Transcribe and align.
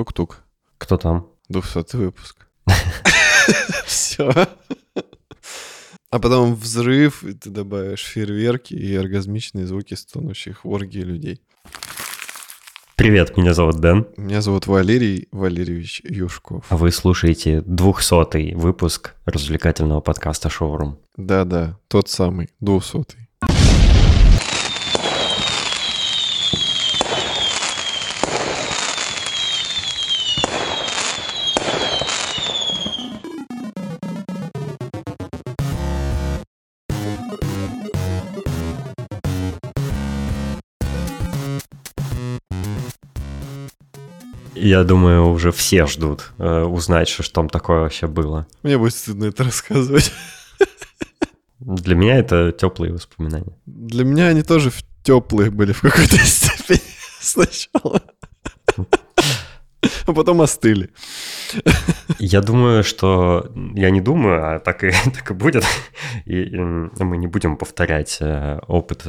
Тук-тук. 0.00 0.44
Кто 0.78 0.96
там? 0.96 1.28
200 1.50 1.96
выпуск. 1.96 2.46
Все. 3.84 4.32
А 6.10 6.18
потом 6.18 6.54
взрыв, 6.54 7.22
и 7.22 7.34
ты 7.34 7.50
добавишь 7.50 8.04
фейерверки 8.04 8.72
и 8.72 8.96
оргазмичные 8.96 9.66
звуки 9.66 9.92
стонущих 9.92 10.64
в 10.64 10.70
оргии 10.70 11.02
людей. 11.02 11.42
Привет, 12.96 13.36
меня 13.36 13.52
зовут 13.52 13.76
Дэн. 13.76 14.06
Меня 14.16 14.40
зовут 14.40 14.66
Валерий 14.66 15.28
Валерьевич 15.32 16.00
Юшков. 16.02 16.64
А 16.70 16.78
вы 16.78 16.92
слушаете 16.92 17.60
200 17.60 18.54
выпуск 18.54 19.16
развлекательного 19.26 20.00
подкаста 20.00 20.48
«Шоурум». 20.48 20.98
Да-да, 21.18 21.78
тот 21.88 22.08
самый, 22.08 22.48
200 22.60 23.29
Я 44.70 44.84
думаю, 44.84 45.26
уже 45.32 45.50
все 45.50 45.84
ждут 45.86 46.30
э, 46.38 46.62
узнать, 46.62 47.08
что 47.08 47.24
ж 47.24 47.30
там 47.30 47.48
такое 47.48 47.80
вообще 47.80 48.06
было. 48.06 48.46
Мне 48.62 48.78
будет 48.78 48.94
стыдно 48.94 49.24
это 49.24 49.42
рассказывать. 49.42 50.12
Для 51.58 51.96
меня 51.96 52.18
это 52.18 52.52
теплые 52.52 52.92
воспоминания. 52.92 53.58
Для 53.66 54.04
меня 54.04 54.28
они 54.28 54.42
тоже 54.42 54.70
теплые 55.02 55.50
были 55.50 55.72
в 55.72 55.80
какой-то 55.80 56.18
степени 56.24 56.80
сначала. 57.20 58.00
А 60.10 60.12
потом 60.12 60.40
остыли. 60.40 60.90
Я 62.18 62.40
думаю, 62.40 62.82
что... 62.82 63.46
Я 63.74 63.90
не 63.90 64.00
думаю, 64.00 64.56
а 64.56 64.58
так 64.58 64.82
и, 64.82 64.90
так 65.04 65.30
и 65.30 65.34
будет. 65.34 65.64
И, 66.24 66.42
и 66.42 66.58
мы 66.58 67.16
не 67.16 67.28
будем 67.28 67.56
повторять 67.56 68.18
э, 68.20 68.58
опыт 68.66 69.06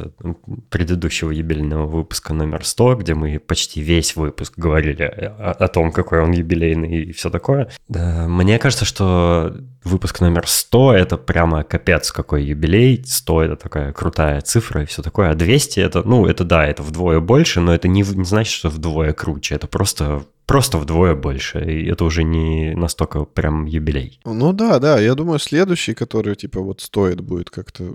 предыдущего 0.70 1.30
юбилейного 1.30 1.86
выпуска 1.86 2.34
номер 2.34 2.64
100, 2.64 2.96
где 2.96 3.14
мы 3.14 3.38
почти 3.40 3.80
весь 3.80 4.14
выпуск 4.14 4.54
говорили 4.56 5.02
о, 5.02 5.56
о 5.58 5.68
том, 5.68 5.90
какой 5.90 6.20
он 6.20 6.30
юбилейный 6.30 7.02
и 7.02 7.12
все 7.12 7.30
такое. 7.30 7.68
Мне 7.88 8.58
кажется, 8.58 8.84
что 8.84 9.56
выпуск 9.84 10.20
номер 10.20 10.46
100— 10.46 10.94
это 10.94 11.16
прямо 11.16 11.64
капец 11.64 12.12
какой 12.12 12.44
юбилей. 12.44 13.02
100— 13.04 13.42
это 13.44 13.56
такая 13.56 13.92
крутая 13.92 14.40
цифра 14.40 14.82
и 14.82 14.86
все 14.86 15.02
такое. 15.02 15.30
А 15.30 15.34
200— 15.34 15.80
это, 15.80 16.02
ну, 16.02 16.26
это 16.26 16.44
да, 16.44 16.66
это 16.66 16.82
вдвое 16.82 17.20
больше, 17.20 17.60
но 17.60 17.74
это 17.74 17.88
не, 17.88 18.02
не 18.02 18.24
значит, 18.24 18.52
что 18.52 18.68
вдвое 18.68 19.12
круче. 19.12 19.54
Это 19.54 19.66
просто 19.66 20.22
просто 20.46 20.78
вдвое 20.78 21.14
больше, 21.14 21.60
и 21.60 21.86
это 21.86 22.04
уже 22.04 22.24
не 22.24 22.74
настолько 22.74 23.24
прям 23.24 23.66
юбилей. 23.66 24.20
Ну 24.24 24.52
да, 24.52 24.78
да, 24.78 25.00
я 25.00 25.14
думаю, 25.14 25.38
следующий, 25.38 25.94
который, 25.94 26.34
типа, 26.34 26.60
вот 26.60 26.80
стоит 26.80 27.20
будет 27.20 27.50
как-то 27.50 27.94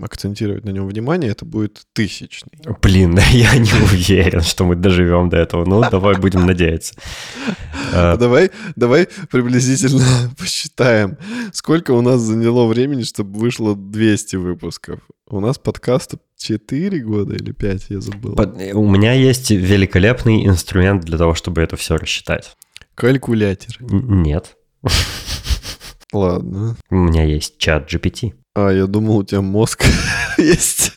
акцентировать 0.00 0.64
на 0.64 0.70
нем 0.70 0.86
внимание, 0.86 1.30
это 1.30 1.44
будет 1.44 1.82
тысячный. 1.92 2.52
Блин, 2.80 3.18
я 3.30 3.56
не 3.56 3.72
уверен, 3.72 4.40
что 4.42 4.64
мы 4.64 4.76
доживем 4.76 5.28
до 5.28 5.36
этого, 5.36 5.64
ну 5.64 5.82
давай 5.90 6.16
будем 6.16 6.46
надеяться. 6.46 6.94
А, 7.94 8.16
давай, 8.16 8.50
давай 8.74 9.08
приблизительно 9.30 10.30
посчитаем, 10.38 11.18
сколько 11.52 11.90
у 11.92 12.00
нас 12.00 12.20
заняло 12.20 12.66
времени, 12.66 13.02
чтобы 13.02 13.38
вышло 13.38 13.76
200 13.76 14.36
выпусков. 14.36 15.00
У 15.28 15.40
нас 15.40 15.58
подкаст 15.58 16.14
4 16.42 17.00
года 17.00 17.34
или 17.34 17.52
5, 17.52 17.86
я 17.88 18.00
забыл. 18.00 18.36
У 18.74 18.90
меня 18.90 19.12
есть 19.12 19.50
великолепный 19.50 20.46
инструмент 20.46 21.04
для 21.04 21.18
того, 21.18 21.34
чтобы 21.34 21.62
это 21.62 21.76
все 21.76 21.96
рассчитать. 21.96 22.56
Калькулятор. 22.94 23.76
Нет. 23.80 24.56
Ладно. 26.12 26.76
У 26.90 26.96
меня 26.96 27.24
есть 27.24 27.58
чат 27.58 27.92
GPT. 27.92 28.34
А, 28.54 28.70
я 28.70 28.86
думал, 28.86 29.18
у 29.18 29.24
тебя 29.24 29.40
мозг 29.40 29.84
есть. 30.38 30.92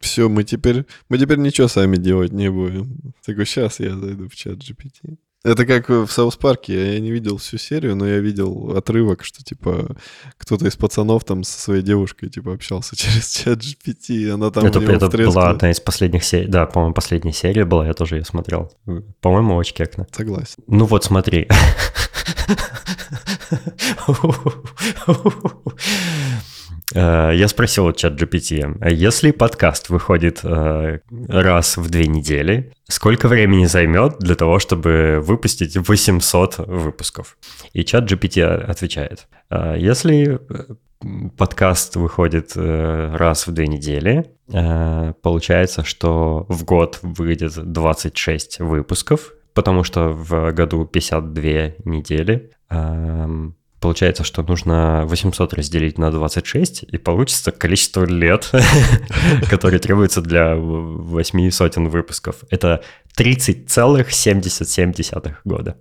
Все, 0.00 0.28
мы 0.28 0.44
теперь, 0.44 0.84
мы 1.08 1.18
теперь 1.18 1.38
ничего 1.38 1.68
сами 1.68 1.96
делать 1.96 2.32
не 2.32 2.50
будем. 2.50 3.12
Так 3.24 3.36
вот 3.36 3.44
сейчас 3.46 3.80
я 3.80 3.96
зайду 3.96 4.28
в 4.28 4.34
чат 4.34 4.58
GPT. 4.58 5.18
Это 5.46 5.64
как 5.64 5.88
в 5.88 6.08
Саус 6.08 6.36
Парке. 6.36 6.94
Я 6.94 7.00
не 7.00 7.12
видел 7.12 7.36
всю 7.36 7.56
серию, 7.56 7.94
но 7.94 8.04
я 8.04 8.18
видел 8.18 8.76
отрывок, 8.76 9.24
что 9.24 9.44
типа 9.44 9.96
кто-то 10.38 10.66
из 10.66 10.74
пацанов 10.74 11.24
там 11.24 11.44
со 11.44 11.60
своей 11.60 11.82
девушкой 11.82 12.30
типа 12.30 12.54
общался 12.54 12.96
через 12.96 13.30
чат 13.30 13.60
GPT, 13.60 14.08
и 14.08 14.28
она 14.28 14.50
там 14.50 14.66
Это, 14.66 14.80
это 14.80 15.08
была 15.08 15.50
одна 15.50 15.70
из 15.70 15.78
последних 15.78 16.24
серий. 16.24 16.48
Да, 16.48 16.66
по-моему, 16.66 16.94
последняя 16.94 17.32
серия 17.32 17.64
была, 17.64 17.86
я 17.86 17.94
тоже 17.94 18.16
ее 18.16 18.24
смотрел. 18.24 18.72
По-моему, 19.20 19.54
очень 19.54 19.76
кекно. 19.76 20.08
Согласен. 20.10 20.64
Ну 20.66 20.84
вот, 20.84 21.04
смотри. 21.04 21.48
Э, 26.94 27.32
я 27.34 27.48
спросил 27.48 27.86
у 27.86 27.92
чат 27.92 28.20
GPT, 28.20 28.88
если 28.92 29.30
подкаст 29.32 29.88
выходит 29.88 30.40
э, 30.44 31.00
раз 31.28 31.76
в 31.76 31.90
две 31.90 32.06
недели, 32.06 32.72
сколько 32.88 33.28
времени 33.28 33.66
займет 33.66 34.18
для 34.18 34.34
того, 34.34 34.58
чтобы 34.58 35.20
выпустить 35.20 35.76
800 35.76 36.58
выпусков? 36.58 37.36
И 37.72 37.84
чат 37.84 38.10
GPT 38.10 38.42
отвечает, 38.42 39.26
«Э, 39.50 39.74
если 39.78 40.38
подкаст 41.36 41.96
выходит 41.96 42.52
раз 42.56 43.46
в 43.46 43.52
две 43.52 43.66
недели, 43.66 44.30
получается, 45.22 45.84
что 45.84 46.46
в 46.48 46.64
год 46.64 46.98
выйдет 47.02 47.52
26 47.54 48.60
выпусков, 48.60 49.34
потому 49.52 49.84
что 49.84 50.08
в 50.08 50.52
году 50.52 50.86
52 50.86 51.74
недели. 51.84 52.50
Получается, 53.86 54.24
что 54.24 54.42
нужно 54.42 55.04
800 55.06 55.54
разделить 55.54 55.96
на 55.96 56.10
26, 56.10 56.82
и 56.82 56.98
получится 56.98 57.52
количество 57.52 58.04
лет, 58.04 58.50
которые 59.48 59.78
требуется 59.78 60.20
для 60.20 60.56
8 60.56 61.50
сотен 61.52 61.88
выпусков. 61.88 62.38
Это 62.50 62.82
30,77 63.16 65.34
года. 65.44 65.76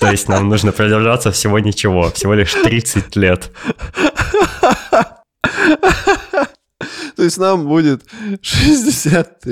То 0.00 0.10
есть 0.10 0.26
нам 0.26 0.48
нужно 0.48 0.72
продержаться 0.72 1.32
всего 1.32 1.58
ничего, 1.58 2.10
всего 2.12 2.32
лишь 2.32 2.54
30 2.54 3.14
лет. 3.16 3.50
То 7.14 7.18
есть 7.18 7.36
нам 7.36 7.68
будет 7.68 8.06
60 8.40 9.44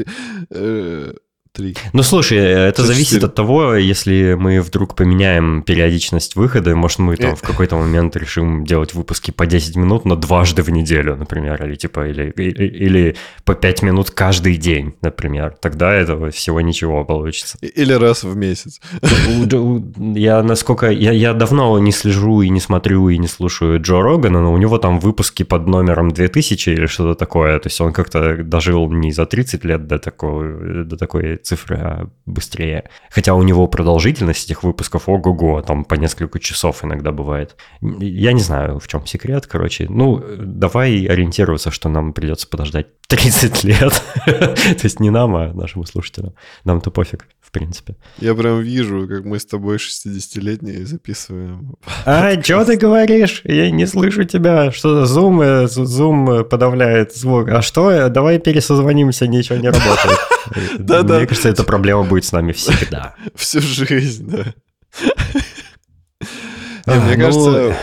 три. 1.60 1.76
Ну, 1.92 2.02
слушай, 2.02 2.38
это 2.38 2.84
зависит 2.84 3.24
от 3.24 3.34
того, 3.34 3.74
если 3.74 4.34
мы 4.38 4.60
вдруг 4.60 4.94
поменяем 4.94 5.62
периодичность 5.62 6.36
выхода, 6.36 6.74
может, 6.74 6.98
мы 6.98 7.16
там 7.16 7.36
в 7.36 7.42
какой-то 7.42 7.76
момент 7.76 8.16
решим 8.16 8.64
делать 8.64 8.94
выпуски 8.94 9.30
по 9.30 9.46
10 9.46 9.76
минут, 9.76 10.04
но 10.04 10.16
дважды 10.16 10.62
в 10.62 10.70
неделю, 10.70 11.16
например, 11.16 11.64
или 11.64 11.74
типа, 11.74 12.08
или, 12.08 12.32
или, 12.36 12.64
или 12.64 13.16
по 13.44 13.54
5 13.54 13.82
минут 13.82 14.10
каждый 14.10 14.56
день, 14.56 14.94
например. 15.02 15.54
Тогда 15.60 15.92
этого 15.92 16.30
всего 16.30 16.60
ничего 16.60 17.04
получится. 17.04 17.58
Или 17.60 17.92
раз 17.92 18.24
в 18.24 18.36
месяц. 18.36 18.80
Я 19.98 20.42
насколько... 20.42 20.90
Я, 20.90 21.12
я 21.12 21.34
давно 21.34 21.78
не 21.78 21.92
слежу 21.92 22.42
и 22.42 22.48
не 22.48 22.60
смотрю 22.60 23.08
и 23.08 23.18
не 23.18 23.28
слушаю 23.28 23.80
Джо 23.80 24.00
Рогана, 24.00 24.40
но 24.40 24.52
у 24.52 24.58
него 24.58 24.78
там 24.78 25.00
выпуски 25.00 25.42
под 25.42 25.66
номером 25.66 26.10
2000 26.10 26.70
или 26.70 26.86
что-то 26.86 27.14
такое. 27.14 27.58
То 27.58 27.68
есть 27.68 27.80
он 27.80 27.92
как-то 27.92 28.36
дожил 28.42 28.90
не 28.90 29.12
за 29.12 29.26
30 29.26 29.64
лет 29.64 29.86
до 29.86 29.98
такой, 29.98 30.84
до 30.84 30.96
такой 30.96 31.38
цифры 31.50 31.76
а 31.76 32.08
быстрее. 32.26 32.88
Хотя 33.10 33.34
у 33.34 33.42
него 33.42 33.66
продолжительность 33.66 34.44
этих 34.46 34.62
выпусков 34.62 35.08
ого-го, 35.08 35.62
там 35.62 35.84
по 35.84 35.94
несколько 35.94 36.38
часов 36.38 36.84
иногда 36.84 37.10
бывает. 37.10 37.56
Я 37.80 38.32
не 38.32 38.40
знаю, 38.40 38.78
в 38.78 38.86
чем 38.86 39.06
секрет, 39.06 39.46
короче. 39.46 39.86
Ну, 39.88 40.22
давай 40.38 41.06
ориентироваться, 41.06 41.70
что 41.70 41.88
нам 41.88 42.12
придется 42.12 42.48
подождать 42.48 42.86
30 43.08 43.64
лет. 43.64 44.02
То 44.24 44.84
есть 44.84 45.00
не 45.00 45.10
нам, 45.10 45.34
а 45.34 45.52
нашим 45.52 45.84
слушателям. 45.84 46.34
Нам-то 46.64 46.90
пофиг, 46.90 47.26
в 47.50 47.52
принципе. 47.52 47.96
Я 48.18 48.34
прям 48.36 48.60
вижу, 48.60 49.08
как 49.08 49.24
мы 49.24 49.40
с 49.40 49.44
тобой 49.44 49.78
60-летние 49.78 50.86
записываем. 50.86 51.74
А, 52.06 52.40
что 52.40 52.64
ты 52.64 52.76
говоришь? 52.76 53.42
Я 53.44 53.72
не 53.72 53.86
слышу 53.86 54.22
тебя. 54.22 54.70
Что 54.70 55.04
за 55.04 55.20
Zoom, 55.20 55.42
э, 55.42 55.64
Zoom 55.64 56.44
подавляет 56.44 57.12
звук. 57.12 57.48
А 57.48 57.60
что? 57.60 58.08
Давай 58.08 58.38
пересозвонимся, 58.38 59.26
ничего 59.26 59.58
не 59.58 59.66
работает. 59.66 60.18
Да-да. 60.78 61.18
Мне 61.18 61.26
кажется, 61.26 61.48
эта 61.48 61.64
проблема 61.64 62.04
будет 62.04 62.24
с 62.24 62.30
нами 62.30 62.52
всегда. 62.52 63.16
Всю 63.34 63.60
жизнь, 63.60 64.30
да. 64.30 64.54
Мне 66.86 67.16
ну, 67.16 67.22
кажется, 67.22 67.76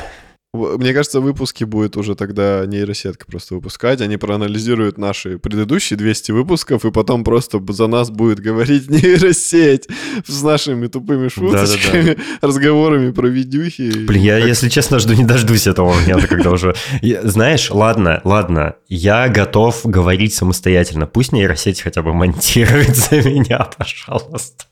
мне 0.57 0.93
кажется, 0.93 1.21
выпуски 1.21 1.63
будет 1.63 1.97
уже 1.97 2.15
тогда 2.15 2.65
нейросетка 2.65 3.25
просто 3.25 3.55
выпускать. 3.55 4.01
Они 4.01 4.17
проанализируют 4.17 4.97
наши 4.97 5.37
предыдущие 5.37 5.97
200 5.97 6.31
выпусков, 6.31 6.85
и 6.85 6.91
потом 6.91 7.23
просто 7.23 7.61
за 7.69 7.87
нас 7.87 8.09
будет 8.09 8.39
говорить 8.39 8.89
нейросеть 8.89 9.87
с 10.25 10.41
нашими 10.43 10.87
тупыми 10.87 11.27
шуточками, 11.27 12.09
да, 12.09 12.15
да, 12.15 12.21
да. 12.41 12.47
разговорами 12.47 13.11
про 13.11 13.27
видюхи. 13.27 14.05
Блин, 14.05 14.23
я, 14.23 14.39
как... 14.39 14.47
если 14.47 14.69
честно, 14.69 14.99
жду 14.99 15.13
не 15.13 15.23
дождусь 15.23 15.67
этого 15.67 15.93
момента, 15.93 16.27
когда 16.27 16.51
уже... 16.51 16.75
Знаешь, 17.23 17.71
ладно, 17.71 18.21
ладно, 18.23 18.75
я 18.87 19.29
готов 19.29 19.81
говорить 19.83 20.33
самостоятельно. 20.33 21.07
Пусть 21.07 21.31
нейросеть 21.31 21.81
хотя 21.81 22.01
бы 22.01 22.13
монтирует 22.13 22.95
за 22.95 23.21
меня, 23.21 23.67
пожалуйста. 23.77 24.65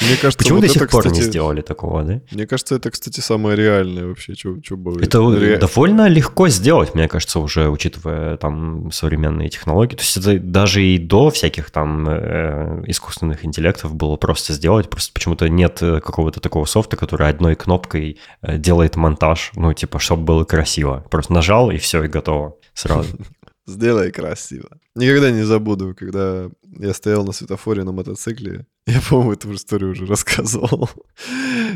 Мне 0.00 0.16
кажется, 0.16 0.38
Почему 0.38 0.56
вот 0.56 0.60
до 0.62 0.66
это, 0.66 0.78
сих 0.80 0.90
пор 0.90 1.04
не 1.06 1.12
кстати, 1.12 1.28
сделали 1.28 1.60
такого, 1.60 2.02
да? 2.02 2.20
Мне 2.32 2.46
кажется, 2.46 2.74
это, 2.74 2.90
кстати, 2.90 3.20
самое 3.20 3.56
реальное 3.56 4.06
вообще, 4.06 4.34
что 4.34 4.76
будет. 4.76 5.06
Это 5.06 5.20
Ре- 5.20 5.56
довольно 5.56 6.08
легко 6.08 6.48
сделать, 6.48 6.94
мне 6.94 7.06
кажется, 7.06 7.38
уже 7.38 7.68
учитывая 7.68 8.36
там 8.36 8.90
современные 8.90 9.48
технологии. 9.50 9.94
То 9.94 10.02
есть 10.02 10.16
это 10.16 10.38
даже 10.40 10.82
и 10.82 10.98
до 10.98 11.30
всяких 11.30 11.70
там 11.70 12.08
э, 12.08 12.82
искусственных 12.88 13.44
интеллектов 13.44 13.94
было 13.94 14.16
просто 14.16 14.52
сделать. 14.52 14.90
Просто 14.90 15.12
почему-то 15.12 15.48
нет 15.48 15.78
э, 15.80 16.00
какого-то 16.00 16.40
такого 16.40 16.64
софта, 16.64 16.96
который 16.96 17.28
одной 17.28 17.54
кнопкой 17.54 18.18
э, 18.42 18.58
делает 18.58 18.96
монтаж, 18.96 19.52
ну 19.54 19.72
типа, 19.72 20.00
чтобы 20.00 20.24
было 20.24 20.44
красиво. 20.44 21.04
Просто 21.08 21.32
нажал 21.32 21.70
и 21.70 21.76
все, 21.76 22.02
и 22.02 22.08
готово 22.08 22.56
сразу. 22.74 23.16
Сделай 23.66 24.10
красиво. 24.12 24.68
Никогда 24.94 25.30
не 25.30 25.42
забуду, 25.42 25.94
когда 25.98 26.50
я 26.78 26.92
стоял 26.92 27.24
на 27.24 27.32
светофоре 27.32 27.82
на 27.84 27.92
мотоцикле. 27.92 28.66
Я, 28.86 29.00
по-моему, 29.00 29.32
эту 29.32 29.54
историю 29.54 29.92
уже 29.92 30.06
рассказывал. 30.06 30.88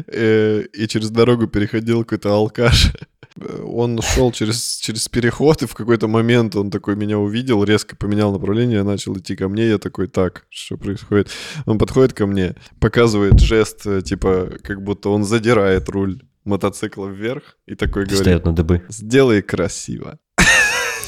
Э, 0.06 0.62
И 0.74 0.86
через 0.86 1.10
дорогу 1.10 1.46
переходил 1.48 2.04
какой-то 2.04 2.32
алкаш. 2.32 2.92
Он 3.64 4.00
шел 4.02 4.32
через, 4.32 4.76
через 4.78 5.08
переход, 5.08 5.62
и 5.62 5.66
в 5.66 5.74
какой-то 5.74 6.08
момент 6.08 6.56
он 6.56 6.70
такой 6.70 6.96
меня 6.96 7.18
увидел, 7.18 7.62
резко 7.64 7.94
поменял 7.96 8.32
направление, 8.32 8.82
начал 8.82 9.16
идти 9.16 9.36
ко 9.36 9.48
мне. 9.48 9.68
Я 9.68 9.78
такой, 9.78 10.08
так, 10.08 10.44
что 10.50 10.76
происходит? 10.76 11.30
Он 11.66 11.78
подходит 11.78 12.14
ко 12.14 12.26
мне, 12.26 12.54
показывает 12.80 13.38
жест, 13.40 13.86
э, 13.86 14.02
типа, 14.02 14.50
как 14.62 14.82
будто 14.82 15.10
он 15.10 15.24
задирает 15.24 15.88
руль 15.88 16.20
мотоцикла 16.44 17.06
вверх 17.08 17.56
и 17.66 17.74
такой 17.74 18.04
говорит, 18.04 18.18
Встает 18.18 18.44
на 18.44 18.52
дыбы. 18.54 18.82
сделай 18.88 19.42
красиво. 19.42 20.18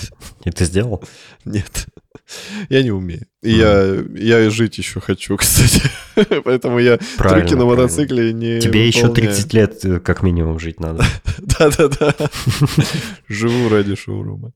И 0.45 0.51
ты 0.51 0.65
сделал? 0.65 1.03
Нет, 1.45 1.87
я 2.69 2.83
не 2.83 2.91
умею. 2.91 3.27
И 3.43 3.53
я, 3.53 3.95
я 4.15 4.41
и 4.41 4.49
жить 4.51 4.79
еще 4.79 5.01
хочу, 5.01 5.37
кстати. 5.39 5.83
Поэтому 6.45 6.79
я 6.79 6.99
Правильно, 7.17 7.41
трюки 7.49 7.55
на 7.55 7.65
правильно. 7.65 7.83
мотоцикле 7.83 8.33
не 8.33 8.61
Тебе 8.61 8.87
еще 8.87 9.07
выполняю. 9.07 9.35
30 9.35 9.55
лет 9.55 9.85
э, 9.85 10.01
как 10.01 10.23
минимум 10.23 10.59
жить 10.59 10.81
надо. 10.81 11.05
Да-да-да. 11.39 12.15
Живу 13.29 13.69
ради 13.69 13.95
шоурума. 13.97 14.53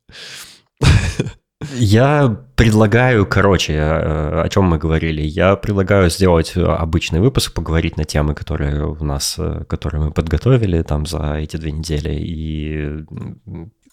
Я 1.76 2.44
предлагаю, 2.56 3.25
короче, 3.26 3.73
э, 3.73 4.43
о 4.43 4.49
чем 4.50 4.64
мы 4.64 4.79
говорили. 4.79 5.23
Я 5.23 5.56
предлагаю 5.56 6.11
сделать 6.11 6.52
э, 6.56 6.62
обычный 6.62 7.20
выпуск, 7.20 7.55
поговорить 7.55 7.96
на 7.96 8.05
темы, 8.05 8.35
которые 8.35 8.87
у 8.87 9.02
нас, 9.05 9.38
которые 9.69 10.02
мы 10.05 10.11
подготовили 10.12 10.82
там 10.82 11.06
за 11.06 11.37
эти 11.37 11.56
две 11.56 11.73
недели. 11.73 12.14
И 12.14 13.05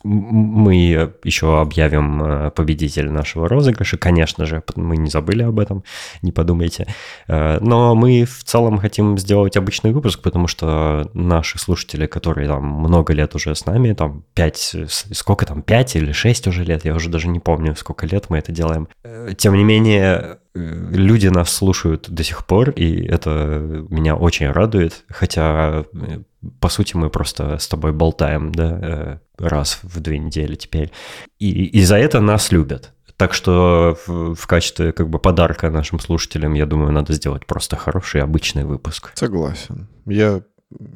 мы 0.04 1.14
еще 1.24 1.62
объявим 1.62 2.24
э, 2.24 2.52
победителя 2.52 3.12
нашего 3.12 3.48
розыгрыша. 3.48 3.98
Конечно 3.98 4.46
же, 4.46 4.64
мы 4.76 4.98
не 4.98 5.10
забыли 5.10 5.44
об 5.44 5.60
этом, 5.60 5.84
не 6.22 6.32
подумайте. 6.32 6.88
Э, 7.28 7.60
Но 7.62 7.96
мы 7.96 8.26
в 8.26 8.44
целом 8.44 8.78
хотим 8.78 9.18
сделать 9.18 9.58
обычный 9.58 9.92
выпуск, 9.92 10.22
потому 10.22 10.48
что 10.48 11.10
наши 11.14 11.60
слушатели, 11.60 12.06
которые 12.06 12.48
там 12.48 12.64
много 12.66 13.14
лет 13.14 13.36
уже 13.36 13.56
с 13.56 13.66
нами, 13.66 13.94
там 13.94 14.24
5, 14.34 14.76
сколько 14.88 15.46
там, 15.46 15.62
5 15.62 15.96
или 15.96 16.12
6 16.12 16.48
уже 16.48 16.64
лет, 16.64 16.86
я 16.86 16.96
уже 16.96 17.10
даже 17.10 17.28
не 17.28 17.40
помню, 17.40 17.76
сколько 17.76 18.06
лет 18.06 18.30
мы 18.30 18.38
это 18.38 18.52
делаем. 18.52 18.88
Э, 19.04 19.30
Тем 19.38 19.56
не 19.56 19.64
менее, 19.64 20.38
э, 20.51 20.51
люди 20.54 21.28
нас 21.28 21.50
слушают 21.52 22.10
до 22.10 22.24
сих 22.24 22.46
пор, 22.46 22.72
и 22.72 23.06
это 23.06 23.86
меня 23.90 24.16
очень 24.16 24.50
радует, 24.50 25.06
хотя, 25.10 25.86
э, 25.94 26.20
по 26.60 26.70
сути, 26.70 26.96
мы 26.96 27.10
просто 27.10 27.58
с 27.58 27.68
тобой 27.68 27.94
болтаем, 27.94 28.52
да, 28.52 28.80
э, 28.82 29.18
раз 29.38 29.80
в 29.84 30.00
две 30.00 30.20
недели 30.20 30.56
теперь. 30.56 30.92
И, 31.40 31.66
и 31.66 31.84
за 31.84 31.98
это 31.98 32.20
нас 32.20 32.52
любят. 32.52 32.94
Так 33.18 33.34
что 33.34 33.98
в, 34.08 34.36
в 34.36 34.48
качестве 34.48 34.92
как 34.92 35.10
бы 35.10 35.20
подарка 35.20 35.70
нашим 35.70 36.00
слушателям, 36.00 36.54
я 36.54 36.66
думаю, 36.66 36.92
надо 36.92 37.14
сделать 37.14 37.46
просто 37.46 37.76
хороший 37.76 38.22
обычный 38.22 38.66
выпуск. 38.66 39.12
Согласен. 39.16 39.88
Я, 40.06 40.42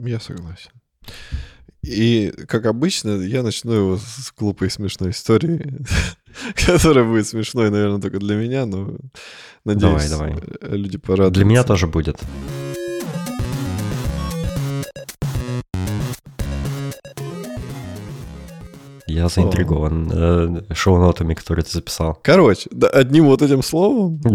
я 0.04 0.20
согласен. 0.20 0.72
И, 1.84 2.34
как 2.48 2.66
обычно, 2.66 3.22
я 3.22 3.44
начну 3.44 3.72
его 3.74 3.98
с 3.98 4.34
глупой 4.36 4.72
смешной 4.72 5.12
истории, 5.12 5.86
которая 6.66 7.06
будет 7.06 7.28
смешной, 7.28 7.70
наверное, 7.70 8.02
только 8.02 8.20
для 8.20 8.36
меня, 8.36 8.66
но 8.66 8.96
надеюсь, 9.64 10.10
Давай, 10.10 10.34
давай. 10.34 10.78
люди 10.78 10.98
порадуются. 10.98 11.34
Для 11.34 11.46
меня 11.46 11.64
тоже 11.64 11.88
будет. 11.88 12.20
Я 19.08 19.30
заинтригован 19.30 20.12
э, 20.12 20.74
шоу-нотами, 20.74 21.36
которые 21.36 21.64
ты 21.64 21.72
записал. 21.72 22.20
Короче, 22.22 22.68
да, 22.72 22.88
одним 22.88 23.26
вот 23.26 23.42
этим 23.42 23.64
словом. 23.64 24.20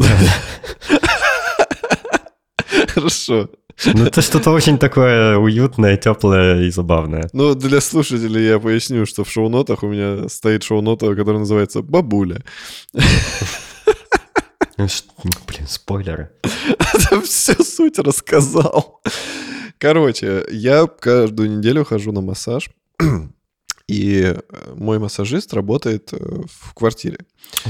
Хорошо. 2.95 3.51
Ну, 3.95 4.05
это 4.05 4.21
что-то 4.21 4.51
очень 4.51 4.79
такое 4.79 5.37
уютное, 5.39 5.97
теплое 5.97 6.63
и 6.63 6.71
забавное. 6.71 7.29
Ну, 7.33 7.55
для 7.55 7.81
слушателей 7.81 8.47
я 8.47 8.59
поясню, 8.59 9.07
что 9.07 9.25
в 9.25 9.31
шоу-нотах 9.31 9.83
у 9.83 9.89
меня 9.89 10.29
стоит 10.29 10.63
шоу-нота, 10.63 11.15
которая 11.15 11.41
называется 11.41 11.83
«Бабуля». 11.83 12.43
Ну, 14.77 14.87
Блин, 15.47 15.67
спойлеры. 15.67 16.31
Там 17.11 17.21
всю 17.23 17.63
суть 17.63 17.99
рассказал. 17.99 19.03
Короче, 19.79 20.47
я 20.51 20.87
каждую 20.87 21.51
неделю 21.59 21.85
хожу 21.85 22.13
на 22.13 22.23
массаж, 22.23 22.71
и 23.91 24.23
э, 24.23 24.41
мой 24.77 25.01
массажист 25.01 25.53
работает 25.53 26.11
э, 26.13 26.17
в 26.17 26.75
квартире. 26.75 27.19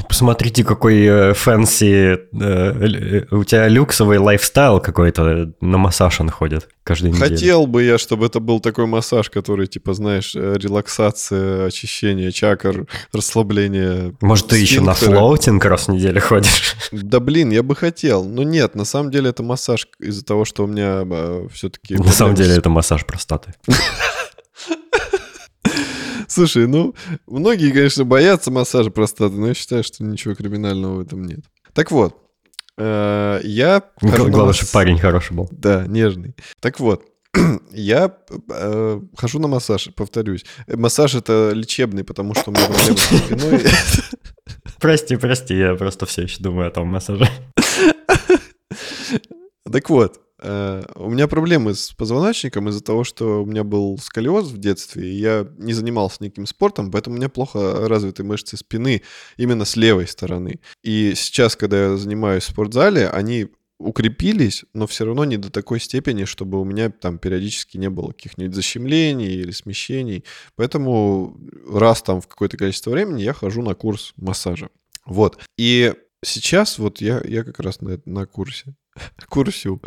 Посмотрите, 0.06 0.64
какой 0.64 1.06
э, 1.06 1.32
fancy... 1.32 2.18
У 3.34 3.44
тебя 3.44 3.68
люксовый 3.68 4.18
lifestyle 4.18 4.80
какой-то. 4.80 5.54
На 5.62 5.78
массаж 5.78 6.20
он 6.20 6.28
ходит 6.28 6.68
каждую 6.84 7.14
неделю. 7.14 7.30
Хотел 7.30 7.66
бы 7.66 7.82
я, 7.84 7.96
чтобы 7.96 8.26
это 8.26 8.38
был 8.38 8.60
такой 8.60 8.84
массаж, 8.84 9.30
который, 9.30 9.66
типа, 9.66 9.94
знаешь, 9.94 10.34
релаксация, 10.34 11.66
очищение 11.66 12.32
чакр, 12.32 12.86
расслабление. 13.14 14.14
Может, 14.20 14.48
ты 14.48 14.58
еще 14.58 14.82
на 14.82 14.92
floating 14.92 15.64
раз 15.64 15.88
в 15.88 15.92
неделю 15.92 16.20
ходишь? 16.20 16.76
Да 16.92 17.18
блин, 17.20 17.50
я 17.50 17.62
бы 17.62 17.74
хотел. 17.74 18.24
Но 18.24 18.42
нет, 18.42 18.74
на 18.74 18.84
самом 18.84 19.10
деле 19.10 19.30
это 19.30 19.42
массаж 19.42 19.88
из-за 19.98 20.22
того, 20.22 20.44
что 20.44 20.64
у 20.64 20.66
меня 20.66 21.06
все-таки... 21.50 21.94
На 21.94 22.12
самом 22.12 22.34
деле 22.34 22.56
это 22.56 22.68
массаж 22.68 23.06
простаты. 23.06 23.54
Слушай, 26.30 26.68
ну, 26.68 26.94
многие, 27.26 27.72
конечно, 27.72 28.04
боятся 28.04 28.52
массажа 28.52 28.92
простаты, 28.92 29.34
но 29.34 29.48
я 29.48 29.54
считаю, 29.54 29.82
что 29.82 30.04
ничего 30.04 30.36
криминального 30.36 30.98
в 30.98 31.00
этом 31.00 31.24
нет. 31.24 31.40
Так 31.72 31.90
вот, 31.90 32.16
э, 32.78 33.40
я... 33.42 33.82
на 34.00 34.16
Главное, 34.16 34.52
чтобы 34.52 34.70
парень 34.70 34.96
хороший 34.96 35.32
был. 35.36 35.48
Да, 35.50 35.86
нежный. 35.88 36.36
Так 36.60 36.78
вот, 36.78 37.02
я 37.72 38.16
э, 38.48 39.00
хожу 39.16 39.40
на 39.40 39.48
массаж, 39.48 39.88
повторюсь. 39.96 40.44
Массаж 40.68 41.16
это 41.16 41.50
лечебный, 41.52 42.04
потому 42.04 42.34
что 42.34 42.50
у 42.50 42.54
меня 42.54 42.66
проблемы 42.66 42.96
со 42.96 43.16
спиной. 43.18 43.64
Прости, 44.80 45.16
прости, 45.16 45.56
я 45.56 45.74
просто 45.74 46.06
все 46.06 46.22
еще 46.22 46.40
думаю 46.40 46.68
о 46.68 46.70
том 46.70 46.88
массаже. 46.88 47.28
Так 49.70 49.88
вот, 49.88 50.20
у 50.42 51.10
меня 51.10 51.28
проблемы 51.28 51.74
с 51.74 51.92
позвоночником 51.92 52.68
из-за 52.68 52.82
того, 52.82 53.04
что 53.04 53.42
у 53.42 53.46
меня 53.46 53.64
был 53.64 53.98
сколиоз 53.98 54.48
в 54.48 54.58
детстве, 54.58 55.10
и 55.10 55.16
я 55.16 55.46
не 55.58 55.72
занимался 55.72 56.24
никаким 56.24 56.46
спортом, 56.46 56.90
поэтому 56.90 57.16
у 57.16 57.18
меня 57.18 57.28
плохо 57.28 57.88
развиты 57.88 58.24
мышцы 58.24 58.56
спины 58.56 59.02
именно 59.36 59.64
с 59.64 59.76
левой 59.76 60.06
стороны. 60.06 60.60
И 60.82 61.12
сейчас, 61.14 61.56
когда 61.56 61.90
я 61.90 61.96
занимаюсь 61.96 62.44
в 62.44 62.50
спортзале, 62.50 63.08
они 63.08 63.48
укрепились, 63.80 64.64
но 64.74 64.86
все 64.86 65.06
равно 65.06 65.24
не 65.24 65.38
до 65.38 65.50
такой 65.50 65.80
степени, 65.80 66.24
чтобы 66.24 66.60
у 66.60 66.64
меня 66.64 66.90
там 66.90 67.18
периодически 67.18 67.78
не 67.78 67.88
было 67.88 68.08
каких-нибудь 68.08 68.54
защемлений 68.54 69.34
или 69.34 69.50
смещений. 69.52 70.24
Поэтому 70.54 71.38
раз 71.68 72.02
там 72.02 72.20
в 72.20 72.28
какое-то 72.28 72.58
количество 72.58 72.90
времени 72.90 73.22
я 73.22 73.32
хожу 73.32 73.62
на 73.62 73.74
курс 73.74 74.12
массажа. 74.16 74.68
Вот. 75.06 75.38
И 75.56 75.94
сейчас 76.22 76.78
вот 76.78 77.00
я, 77.00 77.22
я 77.24 77.42
как 77.42 77.58
раз 77.60 77.80
на, 77.80 78.00
на 78.04 78.26
курсе. 78.26 78.74
Курсю. 79.28 79.80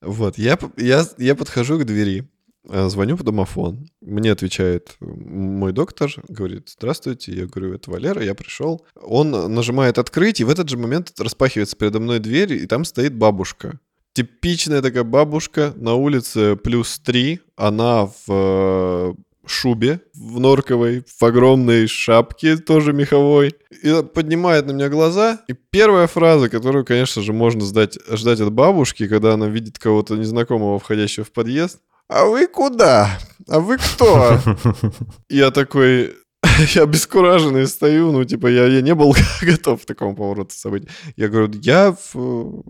Вот. 0.00 0.38
Я, 0.38 0.58
я, 0.76 1.06
я 1.18 1.34
подхожу 1.34 1.78
к 1.78 1.84
двери, 1.84 2.28
э, 2.68 2.88
звоню 2.88 3.16
по 3.16 3.24
домофон. 3.24 3.86
Мне 4.00 4.32
отвечает 4.32 4.96
мой 5.00 5.72
доктор, 5.72 6.12
говорит, 6.28 6.68
здравствуйте. 6.68 7.32
Я 7.32 7.46
говорю, 7.46 7.74
это 7.74 7.90
Валера, 7.90 8.22
я 8.22 8.34
пришел. 8.34 8.86
Он 8.94 9.30
нажимает 9.30 9.98
открыть, 9.98 10.40
и 10.40 10.44
в 10.44 10.50
этот 10.50 10.68
же 10.68 10.78
момент 10.78 11.12
распахивается 11.18 11.76
передо 11.76 12.00
мной 12.00 12.18
дверь, 12.18 12.54
и 12.54 12.66
там 12.66 12.84
стоит 12.84 13.14
бабушка. 13.14 13.78
Типичная 14.12 14.82
такая 14.82 15.04
бабушка 15.04 15.72
на 15.76 15.94
улице 15.94 16.56
плюс 16.56 16.98
три. 16.98 17.40
Она 17.56 18.06
в 18.06 18.24
э, 18.28 19.14
шубе, 19.46 20.00
в 20.14 20.40
норковой, 20.40 21.04
в 21.06 21.22
огромной 21.22 21.86
шапке, 21.86 22.56
тоже 22.56 22.92
меховой. 22.92 23.54
И 23.82 24.02
поднимает 24.14 24.66
на 24.66 24.72
меня 24.72 24.88
глаза. 24.88 25.40
И 25.48 25.52
первая 25.52 26.06
фраза, 26.06 26.48
которую, 26.48 26.84
конечно 26.84 27.22
же, 27.22 27.32
можно 27.32 27.62
сдать, 27.62 27.98
ждать 28.10 28.40
от 28.40 28.52
бабушки, 28.52 29.08
когда 29.08 29.34
она 29.34 29.48
видит 29.48 29.78
кого-то 29.78 30.16
незнакомого, 30.16 30.78
входящего 30.78 31.24
в 31.24 31.32
подъезд. 31.32 31.78
А 32.08 32.24
вы 32.24 32.46
куда? 32.46 33.18
А 33.48 33.60
вы 33.60 33.78
кто? 33.78 34.38
Я 35.28 35.50
такой... 35.50 36.14
я 36.74 36.82
обескураженный 36.82 37.66
стою, 37.66 38.12
ну, 38.12 38.24
типа, 38.24 38.46
я, 38.46 38.66
я 38.66 38.80
не 38.80 38.94
был 38.94 39.14
готов 39.42 39.82
к 39.82 39.86
такому 39.86 40.16
повороту 40.16 40.54
событий. 40.54 40.88
Я 41.16 41.28
говорю, 41.28 41.52
я 41.60 41.94
в, 42.14 42.62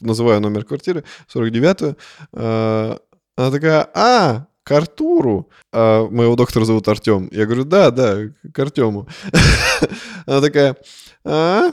называю 0.00 0.40
номер 0.40 0.64
квартиры, 0.64 1.04
49-ю. 1.34 1.96
Э, 2.32 2.96
она 3.36 3.50
такая, 3.50 3.90
а, 3.94 4.46
к 4.70 4.72
Артуру. 4.72 5.50
А 5.72 6.08
моего 6.08 6.36
доктора 6.36 6.64
зовут 6.64 6.86
Артем. 6.86 7.28
Я 7.32 7.44
говорю, 7.46 7.64
да, 7.64 7.90
да, 7.90 8.18
к 8.54 8.58
Артему. 8.60 9.08
Она 10.26 10.40
такая, 10.40 10.76
а, 11.24 11.72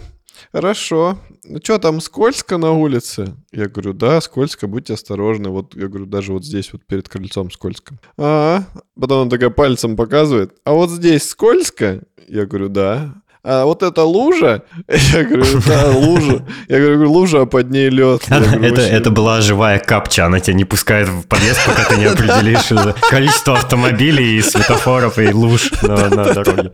Хорошо. 0.51 1.20
Ну 1.44 1.60
что, 1.63 1.77
там 1.77 2.01
скользко 2.01 2.58
на 2.58 2.72
улице? 2.72 3.36
Я 3.51 3.68
говорю, 3.68 3.94
да, 3.94 4.20
скользко, 4.22 4.66
будьте 4.68 4.94
осторожны. 4.94 5.50
Вот, 5.50 5.75
я 5.75 5.88
говорю, 5.88 6.08
даже 6.08 6.34
вот 6.34 6.44
здесь 6.44 6.74
вот 6.74 6.86
перед 6.88 7.08
крыльцом 7.08 7.51
скользко. 7.51 8.00
А, 8.18 8.63
потом 9.00 9.24
он 9.24 9.30
такая 9.30 9.51
пальцем 9.51 9.96
показывает. 9.96 10.58
А 10.63 10.74
вот 10.74 10.89
здесь 10.89 11.30
скользко? 11.30 12.01
Я 12.27 12.48
говорю, 12.48 12.70
да 12.70 13.13
а 13.50 13.63
вот 13.63 13.82
эта 13.82 14.04
лужа, 14.04 14.63
я 14.89 15.24
говорю, 15.24 15.62
да, 15.66 15.89
лужа. 15.92 16.46
Я 16.68 16.80
говорю, 16.80 17.10
лужа, 17.10 17.42
а 17.44 17.46
под 17.46 17.72
ней 17.72 17.89
лед. 17.89 18.24
это, 18.30 18.82
это 18.82 19.10
была 19.10 19.39
живая 19.39 19.80
капча, 19.80 20.25
она 20.25 20.42
тебя 20.42 20.54
не 20.56 20.66
пускает 20.66 21.08
в 21.08 21.25
подъезд, 21.27 21.62
пока 21.66 21.86
ты 21.86 21.96
не 21.96 22.06
определишь 22.12 22.68
количество 23.10 23.54
автомобилей 23.54 24.38
и 24.38 24.42
светофоров 24.42 25.18
и 25.18 25.30
луж 25.30 25.72
на, 25.82 26.10
на 26.10 26.34
дороге. 26.34 26.72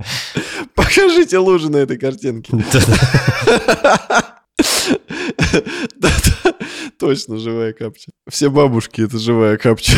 Покажите 0.73 1.37
лужи 1.37 1.69
на 1.69 1.77
этой 1.77 1.97
картинке. 1.97 2.51
Точно 6.97 7.37
живая 7.37 7.73
капча. 7.73 8.09
Все 8.27 8.49
бабушки 8.49 9.01
это 9.01 9.19
живая 9.19 9.57
капча. 9.57 9.95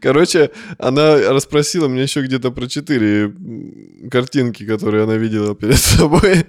Короче, 0.00 0.50
она 0.78 1.16
расспросила 1.32 1.88
меня 1.88 2.02
еще 2.02 2.22
где-то 2.22 2.50
про 2.50 2.66
четыре 2.66 3.32
картинки, 4.10 4.66
которые 4.66 5.04
она 5.04 5.16
видела 5.16 5.54
перед 5.54 5.78
собой. 5.78 6.46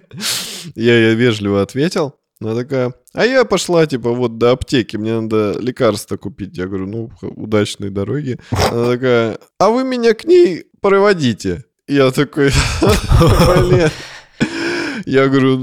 Я 0.76 0.98
ей 0.98 1.16
вежливо 1.16 1.62
ответил. 1.62 2.16
Она 2.42 2.54
такая, 2.54 2.94
а 3.14 3.26
я 3.26 3.46
пошла, 3.46 3.86
типа, 3.86 4.12
вот 4.12 4.38
до 4.38 4.52
аптеки, 4.52 4.98
мне 4.98 5.22
надо 5.22 5.58
лекарства 5.58 6.18
купить. 6.18 6.58
Я 6.58 6.68
говорю, 6.68 6.86
ну, 6.88 7.12
удачной 7.22 7.90
дороги. 7.90 8.38
Она 8.52 8.92
такая, 8.92 9.40
а 9.58 9.70
вы 9.70 9.86
меня 9.86 10.14
к 10.14 10.26
ней 10.26 10.66
проводите. 10.82 11.64
Я 11.88 12.12
такой, 12.12 12.52
блин. 13.22 13.90
Я 15.06 15.28
говорю, 15.28 15.58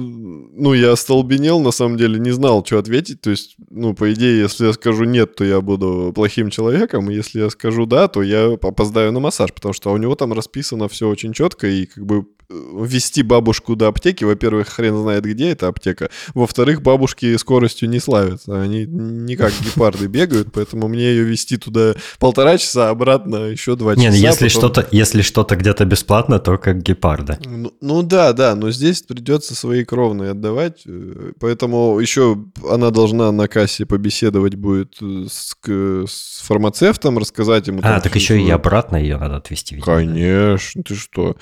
ну, 0.63 0.75
я 0.75 0.93
остолбенел, 0.93 1.59
на 1.59 1.73
самом 1.73 1.97
деле, 1.97 2.21
не 2.21 2.31
знал, 2.31 2.65
что 2.65 2.79
ответить. 2.79 3.21
То 3.21 3.31
есть, 3.31 3.57
ну, 3.69 3.95
по 3.95 4.13
идее, 4.13 4.39
если 4.39 4.67
я 4.67 4.73
скажу 4.73 5.03
нет, 5.03 5.35
то 5.35 5.45
я 5.45 5.61
буду 5.61 6.13
плохим 6.15 6.51
человеком, 6.51 7.11
если 7.11 7.41
я 7.41 7.51
скажу 7.51 7.85
да, 7.85 8.07
то 8.07 8.23
я 8.23 8.53
опоздаю 8.53 9.11
на 9.11 9.19
массаж, 9.19 9.53
потому 9.53 9.73
что 9.73 9.93
у 9.93 9.97
него 9.97 10.15
там 10.15 10.33
расписано 10.33 10.89
все 10.89 11.09
очень 11.09 11.33
четко, 11.33 11.67
и 11.67 11.87
как 11.87 12.07
бы 12.07 12.27
вести 12.53 13.23
бабушку 13.23 13.77
до 13.77 13.89
аптеки, 13.89 14.25
во-первых, 14.25 14.69
хрен 14.69 14.97
знает, 14.97 15.25
где 15.25 15.51
эта 15.51 15.69
аптека, 15.69 16.11
во-вторых, 16.35 16.83
бабушки 16.83 17.37
скоростью 17.37 17.89
не 17.89 18.01
славятся, 18.01 18.61
они 18.61 18.87
не 18.87 19.37
как 19.37 19.53
гепарды 19.65 20.07
бегают, 20.07 20.49
поэтому 20.53 20.89
мне 20.89 21.05
ее 21.05 21.25
вести 21.25 21.57
туда 21.57 21.95
полтора 22.19 22.59
часа, 22.59 22.91
обратно 22.91 23.47
еще 23.47 23.77
два 23.77 23.95
часа. 23.95 24.09
Нет, 24.09 24.15
если 24.15 24.49
потом... 24.49 24.61
что-то, 24.61 24.89
если 24.91 25.23
что-то 25.23 25.57
где-то 25.57 25.85
бесплатно, 25.85 26.39
то 26.39 26.59
как 26.59 26.83
гепарда. 26.83 27.39
Ну, 27.45 27.73
ну 27.81 28.03
да, 28.03 28.33
да, 28.33 28.55
но 28.55 28.71
здесь 28.71 29.03
придется 29.03 29.55
свои 29.55 29.85
кровные 29.85 30.31
отдавать, 30.31 30.52
э, 30.61 31.33
поэтому 31.41 31.99
еще 31.99 32.45
она 32.69 32.91
должна 32.91 33.33
на 33.33 33.49
кассе 33.49 33.87
побеседовать 33.87 34.55
будет 34.55 34.97
с, 35.01 35.57
с 35.65 36.43
фармацевтом, 36.43 37.19
рассказать 37.19 37.67
ему. 37.69 37.81
А, 37.83 38.01
так 38.01 38.15
еще 38.15 38.41
и 38.41 38.51
обратно 38.51 38.97
ее 38.97 39.19
надо 39.19 39.37
отвезти. 39.37 39.77
Видимо, 39.77 39.97
Конечно, 39.97 40.83
ты 40.83 40.95
что? 40.95 41.37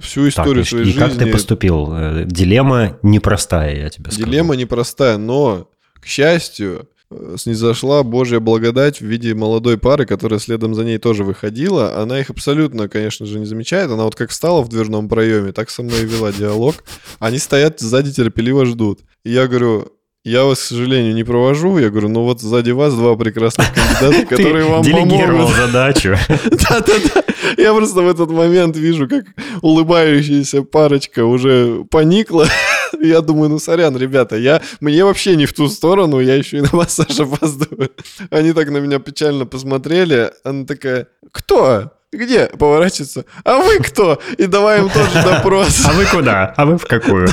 всю 0.00 0.28
историю 0.28 0.62
так, 0.62 0.68
своей 0.68 0.84
и 0.84 0.86
жизни. 0.86 0.98
И 0.98 1.02
как 1.02 1.18
ты 1.18 1.26
поступил? 1.26 1.92
Э, 1.94 2.24
дилемма 2.26 2.98
непростая, 3.02 3.76
я 3.76 3.90
тебе 3.90 4.10
скажу. 4.10 4.28
Дилемма 4.28 4.54
непростая, 4.56 5.18
но, 5.18 5.70
к 6.00 6.06
счастью, 6.06 6.80
э, 6.80 6.93
снизошла 7.36 8.02
Божья 8.02 8.40
благодать 8.40 9.00
в 9.00 9.04
виде 9.04 9.34
молодой 9.34 9.78
пары, 9.78 10.06
которая 10.06 10.40
следом 10.40 10.74
за 10.74 10.84
ней 10.84 10.98
тоже 10.98 11.24
выходила. 11.24 11.96
Она 12.00 12.20
их 12.20 12.30
абсолютно, 12.30 12.88
конечно 12.88 13.26
же, 13.26 13.38
не 13.38 13.46
замечает. 13.46 13.90
Она 13.90 14.04
вот 14.04 14.14
как 14.14 14.30
встала 14.30 14.62
в 14.62 14.68
дверном 14.68 15.08
проеме, 15.08 15.52
так 15.52 15.70
со 15.70 15.82
мной 15.82 16.02
и 16.02 16.06
вела 16.06 16.32
диалог. 16.32 16.76
Они 17.18 17.38
стоят 17.38 17.80
сзади 17.80 18.12
терпеливо 18.12 18.66
ждут. 18.66 19.00
И 19.24 19.30
я 19.30 19.46
говорю, 19.46 19.92
я 20.24 20.44
вас, 20.44 20.58
к 20.58 20.62
сожалению, 20.62 21.14
не 21.14 21.22
провожу. 21.22 21.76
Я 21.78 21.90
говорю, 21.90 22.08
ну 22.08 22.22
вот 22.22 22.40
сзади 22.40 22.70
вас 22.70 22.94
два 22.94 23.14
прекрасных 23.14 23.66
кандидата, 23.74 24.26
которые 24.26 24.64
вам 24.64 24.82
помогут. 24.82 25.08
делегировал 25.08 25.48
задачу. 25.48 26.16
Да-да-да. 26.28 27.24
Я 27.58 27.74
просто 27.74 28.00
в 28.00 28.08
этот 28.08 28.30
момент 28.30 28.76
вижу, 28.76 29.06
как 29.06 29.26
улыбающаяся 29.60 30.62
парочка 30.62 31.26
уже 31.26 31.84
поникла. 31.90 32.48
Я 33.02 33.20
думаю, 33.20 33.50
ну 33.50 33.58
сорян, 33.58 33.96
ребята, 33.96 34.36
я, 34.36 34.62
мне 34.80 35.04
вообще 35.04 35.36
не 35.36 35.46
в 35.46 35.52
ту 35.52 35.68
сторону, 35.68 36.20
я 36.20 36.34
еще 36.34 36.58
и 36.58 36.60
на 36.60 36.70
массаж 36.72 37.08
опаздываю. 37.20 37.90
Они 38.30 38.52
так 38.52 38.70
на 38.70 38.78
меня 38.78 38.98
печально 38.98 39.46
посмотрели. 39.46 40.32
Она 40.44 40.64
такая, 40.64 41.08
кто? 41.32 41.92
Где? 42.12 42.46
Поворачивается. 42.46 43.24
А 43.44 43.58
вы 43.58 43.78
кто? 43.78 44.20
И 44.38 44.46
давай 44.46 44.80
им 44.80 44.88
тоже 44.88 45.14
допрос. 45.24 45.84
А 45.84 45.92
вы 45.92 46.06
куда? 46.06 46.54
А 46.56 46.64
вы 46.64 46.78
в 46.78 46.86
какую? 46.86 47.28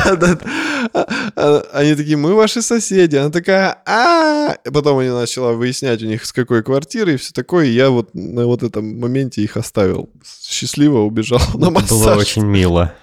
А, 1.35 1.63
они 1.73 1.95
такие, 1.95 2.17
мы 2.17 2.33
ваши 2.33 2.61
соседи. 2.63 3.15
Она 3.15 3.29
такая, 3.29 3.77
а 3.85 4.55
Потом 4.73 4.97
они 4.97 5.09
начала 5.09 5.53
выяснять 5.53 6.01
у 6.01 6.07
них, 6.07 6.25
с 6.25 6.33
какой 6.33 6.63
квартиры 6.63 7.13
и 7.13 7.17
все 7.17 7.31
такое. 7.31 7.65
И 7.65 7.71
я 7.71 7.89
вот 7.89 8.13
на 8.13 8.47
вот 8.47 8.63
этом 8.63 8.99
моменте 8.99 9.41
их 9.41 9.55
оставил. 9.55 10.09
Счастливо 10.43 10.99
убежал 10.99 11.41
на 11.53 11.69
массаж. 11.69 11.89
Было 11.91 12.15
очень 12.15 12.45
мило. 12.45 12.93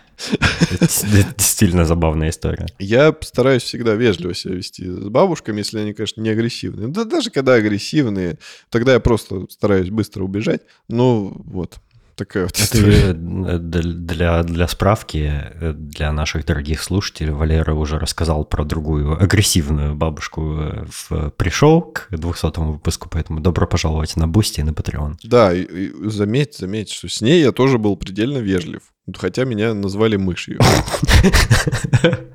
Действительно 0.80 1.84
забавная 1.84 2.30
история. 2.30 2.66
Я 2.78 3.14
стараюсь 3.20 3.62
всегда 3.62 3.94
вежливо 3.94 4.34
себя 4.34 4.54
вести 4.54 4.84
с 4.84 5.08
бабушками, 5.08 5.58
если 5.58 5.78
они, 5.78 5.92
конечно, 5.92 6.20
не 6.20 6.30
агрессивные. 6.30 6.88
Да 6.88 7.04
даже 7.04 7.30
когда 7.30 7.54
агрессивные, 7.54 8.38
тогда 8.70 8.94
я 8.94 9.00
просто 9.00 9.46
стараюсь 9.50 9.90
быстро 9.90 10.24
убежать. 10.24 10.62
Ну, 10.88 11.32
вот 11.44 11.78
такая 12.18 12.44
вот 12.44 12.58
история. 12.58 13.12
Для, 13.12 14.42
для 14.42 14.68
справки, 14.68 15.32
для 15.60 16.12
наших 16.12 16.44
дорогих 16.44 16.82
слушателей, 16.82 17.32
Валера 17.32 17.74
уже 17.74 17.98
рассказал 17.98 18.44
про 18.44 18.64
другую 18.64 19.22
агрессивную 19.22 19.94
бабушку. 19.94 20.86
В 20.90 21.30
pre-show 21.36 21.80
к 21.80 22.08
200 22.10 22.58
выпуску, 22.60 23.08
поэтому 23.08 23.40
добро 23.40 23.66
пожаловать 23.66 24.16
на 24.16 24.28
Бусти 24.28 24.60
и 24.60 24.64
на 24.64 24.70
Patreon. 24.70 25.14
Да, 25.22 25.54
и, 25.54 25.62
и 25.62 25.92
заметь, 26.10 26.56
заметь, 26.56 26.90
что 26.90 27.08
с 27.08 27.20
ней 27.20 27.40
я 27.40 27.52
тоже 27.52 27.78
был 27.78 27.96
предельно 27.96 28.38
вежлив. 28.38 28.82
Хотя 29.16 29.44
меня 29.44 29.74
назвали 29.74 30.16
мышью. 30.16 30.58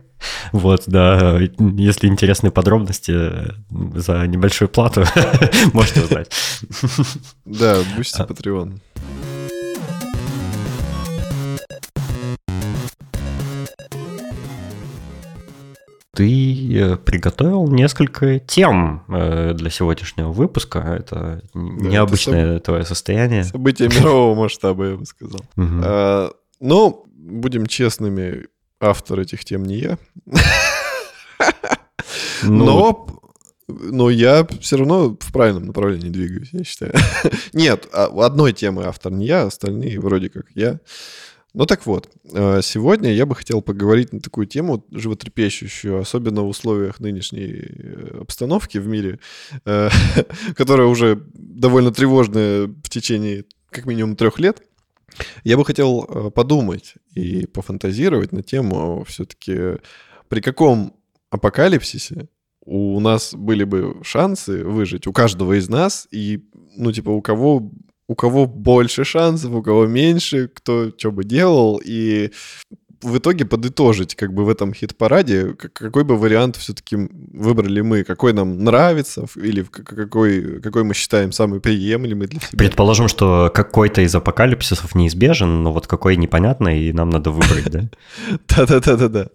Вот, 0.53 0.84
да. 0.88 1.39
Если 1.60 2.08
интересные 2.08 2.51
подробности 2.51 3.13
за 3.70 4.25
небольшую 4.25 4.70
плату, 4.70 5.03
можете 5.74 6.01
узнать. 6.01 6.30
Да, 7.46 7.80
Бусти 7.98 8.22
Patreon. 8.22 8.80
Ты 16.15 16.80
э, 16.80 16.98
приготовил 16.98 17.68
несколько 17.68 18.39
тем 18.39 19.03
э, 19.10 19.53
для 19.56 19.70
сегодняшнего 19.72 20.32
выпуска. 20.32 20.80
Это 20.80 21.42
да, 21.56 21.60
необычное 21.60 22.46
это 22.46 22.53
соб... 22.53 22.63
твое 22.65 22.86
состояние. 22.86 23.44
Событие 23.44 23.89
мирового 23.89 24.36
масштаба, 24.39 24.89
я 24.89 24.96
бы 24.96 25.06
сказал. 25.06 25.42
Ну, 26.63 27.03
будем 27.08 27.65
честными, 27.65 28.48
автор 28.79 29.20
этих 29.20 29.43
тем 29.43 29.65
не 29.65 29.79
я. 29.79 29.98
Ну, 32.43 32.65
но, 32.65 33.08
но 33.67 34.10
я 34.10 34.48
все 34.62 34.77
равно 34.77 35.17
в 35.20 35.32
правильном 35.34 35.65
направлении 35.65 36.10
двигаюсь, 36.10 36.50
я 36.53 36.63
считаю. 36.63 36.93
Нет, 37.53 37.89
а 37.91 38.05
одной 38.25 38.53
темы 38.53 38.84
автор 38.84 39.12
не 39.12 39.25
я, 39.25 39.43
остальные 39.43 40.00
вроде 40.00 40.29
как 40.29 40.46
я. 40.55 40.79
Ну 41.53 41.65
так 41.65 41.86
вот, 41.86 42.10
э, 42.34 42.62
сегодня 42.63 43.13
я 43.13 43.25
бы 43.25 43.36
хотел 43.36 43.62
поговорить 43.62 44.12
на 44.12 44.22
такую 44.22 44.48
тему 44.48 44.86
животрепещущую, 44.91 46.00
особенно 46.00 46.43
в 46.43 46.48
условиях 46.48 47.00
нынешней 47.00 47.62
э, 47.62 48.17
обстановки 48.22 48.77
в 48.77 48.88
мире, 48.88 49.20
э, 49.65 49.89
которая 50.55 50.88
уже 50.88 51.22
довольно 51.34 51.91
тревожная 51.93 52.67
в 52.67 52.89
течение 52.89 53.46
как 53.70 53.86
минимум 53.86 54.15
трех 54.15 54.39
лет. 54.39 54.62
Я 55.43 55.58
бы 55.58 55.65
хотел 55.65 56.32
подумать 56.32 56.96
и 57.13 57.46
пофантазировать 57.46 58.32
на 58.32 58.43
тему 58.43 59.03
все-таки, 59.08 59.77
при 60.27 60.41
каком 60.41 60.96
апокалипсисе 61.29 62.27
у 62.65 63.00
нас 63.00 63.34
были 63.34 63.63
бы 63.63 63.98
шансы 64.03 64.63
выжить, 64.63 65.08
у 65.08 65.13
каждого 65.13 65.58
из 65.58 65.70
нас, 65.70 66.08
и, 66.12 66.43
ну, 66.77 66.91
типа, 66.91 67.10
у 67.10 67.22
кого 67.22 67.72
у 68.08 68.15
кого 68.15 68.46
больше 68.46 69.05
шансов, 69.05 69.53
у 69.53 69.63
кого 69.63 69.88
меньше, 69.88 70.50
кто 70.50 70.91
что 70.96 71.12
бы 71.12 71.24
делал, 71.24 71.82
и 71.84 72.32
в 73.04 73.18
итоге 73.18 73.46
подытожить 73.46 74.16
как 74.16 74.34
бы 74.34 74.46
в 74.46 74.50
этом 74.50 74.74
хит-параде, 74.74 75.54
какой 75.54 76.04
бы 76.04 76.18
вариант 76.18 76.56
все-таки 76.56 76.98
выбрали 77.34 77.82
мы, 77.82 78.04
какой 78.04 78.34
нам 78.34 78.64
нравится 78.64 79.26
или 79.36 79.64
какой, 79.64 80.62
какой 80.62 80.84
мы 80.84 80.94
считаем 80.94 81.32
самый 81.32 81.60
приемлемый 81.60 82.28
для 82.28 82.40
себя. 82.40 82.58
Предположим, 82.58 83.08
что 83.08 83.52
какой-то 83.54 84.02
из 84.02 84.16
апокалипсисов 84.16 84.96
неизбежен, 84.96 85.64
но 85.64 85.72
вот 85.72 85.88
какой 85.88 86.16
непонятно, 86.16 86.70
и 86.80 86.94
нам 86.94 87.10
надо 87.10 87.32
выбрать, 87.32 87.70
да? 87.70 87.90
Да-да-да-да-да. 88.48 89.28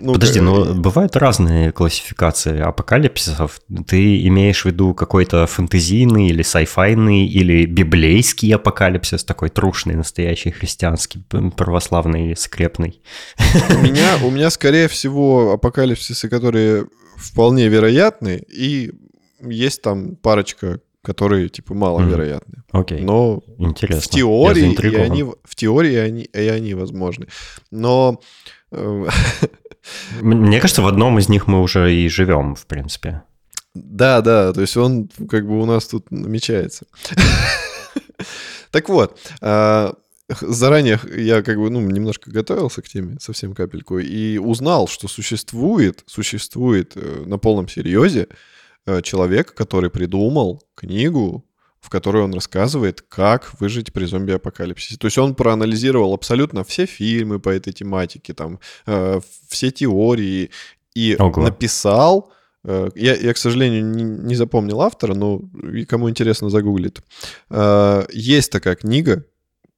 Ну, 0.00 0.14
Подожди, 0.14 0.40
но 0.40 0.74
бывают 0.74 1.16
разные 1.16 1.72
классификации 1.72 2.60
апокалипсисов. 2.60 3.60
Ты 3.86 4.26
имеешь 4.26 4.62
в 4.62 4.66
виду 4.66 4.94
какой-то 4.94 5.46
фэнтезийный 5.46 6.28
или 6.28 6.42
сайфайный 6.42 7.26
или 7.26 7.66
библейский 7.66 8.54
апокалипсис, 8.54 9.24
такой 9.24 9.48
трушный, 9.48 9.94
настоящий 9.94 10.50
христианский, 10.50 11.24
православный, 11.56 12.36
скрепный? 12.36 12.81
У 12.88 13.78
меня, 13.78 14.18
у 14.22 14.30
меня 14.30 14.50
скорее 14.50 14.88
всего 14.88 15.52
апокалипсисы, 15.52 16.28
которые 16.28 16.86
вполне 17.16 17.68
вероятны, 17.68 18.42
и 18.48 18.92
есть 19.40 19.82
там 19.82 20.16
парочка 20.16 20.80
которые 21.02 21.48
типа 21.48 21.74
маловероятны. 21.74 22.62
Окей. 22.70 23.00
Okay. 23.00 23.04
Но 23.04 23.42
Интересно. 23.58 24.02
в 24.02 24.08
теории 24.08 24.72
и 24.72 24.96
они 24.96 25.24
в 25.24 25.54
теории 25.56 25.96
они 25.96 26.22
и 26.22 26.48
они 26.48 26.74
возможны. 26.74 27.26
Но 27.70 28.20
э, 28.70 29.08
мне 30.20 30.60
кажется, 30.60 30.82
в 30.82 30.86
одном 30.86 31.18
из 31.18 31.28
них 31.28 31.48
мы 31.48 31.60
уже 31.60 31.92
и 31.92 32.08
живем, 32.08 32.54
в 32.54 32.66
принципе. 32.66 33.22
Да, 33.74 34.20
да, 34.20 34.52
то 34.52 34.60
есть 34.60 34.76
он 34.76 35.08
как 35.28 35.46
бы 35.46 35.60
у 35.60 35.66
нас 35.66 35.86
тут 35.86 36.10
намечается. 36.10 36.86
Так 38.70 38.88
вот, 38.88 39.18
а, 39.42 39.92
заранее 40.40 41.00
я 41.16 41.42
как 41.42 41.58
бы, 41.58 41.70
ну, 41.70 41.80
немножко 41.80 42.30
готовился 42.30 42.82
к 42.82 42.88
теме, 42.88 43.16
совсем 43.20 43.54
капельку, 43.54 43.98
и 43.98 44.38
узнал, 44.38 44.88
что 44.88 45.08
существует, 45.08 46.02
существует 46.06 46.92
э, 46.96 47.24
на 47.26 47.38
полном 47.38 47.68
серьезе 47.68 48.28
э, 48.86 49.02
человек, 49.02 49.54
который 49.54 49.90
придумал 49.90 50.62
книгу, 50.74 51.44
в 51.80 51.90
которой 51.90 52.22
он 52.22 52.32
рассказывает, 52.32 53.02
как 53.02 53.60
выжить 53.60 53.92
при 53.92 54.04
зомби-апокалипсисе. 54.04 54.96
То 54.96 55.06
есть 55.06 55.18
он 55.18 55.34
проанализировал 55.34 56.14
абсолютно 56.14 56.62
все 56.62 56.86
фильмы 56.86 57.40
по 57.40 57.48
этой 57.48 57.72
тематике, 57.72 58.34
там, 58.34 58.60
э, 58.86 59.20
все 59.48 59.70
теории, 59.70 60.50
и 60.94 61.16
Ого. 61.18 61.42
написал 61.42 62.32
Э, 62.64 62.88
я, 62.94 63.14
я, 63.14 63.32
к 63.32 63.38
сожалению, 63.38 63.84
не, 63.84 64.04
не 64.04 64.34
запомнил 64.34 64.80
автора, 64.82 65.14
но 65.14 65.42
кому 65.88 66.08
интересно, 66.08 66.50
загуглит. 66.50 67.02
Э, 67.50 68.04
есть 68.12 68.52
такая 68.52 68.76
книга, 68.76 69.24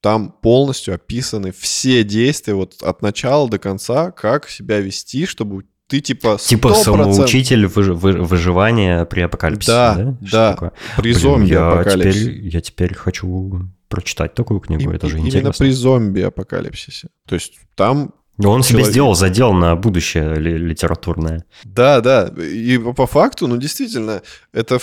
там 0.05 0.35
полностью 0.43 0.93
описаны 0.93 1.51
все 1.51 2.05
действия 2.05 2.53
вот 2.53 2.83
от 2.83 3.01
начала 3.01 3.49
до 3.49 3.59
конца, 3.59 4.11
как 4.11 4.51
себя 4.51 4.79
вести, 4.81 5.25
чтобы 5.25 5.65
ты 5.89 6.01
типа 6.01 6.37
100%... 6.39 6.47
Типа 6.47 6.75
самоучитель 6.75 7.67
выж, 7.67 7.89
вы, 7.89 8.13
выживания 8.23 9.07
при 9.07 9.23
апокалипсисе, 9.23 9.73
да? 9.73 9.95
Да, 9.95 10.17
да, 10.21 10.53
такое? 10.53 10.73
при 10.99 11.15
зомби-апокалипсисе. 11.15 12.27
Я 12.27 12.33
теперь, 12.35 12.49
я 12.49 12.61
теперь 12.61 12.95
хочу 12.95 13.71
прочитать 13.89 14.35
такую 14.35 14.61
книгу, 14.61 14.93
и, 14.93 14.95
это 14.95 15.09
же 15.09 15.15
именно 15.15 15.29
интересно. 15.29 15.39
Именно 15.39 15.55
при 15.57 15.71
зомби-апокалипсисе. 15.71 17.09
То 17.27 17.37
есть 17.37 17.55
там 17.75 18.13
он 18.39 18.63
человек. 18.63 18.67
себе 18.67 18.85
сделал 18.85 19.15
задел 19.15 19.55
на 19.55 19.75
будущее 19.75 20.35
литературное. 20.35 21.47
Да, 21.65 22.03
да. 22.03 22.31
И 22.37 22.77
по 22.77 23.07
факту, 23.07 23.47
ну, 23.47 23.57
действительно, 23.57 24.21
это 24.53 24.79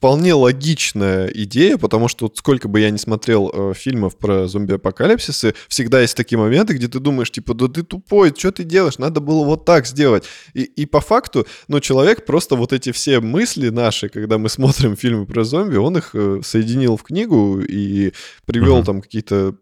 вполне 0.00 0.32
логичная 0.32 1.26
идея, 1.26 1.76
потому 1.76 2.08
что 2.08 2.24
вот 2.24 2.38
сколько 2.38 2.68
бы 2.68 2.80
я 2.80 2.88
ни 2.88 2.96
смотрел 2.96 3.52
э, 3.52 3.74
фильмов 3.76 4.16
про 4.16 4.48
зомби-апокалипсисы, 4.48 5.54
всегда 5.68 6.00
есть 6.00 6.16
такие 6.16 6.38
моменты, 6.38 6.72
где 6.72 6.88
ты 6.88 7.00
думаешь, 7.00 7.30
типа, 7.30 7.52
да 7.52 7.68
ты 7.68 7.82
тупой, 7.82 8.32
что 8.34 8.50
ты 8.50 8.64
делаешь, 8.64 8.96
надо 8.96 9.20
было 9.20 9.44
вот 9.44 9.66
так 9.66 9.86
сделать. 9.86 10.24
И, 10.54 10.62
и 10.62 10.86
по 10.86 11.02
факту, 11.02 11.46
ну, 11.68 11.80
человек 11.80 12.24
просто 12.24 12.56
вот 12.56 12.72
эти 12.72 12.92
все 12.92 13.20
мысли 13.20 13.68
наши, 13.68 14.08
когда 14.08 14.38
мы 14.38 14.48
смотрим 14.48 14.96
фильмы 14.96 15.26
про 15.26 15.44
зомби, 15.44 15.76
он 15.76 15.98
их 15.98 16.14
э, 16.14 16.40
соединил 16.42 16.96
в 16.96 17.02
книгу 17.02 17.60
и 17.60 18.14
привел 18.46 18.78
угу. 18.78 18.86
там 18.86 19.02
какие-то 19.02 19.54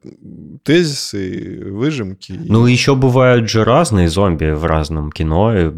тезисы, 0.62 1.64
выжимки. 1.64 2.40
Ну, 2.44 2.64
еще 2.66 2.94
бывают 2.94 3.50
же 3.50 3.64
разные 3.64 4.08
зомби 4.08 4.52
в 4.52 4.64
разном 4.64 5.10
кино. 5.10 5.72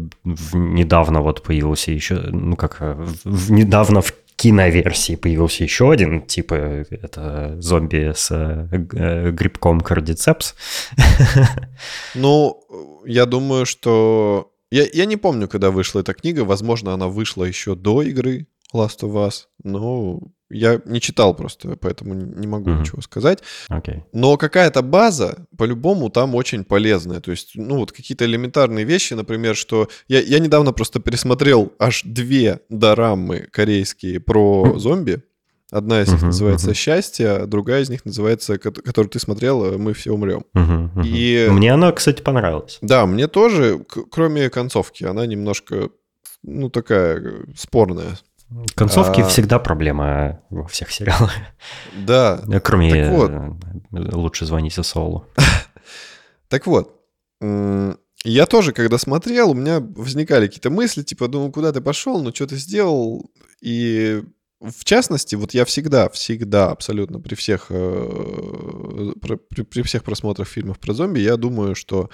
Недавно 0.53 1.21
вот 1.21 1.41
появился 1.41 1.91
еще, 1.91 2.19
ну, 2.31 2.55
как, 2.55 2.77
в, 3.23 3.51
недавно 3.51 4.01
в 4.01 4.13
киноверсии 4.41 5.15
появился 5.15 5.63
еще 5.63 5.91
один, 5.91 6.23
типа 6.23 6.55
это 6.55 7.55
зомби 7.59 8.11
с 8.15 8.31
э, 8.31 9.31
грибком 9.31 9.81
кардицепс. 9.81 10.55
Ну, 12.15 12.63
я 13.05 13.25
думаю, 13.25 13.65
что... 13.65 14.51
Я, 14.71 14.87
я 14.93 15.05
не 15.05 15.17
помню, 15.17 15.47
когда 15.47 15.69
вышла 15.69 15.99
эта 15.99 16.13
книга. 16.13 16.41
Возможно, 16.41 16.93
она 16.93 17.07
вышла 17.07 17.43
еще 17.43 17.75
до 17.75 18.01
игры 18.01 18.47
Last 18.73 19.01
of 19.01 19.13
Us. 19.13 19.45
Но 19.63 20.21
я 20.51 20.81
не 20.85 20.99
читал 20.99 21.33
просто, 21.33 21.75
поэтому 21.77 22.13
не 22.13 22.47
могу 22.47 22.69
mm-hmm. 22.69 22.79
ничего 22.79 23.01
сказать. 23.01 23.39
Okay. 23.69 24.03
Но 24.13 24.37
какая-то 24.37 24.81
база, 24.81 25.47
по-любому, 25.57 26.09
там 26.09 26.35
очень 26.35 26.63
полезная. 26.63 27.19
То 27.19 27.31
есть, 27.31 27.51
ну, 27.55 27.77
вот 27.77 27.91
какие-то 27.91 28.25
элементарные 28.25 28.85
вещи, 28.85 29.13
например, 29.13 29.55
что... 29.55 29.87
Я, 30.07 30.21
я 30.21 30.39
недавно 30.39 30.73
просто 30.73 30.99
пересмотрел 30.99 31.73
аж 31.79 32.03
две 32.03 32.61
дорамы 32.69 33.47
корейские 33.51 34.19
про 34.19 34.77
зомби. 34.77 35.23
Одна 35.71 36.01
из 36.01 36.09
них 36.09 36.21
uh-huh, 36.21 36.25
называется 36.25 36.71
uh-huh. 36.71 36.75
«Счастье», 36.75 37.29
а 37.29 37.47
другая 37.47 37.81
из 37.81 37.89
них 37.89 38.03
называется, 38.03 38.57
которую 38.57 39.09
ты 39.09 39.19
смотрел, 39.19 39.77
«Мы 39.77 39.93
все 39.93 40.11
умрем». 40.11 40.43
Uh-huh, 40.53 40.93
uh-huh. 40.93 41.03
И... 41.05 41.47
Мне 41.49 41.73
она, 41.73 41.93
кстати, 41.93 42.21
понравилась. 42.21 42.77
Да, 42.81 43.05
мне 43.05 43.27
тоже, 43.27 43.85
кроме 44.11 44.49
концовки. 44.49 45.05
Она 45.05 45.25
немножко, 45.25 45.89
ну, 46.43 46.69
такая 46.69 47.45
спорная. 47.55 48.17
Концовки 48.75 49.21
а... 49.21 49.27
всегда 49.27 49.59
проблема 49.59 50.41
во 50.49 50.67
всех 50.67 50.91
сериалах. 50.91 51.31
Да. 51.93 52.41
Кроме 52.63 53.09
вот. 53.09 53.31
«Лучше 53.91 54.45
звоните 54.45 54.83
Солу». 54.83 55.25
Так 56.47 56.67
вот, 56.67 57.01
я 57.39 58.45
тоже, 58.45 58.73
когда 58.73 58.97
смотрел, 58.97 59.51
у 59.51 59.53
меня 59.53 59.79
возникали 59.79 60.47
какие-то 60.47 60.69
мысли, 60.69 61.01
типа, 61.01 61.29
думаю, 61.29 61.51
куда 61.51 61.71
ты 61.71 61.79
пошел, 61.79 62.21
ну 62.21 62.35
что 62.35 62.45
ты 62.45 62.57
сделал? 62.57 63.31
И 63.61 64.21
в 64.61 64.83
частности, 64.83 65.35
вот 65.35 65.53
я 65.53 65.65
всегда, 65.65 66.07
всегда, 66.09 66.69
абсолютно 66.69 67.19
при 67.19 67.33
всех, 67.33 67.67
э, 67.69 69.13
при, 69.21 69.63
при 69.63 69.81
всех 69.81 70.03
просмотрах 70.03 70.47
фильмов 70.47 70.79
про 70.79 70.93
зомби, 70.93 71.19
я 71.19 71.35
думаю, 71.35 71.73
что 71.73 72.11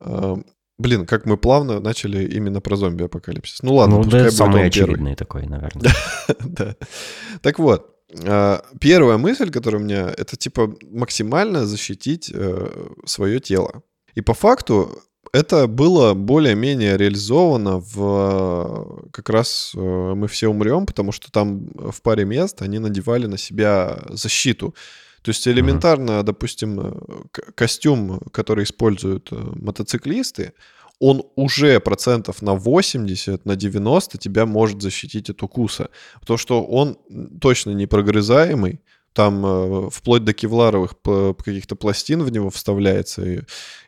э, 0.00 0.36
Блин, 0.78 1.06
как 1.06 1.26
мы 1.26 1.36
плавно 1.36 1.80
начали 1.80 2.24
именно 2.24 2.60
про 2.60 2.76
зомби-апокалипсис. 2.76 3.62
Ну 3.62 3.74
ладно, 3.74 3.96
ну, 3.96 4.02
пускай 4.04 4.24
да, 4.24 4.30
самый 4.30 4.66
очевидный 4.66 5.16
такой, 5.16 5.46
наверное. 5.46 5.92
да. 6.44 6.76
Так 7.42 7.58
вот, 7.58 7.96
а, 8.24 8.62
первая 8.80 9.18
мысль, 9.18 9.50
которая 9.50 9.80
у 9.80 9.84
меня, 9.84 10.08
это 10.16 10.36
типа 10.36 10.72
максимально 10.90 11.66
защитить 11.66 12.30
э, 12.32 12.88
свое 13.04 13.40
тело. 13.40 13.82
И 14.14 14.20
по 14.20 14.34
факту 14.34 15.02
это 15.32 15.66
было 15.66 16.14
более-менее 16.14 16.96
реализовано 16.96 17.80
в 17.80 19.08
как 19.12 19.28
раз 19.28 19.72
э, 19.74 19.80
мы 19.80 20.26
все 20.28 20.48
умрем, 20.48 20.86
потому 20.86 21.12
что 21.12 21.30
там 21.30 21.68
в 21.74 22.00
паре 22.02 22.24
мест 22.24 22.62
они 22.62 22.78
надевали 22.78 23.26
на 23.26 23.36
себя 23.36 23.98
защиту. 24.08 24.74
То 25.22 25.30
есть 25.30 25.46
элементарно, 25.48 26.10
mm-hmm. 26.10 26.22
допустим, 26.22 26.80
э, 26.80 27.40
костюм, 27.54 28.20
который 28.32 28.64
используют 28.64 29.28
э, 29.32 29.36
мотоциклисты, 29.36 30.52
он 31.00 31.22
уже 31.36 31.78
процентов 31.80 32.42
на 32.42 32.54
80, 32.54 33.44
на 33.44 33.56
90 33.56 34.18
тебя 34.18 34.46
может 34.46 34.82
защитить 34.82 35.30
от 35.30 35.42
укуса. 35.42 35.90
Потому 36.20 36.38
что 36.38 36.64
он 36.64 36.98
точно 37.40 37.70
не 37.70 37.86
прогрызаемый, 37.86 38.80
там 39.18 39.44
э, 39.44 39.90
вплоть 39.90 40.22
до 40.22 40.32
кевларовых 40.32 40.94
каких-то 41.44 41.74
пластин 41.74 42.22
в 42.22 42.30
него 42.30 42.50
вставляется. 42.50 43.28
И, 43.28 43.40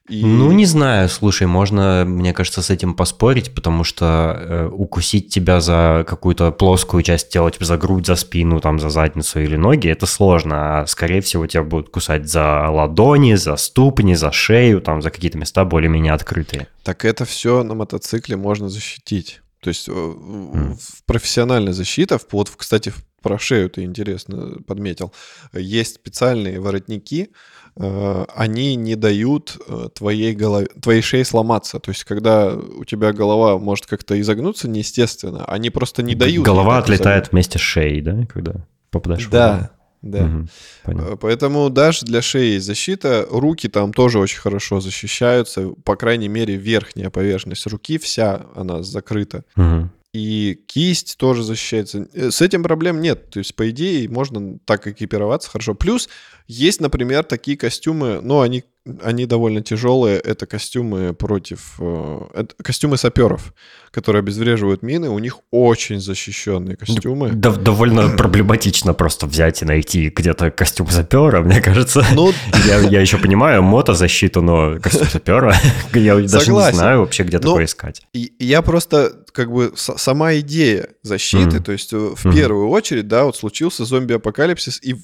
и... 0.08 0.24
Ну, 0.24 0.50
не 0.50 0.66
знаю, 0.66 1.08
слушай, 1.08 1.46
можно, 1.46 2.02
мне 2.04 2.32
кажется, 2.32 2.62
с 2.62 2.70
этим 2.70 2.94
поспорить, 2.94 3.54
потому 3.54 3.84
что 3.84 4.04
э, 4.36 4.66
укусить 4.72 5.28
тебя 5.32 5.60
за 5.60 6.04
какую-то 6.04 6.50
плоскую 6.50 7.04
часть 7.04 7.28
тела, 7.28 7.52
типа 7.52 7.64
за 7.64 7.76
грудь, 7.76 8.06
за 8.06 8.16
спину, 8.16 8.58
там, 8.58 8.80
за 8.80 8.90
задницу 8.90 9.38
или 9.38 9.54
ноги, 9.54 9.86
это 9.86 10.06
сложно, 10.06 10.80
а 10.80 10.86
скорее 10.88 11.20
всего 11.20 11.46
тебя 11.46 11.62
будут 11.62 11.90
кусать 11.90 12.28
за 12.28 12.68
ладони, 12.68 13.34
за 13.36 13.54
ступни, 13.54 14.16
за 14.16 14.32
шею, 14.32 14.80
там, 14.80 15.00
за 15.00 15.10
какие-то 15.10 15.38
места 15.38 15.64
более-менее 15.64 16.12
открытые. 16.12 16.66
Так 16.82 17.04
это 17.04 17.24
все 17.24 17.62
на 17.62 17.74
мотоцикле 17.74 18.36
можно 18.36 18.68
защитить. 18.68 19.42
То 19.60 19.68
есть 19.68 19.88
mm. 19.88 20.76
профессиональная 21.06 21.72
защита, 21.72 22.18
вот, 22.32 22.50
кстати, 22.56 22.92
про 23.22 23.38
шею 23.38 23.68
ты 23.68 23.82
интересно 23.82 24.58
подметил, 24.66 25.12
есть 25.52 25.96
специальные 25.96 26.60
воротники, 26.60 27.30
э, 27.76 28.24
они 28.34 28.74
не 28.76 28.96
дают 28.96 29.58
э, 29.68 29.88
твоей, 29.94 30.34
голове, 30.34 30.68
твоей 30.80 31.02
шее 31.02 31.24
сломаться. 31.24 31.78
То 31.78 31.90
есть, 31.90 32.04
когда 32.04 32.54
у 32.54 32.84
тебя 32.84 33.12
голова 33.12 33.58
может 33.58 33.86
как-то 33.86 34.18
изогнуться 34.20 34.68
неестественно, 34.68 35.44
они 35.44 35.70
просто 35.70 36.02
не 36.02 36.14
дают. 36.14 36.44
Голова 36.44 36.78
отлетает 36.78 37.24
изогнуть. 37.24 37.32
вместе 37.32 37.58
с 37.58 37.62
шеей, 37.62 38.00
да, 38.00 38.26
когда 38.26 38.66
попадаешь 38.90 39.26
да. 39.26 39.28
в 39.28 39.30
Да, 39.60 39.70
Да. 40.02 40.24
Угу, 40.24 40.48
понятно. 40.84 41.16
Поэтому 41.16 41.70
даже 41.70 42.06
для 42.06 42.22
шеи 42.22 42.58
защита. 42.58 43.26
Руки 43.30 43.68
там 43.68 43.92
тоже 43.92 44.18
очень 44.18 44.40
хорошо 44.40 44.80
защищаются. 44.80 45.70
По 45.84 45.96
крайней 45.96 46.28
мере, 46.28 46.56
верхняя 46.56 47.10
поверхность 47.10 47.66
руки 47.66 47.98
вся, 47.98 48.46
она 48.54 48.82
закрыта. 48.82 49.44
Угу. 49.56 49.90
И 50.12 50.58
кисть 50.66 51.16
тоже 51.18 51.44
защищается. 51.44 52.08
Э, 52.14 52.30
с 52.30 52.40
этим 52.40 52.62
проблем 52.62 53.00
нет. 53.00 53.30
То 53.30 53.38
есть, 53.38 53.54
по 53.54 53.70
идее, 53.70 54.08
можно 54.08 54.58
так 54.64 54.86
экипироваться 54.86 55.50
хорошо. 55.50 55.74
Плюс 55.74 56.08
есть, 56.48 56.80
например, 56.80 57.22
такие 57.22 57.56
костюмы, 57.56 58.20
ну, 58.20 58.40
они 58.40 58.64
они 59.02 59.26
довольно 59.26 59.62
тяжелые. 59.62 60.18
Это 60.18 60.46
костюмы 60.46 61.14
против... 61.14 61.76
Э, 61.78 62.20
это 62.34 62.54
костюмы 62.62 62.96
саперов, 62.96 63.54
которые 63.90 64.20
обезвреживают 64.20 64.82
мины. 64.82 65.08
У 65.08 65.18
них 65.18 65.38
очень 65.50 66.00
защищенные 66.00 66.76
костюмы. 66.76 67.30
Да, 67.32 67.52
довольно 67.52 68.08
проблематично 68.16 68.94
просто 68.94 69.26
взять 69.26 69.62
и 69.62 69.64
найти 69.64 70.08
где-то 70.08 70.50
костюм 70.50 70.88
сапера, 70.88 71.42
мне 71.42 71.60
кажется. 71.60 72.04
Ну, 72.14 72.32
я, 72.66 72.80
я 72.80 73.00
еще 73.00 73.18
понимаю 73.18 73.62
мотозащиту, 73.62 74.42
но 74.42 74.78
костюм 74.80 75.08
сапера 75.08 75.54
я 75.94 76.16
даже 76.16 76.46
Согласен. 76.46 76.72
не 76.72 76.78
знаю 76.78 77.00
вообще, 77.00 77.22
где 77.24 77.38
такое 77.38 77.64
искать. 77.64 78.02
Я 78.12 78.62
просто, 78.62 79.24
как 79.32 79.50
бы, 79.50 79.72
сама 79.76 80.34
идея 80.36 80.88
защиты, 81.02 81.56
mm-hmm. 81.56 81.62
то 81.62 81.72
есть 81.72 81.92
э, 81.92 81.96
в 81.96 82.26
mm-hmm. 82.26 82.34
первую 82.34 82.68
очередь, 82.68 83.08
да, 83.08 83.24
вот 83.24 83.36
случился 83.36 83.84
зомби-апокалипсис, 83.84 84.80
и, 84.82 84.96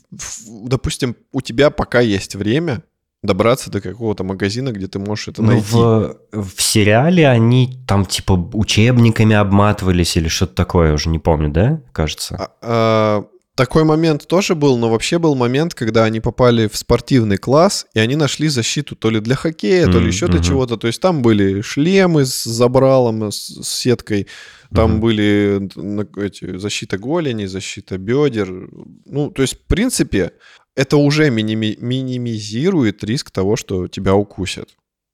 допустим, 0.46 1.16
у 1.32 1.40
тебя 1.40 1.70
пока 1.70 2.00
есть 2.00 2.34
время, 2.34 2.82
добраться 3.26 3.70
до 3.70 3.80
какого-то 3.80 4.24
магазина, 4.24 4.72
где 4.72 4.86
ты 4.86 4.98
можешь 4.98 5.28
это 5.28 5.42
ну, 5.42 5.48
найти. 5.48 5.66
В, 5.72 6.16
в 6.32 6.62
сериале 6.62 7.28
они 7.28 7.78
там 7.86 8.06
типа 8.06 8.32
учебниками 8.52 9.36
обматывались 9.36 10.16
или 10.16 10.28
что-то 10.28 10.54
такое, 10.54 10.94
уже 10.94 11.08
не 11.08 11.18
помню, 11.18 11.50
да, 11.50 11.80
кажется? 11.92 12.36
А, 12.38 12.50
а, 12.62 13.24
такой 13.56 13.84
момент 13.84 14.26
тоже 14.26 14.54
был, 14.54 14.76
но 14.76 14.90
вообще 14.90 15.18
был 15.18 15.34
момент, 15.34 15.74
когда 15.74 16.04
они 16.04 16.20
попали 16.20 16.68
в 16.68 16.76
спортивный 16.76 17.38
класс, 17.38 17.86
и 17.94 18.00
они 18.00 18.14
нашли 18.14 18.48
защиту 18.48 18.94
то 18.96 19.10
ли 19.10 19.20
для 19.20 19.34
хоккея, 19.34 19.86
то 19.86 19.98
ли 19.98 20.06
еще 20.06 20.28
для 20.28 20.42
чего-то. 20.42 20.76
То 20.76 20.86
есть 20.86 21.00
там 21.00 21.22
были 21.22 21.62
шлемы 21.62 22.26
с 22.26 22.44
забралом, 22.44 23.32
с, 23.32 23.36
с 23.36 23.68
сеткой, 23.68 24.26
там 24.74 24.96
mm-hmm. 24.96 24.98
были 24.98 26.26
эти, 26.26 26.58
защита 26.58 26.98
голени, 26.98 27.46
защита 27.46 27.96
бедер. 27.96 28.68
Ну, 29.06 29.30
то 29.30 29.42
есть, 29.42 29.54
в 29.54 29.66
принципе, 29.66 30.32
это 30.76 30.98
уже 30.98 31.30
миними- 31.30 31.76
минимизирует 31.80 33.02
риск 33.02 33.30
того, 33.30 33.56
что 33.56 33.88
тебя 33.88 34.14
укусят. 34.14 34.68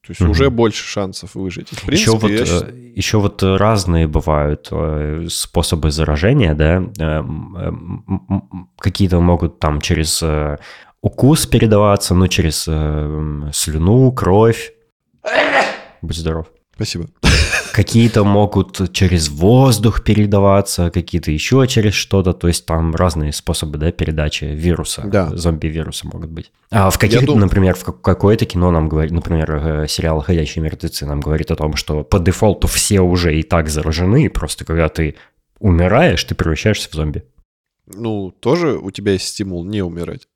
То 0.05 0.11
есть 0.11 0.21
угу. 0.21 0.33
уже 0.33 0.51
больше 0.51 0.85
шансов 0.85 1.37
выжить. 1.37 1.69
в 1.69 1.87
принципе, 1.87 1.95
еще, 1.95 2.19
вот, 2.19 2.31
я... 2.31 2.69
Э, 2.69 2.93
еще 2.97 3.19
вот 3.19 3.43
разные 3.43 4.09
бывают 4.09 4.69
э, 4.73 5.27
способы 5.31 5.93
заражения, 5.93 6.55
да. 6.55 6.83
Э, 6.99 7.23
какие-то 8.79 9.21
могут 9.21 9.61
там 9.61 9.81
через 9.81 10.23
укус 11.01 11.47
передаваться, 11.47 12.15
ну, 12.15 12.27
через 12.27 12.63
слюну, 13.57 14.13
кровь. 14.13 14.73
Будь 16.03 16.17
здоров. 16.17 16.47
Спасибо. 16.75 17.07
Какие-то 17.73 18.23
могут 18.23 18.93
через 18.93 19.31
воздух 19.31 20.05
передаваться, 20.05 20.91
какие-то 20.91 21.31
еще 21.31 21.67
через 21.67 21.95
что-то. 21.95 22.35
То 22.35 22.49
есть 22.49 22.67
там 22.67 22.95
разные 22.95 23.33
способы 23.33 23.79
да, 23.79 23.91
передачи 23.91 24.45
вируса, 24.45 25.03
да. 25.05 25.31
зомби-вируса 25.35 26.07
могут 26.07 26.31
быть. 26.31 26.53
А 26.71 26.91
в 26.91 26.99
каких, 26.99 27.25
дум... 27.25 27.41
например, 27.41 27.75
в 27.75 27.85
какое-то 27.85 28.45
кино 28.45 28.71
нам 28.71 28.89
говорит, 28.89 29.13
например, 29.13 29.51
э, 29.53 29.87
сериал 29.89 30.21
«Ходячие 30.21 30.63
мертвецы» 30.63 31.07
нам 31.07 31.21
говорит 31.21 31.51
о 31.51 31.57
том, 31.57 31.77
что 31.77 32.05
по 32.05 32.19
дефолту 32.19 32.69
все 32.69 33.01
уже 33.01 33.39
и 33.39 33.43
так 33.43 33.69
заражены, 33.69 34.25
и 34.27 34.29
просто 34.29 34.65
когда 34.65 34.89
ты 34.89 35.17
умираешь, 35.59 36.23
ты 36.25 36.35
превращаешься 36.35 36.91
в 36.91 36.93
зомби. 36.93 37.25
Ну, 37.87 38.31
тоже 38.31 38.77
у 38.79 38.91
тебя 38.91 39.13
есть 39.13 39.29
стимул 39.29 39.65
не 39.65 39.83
умирать. 39.83 40.29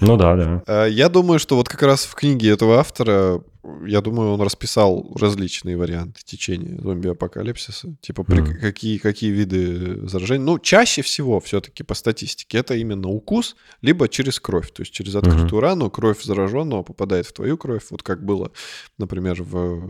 Ну 0.00 0.16
да, 0.16 0.36
да. 0.36 0.62
А, 0.66 0.86
я 0.86 1.08
думаю, 1.08 1.38
что 1.38 1.56
вот 1.56 1.68
как 1.68 1.82
раз 1.82 2.04
в 2.04 2.14
книге 2.14 2.50
этого 2.50 2.78
автора 2.78 3.40
я 3.86 4.00
думаю, 4.00 4.32
он 4.32 4.40
расписал 4.40 5.12
различные 5.18 5.76
варианты 5.76 6.20
течения 6.24 6.80
зомби-апокалипсиса. 6.80 7.96
Типа, 8.00 8.24
при, 8.24 8.38
mm. 8.38 8.54
какие, 8.60 8.98
какие 8.98 9.30
виды 9.30 10.06
заражения. 10.08 10.44
Ну, 10.44 10.58
чаще 10.58 11.02
всего 11.02 11.40
все-таки 11.40 11.82
по 11.82 11.94
статистике 11.94 12.58
это 12.58 12.74
именно 12.74 13.08
укус, 13.08 13.56
либо 13.82 14.08
через 14.08 14.40
кровь. 14.40 14.72
То 14.72 14.82
есть 14.82 14.92
через 14.92 15.14
открытую 15.14 15.48
mm-hmm. 15.48 15.60
рану 15.60 15.90
кровь 15.90 16.22
зараженного 16.22 16.82
попадает 16.82 17.26
в 17.26 17.32
твою 17.32 17.56
кровь. 17.56 17.84
Вот 17.90 18.02
как 18.02 18.24
было, 18.24 18.52
например, 18.98 19.42
в 19.42 19.80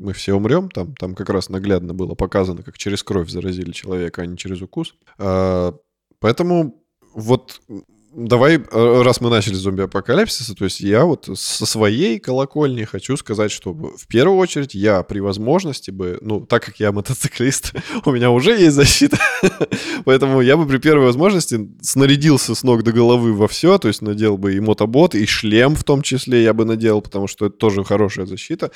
«Мы 0.00 0.12
все 0.12 0.34
умрем», 0.34 0.70
там, 0.70 0.94
там 0.94 1.14
как 1.14 1.30
раз 1.30 1.48
наглядно 1.48 1.94
было 1.94 2.14
показано, 2.14 2.62
как 2.62 2.78
через 2.78 3.02
кровь 3.02 3.30
заразили 3.30 3.72
человека, 3.72 4.22
а 4.22 4.26
не 4.26 4.36
через 4.36 4.62
укус. 4.62 4.94
А, 5.18 5.74
поэтому 6.20 6.82
вот 7.14 7.60
давай, 8.16 8.56
э, 8.56 9.02
раз 9.02 9.20
мы 9.20 9.28
начали 9.28 9.54
зомби-апокалипсиса, 9.54 10.54
то 10.54 10.64
есть 10.64 10.80
я 10.80 11.04
вот 11.04 11.28
со 11.34 11.66
своей 11.66 12.18
колокольни 12.18 12.84
хочу 12.84 13.16
сказать, 13.16 13.52
что 13.52 13.72
в 13.72 14.06
первую 14.08 14.38
очередь 14.38 14.74
я 14.74 15.02
при 15.02 15.20
возможности 15.20 15.90
бы, 15.90 16.18
ну, 16.22 16.40
так 16.40 16.64
как 16.64 16.80
я 16.80 16.92
мотоциклист, 16.92 17.74
у 18.04 18.12
меня 18.12 18.30
уже 18.30 18.52
есть 18.52 18.74
защита, 18.74 19.18
поэтому 20.04 20.40
я 20.40 20.56
бы 20.56 20.66
при 20.66 20.78
первой 20.78 21.04
возможности 21.04 21.68
снарядился 21.82 22.54
с 22.54 22.62
ног 22.62 22.82
до 22.82 22.92
головы 22.92 23.34
во 23.34 23.48
все, 23.48 23.76
то 23.78 23.88
есть 23.88 24.00
надел 24.00 24.38
бы 24.38 24.54
и 24.54 24.60
мотобот, 24.60 25.14
и 25.14 25.26
шлем 25.26 25.76
в 25.76 25.84
том 25.84 26.00
числе 26.00 26.42
я 26.42 26.54
бы 26.54 26.64
надел, 26.64 27.02
потому 27.02 27.26
что 27.26 27.46
это 27.46 27.56
тоже 27.56 27.84
хорошая 27.84 28.24
защита. 28.24 28.70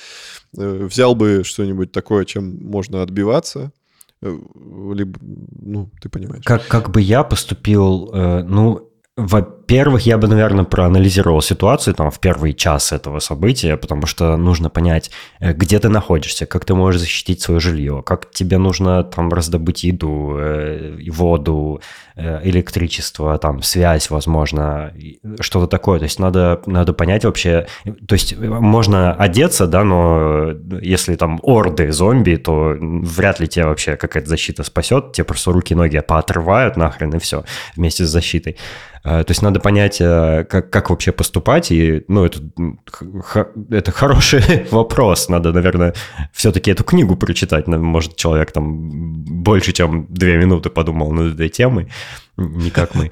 Э, 0.56 0.84
взял 0.84 1.14
бы 1.14 1.42
что-нибудь 1.44 1.92
такое, 1.92 2.26
чем 2.26 2.58
можно 2.62 3.02
отбиваться, 3.02 3.72
э, 4.20 4.38
либо, 4.94 5.18
ну, 5.22 5.90
ты 6.02 6.10
понимаешь. 6.10 6.44
Как, 6.44 6.66
как 6.68 6.90
бы 6.90 7.00
я 7.00 7.24
поступил, 7.24 8.10
ну, 8.12 8.89
во-первых, 9.16 10.06
я 10.06 10.18
бы, 10.18 10.28
наверное, 10.28 10.64
проанализировал 10.64 11.42
ситуацию 11.42 11.94
там 11.94 12.10
в 12.10 12.20
первый 12.20 12.54
час 12.54 12.92
этого 12.92 13.18
события, 13.18 13.76
потому 13.76 14.06
что 14.06 14.36
нужно 14.36 14.70
понять, 14.70 15.10
э, 15.40 15.52
где 15.52 15.78
ты 15.78 15.88
находишься, 15.88 16.46
как 16.46 16.64
ты 16.64 16.74
можешь 16.74 17.00
защитить 17.00 17.42
свое 17.42 17.60
жилье, 17.60 18.02
как 18.06 18.30
тебе 18.30 18.58
нужно 18.58 19.02
там 19.04 19.28
раздобыть 19.30 19.84
еду, 19.84 20.36
э, 20.38 20.96
воду, 21.10 21.80
электричество, 22.42 23.38
там 23.38 23.62
связь, 23.62 24.10
возможно, 24.10 24.92
что-то 25.40 25.66
такое. 25.66 25.98
То 25.98 26.04
есть 26.04 26.18
надо, 26.18 26.60
надо 26.66 26.92
понять 26.92 27.24
вообще, 27.24 27.66
то 27.84 28.14
есть 28.14 28.36
можно 28.38 29.14
одеться, 29.14 29.66
да, 29.66 29.84
но 29.84 30.52
если 30.80 31.14
там 31.16 31.40
орды 31.42 31.92
зомби, 31.92 32.36
то 32.36 32.76
вряд 32.80 33.40
ли 33.40 33.48
тебе 33.48 33.66
вообще 33.66 33.96
какая-то 33.96 34.28
защита 34.28 34.62
спасет, 34.62 35.12
тебе 35.12 35.24
просто 35.24 35.52
руки-ноги 35.52 36.00
поотрывают 36.00 36.76
нахрен 36.76 37.10
и 37.10 37.18
все 37.18 37.44
вместе 37.76 38.04
с 38.04 38.08
защитой. 38.08 38.56
Э, 39.02 39.24
то 39.24 39.30
есть 39.30 39.42
надо 39.42 39.60
понять, 39.60 40.00
э, 40.00 40.44
как, 40.48 40.70
как 40.70 40.90
вообще 40.90 41.12
поступать, 41.12 41.72
и, 41.72 42.04
ну, 42.08 42.24
это, 42.24 42.38
это 43.70 43.92
хороший 43.92 44.66
вопрос. 44.70 45.28
Надо, 45.28 45.52
наверное, 45.52 45.94
все-таки 46.32 46.70
эту 46.70 46.84
книгу 46.84 47.16
прочитать. 47.16 47.66
Может, 47.66 48.16
человек 48.16 48.52
там 48.52 49.22
больше, 49.42 49.72
чем 49.72 50.06
две 50.10 50.36
минуты 50.36 50.68
подумал 50.68 51.12
над 51.12 51.34
этой 51.34 51.48
темой, 51.48 51.88
не 52.36 52.70
как 52.70 52.94
мы. 52.94 53.10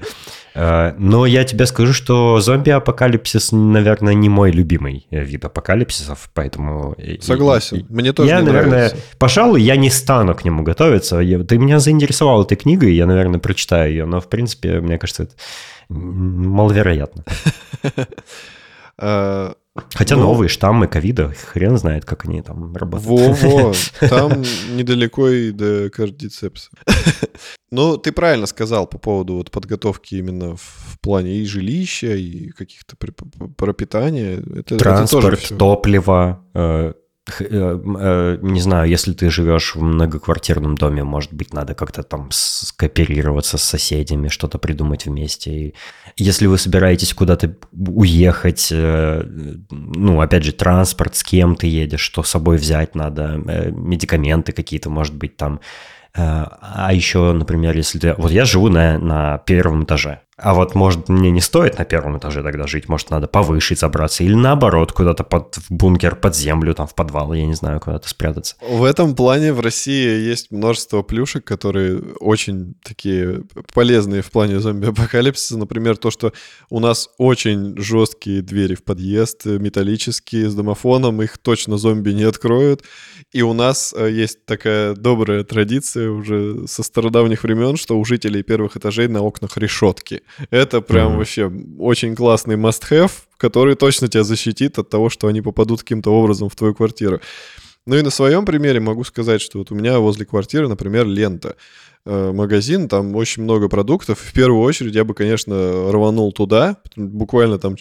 Э, 0.55 0.93
но 0.97 1.25
я 1.25 1.43
тебе 1.43 1.65
скажу, 1.65 1.93
что 1.93 2.39
зомби-апокалипсис, 2.39 3.51
наверное, 3.51 4.13
не 4.13 4.29
мой 4.29 4.51
любимый 4.51 5.07
вид 5.11 5.45
апокалипсисов, 5.45 6.29
поэтому... 6.33 6.95
Согласен, 7.21 7.85
мне 7.89 8.13
тоже 8.13 8.29
Я, 8.29 8.39
не 8.39 8.47
наверное, 8.47 8.69
нравится. 8.71 8.97
пожалуй, 9.17 9.61
я 9.61 9.75
не 9.75 9.89
стану 9.89 10.35
к 10.35 10.43
нему 10.43 10.63
готовиться. 10.63 11.17
Ты 11.17 11.57
меня 11.57 11.79
заинтересовал 11.79 12.43
этой 12.43 12.57
книгой, 12.57 12.93
я, 12.93 13.05
наверное, 13.05 13.39
прочитаю 13.39 13.91
ее, 13.91 14.05
но, 14.05 14.19
в 14.19 14.27
принципе, 14.27 14.79
мне 14.79 14.97
кажется, 14.97 15.23
это 15.23 15.33
маловероятно. 15.89 17.23
Хотя 19.93 20.15
ну, 20.15 20.23
новые 20.23 20.49
штаммы 20.49 20.87
ковида, 20.87 21.33
хрен 21.51 21.77
знает, 21.77 22.05
как 22.05 22.25
они 22.25 22.41
там 22.41 22.75
работают. 22.75 23.41
Во-во, 23.41 23.73
там 24.09 24.43
недалеко 24.75 25.29
и 25.29 25.51
до 25.51 25.89
кардицепса. 25.89 26.69
Ну, 27.71 27.97
ты 27.97 28.11
правильно 28.11 28.47
сказал 28.47 28.87
по 28.87 28.97
поводу 28.97 29.35
вот 29.35 29.51
подготовки 29.51 30.15
именно 30.15 30.55
в 30.55 30.97
плане 31.01 31.37
и 31.37 31.45
жилища, 31.45 32.15
и 32.15 32.49
каких-то 32.49 32.95
пропитания. 32.97 34.41
Это, 34.55 34.75
Транспорт, 34.75 35.43
это 35.43 35.55
топливо, 35.55 36.43
э, 36.55 36.93
не 37.39 38.59
знаю, 38.59 38.89
если 38.89 39.13
ты 39.13 39.29
живешь 39.29 39.75
в 39.75 39.81
многоквартирном 39.81 40.75
доме, 40.75 41.03
может 41.03 41.33
быть, 41.33 41.53
надо 41.53 41.73
как-то 41.73 42.03
там 42.03 42.29
скооперироваться 42.31 43.57
с 43.57 43.63
соседями, 43.63 44.27
что-то 44.27 44.57
придумать 44.57 45.05
вместе. 45.05 45.51
И 45.51 45.75
если 46.17 46.47
вы 46.47 46.57
собираетесь 46.57 47.13
куда-то 47.13 47.55
уехать, 47.71 48.69
э, 48.71 49.23
ну, 49.69 50.21
опять 50.21 50.43
же, 50.43 50.51
транспорт, 50.51 51.15
с 51.15 51.23
кем 51.23 51.55
ты 51.55 51.67
едешь, 51.67 52.01
что 52.01 52.23
с 52.23 52.29
собой 52.29 52.57
взять 52.57 52.95
надо, 52.95 53.37
медикаменты 53.37 54.51
какие-то, 54.51 54.89
может 54.89 55.15
быть, 55.15 55.37
там. 55.37 55.59
А 56.15 56.89
еще, 56.91 57.31
например, 57.33 57.77
если 57.77 57.99
ты... 57.99 58.15
Вот 58.17 58.31
я 58.31 58.43
живу 58.43 58.69
на, 58.69 58.97
на 58.97 59.37
первом 59.37 59.83
этаже. 59.83 60.21
А 60.41 60.53
вот, 60.53 60.75
может, 60.75 61.09
мне 61.09 61.31
не 61.31 61.41
стоит 61.41 61.77
на 61.77 61.85
первом 61.85 62.17
этаже 62.17 62.43
тогда 62.43 62.67
жить, 62.67 62.87
может, 62.87 63.09
надо 63.09 63.27
повыше 63.27 63.75
забраться, 63.75 64.23
или 64.23 64.33
наоборот, 64.33 64.91
куда-то 64.91 65.23
под 65.23 65.55
в 65.55 65.71
бункер, 65.71 66.15
под 66.15 66.35
землю, 66.35 66.73
там, 66.73 66.87
в 66.87 66.95
подвал, 66.95 67.33
я 67.33 67.45
не 67.45 67.53
знаю, 67.53 67.79
куда-то 67.79 68.07
спрятаться. 68.07 68.55
В 68.67 68.83
этом 68.83 69.15
плане 69.15 69.53
в 69.53 69.59
России 69.59 70.19
есть 70.21 70.51
множество 70.51 71.01
плюшек, 71.01 71.43
которые 71.43 71.99
очень 72.19 72.75
такие 72.83 73.43
полезные 73.73 74.21
в 74.21 74.31
плане 74.31 74.59
зомби-апокалипсиса. 74.59 75.57
Например, 75.57 75.97
то, 75.97 76.11
что 76.11 76.33
у 76.69 76.79
нас 76.79 77.09
очень 77.17 77.77
жесткие 77.77 78.41
двери 78.41 78.75
в 78.75 78.83
подъезд, 78.83 79.45
металлические, 79.45 80.49
с 80.49 80.55
домофоном, 80.55 81.21
их 81.21 81.37
точно 81.37 81.77
зомби 81.77 82.11
не 82.11 82.23
откроют. 82.23 82.83
И 83.31 83.41
у 83.41 83.53
нас 83.53 83.93
э, 83.95 84.09
есть 84.11 84.45
такая 84.45 84.95
добрая 84.95 85.43
традиция 85.43 86.09
уже 86.09 86.67
со 86.67 86.83
стародавних 86.83 87.43
времен, 87.43 87.77
что 87.77 87.99
у 87.99 88.05
жителей 88.05 88.41
первых 88.41 88.77
этажей 88.77 89.07
на 89.07 89.21
окнах 89.21 89.57
решетки. 89.57 90.23
Это 90.49 90.81
прям 90.81 91.13
mm-hmm. 91.13 91.17
вообще 91.17 91.51
очень 91.79 92.15
классный 92.15 92.55
must-have, 92.55 93.11
который 93.37 93.75
точно 93.75 94.07
тебя 94.07 94.23
защитит 94.23 94.77
от 94.79 94.89
того, 94.89 95.09
что 95.09 95.27
они 95.27 95.41
попадут 95.41 95.81
каким-то 95.81 96.11
образом 96.11 96.49
в 96.49 96.55
твою 96.55 96.73
квартиру. 96.73 97.21
Ну 97.85 97.95
и 97.95 98.01
на 98.01 98.09
своем 98.09 98.45
примере 98.45 98.79
могу 98.79 99.03
сказать, 99.03 99.41
что 99.41 99.59
вот 99.59 99.71
у 99.71 99.75
меня 99.75 99.99
возле 99.99 100.25
квартиры, 100.25 100.67
например, 100.67 101.07
лента 101.07 101.55
э, 102.05 102.31
магазин, 102.31 102.87
там 102.87 103.15
очень 103.15 103.43
много 103.43 103.67
продуктов. 103.67 104.19
В 104.19 104.33
первую 104.33 104.61
очередь 104.61 104.93
я 104.93 105.03
бы, 105.03 105.13
конечно, 105.13 105.91
рванул 105.91 106.31
туда, 106.31 106.77
буквально 106.95 107.57
там 107.57 107.77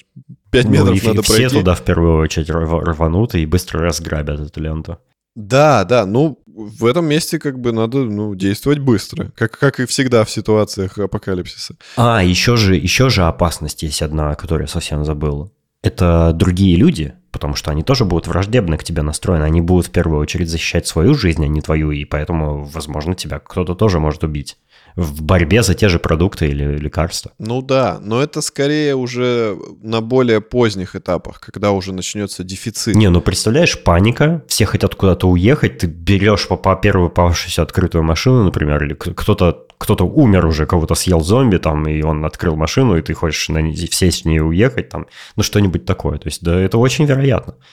5 0.51 0.65
ну, 0.65 0.71
метров 0.71 1.05
надо 1.05 1.23
все 1.23 1.33
пройти. 1.33 1.49
Все 1.49 1.59
туда 1.59 1.75
в 1.75 1.83
первую 1.83 2.23
очередь 2.23 2.49
рванут 2.49 3.35
и 3.35 3.45
быстро 3.45 3.81
разграбят 3.81 4.41
эту 4.41 4.61
ленту. 4.61 4.99
Да, 5.39 5.85
да, 5.85 6.05
ну 6.05 6.43
в 6.47 6.85
этом 6.85 7.07
месте 7.07 7.39
как 7.39 7.61
бы 7.61 7.71
надо 7.71 7.99
ну, 7.99 8.35
действовать 8.35 8.81
быстро, 8.81 9.31
как, 9.37 9.57
как 9.57 9.79
и 9.79 9.87
всегда 9.87 10.25
в 10.25 10.31
ситуациях 10.31 10.99
апокалипсиса. 10.99 11.77
А, 11.97 12.25
еще 12.25 12.57
же, 12.57 12.75
еще 12.75 13.09
же 13.09 13.23
опасность 13.23 13.85
есть 13.85 14.03
одна, 14.03 14.35
которую 14.35 14.65
я 14.65 14.69
совсем 14.69 15.05
забыл. 15.05 15.53
Это 15.81 16.33
другие 16.35 16.77
люди, 16.77 17.15
потому 17.31 17.55
что 17.55 17.71
они 17.71 17.83
тоже 17.83 18.05
будут 18.05 18.27
враждебно 18.27 18.77
к 18.77 18.85
тебе 18.85 19.03
настроены. 19.03 19.45
Они 19.45 19.61
будут 19.61 19.87
в 19.87 19.91
первую 19.91 20.21
очередь 20.21 20.49
защищать 20.49 20.87
свою 20.87 21.15
жизнь, 21.15 21.45
а 21.45 21.49
не 21.49 21.61
твою, 21.61 21.91
и 21.91 22.05
поэтому, 22.05 22.65
возможно, 22.65 23.15
тебя 23.15 23.39
кто-то 23.39 23.75
тоже 23.75 24.01
может 24.01 24.25
убить 24.25 24.57
в 24.97 25.23
борьбе 25.23 25.63
за 25.63 25.75
те 25.75 25.89
же 25.89 26.01
продукты 26.01 26.49
или 26.49 26.77
лекарства. 26.77 27.31
Ну 27.39 27.63
да, 27.63 27.99
но 28.03 28.21
это 28.21 28.41
скорее 28.41 28.97
уже 28.97 29.57
на 29.81 30.01
более 30.01 30.41
поздних 30.41 30.97
этапах, 30.97 31.41
когда 31.41 31.71
уже 31.71 31.93
начнется 31.93 32.43
дефицит. 32.43 32.97
Не, 32.97 33.09
ну 33.09 33.21
представляешь, 33.21 33.81
паника, 33.81 34.43
все 34.49 34.67
хотят 34.67 34.97
куда-то 34.97 35.29
уехать, 35.29 35.79
ты 35.79 35.87
берешь 35.87 36.49
по, 36.49 36.57
по 36.57 36.75
первую 36.75 37.11
попавшуюся 37.11 37.63
открытую 37.63 38.03
машину, 38.03 38.43
например, 38.43 38.83
или 38.83 38.95
кто-то 38.95 39.69
кто-то 39.79 40.05
умер 40.05 40.45
уже, 40.45 40.67
кого-то 40.67 40.97
съел 40.97 41.21
зомби 41.21 41.57
там, 41.59 41.87
и 41.87 42.03
он 42.03 42.25
открыл 42.25 42.57
машину, 42.57 42.97
и 42.97 43.03
ты 43.03 43.15
хочешь 43.15 43.49
на 43.49 43.59
ней, 43.63 43.77
сесть 43.77 44.25
в 44.25 44.25
нее 44.27 44.43
уехать 44.43 44.89
там, 44.89 45.07
ну 45.37 45.45
что-нибудь 45.45 45.85
такое. 45.85 46.19
То 46.19 46.27
есть, 46.27 46.43
да, 46.43 46.61
это 46.61 46.79
очень 46.79 47.05
вероятно. 47.05 47.18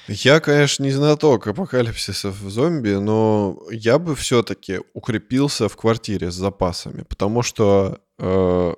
Я, 0.08 0.40
конечно, 0.40 0.84
не 0.84 0.92
знаток 0.92 1.48
апокалипсисов 1.48 2.36
зомби, 2.36 2.96
но 2.96 3.60
я 3.72 4.00
бы 4.00 4.16
все-таки 4.16 4.80
укрепился 4.94 5.70
в 5.70 5.76
квартире 5.78 6.32
с 6.32 6.36
запасами, 6.36 7.04
потому 7.04 7.42
что 7.42 8.00
э, 8.20 8.74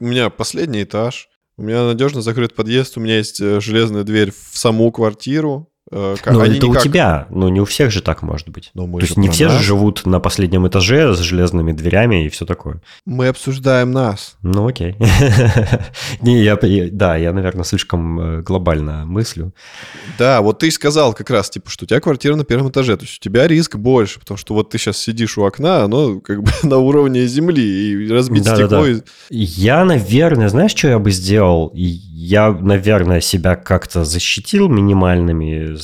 у 0.00 0.04
меня 0.04 0.30
последний 0.30 0.82
этаж, 0.82 1.28
у 1.56 1.62
меня 1.62 1.84
надежно 1.84 2.22
закрыт 2.22 2.54
подъезд, 2.54 2.96
у 2.96 3.00
меня 3.00 3.18
есть 3.18 3.40
э, 3.40 3.60
железная 3.60 4.02
дверь 4.02 4.32
в 4.32 4.56
саму 4.56 4.90
квартиру, 4.92 5.69
Э, 5.92 6.14
ну, 6.26 6.40
это 6.42 6.66
никак... 6.66 6.82
у 6.82 6.84
тебя, 6.84 7.26
но 7.30 7.48
не 7.48 7.60
у 7.60 7.64
всех 7.64 7.90
же 7.90 8.00
так 8.00 8.22
может 8.22 8.48
быть. 8.48 8.70
Но 8.74 8.86
мы 8.86 9.00
То 9.00 9.06
есть 9.06 9.16
не 9.16 9.28
все 9.28 9.48
нас. 9.48 9.58
же 9.58 9.64
живут 9.64 10.06
на 10.06 10.20
последнем 10.20 10.68
этаже 10.68 11.14
с 11.14 11.18
железными 11.18 11.72
дверями 11.72 12.26
и 12.26 12.28
все 12.28 12.46
такое. 12.46 12.80
Мы 13.06 13.26
обсуждаем 13.26 13.90
нас. 13.90 14.36
Ну, 14.42 14.68
окей. 14.68 14.94
не, 16.20 16.42
я, 16.42 16.56
да, 16.92 17.16
я, 17.16 17.32
наверное, 17.32 17.64
слишком 17.64 18.20
э, 18.20 18.42
глобально 18.42 19.04
мыслю. 19.04 19.52
Да, 20.16 20.42
вот 20.42 20.60
ты 20.60 20.70
сказал 20.70 21.12
как 21.12 21.28
раз, 21.30 21.50
типа, 21.50 21.70
что 21.70 21.84
у 21.84 21.88
тебя 21.88 22.00
квартира 22.00 22.36
на 22.36 22.44
первом 22.44 22.70
этаже, 22.70 22.96
то 22.96 23.04
есть 23.04 23.18
у 23.18 23.20
тебя 23.20 23.48
риск 23.48 23.74
больше, 23.74 24.20
потому 24.20 24.38
что 24.38 24.54
вот 24.54 24.70
ты 24.70 24.78
сейчас 24.78 24.96
сидишь 24.96 25.38
у 25.38 25.44
окна, 25.44 25.82
оно 25.82 26.20
как 26.20 26.44
бы 26.44 26.50
на 26.62 26.78
уровне 26.78 27.26
земли, 27.26 27.62
и 27.62 28.12
разбить 28.12 28.44
да, 28.44 28.54
стекло. 28.54 28.84
Да, 28.86 28.94
да. 28.94 29.02
Я, 29.30 29.84
наверное, 29.84 30.48
знаешь, 30.50 30.70
что 30.70 30.86
я 30.86 31.00
бы 31.00 31.10
сделал? 31.10 31.72
Я, 31.74 32.52
наверное, 32.52 33.20
себя 33.20 33.56
как-то 33.56 34.04
защитил 34.04 34.68
минимальными 34.68 35.79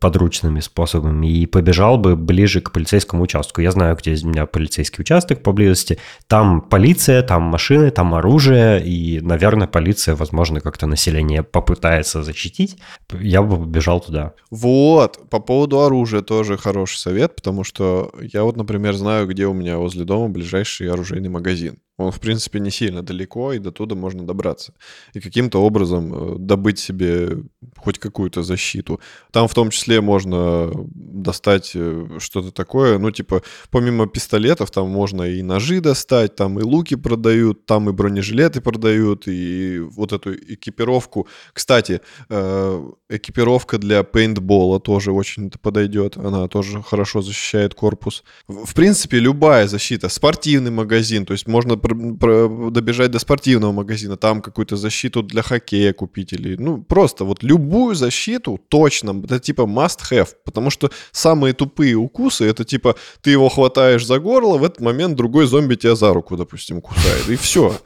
подручными 0.00 0.60
способами 0.60 1.26
и 1.26 1.46
побежал 1.46 1.98
бы 1.98 2.16
ближе 2.16 2.60
к 2.60 2.72
полицейскому 2.72 3.22
участку. 3.22 3.60
Я 3.60 3.70
знаю, 3.70 3.96
где 3.96 4.14
у 4.22 4.28
меня 4.28 4.46
полицейский 4.46 5.02
участок 5.02 5.42
поблизости. 5.42 5.98
Там 6.26 6.60
полиция, 6.60 7.22
там 7.22 7.42
машины, 7.42 7.90
там 7.90 8.14
оружие, 8.14 8.84
и, 8.84 9.20
наверное, 9.20 9.66
полиция, 9.66 10.14
возможно, 10.14 10.60
как-то 10.60 10.86
население 10.86 11.42
попытается 11.42 12.22
защитить. 12.22 12.78
Я 13.20 13.42
бы 13.42 13.56
побежал 13.56 14.00
туда. 14.00 14.32
Вот, 14.50 15.28
по 15.30 15.40
поводу 15.40 15.80
оружия 15.80 16.22
тоже 16.22 16.56
хороший 16.56 16.98
совет, 16.98 17.36
потому 17.36 17.64
что 17.64 18.12
я 18.20 18.44
вот, 18.44 18.56
например, 18.56 18.94
знаю, 18.94 19.26
где 19.26 19.46
у 19.46 19.52
меня 19.52 19.78
возле 19.78 20.04
дома 20.04 20.28
ближайший 20.28 20.90
оружейный 20.90 21.28
магазин. 21.28 21.78
Он, 21.96 22.10
в 22.10 22.18
принципе, 22.18 22.58
не 22.58 22.70
сильно 22.70 23.02
далеко, 23.02 23.52
и 23.52 23.58
до 23.58 23.70
туда 23.70 23.94
можно 23.94 24.26
добраться. 24.26 24.74
И 25.14 25.20
каким-то 25.20 25.62
образом 25.62 26.14
э, 26.14 26.38
добыть 26.38 26.80
себе 26.80 27.38
хоть 27.76 27.98
какую-то 27.98 28.42
защиту. 28.42 29.00
Там 29.30 29.46
в 29.46 29.54
том 29.54 29.70
числе 29.70 30.00
можно 30.00 30.72
достать 30.94 31.72
э, 31.74 32.18
что-то 32.18 32.50
такое, 32.50 32.98
ну, 32.98 33.12
типа, 33.12 33.42
помимо 33.70 34.08
пистолетов, 34.08 34.72
там 34.72 34.88
можно 34.88 35.22
и 35.22 35.42
ножи 35.42 35.80
достать, 35.80 36.34
там 36.34 36.58
и 36.58 36.62
луки 36.62 36.96
продают, 36.96 37.64
там 37.66 37.88
и 37.88 37.92
бронежилеты 37.92 38.60
продают, 38.60 39.28
и 39.28 39.78
вот 39.78 40.12
эту 40.12 40.34
экипировку. 40.34 41.28
Кстати, 41.52 42.00
э, 42.28 42.90
экипировка 43.08 43.78
для 43.78 44.02
пейнтбола 44.02 44.80
тоже 44.80 45.12
очень 45.12 45.50
подойдет, 45.50 46.16
она 46.16 46.48
тоже 46.48 46.82
хорошо 46.82 47.22
защищает 47.22 47.74
корпус. 47.74 48.24
В 48.48 48.74
принципе, 48.74 49.20
любая 49.20 49.68
защита, 49.68 50.08
спортивный 50.08 50.72
магазин, 50.72 51.24
то 51.24 51.34
есть 51.34 51.46
можно 51.46 51.76
добежать 51.88 53.10
до 53.10 53.18
спортивного 53.18 53.72
магазина, 53.72 54.16
там 54.16 54.42
какую-то 54.42 54.76
защиту 54.76 55.22
для 55.22 55.42
хоккея 55.42 55.92
купить 55.92 56.32
или, 56.32 56.56
ну, 56.56 56.82
просто 56.82 57.24
вот 57.24 57.42
любую 57.42 57.94
защиту 57.94 58.60
точно, 58.68 59.22
это 59.24 59.38
типа 59.38 59.62
must 59.62 60.00
have, 60.10 60.28
потому 60.44 60.70
что 60.70 60.90
самые 61.12 61.52
тупые 61.52 61.94
укусы, 61.94 62.44
это 62.44 62.64
типа 62.64 62.96
ты 63.20 63.30
его 63.30 63.48
хватаешь 63.48 64.06
за 64.06 64.18
горло, 64.18 64.58
в 64.58 64.64
этот 64.64 64.80
момент 64.80 65.16
другой 65.16 65.46
зомби 65.46 65.74
тебя 65.76 65.94
за 65.94 66.12
руку, 66.14 66.36
допустим, 66.36 66.80
кусает, 66.80 67.28
и 67.28 67.36
все. 67.36 67.76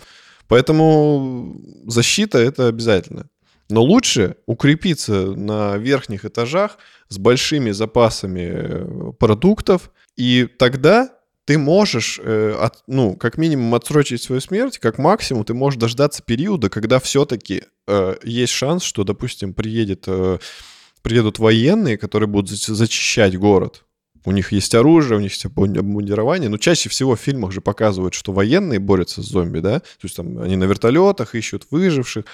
Поэтому 0.49 1.61
защита 1.87 2.39
это 2.39 2.69
обязательно. 2.69 3.29
Но 3.71 3.83
лучше 3.83 4.37
укрепиться 4.47 5.33
на 5.33 5.77
верхних 5.77 6.25
этажах 6.25 6.79
с 7.09 7.19
большими 7.19 7.71
запасами 7.73 8.51
э, 8.51 9.13
продуктов, 9.19 9.91
и 10.17 10.49
тогда 10.59 11.11
ты 11.49 11.57
можешь, 11.57 12.21
э, 12.23 12.55
от, 12.61 12.83
ну, 12.87 13.17
как 13.17 13.39
минимум 13.39 13.75
отсрочить 13.75 14.23
свою 14.23 14.43
смерть, 14.43 14.77
как 14.77 14.99
максимум 14.99 15.47
ты 15.47 15.55
можешь 15.55 15.81
дождаться 15.81 16.23
периода, 16.23 16.69
когда 16.69 17.01
все-таки 17.01 17.63
э, 17.87 18.17
есть 18.23 18.53
шанс, 18.53 18.83
что, 18.83 19.03
допустим, 19.03 19.55
приедет, 19.55 20.05
э, 20.09 20.41
приедут 21.01 21.39
военные, 21.39 21.97
которые 21.97 22.29
будут 22.29 22.51
зачищать 22.51 23.39
город. 23.39 23.87
У 24.27 24.31
них 24.31 24.53
есть 24.53 24.75
оружие, 24.75 25.17
у 25.17 25.23
них 25.23 25.33
есть 25.33 25.47
обмундирование. 25.47 26.51
Но 26.51 26.59
чаще 26.59 26.91
всего 26.91 27.17
в 27.17 27.21
фильмах 27.21 27.53
же 27.53 27.63
показывают, 27.63 28.13
что 28.13 28.33
военные 28.33 28.79
борются 28.79 29.23
с 29.23 29.27
зомби, 29.27 29.61
да? 29.61 29.81
То 29.81 30.03
есть 30.03 30.17
там 30.17 30.39
они 30.41 30.57
на 30.57 30.65
вертолетах 30.65 31.35
ищут 31.35 31.67
выживших. 31.71 32.27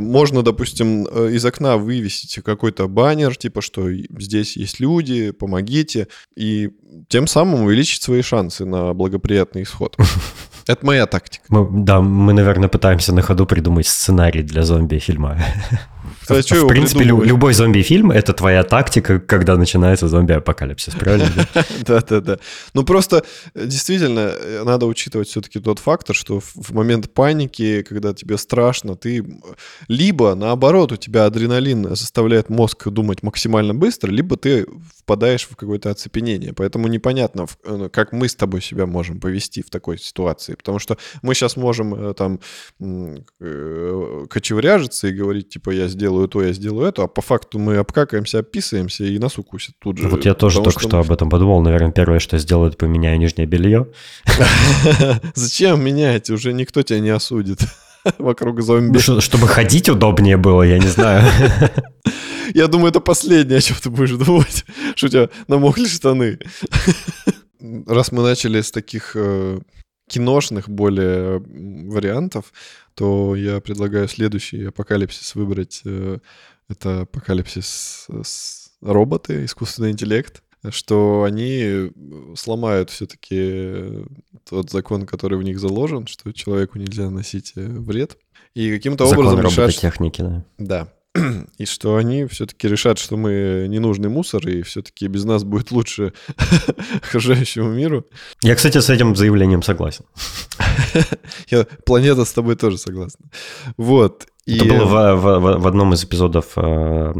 Можно, 0.00 0.42
допустим, 0.42 1.06
э, 1.06 1.32
из 1.32 1.44
окна 1.44 1.76
вывесить 1.76 2.40
какой-то 2.44 2.88
баннер, 2.88 3.36
типа, 3.36 3.60
что 3.60 3.92
здесь 3.92 4.56
есть 4.56 4.80
люди, 4.80 5.30
помогите, 5.30 6.08
и 6.36 6.70
тем 7.08 7.26
самым 7.26 7.64
увеличить 7.64 8.02
свои 8.02 8.22
шансы 8.22 8.64
на 8.64 8.94
благоприятный 8.94 9.62
исход. 9.62 9.96
Это 10.66 10.86
моя 10.86 11.06
тактика. 11.06 11.44
Мы, 11.48 11.84
да, 11.84 12.00
мы, 12.00 12.32
наверное, 12.32 12.68
пытаемся 12.68 13.12
на 13.12 13.22
ходу 13.22 13.46
придумать 13.46 13.86
сценарий 13.86 14.42
для 14.42 14.62
зомби-фильма. 14.62 15.38
А 16.28 16.34
в 16.34 16.66
принципе, 16.66 17.04
лю- 17.04 17.22
любой 17.22 17.54
зомби-фильм— 17.54 18.10
это 18.12 18.32
твоя 18.32 18.62
тактика, 18.62 19.18
когда 19.18 19.56
начинается 19.56 20.08
зомби-апокалипсис, 20.08 20.94
правильно? 20.94 21.28
Да-да-да. 21.86 22.38
Ну, 22.74 22.84
просто 22.84 23.24
э, 23.54 23.66
действительно 23.66 24.32
э, 24.34 24.62
надо 24.64 24.86
учитывать 24.86 25.28
все-таки 25.28 25.58
тот 25.60 25.78
фактор, 25.78 26.14
что 26.14 26.40
в 26.40 26.72
момент 26.72 27.12
паники, 27.12 27.82
когда 27.82 28.14
тебе 28.14 28.38
страшно, 28.38 28.94
ты 28.96 29.24
либо, 29.88 30.34
наоборот, 30.34 30.92
у 30.92 30.96
тебя 30.96 31.26
адреналин 31.26 31.96
заставляет 31.96 32.48
мозг 32.48 32.88
думать 32.88 33.22
максимально 33.22 33.74
быстро, 33.74 34.10
либо 34.10 34.36
ты 34.36 34.66
впадаешь 34.98 35.44
в 35.44 35.56
какое-то 35.56 35.90
оцепенение. 35.90 36.52
Поэтому 36.52 36.88
непонятно, 36.88 37.46
э, 37.64 37.88
как 37.92 38.12
мы 38.12 38.28
с 38.28 38.34
тобой 38.34 38.62
себя 38.62 38.86
можем 38.86 39.20
повести 39.20 39.62
в 39.62 39.70
такой 39.70 39.98
ситуации. 39.98 40.54
Потому 40.54 40.78
что 40.78 40.96
мы 41.22 41.34
сейчас 41.34 41.56
можем 41.56 42.14
там 42.14 42.40
кочевряжиться 44.28 45.08
и 45.08 45.12
говорить, 45.12 45.48
типа, 45.48 45.70
я 45.70 45.88
сделаю 46.12 46.28
то, 46.28 46.42
я 46.42 46.52
сделаю 46.52 46.88
это, 46.88 47.04
а 47.04 47.06
по 47.06 47.22
факту 47.22 47.58
мы 47.58 47.76
обкакаемся, 47.76 48.40
описываемся 48.40 49.04
и 49.04 49.18
нас 49.18 49.38
укусят 49.38 49.74
тут 49.78 49.98
же. 49.98 50.08
Вот 50.08 50.24
я 50.24 50.34
тоже 50.34 50.62
только 50.62 50.80
что, 50.80 50.88
что 50.88 50.98
об 50.98 51.10
этом 51.10 51.30
подумал. 51.30 51.62
Наверное, 51.62 51.92
первое, 51.92 52.18
что 52.18 52.36
я 52.36 52.40
сделаю, 52.40 52.68
это 52.68 52.76
поменяю 52.76 53.18
нижнее 53.18 53.46
белье. 53.46 53.88
Зачем 55.34 55.82
менять? 55.82 56.30
Уже 56.30 56.52
никто 56.52 56.82
тебя 56.82 57.00
не 57.00 57.10
осудит. 57.10 57.60
вокруг 58.18 58.62
зомби. 58.62 58.98
Чтобы 58.98 59.46
ходить 59.46 59.88
удобнее 59.88 60.36
было, 60.36 60.62
я 60.62 60.78
не 60.78 60.88
знаю. 60.88 61.30
Я 62.54 62.66
думаю, 62.66 62.90
это 62.90 63.00
последнее, 63.00 63.58
о 63.58 63.60
чем 63.62 63.76
ты 63.80 63.88
будешь 63.88 64.10
думать, 64.10 64.64
что 64.96 65.06
у 65.06 65.08
тебя 65.08 65.28
намокли 65.48 65.86
штаны. 65.86 66.38
Раз 67.86 68.12
мы 68.12 68.22
начали 68.22 68.60
с 68.60 68.72
таких 68.72 69.12
э, 69.14 69.60
киношных 70.12 70.68
более 70.68 71.38
вариантов, 71.38 72.52
то 72.94 73.34
я 73.34 73.60
предлагаю 73.60 74.08
следующий 74.08 74.66
апокалипсис 74.66 75.34
выбрать. 75.34 75.80
Э, 75.84 76.18
это 76.68 77.02
апокалипсис 77.02 78.06
с 78.22 78.70
роботы, 78.80 79.44
искусственный 79.44 79.90
интеллект 79.90 80.42
что 80.70 81.24
они 81.24 81.90
сломают 82.36 82.90
все-таки 82.90 84.04
тот 84.48 84.70
закон, 84.70 85.06
который 85.06 85.36
в 85.36 85.42
них 85.42 85.58
заложен, 85.58 86.06
что 86.06 86.32
человеку 86.32 86.78
нельзя 86.78 87.10
носить 87.10 87.54
э, 87.56 87.66
вред. 87.66 88.16
И 88.54 88.70
каким-то 88.70 89.06
образом 89.06 89.40
техники, 89.72 90.22
да. 90.22 90.44
Да. 90.58 90.88
И 91.58 91.66
что 91.66 91.96
они 91.96 92.24
все-таки 92.26 92.68
решат, 92.68 92.98
что 92.98 93.16
мы 93.16 93.66
ненужный 93.68 94.08
мусор, 94.08 94.48
и 94.48 94.62
все-таки 94.62 95.08
без 95.08 95.24
нас 95.24 95.44
будет 95.44 95.70
лучше 95.70 96.12
окружающему 97.02 97.70
миру. 97.70 98.06
Я, 98.42 98.54
кстати, 98.54 98.78
с 98.78 98.88
этим 98.88 99.14
заявлением 99.14 99.62
согласен. 99.62 100.04
Я, 101.48 101.66
планета 101.84 102.24
с 102.24 102.32
тобой 102.32 102.56
тоже 102.56 102.78
согласна. 102.78 103.26
Вот. 103.76 104.26
И... 104.46 104.56
Это 104.56 104.64
было 104.64 104.84
в, 104.84 105.16
в, 105.16 105.58
в 105.60 105.66
одном 105.66 105.92
из 105.92 106.02
эпизодов, 106.04 106.52
э, 106.56 106.62
э, 106.62 107.12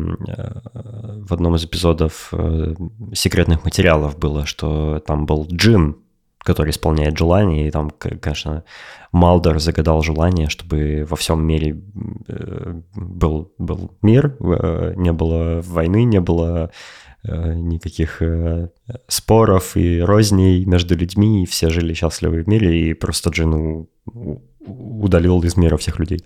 в 1.21 1.33
одном 1.33 1.55
из 1.55 1.65
эпизодов 1.65 2.31
э, 2.33 2.75
секретных 3.15 3.65
материалов 3.65 4.19
было, 4.19 4.45
что 4.45 5.01
там 5.07 5.27
был 5.27 5.47
джин, 5.47 5.97
который 6.43 6.71
исполняет 6.71 7.17
желание, 7.19 7.69
и 7.69 7.71
там, 7.71 7.91
конечно, 7.91 8.65
Малдер 9.13 9.59
загадал 9.61 10.03
желание, 10.03 10.49
чтобы 10.49 11.07
во 11.09 11.17
всем 11.17 11.45
мире 11.47 11.81
был, 12.95 13.53
был 13.59 13.97
мир, 14.03 14.37
не 14.97 15.13
было 15.13 15.61
войны, 15.63 16.05
не 16.05 16.21
было 16.21 16.71
никаких 17.25 18.21
споров 19.07 19.77
и 19.77 20.01
розней 20.01 20.65
между 20.65 20.97
людьми, 20.97 21.43
и 21.43 21.47
все 21.47 21.71
жили 21.71 21.95
счастливы 21.95 22.43
в 22.43 22.49
мире, 22.49 22.91
и 22.91 22.95
просто 22.95 23.31
Джин 23.31 23.87
удалил 24.59 25.43
из 25.43 25.57
мира 25.57 25.77
всех 25.77 25.99
людей. 25.99 26.25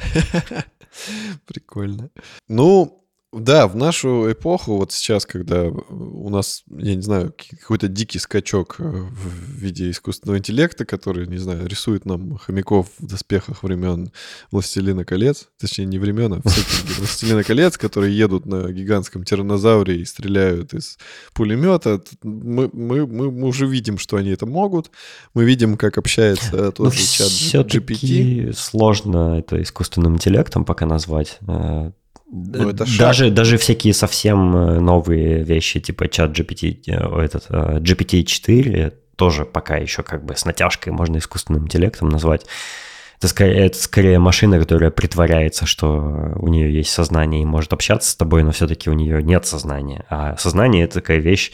Прикольно. 1.46 2.10
Ну, 2.48 3.05
да, 3.40 3.66
в 3.66 3.76
нашу 3.76 4.30
эпоху, 4.32 4.76
вот 4.76 4.92
сейчас, 4.92 5.26
когда 5.26 5.64
у 5.64 6.28
нас, 6.30 6.64
я 6.70 6.94
не 6.94 7.02
знаю, 7.02 7.34
какой-то 7.60 7.88
дикий 7.88 8.18
скачок 8.18 8.76
э, 8.78 8.82
в 8.82 9.58
виде 9.58 9.90
искусственного 9.90 10.38
интеллекта, 10.38 10.84
который, 10.84 11.26
не 11.26 11.38
знаю, 11.38 11.66
рисует 11.66 12.04
нам 12.04 12.36
хомяков 12.36 12.88
в 12.98 13.06
доспехах 13.06 13.62
времен 13.62 14.10
Властелина 14.50 15.04
колец, 15.04 15.48
точнее, 15.58 15.86
не 15.86 15.98
времен, 15.98 16.34
а 16.34 16.40
Властелина 16.98 17.44
колец, 17.44 17.76
которые 17.78 18.16
едут 18.16 18.46
на 18.46 18.72
гигантском 18.72 19.24
тиранозавре 19.24 20.00
и 20.00 20.04
стреляют 20.04 20.74
из 20.74 20.98
пулемета, 21.34 22.02
мы, 22.22 22.70
мы, 22.72 23.06
мы, 23.06 23.30
мы 23.30 23.46
уже 23.46 23.66
видим, 23.66 23.98
что 23.98 24.16
они 24.16 24.30
это 24.30 24.46
могут, 24.46 24.90
мы 25.34 25.44
видим, 25.44 25.76
как 25.76 25.98
общается 25.98 26.72
тот 26.72 26.94
же 26.94 27.02
чат 27.02 27.66
GPT. 27.66 28.52
сложно 28.52 29.38
это 29.38 29.60
искусственным 29.62 30.14
интеллектом 30.14 30.64
пока 30.64 30.86
назвать, 30.86 31.38
э, 31.46 31.92
ну, 32.30 32.70
это 32.70 32.84
даже, 32.98 33.30
даже 33.30 33.56
всякие 33.56 33.94
совсем 33.94 34.56
э, 34.56 34.80
новые 34.80 35.44
вещи, 35.44 35.80
типа 35.80 36.08
чат 36.08 36.36
GPT, 36.38 36.82
э, 36.86 37.24
этот, 37.24 37.46
э, 37.48 37.78
GPT-4, 37.78 38.92
тоже 39.16 39.44
пока 39.44 39.76
еще 39.76 40.02
как 40.02 40.24
бы 40.24 40.36
с 40.36 40.44
натяжкой 40.44 40.92
можно 40.92 41.18
искусственным 41.18 41.64
интеллектом 41.64 42.08
назвать. 42.08 42.46
Это 43.18 43.28
скорее, 43.28 43.66
это 43.66 43.78
скорее 43.78 44.18
машина, 44.18 44.58
которая 44.58 44.90
притворяется, 44.90 45.66
что 45.66 46.34
у 46.36 46.48
нее 46.48 46.74
есть 46.74 46.90
сознание 46.90 47.42
и 47.42 47.46
может 47.46 47.72
общаться 47.72 48.10
с 48.10 48.16
тобой, 48.16 48.42
но 48.42 48.52
все-таки 48.52 48.90
у 48.90 48.92
нее 48.92 49.22
нет 49.22 49.46
сознания. 49.46 50.04
А 50.10 50.36
сознание 50.36 50.84
это 50.84 50.94
такая 50.94 51.18
вещь, 51.18 51.52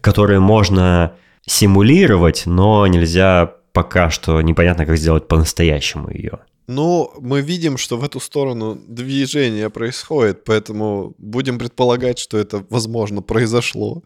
которую 0.00 0.40
можно 0.42 1.14
симулировать, 1.44 2.44
но 2.46 2.86
нельзя 2.86 3.52
пока 3.72 4.10
что 4.10 4.40
непонятно, 4.42 4.86
как 4.86 4.96
сделать 4.96 5.26
по-настоящему 5.26 6.10
ее. 6.10 6.40
Ну, 6.68 7.12
мы 7.20 7.40
видим, 7.40 7.76
что 7.76 7.98
в 7.98 8.04
эту 8.04 8.20
сторону 8.20 8.78
движение 8.88 9.68
происходит, 9.68 10.44
поэтому 10.44 11.14
будем 11.18 11.58
предполагать, 11.58 12.18
что 12.18 12.38
это, 12.38 12.64
возможно, 12.70 13.20
произошло. 13.22 14.02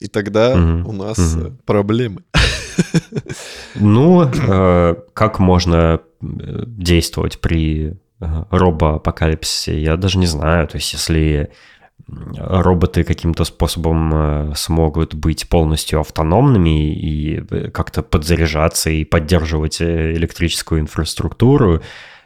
И 0.00 0.06
тогда 0.06 0.52
угу, 0.52 0.90
у 0.90 0.92
нас 0.92 1.18
угу. 1.18 1.56
проблемы. 1.64 2.22
Ну, 3.76 4.22
э, 4.24 4.94
как 5.14 5.38
можно 5.38 6.00
э, 6.20 6.62
действовать 6.66 7.40
при 7.40 7.96
робоапокалипсисе, 8.50 9.80
я 9.80 9.96
даже 9.96 10.18
не 10.18 10.26
знаю. 10.26 10.66
То 10.68 10.76
есть, 10.76 10.92
если 10.92 11.50
роботы 12.06 13.04
каким-то 13.04 13.44
способом 13.44 14.12
э, 14.14 14.52
смогут 14.56 15.14
быть 15.14 15.48
полностью 15.48 16.00
автономными 16.00 16.92
и 16.92 17.42
э, 17.50 17.70
как-то 17.70 18.02
подзаряжаться 18.02 18.90
и 18.90 19.04
поддерживать 19.04 19.80
э, 19.80 20.12
электрическую 20.12 20.80
инфраструктуру, 20.80 21.80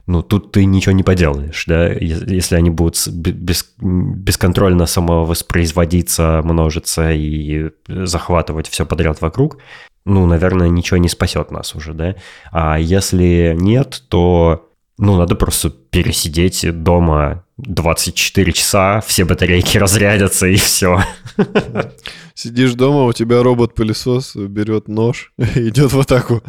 ну, 0.07 0.23
тут 0.23 0.53
ты 0.53 0.65
ничего 0.65 0.93
не 0.93 1.03
поделаешь, 1.03 1.65
да, 1.67 1.87
если 1.89 2.57
они 2.57 2.71
будут 2.71 2.97
без, 3.09 3.71
бесконтрольно 3.79 4.87
самовоспроизводиться, 4.87 6.41
множиться 6.43 7.13
и 7.13 7.71
захватывать 7.87 8.69
все 8.69 8.87
подряд 8.87 9.21
вокруг, 9.21 9.59
ну, 10.07 10.25
наверное, 10.25 10.71
ничего 10.71 10.97
не 10.97 11.11
спасет 11.11 11.51
нас 11.51 11.75
уже, 11.75 11.93
да. 11.93 12.15
А 12.51 12.79
если 12.79 13.55
нет, 13.55 14.03
то, 14.09 14.71
ну, 14.97 15.19
надо 15.19 15.35
просто 15.35 15.69
пересидеть 15.69 16.65
дома 16.83 17.45
24 17.59 18.53
часа, 18.53 19.01
все 19.07 19.25
батарейки 19.25 19.79
разрядятся 19.79 20.47
и 20.47 20.57
все. 20.57 21.03
Сидишь 22.39 22.75
дома, 22.75 23.03
у 23.07 23.13
тебя 23.13 23.43
робот-пылесос 23.43 24.37
берет 24.37 24.87
нож 24.87 25.33
и 25.57 25.71
идет 25.71 25.93
в 25.93 25.99
атаку. 25.99 26.41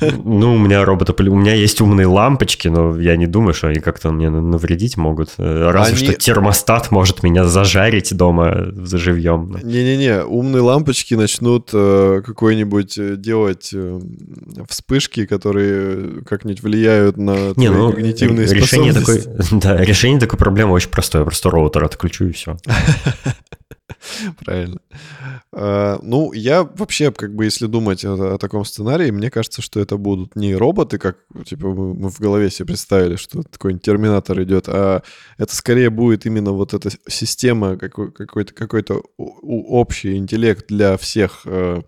Ну, 0.00 0.54
у 0.54 0.58
меня 0.58 0.84
робота 0.84 1.16
у 1.20 1.34
меня 1.34 1.52
есть 1.52 1.80
умные 1.80 2.06
лампочки, 2.06 2.68
но 2.68 2.96
я 3.00 3.16
не 3.16 3.26
думаю, 3.26 3.52
что 3.52 3.66
они 3.66 3.80
как-то 3.80 4.12
мне 4.12 4.30
навредить 4.30 4.96
могут. 4.96 5.30
Э, 5.38 5.70
разве 5.72 5.96
они... 5.96 6.06
что 6.06 6.14
термостат 6.14 6.92
может 6.92 7.24
меня 7.24 7.44
зажарить 7.44 8.16
дома 8.16 8.68
заживьем. 8.72 9.58
Не-не-не, 9.64 10.22
умные 10.22 10.60
лампочки 10.60 11.14
начнут 11.14 11.70
э, 11.72 12.22
какой-нибудь 12.24 12.96
э, 12.96 13.16
делать 13.16 13.70
э, 13.72 13.98
вспышки, 14.68 15.26
которые 15.26 16.22
как-нибудь 16.22 16.62
влияют 16.62 17.16
на 17.16 17.52
не, 17.56 17.68
ну, 17.68 17.90
когнитивные 17.90 18.46
решение 18.46 18.92
способности. 18.92 19.28
Такой, 19.28 19.60
да, 19.60 19.76
решение 19.84 20.20
такой 20.20 20.35
проблемы 20.36 20.72
очень 20.72 20.90
простое. 20.90 21.22
Я 21.22 21.26
просто 21.26 21.50
роутер 21.50 21.84
отключу 21.84 22.26
и 22.26 22.32
все. 22.32 22.56
Правильно. 24.44 24.78
А, 25.52 25.98
ну, 26.02 26.32
я 26.32 26.62
вообще, 26.64 27.10
как 27.12 27.34
бы, 27.34 27.44
если 27.44 27.66
думать 27.66 28.04
о, 28.04 28.34
о 28.34 28.38
таком 28.38 28.64
сценарии, 28.64 29.10
мне 29.10 29.30
кажется, 29.30 29.62
что 29.62 29.80
это 29.80 29.96
будут 29.96 30.36
не 30.36 30.54
роботы, 30.54 30.98
как, 30.98 31.18
типа, 31.44 31.68
мы, 31.68 32.10
в 32.10 32.20
голове 32.20 32.50
себе 32.50 32.66
представили, 32.66 33.16
что 33.16 33.42
такой 33.42 33.78
терминатор 33.78 34.42
идет, 34.42 34.68
а 34.68 35.02
это 35.38 35.54
скорее 35.54 35.90
будет 35.90 36.26
именно 36.26 36.52
вот 36.52 36.74
эта 36.74 36.90
система, 37.08 37.76
какой, 37.76 38.12
какой-то, 38.12 38.54
какой-то 38.54 39.02
общий 39.16 40.16
интеллект 40.16 40.66
для 40.68 40.96
всех 40.96 41.42
э, 41.44 41.82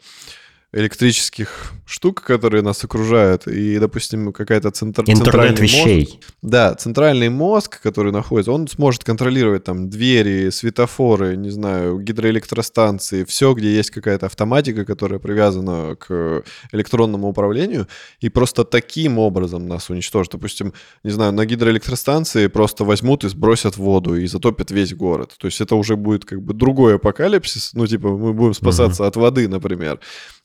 электрических 0.73 1.73
штук, 1.87 2.23
которые 2.23 2.63
нас 2.63 2.85
окружают, 2.85 3.47
и, 3.47 3.79
допустим, 3.79 4.35
какая-то 4.35 4.71
центр... 4.71 5.03
Интернет 5.07 5.59
вещей. 5.59 6.01
Мозг, 6.01 6.33
да, 6.43 6.75
центральный 6.75 7.31
мозг, 7.31 7.81
который 7.81 8.13
находится, 8.13 8.53
он 8.53 8.69
сможет 8.69 9.03
контролировать 9.03 9.65
там 9.65 9.89
двери, 9.89 10.51
светофоры, 10.51 11.37
не 11.37 11.49
знаю, 11.49 11.99
гидроэлектростанции, 12.01 13.25
все, 13.25 13.55
где 13.55 13.75
есть 13.75 13.91
какая-то 13.91 14.27
автоматика, 14.27 14.85
которая 14.85 15.19
привязана 15.19 15.97
к 15.97 16.45
электронному 16.73 17.29
управлению, 17.29 17.89
и 18.21 18.29
просто 18.29 18.65
таким 18.65 19.19
образом 19.19 19.67
нас 19.67 19.89
уничтожит. 19.89 20.33
Допустим, 20.33 20.75
не 21.03 21.11
знаю, 21.11 21.33
на 21.33 21.47
гидроэлектростанции 21.47 22.47
просто 22.49 22.85
возьмут 22.85 23.25
и 23.25 23.29
сбросят 23.31 23.79
воду 23.79 24.17
и 24.17 24.27
затопят 24.27 24.71
весь 24.71 24.93
город. 24.93 25.35
То 25.39 25.47
есть 25.47 25.63
это 25.63 25.77
уже 25.77 25.97
будет 25.97 26.27
как 26.27 26.43
бы 26.43 26.53
другой 26.53 26.97
апокалипсис, 26.97 27.73
ну, 27.73 27.87
типа, 27.87 28.11
мы 28.11 28.35
будем 28.35 28.53
спасаться 28.53 29.05
угу. 29.05 29.09
от 29.09 29.17
воды, 29.17 29.49
например. 29.49 29.99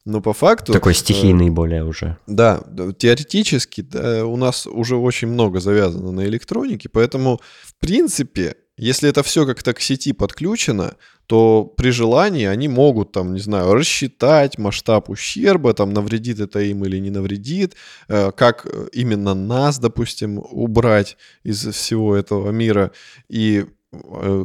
Но 0.05 0.21
по 0.21 0.33
факту... 0.33 0.73
Такой 0.73 0.91
э, 0.91 0.95
стихийный 0.95 1.47
э, 1.47 1.51
более 1.51 1.85
уже. 1.85 2.17
Да, 2.27 2.61
теоретически 2.97 3.81
да, 3.81 4.25
у 4.25 4.35
нас 4.35 4.67
уже 4.67 4.97
очень 4.97 5.29
много 5.29 5.59
завязано 5.59 6.11
на 6.11 6.25
электронике, 6.25 6.89
поэтому, 6.89 7.39
в 7.63 7.75
принципе, 7.79 8.55
если 8.75 9.09
это 9.09 9.23
все 9.23 9.45
как-то 9.45 9.73
к 9.73 9.79
сети 9.79 10.13
подключено, 10.13 10.95
то 11.25 11.63
при 11.63 11.91
желании 11.91 12.45
они 12.45 12.67
могут, 12.67 13.13
там, 13.13 13.33
не 13.33 13.39
знаю, 13.39 13.73
рассчитать 13.73 14.57
масштаб 14.57 15.09
ущерба, 15.09 15.73
там, 15.73 15.93
навредит 15.93 16.39
это 16.39 16.59
им 16.59 16.83
или 16.83 16.97
не 16.97 17.09
навредит, 17.09 17.75
э, 18.09 18.31
как 18.31 18.67
именно 18.91 19.33
нас, 19.33 19.79
допустим, 19.79 20.39
убрать 20.39 21.17
из 21.43 21.65
всего 21.65 22.15
этого 22.15 22.51
мира. 22.51 22.91
И 23.29 23.59
Э, 23.59 23.65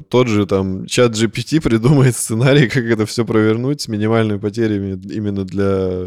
тот 0.08 0.28
же 0.28 0.46
там 0.46 0.86
чат 0.86 1.12
GPT 1.12 1.60
придумает 1.62 2.16
сценарий, 2.16 2.68
как 2.68 2.84
это 2.84 3.06
все 3.06 3.24
провернуть 3.24 3.82
с 3.82 3.88
минимальными 3.88 4.38
потерями 4.38 5.00
именно 5.12 5.44
для, 5.44 6.04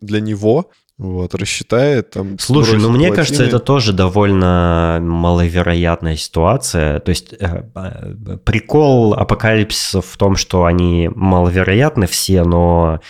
для 0.00 0.20
него. 0.20 0.70
вот, 0.98 1.34
рассчитает 1.34 2.10
там... 2.10 2.38
Слушай, 2.38 2.78
ну 2.78 2.90
мне 2.90 3.08
плотины. 3.08 3.16
кажется, 3.16 3.44
это 3.44 3.58
тоже 3.58 3.92
довольно 3.92 4.98
маловероятная 5.02 6.16
ситуация. 6.16 7.00
То 7.00 7.10
есть 7.10 7.32
э, 7.32 7.64
э, 7.74 8.38
прикол 8.44 9.14
апокалипсиса 9.14 10.00
в 10.00 10.16
том, 10.16 10.36
что 10.36 10.64
они 10.64 11.10
маловероятны 11.14 12.06
все, 12.06 12.44
но 12.44 13.00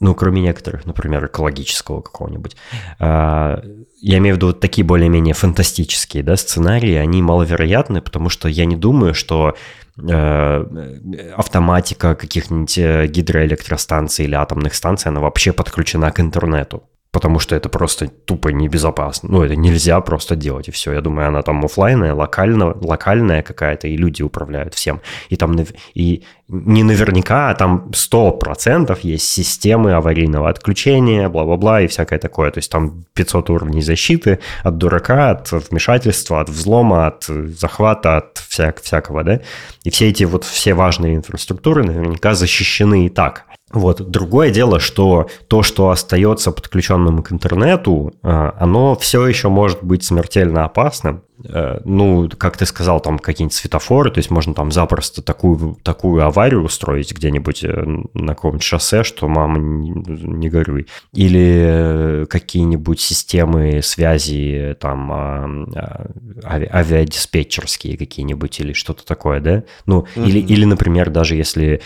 ну, 0.00 0.14
кроме 0.14 0.40
некоторых, 0.42 0.86
например, 0.86 1.26
экологического 1.26 2.00
какого-нибудь. 2.00 2.56
А, 2.98 3.62
я 4.00 4.18
имею 4.18 4.34
в 4.34 4.38
виду 4.38 4.46
вот 4.48 4.60
такие 4.60 4.84
более-менее 4.84 5.34
фантастические 5.34 6.22
да, 6.22 6.36
сценарии, 6.36 6.94
они 6.94 7.22
маловероятны, 7.22 8.00
потому 8.00 8.28
что 8.28 8.48
я 8.48 8.64
не 8.64 8.76
думаю, 8.76 9.14
что 9.14 9.56
э, 9.96 11.32
автоматика 11.36 12.14
каких-нибудь 12.14 12.78
э, 12.78 13.06
гидроэлектростанций 13.06 14.26
или 14.26 14.34
атомных 14.34 14.74
станций, 14.74 15.08
она 15.08 15.20
вообще 15.20 15.52
подключена 15.52 16.10
к 16.10 16.20
интернету 16.20 16.82
потому 17.14 17.38
что 17.38 17.54
это 17.54 17.68
просто 17.68 18.08
тупо 18.08 18.48
небезопасно. 18.48 19.28
Ну, 19.30 19.44
это 19.44 19.54
нельзя 19.54 20.00
просто 20.00 20.34
делать, 20.34 20.68
и 20.68 20.72
все. 20.72 20.92
Я 20.92 21.00
думаю, 21.00 21.28
она 21.28 21.42
там 21.42 21.64
офлайнная, 21.64 22.12
локально, 22.12 22.74
локальная 22.80 23.42
какая-то, 23.42 23.86
и 23.86 23.96
люди 23.96 24.22
управляют 24.22 24.74
всем. 24.74 25.00
И 25.28 25.36
там 25.36 25.56
и 25.94 26.24
не 26.48 26.82
наверняка, 26.82 27.50
а 27.50 27.54
там 27.54 27.92
100% 27.92 28.98
есть 29.02 29.28
системы 29.28 29.92
аварийного 29.92 30.48
отключения, 30.48 31.28
бла-бла-бла 31.28 31.82
и 31.82 31.86
всякое 31.86 32.18
такое. 32.18 32.50
То 32.50 32.58
есть 32.58 32.70
там 32.70 33.04
500 33.14 33.50
уровней 33.50 33.82
защиты 33.82 34.40
от 34.64 34.76
дурака, 34.76 35.30
от 35.30 35.52
вмешательства, 35.70 36.40
от 36.40 36.48
взлома, 36.48 37.06
от 37.06 37.24
захвата, 37.24 38.16
от 38.16 38.38
всяк 38.38 38.82
всякого, 38.82 39.22
да. 39.22 39.40
И 39.84 39.90
все 39.90 40.08
эти 40.08 40.24
вот 40.24 40.42
все 40.42 40.74
важные 40.74 41.14
инфраструктуры 41.14 41.84
наверняка 41.84 42.34
защищены 42.34 43.06
и 43.06 43.08
так. 43.08 43.46
Вот. 43.74 44.00
Другое 44.08 44.50
дело, 44.50 44.78
что 44.78 45.28
то, 45.48 45.62
что 45.62 45.90
остается 45.90 46.52
подключенным 46.52 47.22
к 47.22 47.32
интернету, 47.32 48.14
э, 48.22 48.52
оно 48.58 48.94
все 48.94 49.26
еще 49.26 49.48
может 49.48 49.82
быть 49.82 50.04
смертельно 50.04 50.64
опасным. 50.64 51.24
Э, 51.48 51.80
ну, 51.84 52.28
как 52.38 52.56
ты 52.56 52.66
сказал, 52.66 53.00
там 53.00 53.18
какие-нибудь 53.18 53.54
светофоры, 53.54 54.10
то 54.10 54.18
есть 54.18 54.30
можно 54.30 54.54
там 54.54 54.72
запросто 54.72 55.22
такую, 55.22 55.76
такую 55.82 56.24
аварию 56.24 56.62
устроить 56.62 57.12
где-нибудь 57.12 57.64
э, 57.64 57.84
на 58.14 58.34
каком-нибудь 58.34 58.62
шоссе, 58.62 59.04
что 59.04 59.28
мама 59.28 59.58
не, 59.58 59.90
не 59.90 60.48
горюй. 60.48 60.86
Или 61.12 62.26
какие-нибудь 62.28 63.00
системы 63.00 63.82
связи, 63.82 64.76
там, 64.80 65.12
а, 65.12 65.48
а, 65.74 66.06
ави 66.44 66.68
авиадиспетчерские 66.72 67.96
какие-нибудь 67.96 68.60
или 68.60 68.72
что-то 68.72 69.04
такое, 69.04 69.40
да? 69.40 69.64
Ну, 69.86 70.06
mm-hmm. 70.14 70.26
или, 70.26 70.38
или, 70.38 70.64
например, 70.64 71.10
даже 71.10 71.34
если 71.36 71.80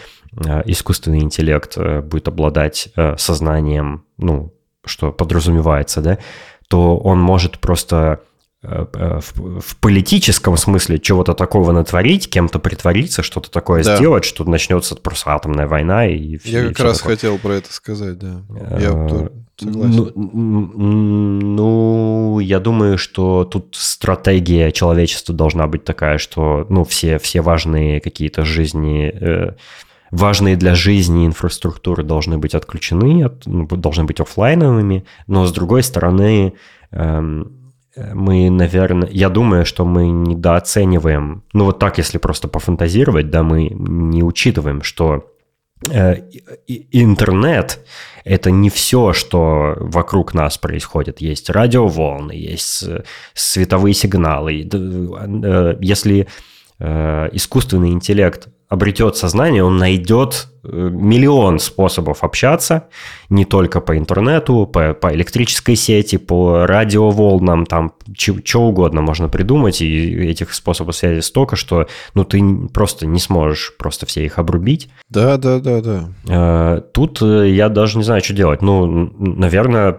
Э, 0.46 0.62
искусственный 0.66 1.20
интеллект 1.20 1.76
э, 1.76 2.00
будет 2.00 2.28
обладать 2.28 2.88
э, 2.96 3.16
сознанием, 3.16 4.04
ну, 4.18 4.54
что 4.84 5.10
подразумевается, 5.12 6.00
да, 6.00 6.18
то 6.68 6.98
он 6.98 7.20
может 7.20 7.58
просто 7.58 8.20
в, 8.62 9.60
в 9.60 9.76
политическом 9.76 10.56
смысле 10.56 10.98
чего-то 10.98 11.34
такого 11.34 11.70
натворить, 11.72 12.28
кем-то 12.28 12.58
притвориться, 12.58 13.22
что-то 13.22 13.50
такое 13.50 13.84
да. 13.84 13.96
сделать, 13.96 14.24
что 14.24 14.44
начнется 14.44 14.96
просто 14.96 15.32
атомная 15.32 15.68
война 15.68 16.08
и 16.08 16.38
Я 16.44 16.64
и 16.64 16.68
как 16.68 16.80
раз 16.80 16.98
такое. 16.98 17.14
хотел 17.14 17.38
про 17.38 17.52
это 17.52 17.72
сказать, 17.72 18.18
да. 18.18 18.42
Я 18.80 18.90
а, 18.92 19.30
согласен. 19.56 20.12
Ну, 20.16 20.72
ну, 21.40 22.38
я 22.40 22.58
думаю, 22.58 22.98
что 22.98 23.44
тут 23.44 23.76
стратегия 23.78 24.72
человечества 24.72 25.34
должна 25.34 25.68
быть 25.68 25.84
такая, 25.84 26.18
что 26.18 26.66
ну 26.68 26.84
все 26.84 27.18
все 27.18 27.42
важные 27.42 28.00
какие-то 28.00 28.44
жизни 28.44 29.54
важные 30.10 30.56
для 30.56 30.74
жизни 30.74 31.26
инфраструктуры 31.26 32.02
должны 32.02 32.38
быть 32.38 32.54
отключены, 32.54 33.30
ну, 33.44 33.66
должны 33.66 34.04
быть 34.04 34.20
офлайновыми, 34.20 35.04
но 35.26 35.44
с 35.44 35.52
другой 35.52 35.82
стороны, 35.82 36.54
эм, 36.90 37.57
мы, 38.14 38.50
наверное, 38.50 39.08
я 39.10 39.28
думаю, 39.28 39.64
что 39.64 39.84
мы 39.84 40.08
недооцениваем, 40.08 41.42
ну 41.52 41.64
вот 41.64 41.78
так, 41.78 41.98
если 41.98 42.18
просто 42.18 42.48
пофантазировать, 42.48 43.30
да, 43.30 43.42
мы 43.42 43.68
не 43.68 44.22
учитываем, 44.22 44.82
что 44.82 45.32
э, 45.90 46.22
интернет– 46.66 47.80
это 48.28 48.50
не 48.50 48.68
все, 48.68 49.14
что 49.14 49.74
вокруг 49.80 50.34
нас 50.34 50.58
происходит. 50.58 51.22
Есть 51.22 51.48
радиоволны, 51.48 52.32
есть 52.32 52.84
световые 53.32 53.94
сигналы. 53.94 54.68
Э, 54.70 55.76
если 55.80 56.28
э, 56.78 57.28
искусственный 57.32 57.90
интеллект 57.90 58.48
обретет 58.68 59.16
сознание, 59.16 59.64
он 59.64 59.78
найдет 59.78 60.48
э, 60.62 60.68
миллион 60.68 61.58
способов 61.58 62.22
общаться, 62.22 62.88
не 63.30 63.46
только 63.46 63.80
по 63.80 63.96
интернету, 63.96 64.66
по, 64.66 64.92
по 64.92 65.14
электрической 65.14 65.74
сети, 65.74 66.18
по 66.18 66.66
радиоволнам, 66.66 67.64
там 67.64 67.94
что 68.14 68.60
угодно 68.60 69.00
можно 69.00 69.28
придумать, 69.30 69.80
и 69.80 70.28
этих 70.28 70.52
способов 70.52 70.96
связи 70.96 71.20
столько, 71.20 71.56
что 71.56 71.86
ну, 72.12 72.24
ты 72.24 72.42
просто 72.72 73.06
не 73.06 73.20
сможешь 73.20 73.74
просто 73.78 74.04
все 74.04 74.26
их 74.26 74.38
обрубить. 74.38 74.90
Да, 75.08 75.38
да, 75.38 75.60
да, 75.60 75.80
да. 75.80 76.08
Э, 76.28 76.82
тут 76.92 77.22
э, 77.22 77.48
я 77.48 77.70
даже 77.70 77.96
не 77.96 78.04
знаю, 78.04 78.22
что 78.22 78.34
делать. 78.34 78.60
Ну, 78.60 78.86
наверное, 79.18 79.98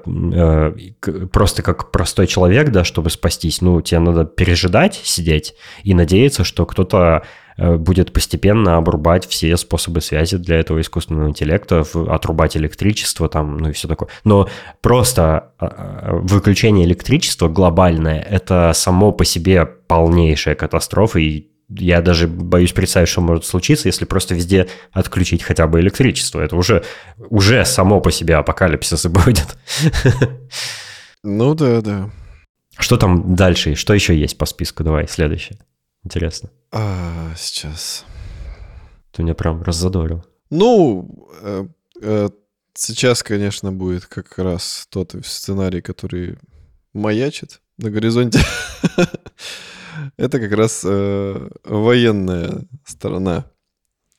просто 1.31 1.63
как 1.63 1.89
простой 1.89 2.27
человек, 2.27 2.69
да, 2.69 2.83
чтобы 2.83 3.09
спастись, 3.09 3.61
ну, 3.61 3.81
тебе 3.81 3.99
надо 3.99 4.25
пережидать, 4.25 5.01
сидеть 5.03 5.55
и 5.83 5.95
надеяться, 5.95 6.43
что 6.43 6.67
кто-то 6.67 7.23
будет 7.59 8.13
постепенно 8.13 8.77
обрубать 8.77 9.27
все 9.27 9.57
способы 9.57 10.01
связи 10.01 10.37
для 10.37 10.59
этого 10.59 10.79
искусственного 10.81 11.29
интеллекта, 11.29 11.83
отрубать 12.07 12.55
электричество 12.55 13.27
там, 13.27 13.57
ну 13.57 13.69
и 13.69 13.73
все 13.73 13.87
такое. 13.87 14.09
Но 14.23 14.49
просто 14.81 15.51
а, 15.57 15.65
а, 15.65 16.15
выключение 16.15 16.85
электричества 16.85 17.49
глобальное– 17.49 18.21
это 18.29 18.71
само 18.73 19.11
по 19.11 19.25
себе 19.25 19.65
полнейшая 19.65 20.55
катастрофа, 20.55 21.19
и 21.19 21.47
я 21.69 22.01
даже 22.01 22.27
боюсь 22.27 22.73
представить, 22.73 23.09
что 23.09 23.21
может 23.21 23.45
случиться, 23.45 23.87
если 23.87 24.05
просто 24.05 24.33
везде 24.33 24.67
отключить 24.91 25.43
хотя 25.43 25.67
бы 25.67 25.79
электричество. 25.79 26.41
Это 26.41 26.55
уже, 26.55 26.83
уже 27.17 27.63
само 27.65 28.01
по 28.01 28.11
себе 28.11 28.35
апокалипсис 28.35 29.05
будет. 29.05 29.57
Ну 31.21 31.53
да, 31.53 31.81
да. 31.81 32.09
Что 32.77 32.95
там 32.95 33.35
дальше? 33.35 33.75
Что 33.75 33.93
еще 33.93 34.17
есть 34.17 34.37
по 34.37 34.45
списку? 34.45 34.83
Давай, 34.83 35.07
следующее. 35.07 35.59
Интересно. 36.03 36.49
А, 36.71 37.33
сейчас. 37.35 38.05
Ты 39.11 39.23
меня 39.23 39.33
прям 39.33 39.61
раззадорил. 39.63 40.23
Ну, 40.49 41.29
э, 41.41 41.67
э, 42.01 42.29
сейчас, 42.73 43.23
конечно, 43.23 43.71
будет 43.71 44.05
как 44.05 44.37
раз 44.37 44.87
тот 44.89 45.15
сценарий, 45.23 45.81
который 45.81 46.37
маячит 46.93 47.61
на 47.77 47.89
горизонте. 47.89 48.39
Это 50.17 50.39
как 50.39 50.51
раз 50.51 50.83
э, 50.85 51.49
военная 51.63 52.67
сторона. 52.85 53.45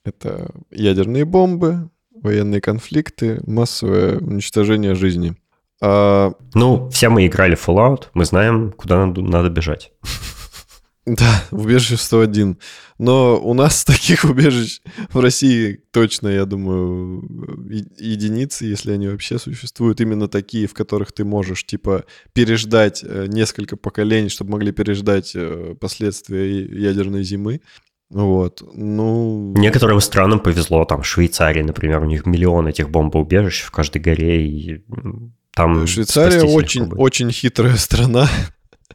Это 0.05 0.51
ядерные 0.71 1.25
бомбы, 1.25 1.91
военные 2.11 2.61
конфликты, 2.61 3.41
массовое 3.47 4.19
уничтожение 4.19 4.95
жизни. 4.95 5.37
А... 5.81 6.33
Ну, 6.55 6.89
все 6.91 7.09
мы 7.09 7.27
играли 7.27 7.55
в 7.55 7.67
Fallout, 7.69 8.07
мы 8.15 8.25
знаем, 8.25 8.73
куда 8.73 9.07
надо, 9.07 9.23
надо 9.23 9.51
бежать. 9.51 9.93
Да, 11.07 11.43
убежище 11.51 11.97
101. 11.97 12.59
Но 12.99 13.41
у 13.41 13.55
нас 13.55 13.85
таких 13.87 14.25
убежищ 14.25 14.81
в 15.11 15.19
России 15.21 15.81
точно, 15.93 16.29
я 16.29 16.45
думаю, 16.45 17.23
единицы, 17.99 18.67
если 18.67 18.93
они 18.93 19.09
вообще 19.09 19.39
существуют. 19.39 20.01
Именно 20.01 20.29
такие, 20.29 20.67
в 20.67 20.75
которых 20.75 21.13
ты 21.13 21.25
можешь, 21.25 21.65
типа, 21.65 22.05
переждать 22.33 23.03
э, 23.03 23.27
несколько 23.29 23.77
поколений, 23.77 24.29
чтобы 24.29 24.53
могли 24.53 24.73
переждать 24.73 25.33
э, 25.35 25.75
последствия 25.81 26.65
ядерной 26.65 27.25
зимы. 27.25 27.61
Вот, 28.11 28.63
ну... 28.75 29.55
Некоторым 29.57 30.01
странам 30.01 30.41
повезло, 30.41 30.85
там, 30.85 31.05
Швейцарии, 31.05 31.63
например, 31.63 32.03
у 32.03 32.07
них 32.07 32.27
миллион 32.27 32.67
этих 32.67 32.91
бомбоубежищ 32.91 33.63
в 33.63 33.71
каждой 33.71 34.03
горе, 34.03 34.47
и 34.49 34.85
там... 35.55 35.87
Швейцария 35.87 36.43
очень, 36.43 36.91
очень 36.93 37.31
хитрая 37.31 37.77
страна. 37.77 38.29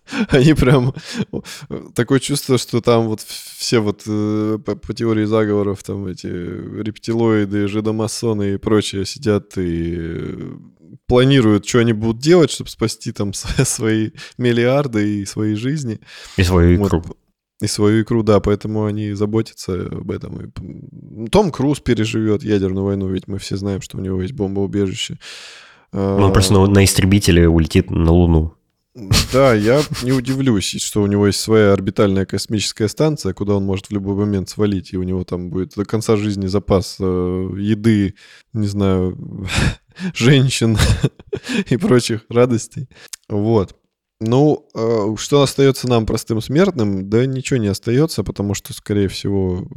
Они 0.29 0.53
прям... 0.53 0.93
Такое 1.93 2.19
чувство, 2.19 2.57
что 2.57 2.81
там 2.81 3.07
вот 3.07 3.21
все 3.21 3.79
вот 3.79 4.03
э, 4.07 4.59
по, 4.63 4.75
по 4.75 4.93
теории 4.93 5.25
заговоров, 5.25 5.83
там 5.83 6.07
эти 6.07 6.27
рептилоиды, 6.27 7.67
жидомасоны 7.67 8.53
и 8.53 8.57
прочее 8.57 9.05
сидят 9.05 9.57
и 9.57 10.35
планируют, 11.07 11.67
что 11.67 11.79
они 11.79 11.93
будут 11.93 12.21
делать, 12.21 12.51
чтобы 12.51 12.69
спасти 12.69 13.11
там 13.11 13.33
свои 13.33 14.11
миллиарды 14.37 15.21
и 15.21 15.25
свои 15.25 15.55
жизни. 15.55 15.99
И 16.37 16.43
свою 16.43 16.75
икру. 16.75 17.01
Вот. 17.05 17.17
И 17.61 17.67
свою 17.67 18.03
икру, 18.03 18.21
да, 18.21 18.41
поэтому 18.41 18.85
они 18.85 19.13
заботятся 19.13 19.87
об 19.87 20.11
этом. 20.11 20.45
И 20.45 21.29
Том 21.29 21.51
Круз 21.51 21.79
переживет 21.79 22.43
ядерную 22.43 22.85
войну, 22.85 23.07
ведь 23.07 23.27
мы 23.27 23.37
все 23.39 23.55
знаем, 23.55 23.81
что 23.81 23.97
у 23.97 24.01
него 24.01 24.21
есть 24.21 24.33
бомбоубежище. 24.33 25.17
Он 25.93 26.33
просто 26.33 26.53
на, 26.53 26.65
на 26.67 26.83
истребителе 26.83 27.47
улетит 27.47 27.89
на 27.89 28.11
Луну. 28.11 28.54
Да, 29.33 29.53
я 29.53 29.81
не 30.03 30.13
удивлюсь, 30.13 30.81
что 30.81 31.01
у 31.01 31.07
него 31.07 31.27
есть 31.27 31.41
своя 31.41 31.73
орбитальная 31.73 32.25
космическая 32.25 32.87
станция, 32.87 33.33
куда 33.33 33.55
он 33.55 33.65
может 33.65 33.87
в 33.87 33.91
любой 33.91 34.15
момент 34.15 34.47
свалить, 34.47 34.93
и 34.93 34.97
у 34.97 35.03
него 35.03 35.25
там 35.25 35.49
будет 35.49 35.73
до 35.75 35.83
конца 35.83 36.15
жизни 36.15 36.47
запас 36.47 36.95
э, 37.01 37.03
еды, 37.03 38.15
не 38.53 38.67
знаю, 38.67 39.47
женщин 40.13 40.77
и 41.69 41.75
прочих 41.75 42.21
радостей. 42.29 42.87
Вот. 43.27 43.75
Ну, 44.21 44.65
э, 44.73 45.15
что 45.17 45.41
остается 45.41 45.89
нам, 45.89 46.05
простым 46.05 46.41
смертным? 46.41 47.09
Да 47.09 47.25
ничего 47.25 47.57
не 47.57 47.67
остается, 47.67 48.23
потому 48.23 48.53
что, 48.53 48.73
скорее 48.73 49.09
всего, 49.09 49.67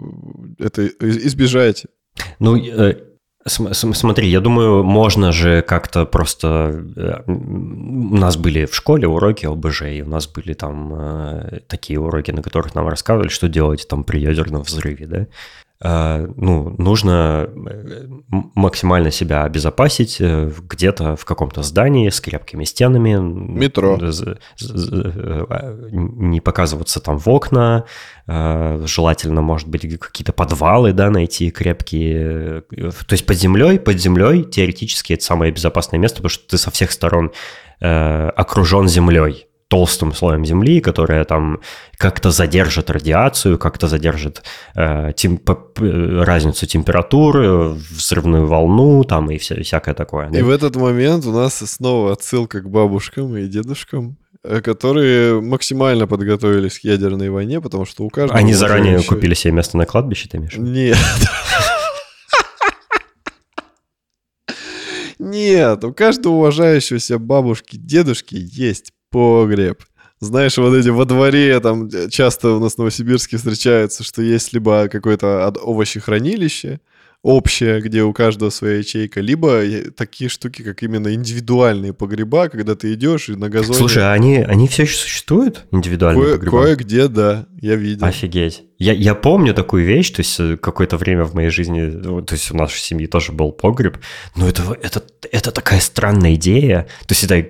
это 0.61 0.87
избежать. 0.87 1.87
Ну, 2.39 2.57
э, 2.57 3.08
Смотри, 3.49 4.29
я 4.29 4.41
думаю, 4.41 4.85
можно 4.85 5.33
же 5.33 5.63
как-то 5.63 6.07
просто... 6.07 6.85
Э, 6.97 7.23
у 7.27 8.17
нас 8.17 8.37
были 8.37 8.67
в 8.67 8.75
школе 8.75 9.09
уроки 9.09 9.47
ОБЖ, 9.47 9.83
и 9.83 10.03
у 10.03 10.09
нас 10.09 10.27
были 10.27 10.55
там 10.55 10.93
э, 10.95 11.61
такие 11.67 11.99
уроки, 11.99 12.31
на 12.31 12.43
которых 12.43 12.75
нам 12.75 12.89
рассказывали, 12.89 13.29
что 13.29 13.49
делать 13.49 13.87
там 13.89 14.05
при 14.05 14.21
ядерном 14.21 14.63
взрыве, 14.63 15.07
да? 15.07 15.27
Э, 15.81 16.26
ну, 16.37 16.74
нужно 16.76 17.49
э, 17.49 18.09
максимально 18.31 19.12
себя 19.12 19.45
обезопасить 19.45 20.16
э, 20.20 20.51
где-то 20.68 21.14
в 21.14 21.24
каком-то 21.24 21.62
здании 21.62 22.09
с 22.09 22.20
крепкими 22.20 22.64
стенами. 22.64 23.16
Метро. 23.16 23.97
Не 25.91 26.41
показываться 26.41 27.01
там 27.01 27.18
в 27.18 27.29
окна. 27.29 27.85
Желательно, 28.26 29.41
может 29.41 29.68
быть, 29.68 29.99
какие-то 29.99 30.33
подвалы, 30.33 30.93
да, 30.93 31.11
найти 31.11 31.51
крепкие. 31.51 32.62
То 32.62 33.12
есть 33.12 33.24
под 33.24 33.37
землей, 33.37 33.79
под 33.79 33.99
землей 33.99 34.45
теоретически 34.45 35.14
это 35.14 35.24
самое 35.24 35.53
безопасное 35.53 35.99
место, 35.99 36.16
потому 36.16 36.31
что 36.31 36.49
ты 36.49 36.59
со 36.59 36.70
всех 36.70 36.91
сторон 36.91 37.33
окружен 37.81 38.89
землей 38.89 39.48
толстым 39.69 40.14
слоем 40.14 40.45
земли, 40.45 40.81
которая 40.81 41.25
там 41.25 41.61
как-то 41.97 42.31
задержит 42.31 42.91
радиацию, 42.91 43.59
как-то 43.59 43.87
задержит 43.87 44.43
э, 44.75 45.12
тем, 45.14 45.41
разницу 45.77 46.66
температуры, 46.66 47.75
взрывную 47.75 48.47
волну 48.47 49.05
там 49.05 49.31
и 49.31 49.37
вся, 49.37 49.62
всякое 49.62 49.95
такое. 49.95 50.31
Да? 50.31 50.39
И 50.39 50.43
в 50.43 50.51
этот 50.51 50.77
момент 50.77 51.27
у 51.27 51.33
нас 51.33 51.59
снова 51.59 52.12
отсылка 52.12 52.61
к 52.61 52.71
бабушкам 52.71 53.37
и 53.37 53.47
дедушкам, 53.47 54.16
э, 54.43 54.62
которые 54.62 55.43
максимально 55.43 56.07
подготовились 56.07 56.79
к 56.79 56.85
ядерной 56.85 57.29
войне, 57.29 57.61
потому 57.61 57.85
что 57.85 58.05
у 58.05 58.09
каждого... 58.09 58.39
Они 58.39 58.55
заранее 58.55 59.03
купили 59.03 59.35
себе 59.35 59.53
место 59.53 59.77
на 59.77 59.85
кладбище, 59.85 60.29
ты 60.31 60.39
имеешь? 60.39 60.57
Нет. 60.57 60.97
Нет, 65.19 65.85
у 65.85 65.93
каждого 65.93 66.35
уважающегося 66.35 67.19
бабушки, 67.19 67.77
дедушки 67.77 68.37
есть 68.39 68.93
погреб. 69.11 69.83
Знаешь, 70.21 70.59
вот 70.59 70.75
эти 70.75 70.89
во 70.89 71.05
дворе, 71.05 71.61
там 71.61 71.89
часто 72.11 72.51
у 72.51 72.61
нас 72.61 72.75
в 72.75 72.79
Новосибирске 72.79 73.37
встречаются, 73.37 74.03
что 74.03 74.21
есть 74.21 74.53
либо 74.53 74.89
какое-то 74.89 75.47
овощехранилище, 75.47 76.81
общее, 77.23 77.81
где 77.81 78.03
у 78.03 78.13
каждого 78.13 78.51
своя 78.51 78.79
ячейка, 78.79 79.21
либо 79.21 79.63
такие 79.97 80.29
штуки, 80.29 80.63
как 80.63 80.83
именно 80.83 81.13
индивидуальные 81.15 81.93
погреба, 81.93 82.49
когда 82.49 82.75
ты 82.75 82.95
идешь 82.95 83.29
и 83.29 83.35
на 83.35 83.49
газоне... 83.49 83.79
Слушай, 83.79 84.05
а 84.05 84.13
они, 84.13 84.39
они 84.39 84.69
все 84.69 84.85
еще 84.85 84.97
существуют, 84.97 85.67
индивидуальные 85.73 86.25
Кое, 86.25 86.35
погреба? 86.35 86.63
Кое-где, 86.63 87.09
да, 87.09 87.47
я 87.61 87.75
видел. 87.75 88.07
Офигеть. 88.07 88.65
Я, 88.79 88.93
я 88.93 89.15
помню 89.15 89.53
такую 89.53 89.85
вещь, 89.85 90.11
то 90.11 90.21
есть 90.21 90.39
э, 90.39 90.57
какое-то 90.57 90.97
время 90.97 91.25
в 91.25 91.35
моей 91.35 91.51
жизни, 91.51 91.91
то 91.91 92.35
есть 92.35 92.51
у 92.53 92.57
нашей 92.57 92.81
семьи 92.81 93.07
тоже 93.07 93.33
был 93.33 93.51
погреб, 93.51 93.99
но 94.37 94.49
это, 94.49 94.63
это, 94.81 95.03
это 95.31 95.51
такая 95.51 95.81
странная 95.81 96.35
идея. 96.35 96.87
То 97.07 97.15
есть 97.15 97.25
это 97.25 97.45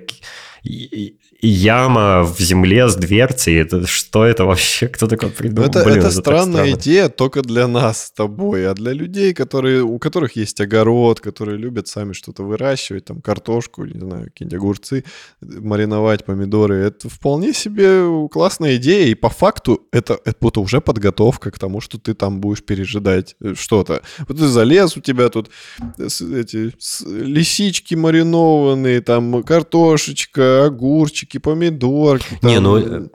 яма 1.41 2.23
в 2.23 2.39
земле 2.39 2.89
с 2.89 2.95
дверцей. 2.95 3.61
Это, 3.61 3.87
что 3.87 4.25
это 4.25 4.45
вообще? 4.45 4.87
Кто 4.87 5.07
такой 5.07 5.29
придумал? 5.29 5.69
Это, 5.69 5.83
Блин, 5.83 5.99
это, 5.99 6.07
это 6.07 6.15
странная 6.15 6.65
странно. 6.65 6.79
идея 6.79 7.09
только 7.09 7.41
для 7.41 7.67
нас 7.67 8.05
с 8.05 8.11
тобой, 8.11 8.67
а 8.67 8.73
для 8.73 8.91
людей, 8.91 9.33
которые, 9.33 9.83
у 9.83 9.97
которых 9.99 10.35
есть 10.35 10.59
огород, 10.59 11.21
которые 11.21 11.57
любят 11.57 11.87
сами 11.87 12.13
что-то 12.13 12.43
выращивать, 12.43 13.05
там 13.05 13.21
картошку, 13.21 13.85
не 13.85 13.99
знаю, 13.99 14.25
какие-нибудь 14.25 14.57
огурцы, 14.57 15.03
мариновать 15.41 16.25
помидоры, 16.25 16.75
это 16.75 17.09
вполне 17.09 17.53
себе 17.53 18.27
классная 18.29 18.75
идея, 18.75 19.07
и 19.07 19.15
по 19.15 19.29
факту 19.29 19.87
это, 19.91 20.19
это 20.25 20.59
уже 20.59 20.81
подготовка 20.81 21.51
к 21.51 21.59
тому, 21.59 21.79
что 21.79 21.97
ты 21.97 22.13
там 22.13 22.41
будешь 22.41 22.63
пережидать 22.63 23.35
э, 23.41 23.53
что-то. 23.55 24.01
Вот 24.27 24.37
ты 24.37 24.47
залез, 24.47 24.97
у 24.97 25.01
тебя 25.01 25.29
тут 25.29 25.49
э, 25.97 26.07
эти 26.07 26.73
лисички 27.07 27.95
маринованные, 27.95 29.01
там 29.01 29.43
картошечка, 29.43 30.65
огурчик, 30.65 31.28
огурчики, 31.29 31.37
помидорки. 31.37 32.39
Там... 32.41 32.49
Не, 32.49 32.59
ну, 32.59 32.77
э, 32.77 33.07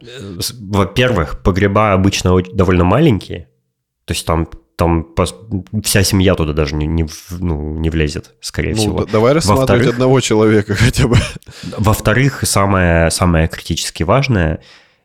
во-первых, 0.60 1.42
погреба 1.42 1.92
обычно 1.92 2.40
довольно 2.52 2.84
маленькие. 2.84 3.48
То 4.04 4.14
есть 4.14 4.26
там 4.26 4.48
там 4.76 5.06
вся 5.84 6.02
семья 6.02 6.34
туда 6.34 6.52
даже 6.52 6.74
не, 6.74 6.86
не, 6.86 7.06
ну, 7.30 7.78
не 7.78 7.90
влезет, 7.90 8.34
скорее 8.40 8.74
ну, 8.74 8.80
всего. 8.80 9.04
давай 9.04 9.32
рассматривать 9.32 9.86
одного 9.86 10.20
человека 10.20 10.74
хотя 10.84 11.06
бы. 11.06 11.16
Во-вторых, 11.78 12.42
самое, 12.44 13.10
самое 13.10 13.46
критически 13.46 14.02
важное, 14.02 14.58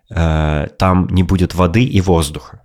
э, 0.10 0.68
там 0.80 1.08
не 1.12 1.22
будет 1.22 1.54
воды 1.54 1.84
и 1.84 2.02
воздуха. 2.02 2.64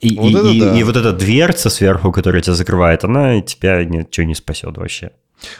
И, 0.00 0.16
вот 0.16 0.44
и, 0.46 0.56
и, 0.56 0.60
да. 0.60 0.78
и 0.78 0.82
вот 0.82 0.96
эта 0.96 1.12
дверца 1.12 1.68
сверху, 1.68 2.10
которая 2.10 2.40
тебя 2.40 2.54
закрывает, 2.54 3.04
она 3.04 3.42
тебя 3.42 3.84
ничего 3.84 4.26
не 4.26 4.34
спасет 4.34 4.78
вообще. 4.78 5.10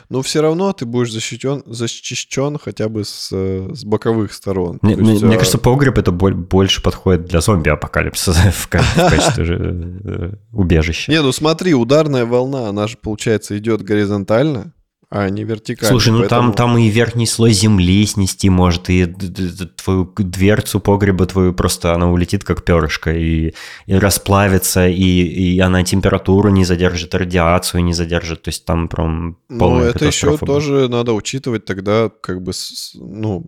Но 0.09 0.23
все 0.23 0.41
равно 0.41 0.73
ты 0.73 0.87
будешь 0.87 1.13
защищен, 1.13 1.63
защищен 1.67 2.59
хотя 2.59 2.89
бы 2.89 3.05
с, 3.05 3.31
с 3.31 3.85
боковых 3.85 4.33
сторон. 4.33 4.79
Мне, 4.83 4.95
есть, 4.95 5.23
мне 5.23 5.35
а... 5.35 5.39
кажется, 5.39 5.59
погреб 5.59 5.99
это 5.99 6.13
больше 6.13 6.83
подходит 6.83 7.27
для 7.27 7.41
зомби-апокалипсиса 7.41 8.33
в 8.53 8.69
качестве 8.69 9.47
э, 9.49 10.33
убежища. 10.53 11.11
Не, 11.11 11.23
ну 11.23 11.33
смотри, 11.33 11.75
ударная 11.75 12.25
волна, 12.25 12.69
она 12.69 12.87
же, 12.87 12.97
получается, 12.97 13.57
идет 13.59 13.83
горизонтально, 13.83 14.73
а 15.09 15.29
не 15.29 15.45
вертикально. 15.45 15.89
Слушай, 15.89 16.13
ну 16.13 16.21
поэтому... 16.21 16.53
там, 16.53 16.53
там 16.55 16.79
и 16.79 16.89
верхний 16.89 17.27
слой 17.27 17.53
земли 17.53 18.05
снести 18.07 18.51
может, 18.51 18.91
и 18.91 19.07
твою 19.07 20.13
дверцу 20.17 20.81
погреба 20.81 21.27
твою 21.27 21.53
просто 21.53 21.95
она 21.95 22.11
улетит 22.11 22.43
как 22.43 22.65
перышко, 22.65 23.13
и, 23.13 23.55
и 23.87 23.95
расплавится, 23.95 24.89
и, 24.89 25.03
и 25.03 25.61
она 25.61 25.85
температуру 25.85 26.49
не 26.49 26.65
задержит, 26.65 27.15
радиацию 27.15 27.85
не 27.85 27.93
задержит, 27.93 28.43
то 28.43 28.49
есть 28.49 28.65
там 28.65 28.89
прям 28.89 29.39
полная 29.49 29.85
Ну, 29.85 29.91
это 29.91 30.07
еще 30.07 30.31
будет. 30.31 30.41
тоже 30.41 30.89
надо 30.89 31.13
учитывать 31.13 31.65
тогда, 31.65 32.11
как 32.21 32.43
бы, 32.43 32.53
ну, 32.95 33.47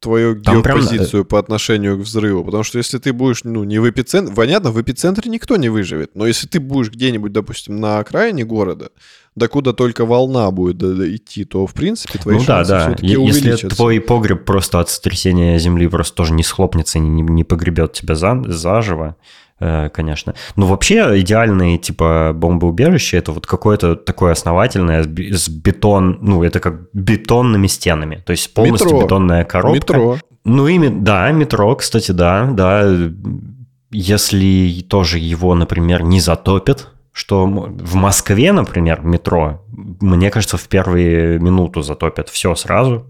твою 0.00 0.40
Там 0.40 0.62
геопозицию 0.62 1.24
прям... 1.24 1.26
по 1.26 1.38
отношению 1.38 1.96
к 1.98 2.00
взрыву. 2.00 2.44
Потому 2.44 2.62
что 2.62 2.78
если 2.78 2.98
ты 2.98 3.12
будешь, 3.12 3.44
ну, 3.44 3.64
не 3.64 3.78
в 3.78 3.90
эпицентре... 3.90 4.34
Понятно, 4.34 4.70
в 4.70 4.80
эпицентре 4.80 5.30
никто 5.30 5.56
не 5.56 5.68
выживет. 5.68 6.14
Но 6.14 6.26
если 6.26 6.46
ты 6.46 6.60
будешь 6.60 6.90
где-нибудь, 6.90 7.32
допустим, 7.32 7.80
на 7.80 7.98
окраине 7.98 8.44
города, 8.44 8.90
докуда 9.38 9.72
только 9.72 10.04
волна 10.04 10.50
будет 10.50 10.82
идти, 10.82 11.44
то, 11.44 11.66
в 11.66 11.72
принципе, 11.72 12.18
твои 12.18 12.36
ну, 12.36 12.42
шансы 12.42 12.70
да, 12.70 12.78
да. 12.78 12.86
все-таки 12.86 13.06
Если 13.06 13.68
твой 13.68 14.00
погреб 14.00 14.44
просто 14.44 14.80
от 14.80 14.90
сотрясения 14.90 15.58
земли 15.58 15.88
просто 15.88 16.14
тоже 16.14 16.32
не 16.32 16.42
схлопнется 16.42 16.98
и 16.98 17.00
не, 17.00 17.22
не 17.22 17.44
погребет 17.44 17.92
тебя 17.92 18.14
за, 18.14 18.42
заживо, 18.46 19.16
э, 19.60 19.88
конечно. 19.88 20.34
Но 20.56 20.66
вообще 20.66 21.20
идеальные 21.20 21.78
типа 21.78 22.32
бомбоубежище 22.34 23.16
это 23.16 23.32
вот 23.32 23.46
какое-то 23.46 23.96
такое 23.96 24.32
основательное 24.32 25.04
с 25.04 25.48
бетон, 25.48 26.18
ну 26.20 26.42
это 26.42 26.60
как 26.60 26.90
бетонными 26.92 27.66
стенами, 27.66 28.22
то 28.26 28.32
есть 28.32 28.52
полностью 28.52 28.88
метро. 28.88 29.02
бетонная 29.02 29.44
коробка. 29.44 29.76
Метро. 29.76 30.18
Ну 30.44 30.66
ими, 30.66 30.88
да, 30.88 31.30
метро, 31.30 31.74
кстати, 31.76 32.12
да, 32.12 32.46
да. 32.50 33.10
Если 33.90 34.84
тоже 34.88 35.18
его, 35.18 35.54
например, 35.54 36.02
не 36.02 36.20
затопит, 36.20 36.88
что 37.18 37.46
в 37.46 37.94
Москве, 37.96 38.52
например, 38.52 39.00
метро, 39.02 39.64
мне 39.72 40.30
кажется, 40.30 40.56
в 40.56 40.68
первые 40.68 41.40
минуту 41.40 41.82
затопят 41.82 42.28
все 42.28 42.54
сразу. 42.54 43.06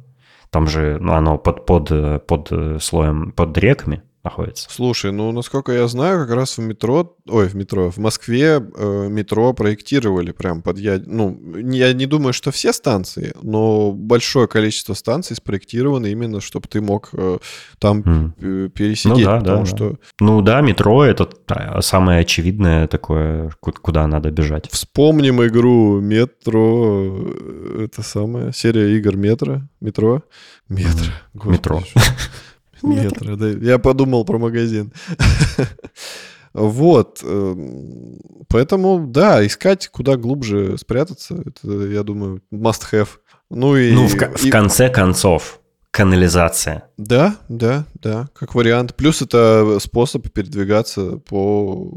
Там 0.49 0.67
же 0.67 0.97
ну, 0.99 1.13
оно 1.13 1.37
под, 1.37 1.67
под, 1.67 2.27
под 2.27 2.83
слоем, 2.83 3.33
под 3.33 3.59
реками 3.59 4.03
находится. 4.25 4.69
Слушай, 4.71 5.13
ну, 5.13 5.33
насколько 5.33 5.73
я 5.73 5.87
знаю, 5.89 6.27
как 6.27 6.35
раз 6.35 6.59
в 6.59 6.61
метро, 6.61 7.17
ой, 7.27 7.49
в 7.49 7.55
метро, 7.55 7.91
в 7.91 7.99
Москве 7.99 8.61
э, 8.61 9.09
метро 9.09 9.53
проектировали 9.53 10.33
прям 10.33 10.63
под 10.63 10.79
я, 10.79 11.01
ну, 11.05 11.39
я 11.57 11.93
не 11.93 12.07
думаю, 12.07 12.33
что 12.33 12.51
все 12.51 12.73
станции, 12.73 13.33
но 13.43 13.93
большое 13.93 14.49
количество 14.49 14.95
станций 14.95 15.37
спроектированы 15.37 16.11
именно, 16.11 16.41
чтобы 16.41 16.69
ты 16.69 16.81
мог 16.81 17.11
э, 17.13 17.39
там 17.79 18.01
mm. 18.01 18.69
пересидеть, 18.71 19.19
ну, 19.19 19.25
да, 19.25 19.39
потому 19.39 19.65
да, 19.65 19.67
что... 19.67 19.91
Да. 19.91 19.97
Ну 20.21 20.43
да, 20.43 20.61
метро— 20.61 21.05
это 21.05 21.29
самое 21.81 22.21
очевидное 22.21 22.89
такое, 22.89 23.51
куда 23.61 24.07
надо 24.07 24.31
бежать. 24.31 24.69
Вспомним 24.71 25.45
игру 25.45 26.01
«Метро», 26.01 27.17
э, 27.19 27.85
это 27.85 28.03
самая 28.03 28.53
серия 28.53 28.97
игр 28.97 29.17
«Метро», 29.17 29.63
«Метро», 29.81 30.23
«Метро», 30.69 31.13
mm. 31.35 31.51
«Метро». 31.51 31.83
Метро, 32.83 33.37
да. 33.37 33.49
Я 33.49 33.79
подумал 33.79 34.25
про 34.25 34.39
магазин. 34.39 34.93
Вот. 36.55 37.21
Эм, 37.23 38.19
поэтому, 38.49 39.07
да, 39.07 39.47
искать 39.47 39.89
куда 39.89 40.17
глубже 40.17 40.77
спрятаться, 40.79 41.37
это, 41.45 41.71
я 41.87 42.03
думаю, 42.03 42.43
must 42.53 42.83
have. 42.91 43.09
Ну, 43.51 43.77
и, 43.77 43.93
ну 43.93 44.07
в, 44.07 44.15
и... 44.15 44.49
в 44.49 44.51
конце 44.51 44.89
концов, 44.89 45.61
канализация. 45.91 46.85
Да, 46.97 47.37
да, 47.49 47.87
да, 47.95 48.29
как 48.35 48.55
вариант. 48.55 48.95
Плюс 48.95 49.23
это 49.23 49.79
способ 49.81 50.31
передвигаться 50.31 51.19
по 51.19 51.97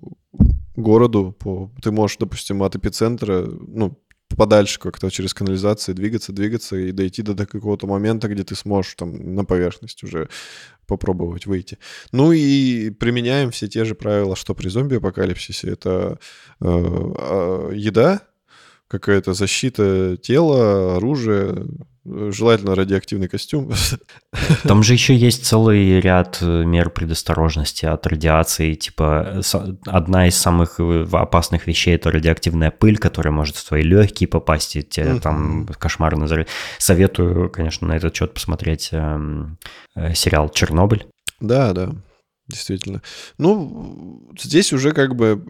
городу. 0.76 1.36
По... 1.38 1.70
Ты 1.82 1.92
можешь, 1.92 2.18
допустим, 2.18 2.64
от 2.64 2.76
эпицентра, 2.76 3.46
ну, 3.46 3.98
подальше 4.36 4.80
как-то 4.80 5.10
через 5.10 5.34
канализацию 5.34 5.96
двигаться, 5.96 6.32
двигаться 6.32 6.76
и 6.76 6.92
дойти 6.92 7.22
до 7.22 7.46
какого-то 7.46 7.88
момента, 7.88 8.28
где 8.28 8.44
ты 8.44 8.56
сможешь 8.56 8.96
там 8.96 9.36
на 9.36 9.46
поверхность 9.46 10.04
уже 10.04 10.30
попробовать 10.86 11.46
выйти. 11.46 11.78
Ну 12.12 12.32
и 12.32 12.90
применяем 12.90 13.52
все 13.52 13.68
те 13.68 13.86
же 13.86 13.96
правила, 13.96 14.36
что 14.36 14.54
при 14.54 14.70
зомби-апокалипсисе. 14.70 15.72
Это 15.72 16.20
э, 16.60 16.66
э, 16.66 17.72
еда, 17.76 18.22
какая-то 18.88 19.34
защита 19.34 20.18
тела, 20.18 20.98
оружие, 20.98 21.66
желательно 22.06 22.76
радиоактивный 22.76 23.28
костюм. 23.28 23.72
Там 24.64 24.84
же 24.84 24.94
еще 24.94 25.16
есть 25.16 25.46
целый 25.46 26.00
ряд 26.00 26.40
э, 26.42 26.64
мер 26.64 26.90
предосторожности 26.90 27.86
от 27.86 28.06
радиации. 28.08 28.74
Типа 28.74 29.42
одна 29.86 30.28
из 30.28 30.36
самых 30.36 30.80
э, 30.80 31.06
опасных 31.12 31.68
вещей 31.68 31.96
это 31.96 32.12
радиоактивная 32.12 32.72
пыль, 32.72 32.98
которая 32.98 33.32
может 33.32 33.56
в 33.56 33.68
твои 33.68 33.84
легкие 33.84 34.28
попасть, 34.28 34.76
и 34.76 34.84
тебе 34.84 35.20
там 35.20 35.68
кошмарно 35.68 36.28
заряд. 36.28 36.48
Советую, 36.78 37.50
конечно, 37.50 37.88
на 37.88 37.94
этот 37.94 38.16
счет 38.16 38.34
посмотреть 38.34 38.90
эм, 38.92 39.58
э, 39.96 40.14
сериал 40.16 40.50
Чернобыль. 40.50 41.06
Да, 41.40 41.74
да, 41.74 41.92
действительно. 42.48 43.02
Ну, 43.38 44.30
здесь 44.38 44.74
уже 44.74 44.92
как 44.92 45.16
бы 45.16 45.44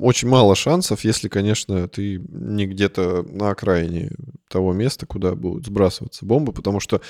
очень 0.00 0.28
мало 0.28 0.54
шансов, 0.54 1.04
если, 1.04 1.28
конечно, 1.28 1.88
ты 1.88 2.18
не 2.28 2.66
где-то 2.66 3.22
на 3.22 3.50
окраине 3.50 4.10
того 4.48 4.72
места, 4.72 5.06
куда 5.06 5.34
будут 5.34 5.66
сбрасываться 5.66 6.24
бомбы, 6.24 6.52
потому 6.52 6.80
что 6.80 7.00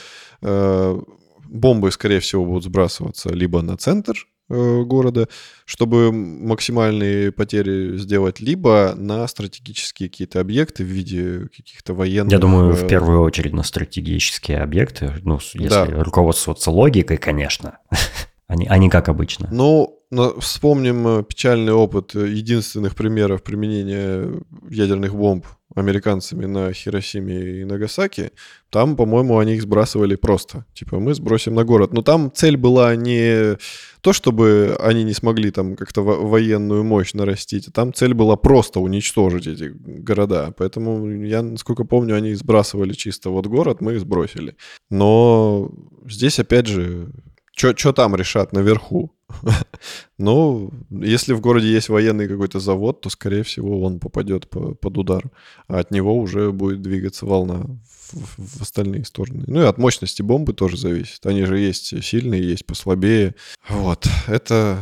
э, 0.43 1.01
бомбы, 1.45 1.91
скорее 1.93 2.21
всего, 2.21 2.45
будут 2.45 2.65
сбрасываться 2.65 3.31
либо 3.31 3.63
на 3.63 3.77
центр 3.77 4.27
э, 4.51 4.83
города, 4.83 5.29
чтобы 5.65 6.13
максимальные 6.13 7.33
потери 7.33 7.97
сделать, 7.97 8.41
либо 8.41 8.95
на 8.97 9.27
стратегические 9.29 10.09
какие-то 10.09 10.41
объекты 10.41 10.85
в 10.85 10.89
виде 10.89 11.49
каких-то 11.57 11.95
военных... 11.95 12.33
Я 12.33 12.39
думаю, 12.39 12.75
в 12.75 12.85
э, 12.85 12.89
первую 12.89 13.23
очередь 13.23 13.55
на 13.55 13.63
стратегические 13.63 14.59
объекты, 14.59 15.15
ну, 15.23 15.39
если 15.55 15.69
да. 15.69 15.87
руководствоваться 15.87 16.71
логикой, 16.71 17.17
конечно. 17.17 17.79
Они, 18.53 18.67
они 18.67 18.91
как 18.91 19.09
обычно. 19.09 19.49
Ну, 19.51 20.03
вспомним 20.39 21.09
э, 21.09 21.23
печальный 21.23 21.73
опыт 21.73 22.15
э, 22.15 22.29
единственных 22.29 22.95
примеров 22.95 23.43
применения 23.43 24.29
ядерных 24.69 25.15
бомб 25.15 25.47
американцами 25.75 26.45
на 26.45 26.71
Хиросиме 26.75 27.61
и 27.61 27.65
Нагасаки. 27.65 28.33
Там, 28.69 28.95
по-моему, 28.95 29.39
они 29.39 29.55
их 29.55 29.63
сбрасывали 29.63 30.17
просто. 30.17 30.67
Типа, 30.75 30.99
мы 31.01 31.15
сбросим 31.15 31.55
на 31.55 31.65
город. 31.65 31.95
Но 31.95 32.03
там 32.03 32.31
цель 32.31 32.59
была 32.59 32.95
не 32.95 33.57
то, 34.03 34.13
чтобы 34.13 34.77
они 34.81 35.03
не 35.03 35.15
смогли 35.15 35.51
там 35.51 35.75
как-то 35.75 36.03
военную 36.03 36.85
мощь 36.85 37.15
нарастить, 37.15 37.69
а 37.69 37.73
там 37.73 37.95
цель 37.95 38.13
была 38.13 38.37
просто 38.37 38.81
уничтожить 38.81 39.47
эти 39.47 39.73
города. 39.75 40.53
Поэтому 40.59 41.09
я, 41.25 41.41
насколько 41.41 41.85
помню, 41.85 42.17
они 42.17 42.35
сбрасывали 42.35 42.93
чисто 42.93 43.31
вот 43.31 43.47
город, 43.47 43.81
мы 43.81 43.95
их 43.95 44.01
сбросили. 44.01 44.57
Но 44.91 45.71
здесь, 46.07 46.39
опять 46.39 46.67
же, 46.67 47.09
что 47.55 47.93
там 47.93 48.17
решат 48.17 48.53
наверху? 48.53 49.13
ну, 50.19 50.71
если 50.91 51.33
в 51.33 51.41
городе 51.41 51.71
есть 51.71 51.89
военный 51.89 52.29
какой-то 52.29 52.61
завод, 52.61 53.01
то, 53.01 53.11
скорее 53.11 53.43
всего, 53.43 53.83
он 53.83 54.01
попадет 54.01 54.49
по, 54.49 54.75
под 54.75 54.99
удар, 54.99 55.25
а 55.69 55.79
от 55.79 55.91
него 55.91 56.17
уже 56.17 56.53
будет 56.53 56.83
двигаться 56.83 57.27
волна 57.27 57.65
в, 58.13 58.59
в 58.59 58.63
остальные 58.63 59.05
стороны. 59.05 59.45
Ну 59.47 59.63
и 59.63 59.67
от 59.67 59.79
мощности 59.79 60.23
бомбы 60.23 60.53
тоже 60.53 60.77
зависит. 60.77 61.25
Они 61.27 61.45
же 61.45 61.59
есть 61.59 62.03
сильные, 62.05 62.43
есть 62.43 62.67
послабее. 62.67 63.35
Вот, 63.69 64.07
это 64.27 64.79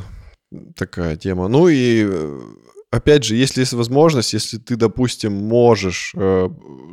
такая 0.76 1.16
тема. 1.16 1.48
Ну 1.48 1.68
и 1.68 2.08
опять 2.90 3.24
же, 3.24 3.36
если 3.36 3.60
есть 3.60 3.72
возможность, 3.72 4.32
если 4.32 4.58
ты, 4.58 4.76
допустим, 4.76 5.32
можешь 5.32 6.12
э, 6.16 6.48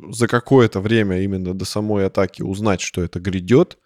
за 0.09 0.27
какое-то 0.27 0.79
время 0.79 1.21
именно 1.21 1.53
до 1.53 1.65
самой 1.65 2.05
атаки 2.05 2.41
узнать, 2.41 2.81
что 2.81 3.01
это 3.01 3.19
грядет, 3.19 3.77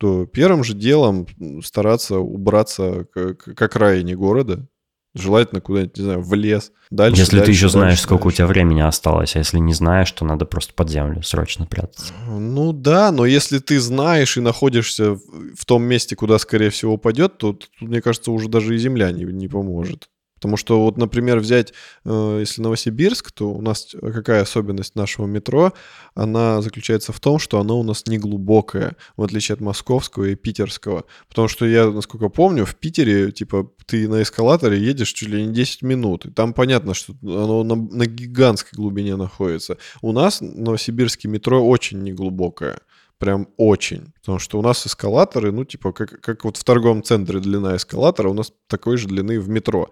то 0.00 0.24
первым 0.24 0.64
же 0.64 0.72
делом 0.72 1.26
стараться 1.62 2.18
убраться 2.18 3.04
к, 3.12 3.34
к 3.34 3.60
окраине 3.60 4.16
города, 4.16 4.66
желательно 5.14 5.60
куда-нибудь, 5.60 5.98
не 5.98 6.04
знаю, 6.04 6.22
в 6.22 6.32
лес. 6.32 6.72
Дальше, 6.90 7.20
если 7.20 7.36
дальше, 7.36 7.44
ты 7.44 7.50
еще 7.52 7.62
дальше, 7.64 7.72
знаешь, 7.72 7.90
дальше. 7.92 8.02
сколько 8.04 8.26
у 8.28 8.30
тебя 8.30 8.46
времени 8.46 8.80
осталось, 8.80 9.36
а 9.36 9.40
если 9.40 9.58
не 9.58 9.74
знаешь, 9.74 10.10
то 10.12 10.24
надо 10.24 10.46
просто 10.46 10.72
под 10.72 10.88
землю 10.88 11.22
срочно 11.22 11.66
прятаться. 11.66 12.14
Ну 12.26 12.72
да, 12.72 13.12
но 13.12 13.26
если 13.26 13.58
ты 13.58 13.78
знаешь 13.78 14.38
и 14.38 14.40
находишься 14.40 15.16
в 15.16 15.66
том 15.66 15.82
месте, 15.82 16.16
куда, 16.16 16.38
скорее 16.38 16.70
всего, 16.70 16.94
упадет, 16.94 17.36
то, 17.36 17.52
то 17.52 17.66
мне 17.80 18.00
кажется, 18.00 18.32
уже 18.32 18.48
даже 18.48 18.74
и 18.74 18.78
земля 18.78 19.12
не, 19.12 19.24
не 19.24 19.48
поможет. 19.48 20.08
Потому 20.40 20.56
что 20.56 20.82
вот, 20.82 20.96
например, 20.96 21.38
взять, 21.38 21.74
э, 22.06 22.38
если 22.40 22.62
Новосибирск, 22.62 23.30
то 23.30 23.52
у 23.52 23.60
нас 23.60 23.94
какая 24.00 24.40
особенность 24.40 24.96
нашего 24.96 25.26
метро? 25.26 25.74
Она 26.14 26.62
заключается 26.62 27.12
в 27.12 27.20
том, 27.20 27.38
что 27.38 27.60
оно 27.60 27.78
у 27.78 27.82
нас 27.82 28.06
не 28.06 28.16
глубокое, 28.16 28.96
в 29.18 29.22
отличие 29.22 29.54
от 29.54 29.60
московского 29.60 30.24
и 30.24 30.36
питерского. 30.36 31.04
Потому 31.28 31.48
что 31.48 31.66
я, 31.66 31.90
насколько 31.90 32.30
помню, 32.30 32.64
в 32.64 32.74
Питере, 32.74 33.32
типа, 33.32 33.70
ты 33.84 34.08
на 34.08 34.22
эскалаторе 34.22 34.80
едешь 34.80 35.12
чуть 35.12 35.28
ли 35.28 35.44
не 35.44 35.52
10 35.52 35.82
минут. 35.82 36.24
И 36.24 36.30
там 36.30 36.54
понятно, 36.54 36.94
что 36.94 37.12
оно 37.22 37.62
на, 37.62 37.74
на 37.74 38.06
гигантской 38.06 38.76
глубине 38.76 39.16
находится. 39.16 39.76
У 40.00 40.12
нас 40.12 40.40
новосибирский 40.40 41.28
метро 41.28 41.62
очень 41.62 42.02
неглубокое 42.02 42.80
прям 43.18 43.48
очень. 43.58 44.14
Потому 44.20 44.38
что 44.38 44.58
у 44.58 44.62
нас 44.62 44.86
эскалаторы, 44.86 45.52
ну, 45.52 45.66
типа, 45.66 45.92
как, 45.92 46.22
как 46.22 46.44
вот 46.44 46.56
в 46.56 46.64
торговом 46.64 47.02
центре 47.02 47.38
длина 47.38 47.76
эскалатора, 47.76 48.30
у 48.30 48.34
нас 48.34 48.50
такой 48.66 48.96
же 48.96 49.08
длины 49.08 49.38
в 49.38 49.48
метро 49.50 49.90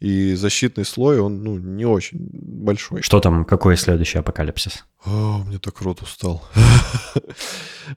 и 0.00 0.34
защитный 0.34 0.84
слой, 0.84 1.18
он, 1.18 1.42
ну, 1.42 1.58
не 1.58 1.84
очень 1.84 2.18
большой. 2.32 3.02
Что 3.02 3.20
там, 3.20 3.44
какой 3.44 3.76
следующий 3.76 4.18
апокалипсис? 4.18 4.84
О, 5.04 5.42
мне 5.46 5.58
так 5.58 5.80
рот 5.80 6.02
устал. 6.02 6.44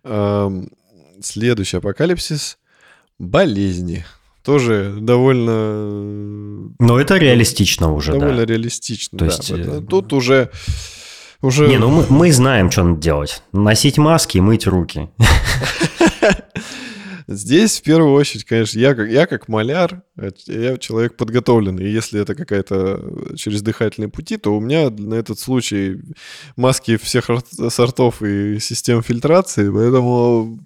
Следующий 1.22 1.78
апокалипсис— 1.78 2.58
болезни. 3.20 4.06
Тоже 4.44 4.96
довольно... 5.00 6.74
Но 6.80 7.00
это 7.00 7.18
реалистично 7.18 7.94
уже, 7.94 8.14
довольно 8.14 8.38
да. 8.38 8.46
реалистично, 8.46 9.20
То 9.20 9.26
да. 9.26 9.32
Есть... 9.32 9.52
Э, 9.52 9.82
тут 9.88 10.14
уже... 10.14 10.50
Уже... 11.42 11.68
Не, 11.68 11.78
ну 11.78 11.90
мы, 11.90 12.08
мы 12.10 12.32
знаем, 12.32 12.72
что 12.72 12.84
надо 12.84 13.00
делать. 13.00 13.44
Носить 13.52 14.00
маски 14.00 14.38
и 14.38 14.42
мыть 14.42 14.66
руки. 14.66 15.10
Здесь 17.28 17.80
в 17.80 17.84
первую 17.84 18.14
очередь, 18.14 18.46
конечно, 18.46 18.80
я 18.80 18.96
как, 18.96 19.10
я 19.10 19.28
как 19.28 19.48
маляр, 19.48 20.04
я 20.48 20.78
человек 20.78 21.18
подготовленный. 21.18 21.86
И 21.86 21.92
если 21.92 22.22
это 22.22 22.36
какая-то 22.36 23.36
через 23.36 23.62
дыхательные 23.62 24.10
пути, 24.10 24.38
то 24.38 24.56
у 24.56 24.60
меня 24.60 24.90
на 24.90 25.16
этот 25.16 25.40
случай 25.40 26.02
маски 26.56 26.98
всех 26.98 27.30
сортов 27.70 28.22
и 28.22 28.60
систем 28.60 29.04
фильтрации, 29.04 29.70
поэтому 29.70 30.60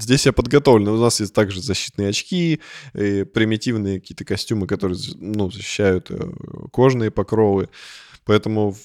здесь 0.00 0.26
я 0.26 0.32
подготовлен. 0.32 0.88
У 0.88 1.00
нас 1.00 1.20
есть 1.20 1.34
также 1.34 1.62
защитные 1.62 2.08
очки, 2.08 2.60
и 2.94 3.24
примитивные 3.24 4.00
какие-то 4.00 4.24
костюмы, 4.24 4.66
которые 4.66 4.98
ну, 5.16 5.50
защищают 5.50 6.10
э, 6.10 6.18
кожные 6.72 7.10
покровы. 7.10 7.68
Поэтому 8.24 8.76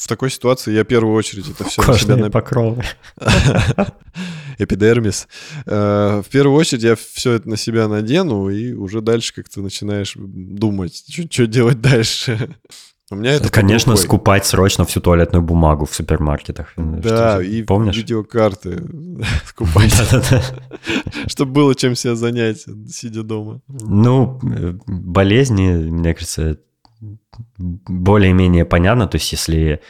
в 0.00 0.08
такой 0.08 0.30
ситуации 0.30 0.72
я 0.72 0.82
в 0.82 0.86
первую 0.86 1.14
очередь 1.14 1.48
это 1.48 1.64
все 1.64 1.82
Кожные 1.82 2.16
на 2.16 2.22
себя... 2.22 2.30
покровы. 2.30 2.82
Эпидермис. 4.58 5.28
Э, 5.66 6.22
в 6.24 6.30
первую 6.30 6.56
очередь 6.58 6.82
я 6.82 6.96
все 6.96 7.32
это 7.32 7.48
на 7.48 7.58
себя 7.58 7.86
надену, 7.86 8.48
и 8.48 8.72
уже 8.72 9.02
дальше 9.02 9.34
как-то 9.34 9.60
начинаешь 9.60 10.14
думать, 10.16 11.04
что 11.30 11.46
делать 11.46 11.82
дальше. 11.82 12.56
У 13.10 13.16
меня 13.16 13.32
это 13.32 13.50
Конечно, 13.50 13.96
скупать 13.96 14.46
срочно 14.46 14.86
всю 14.86 15.00
туалетную 15.00 15.42
бумагу 15.42 15.84
в 15.84 15.94
супермаркетах. 15.94 16.72
Да, 16.76 17.42
и 17.42 17.62
помнишь? 17.62 17.96
видеокарты 17.96 18.82
скупать. 19.44 19.92
Чтобы 21.26 21.52
было 21.52 21.74
чем 21.74 21.94
себя 21.94 22.14
занять, 22.14 22.64
сидя 22.88 23.22
дома. 23.22 23.60
Ну, 23.68 24.40
э, 24.44 24.74
болезни, 24.86 25.72
мне 25.72 26.14
кажется, 26.14 26.58
более-менее 27.58 28.64
понятно. 28.64 29.06
То 29.06 29.16
есть, 29.16 29.32
если, 29.32 29.80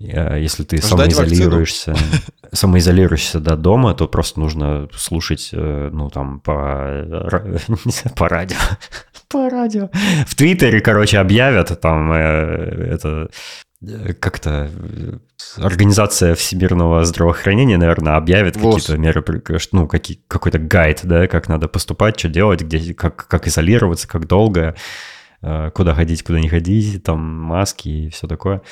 э, 0.00 0.40
если 0.40 0.64
ты 0.64 0.78
Ждать 0.78 1.14
самоизолируешься, 1.14 1.94
самоизолируешься 2.52 3.40
до 3.40 3.56
дома, 3.56 3.94
то 3.94 4.08
просто 4.08 4.40
нужно 4.40 4.88
слушать, 4.94 5.50
э, 5.52 5.90
ну, 5.92 6.10
там, 6.10 6.40
по, 6.40 7.30
по 8.16 8.28
радио. 8.28 8.58
По 9.28 9.50
радио. 9.50 9.90
В 10.28 10.36
Твиттере, 10.36 10.80
короче, 10.80 11.18
объявят 11.18 11.80
там 11.80 12.12
э, 12.12 12.16
это 12.92 13.28
как-то 14.20 14.70
организация 15.56 16.34
всемирного 16.34 17.04
здравоохранения, 17.04 17.76
наверное, 17.76 18.14
объявит 18.16 18.54
какие-то 18.54 18.96
меры, 18.96 19.24
ну, 19.72 19.86
какие, 19.86 20.20
какой-то 20.28 20.58
гайд, 20.58 21.00
да, 21.02 21.26
как 21.26 21.48
надо 21.48 21.68
поступать, 21.68 22.18
что 22.18 22.28
делать, 22.28 22.62
где, 22.62 22.94
как, 22.94 23.26
как 23.28 23.46
изолироваться, 23.48 24.08
как 24.08 24.26
долго. 24.26 24.76
Э, 25.42 25.70
куда 25.70 25.94
ходить, 25.94 26.22
куда 26.22 26.40
не 26.40 26.48
ходить, 26.48 27.02
там 27.02 27.20
маски 27.20 27.88
и 27.88 28.08
все 28.10 28.26
такое. 28.26 28.62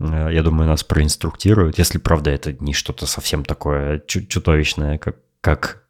Э, 0.00 0.28
я 0.32 0.42
думаю, 0.42 0.68
нас 0.68 0.84
проинструктируют, 0.84 1.78
если, 1.78 1.98
правда, 1.98 2.30
это 2.30 2.52
не 2.52 2.72
что-то 2.72 3.06
совсем 3.06 3.44
такое 3.44 4.02
чудовищное, 4.06 4.98
как, 4.98 5.16
как 5.40 5.84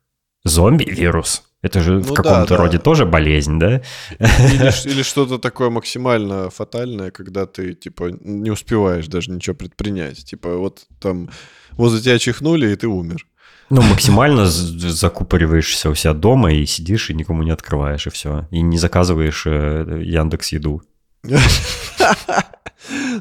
зомби-вирус. 0.45 1.45
Это 1.61 1.81
же 1.81 1.95
Ну 1.95 2.03
в 2.03 2.15
каком-то 2.15 2.51
да. 2.51 2.57
роде 2.57 2.79
тоже 2.79 3.05
болезнь, 3.05 3.59
да? 3.59 3.83
Или, 4.21 4.89
или 4.89 5.03
что-то 5.03 5.39
такое 5.39 5.71
максимально 5.71 6.51
фатальное, 6.51 7.11
когда 7.11 7.47
ты, 7.47 7.75
типа, 7.75 8.11
не 8.21 8.51
успеваешь 8.51 9.09
даже 9.09 9.33
ничего 9.33 9.57
предпринять. 9.57 10.25
Типа, 10.25 10.57
вот 10.57 10.87
там 11.01 11.31
возле 11.73 12.01
тебя 12.01 12.19
чихнули, 12.19 12.71
и 12.71 12.77
ты 12.77 12.87
умер. 12.87 13.27
Ну, 13.71 13.83
максимально 13.83 14.47
закупориваешься 14.47 15.91
у 15.91 15.95
себя 15.95 16.15
дома 16.15 16.53
и 16.53 16.65
сидишь, 16.65 17.11
и 17.11 17.15
никому 17.15 17.43
не 17.43 17.51
открываешь, 17.51 18.07
и 18.07 18.11
все. 18.11 18.49
И 18.51 18.63
не 18.63 18.79
заказываешь 18.79 19.47
э, 19.47 20.03
Яндекс 20.05 20.53
Еду. 20.53 20.83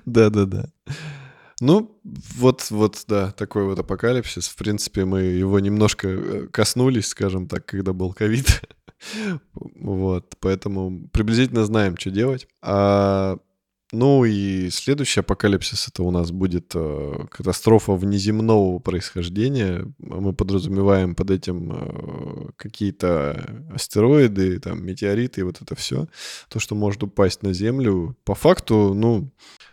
Да-да-да. 0.05 0.69
Ну, 1.59 1.99
вот, 2.35 2.67
вот, 2.69 3.03
да, 3.07 3.31
такой 3.31 3.65
вот 3.65 3.79
апокалипсис. 3.79 4.47
В 4.47 4.55
принципе, 4.55 5.05
мы 5.05 5.21
его 5.21 5.59
немножко 5.59 6.07
э, 6.07 6.47
коснулись, 6.51 7.07
скажем 7.07 7.47
так, 7.47 7.65
когда 7.65 7.93
был 7.93 8.13
ковид. 8.13 8.61
Вот, 9.53 10.33
поэтому 10.39 11.07
приблизительно 11.09 11.65
знаем, 11.65 11.95
что 11.97 12.09
делать. 12.09 12.47
А, 12.63 13.37
ну 13.93 14.25
и 14.25 14.69
следующий 14.69 15.21
апокалипсис 15.21 15.87
это 15.87 16.03
у 16.03 16.11
нас 16.11 16.31
будет 16.31 16.73
э, 16.75 17.25
катастрофа 17.31 17.93
внеземного 17.93 18.79
происхождения. 18.79 19.85
Мы 19.99 20.33
подразумеваем 20.33 21.15
под 21.15 21.31
этим 21.31 21.71
э, 21.71 22.49
какие-то 22.57 23.65
астероиды, 23.73 24.59
там, 24.59 24.85
метеориты 24.85 25.41
и 25.41 25.43
вот 25.43 25.61
это 25.61 25.75
все. 25.75 26.07
То, 26.49 26.59
что 26.59 26.75
может 26.75 27.01
упасть 27.03 27.43
на 27.43 27.53
Землю. 27.53 28.17
По 28.25 28.35
факту, 28.35 28.93
ну, 28.93 29.31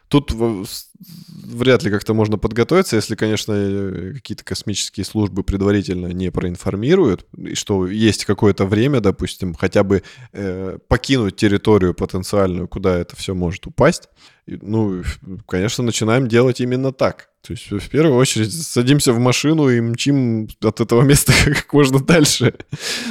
Тут 0.09 0.33
вряд 0.33 1.83
ли 1.83 1.91
как-то 1.91 2.15
можно 2.15 2.39
подготовиться, 2.39 2.97
если, 2.97 3.15
конечно, 3.15 3.53
э, 3.53 4.13
какие-то 4.15 4.45
космические 4.45 5.05
службы 5.05 5.43
предварительно 5.43 6.09
не 6.09 6.31
проинформируют, 6.31 7.27
и 7.37 7.55
что 7.55 7.87
есть 7.87 8.25
какое-то 8.25 8.65
время, 8.67 9.01
допустим, 9.01 9.55
хотя 9.55 9.83
бы 9.83 10.03
э, 10.33 10.79
покинуть 10.89 11.37
территорию 11.37 11.95
потенциальную, 11.95 12.69
куда 12.69 12.97
это 12.97 13.17
все 13.17 13.35
может 13.35 13.67
упасть. 13.67 14.09
Ну, 14.47 15.03
конечно, 15.47 15.83
начинаем 15.83 16.29
делать 16.29 16.61
именно 16.61 16.93
так. 16.93 17.31
То 17.47 17.53
есть 17.53 17.71
в 17.71 17.91
первую 17.91 18.17
очередь 18.17 18.53
садимся 18.53 19.13
в 19.13 19.19
машину 19.19 19.69
и 19.69 19.79
мчим 19.79 20.49
от 20.63 20.81
этого 20.81 21.03
места 21.03 21.33
как 21.45 21.73
можно 21.75 22.01
дальше. 22.01 22.55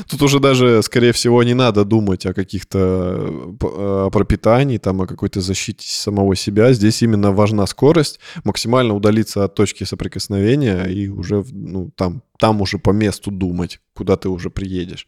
Тут 0.10 0.24
уже 0.24 0.40
даже, 0.40 0.82
скорее 0.82 1.12
всего, 1.12 1.44
не 1.44 1.54
надо 1.54 1.86
думать 1.86 2.26
о 2.26 2.34
каких-то 2.34 2.78
э, 3.62 3.66
о 4.06 4.10
пропитании, 4.10 4.80
там, 4.80 5.02
о 5.02 5.08
какой-то 5.08 5.40
защите 5.40 5.88
самого 5.88 6.36
себя. 6.36 6.74
Здесь 6.74 7.04
именно 7.04 7.32
важна 7.32 7.68
скорость, 7.68 8.20
максимально 8.44 8.96
удалиться 8.96 9.44
от 9.44 9.54
точки 9.54 9.84
соприкосновения 9.84 10.86
и 10.86 11.10
уже 11.10 11.46
ну, 11.52 11.92
там, 11.96 12.24
там 12.40 12.62
уже 12.62 12.80
по 12.80 12.90
месту 12.90 13.30
думать, 13.30 13.80
куда 13.96 14.16
ты 14.16 14.28
уже 14.30 14.50
приедешь. 14.50 15.06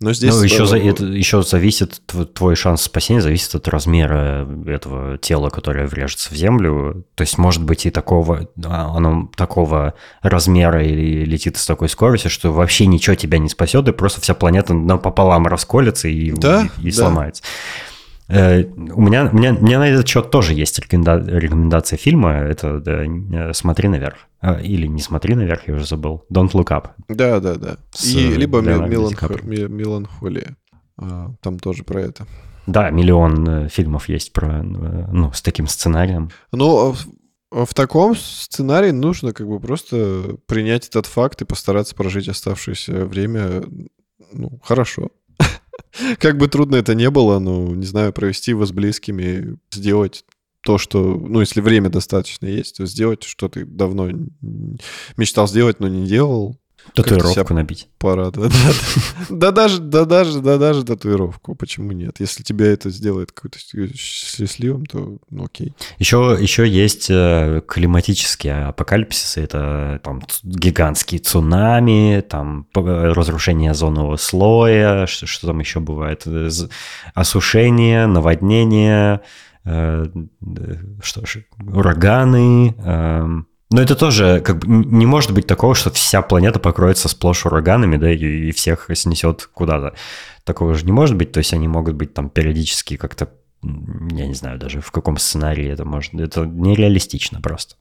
Но 0.00 0.12
здесь... 0.12 0.34
ну, 0.34 0.42
еще, 0.42 0.66
за, 0.66 0.76
это, 0.78 1.04
еще 1.04 1.42
зависит, 1.42 2.02
тв- 2.06 2.26
твой 2.26 2.54
шанс 2.54 2.82
спасения 2.82 3.20
зависит 3.22 3.54
от 3.54 3.66
размера 3.68 4.46
этого 4.66 5.16
тела, 5.18 5.48
которое 5.48 5.86
врежется 5.86 6.32
в 6.32 6.36
землю. 6.36 7.06
То 7.14 7.22
есть, 7.22 7.38
может 7.38 7.64
быть, 7.64 7.86
и 7.86 7.90
такого, 7.90 8.48
оно 8.62 9.30
такого 9.36 9.94
размера 10.22 10.84
или 10.84 11.24
летит 11.24 11.56
с 11.56 11.64
такой 11.66 11.88
скоростью, 11.88 12.30
что 12.30 12.52
вообще 12.52 12.86
ничего 12.86 13.16
тебя 13.16 13.38
не 13.38 13.48
спасет, 13.48 13.88
и 13.88 13.92
просто 13.92 14.20
вся 14.20 14.34
планета 14.34 14.74
напополам 14.74 15.46
расколется 15.46 16.08
и, 16.08 16.30
Да, 16.32 16.68
и, 16.78 16.88
и 16.88 16.90
да. 16.90 16.96
сломается. 16.96 17.42
Э, 18.28 18.64
У 18.64 19.00
меня, 19.00 19.30
у, 19.32 19.36
меня, 19.36 19.54
у 19.54 19.64
меня 19.64 19.78
на 19.78 19.88
этот 19.88 20.06
счет 20.08 20.30
тоже 20.30 20.52
есть 20.52 20.78
рекоменда- 20.78 21.24
рекомендация 21.26 21.96
фильма. 21.96 22.32
Это 22.32 22.80
да, 22.80 23.04
э, 23.04 23.52
«Смотри 23.54 23.88
наверх». 23.88 24.16
А, 24.48 24.60
Или 24.60 24.86
«Не 24.86 25.00
смотри 25.00 25.34
наверх», 25.34 25.66
я 25.68 25.74
уже 25.74 25.86
забыл. 25.86 26.24
«Don't 26.32 26.52
look 26.52 26.68
up». 26.68 26.90
Да, 27.08 27.40
да, 27.40 27.56
да. 27.56 27.76
С 27.92 28.04
И 28.14 28.28
либо 28.28 28.60
меланхо- 28.60 29.68
меланхолия. 29.68 30.56
А, 30.98 31.32
Там 31.42 31.58
тоже 31.58 31.82
про 31.84 32.00
это. 32.02 32.26
Да, 32.66 32.90
миллион 32.90 33.48
э, 33.48 33.68
фильмов 33.68 34.08
есть 34.08 34.32
про, 34.32 34.58
э, 34.58 34.62
ну, 34.62 35.32
с 35.32 35.42
таким 35.42 35.66
сценарием. 35.66 36.30
Ну, 36.52 36.92
в- 36.92 37.06
а 37.52 37.64
в 37.64 37.74
таком 37.74 38.14
сценарии 38.16 38.90
нужно 38.90 39.32
как 39.32 39.46
бы 39.48 39.60
просто 39.60 40.36
принять 40.46 40.88
этот 40.88 41.06
факт 41.06 41.42
и 41.42 41.44
постараться 41.44 41.94
прожить 41.94 42.28
оставшееся 42.28 43.04
время, 43.06 43.62
ну, 44.32 44.60
хорошо. 44.64 45.10
Как 46.18 46.38
бы 46.38 46.48
трудно 46.48 46.76
это 46.76 46.94
не 46.94 47.08
было, 47.10 47.38
ну, 47.38 47.74
не 47.74 47.86
знаю, 47.86 48.12
провести 48.12 48.50
его 48.50 48.66
с 48.66 48.72
близкими, 48.72 49.56
сделать 49.70 50.24
то, 50.66 50.78
что, 50.78 50.98
ну, 51.14 51.38
если 51.40 51.60
время 51.60 51.90
достаточно 51.90 52.46
есть, 52.46 52.76
то 52.78 52.86
сделать, 52.86 53.22
что 53.22 53.48
ты 53.48 53.64
давно 53.64 54.08
мечтал 55.16 55.46
сделать, 55.46 55.78
но 55.78 55.86
не 55.86 56.06
делал, 56.06 56.58
Татуировку 56.94 57.54
набить. 57.54 57.88
порадовать. 57.98 58.52
Да 59.28 59.50
даже, 59.50 59.80
да 59.80 60.04
даже, 60.04 60.40
да 60.40 60.56
даже 60.56 60.84
татуировку, 60.84 61.56
почему 61.56 61.92
нет? 61.92 62.16
Если 62.20 62.42
тебя 62.44 62.66
это 62.66 62.90
сделает 62.90 63.32
какой-то 63.32 63.58
счастливым, 63.96 64.86
то 64.86 65.18
ну, 65.30 65.44
окей. 65.44 65.74
Еще, 65.98 66.36
еще 66.40 66.66
есть 66.68 67.08
э, 67.10 67.60
климатические 67.66 68.66
апокалипсисы. 68.66 69.40
Это 69.40 70.00
там 70.04 70.22
гигантские 70.44 71.20
цунами, 71.20 72.24
там 72.28 72.68
разрушение 72.74 73.72
озонового 73.72 74.16
слоя, 74.16 75.06
что, 75.06 75.26
что 75.26 75.48
там 75.48 75.58
еще 75.58 75.80
бывает? 75.80 76.22
Э, 76.26 76.48
Осушение, 77.14 78.06
наводнение, 78.06 79.22
что 79.66 81.26
ж, 81.26 81.44
ураганы. 81.58 82.74
эм. 82.78 83.48
Но 83.70 83.82
это 83.82 83.96
тоже 83.96 84.40
как 84.44 84.58
бы 84.58 84.68
не 84.68 85.06
может 85.06 85.32
быть 85.32 85.46
такого, 85.46 85.74
что 85.74 85.90
вся 85.90 86.22
планета 86.22 86.60
покроется 86.60 87.08
сплошь 87.08 87.46
ураганами, 87.46 87.96
да, 87.96 88.12
и, 88.12 88.48
и 88.48 88.52
всех 88.52 88.88
снесет 88.94 89.50
куда-то. 89.52 89.94
Такого 90.44 90.74
же 90.74 90.86
не 90.86 90.92
может 90.92 91.16
быть. 91.16 91.32
То 91.32 91.38
есть 91.38 91.52
они 91.52 91.66
могут 91.66 91.96
быть 91.96 92.14
там 92.14 92.30
периодически 92.30 92.96
как-то 92.96 93.28
я 93.62 94.26
не 94.26 94.34
знаю 94.34 94.58
даже 94.58 94.80
в 94.80 94.92
каком 94.92 95.16
сценарии 95.16 95.66
это 95.68 95.84
может. 95.84 96.14
Это 96.14 96.46
нереалистично 96.46 97.40
просто. 97.40 97.76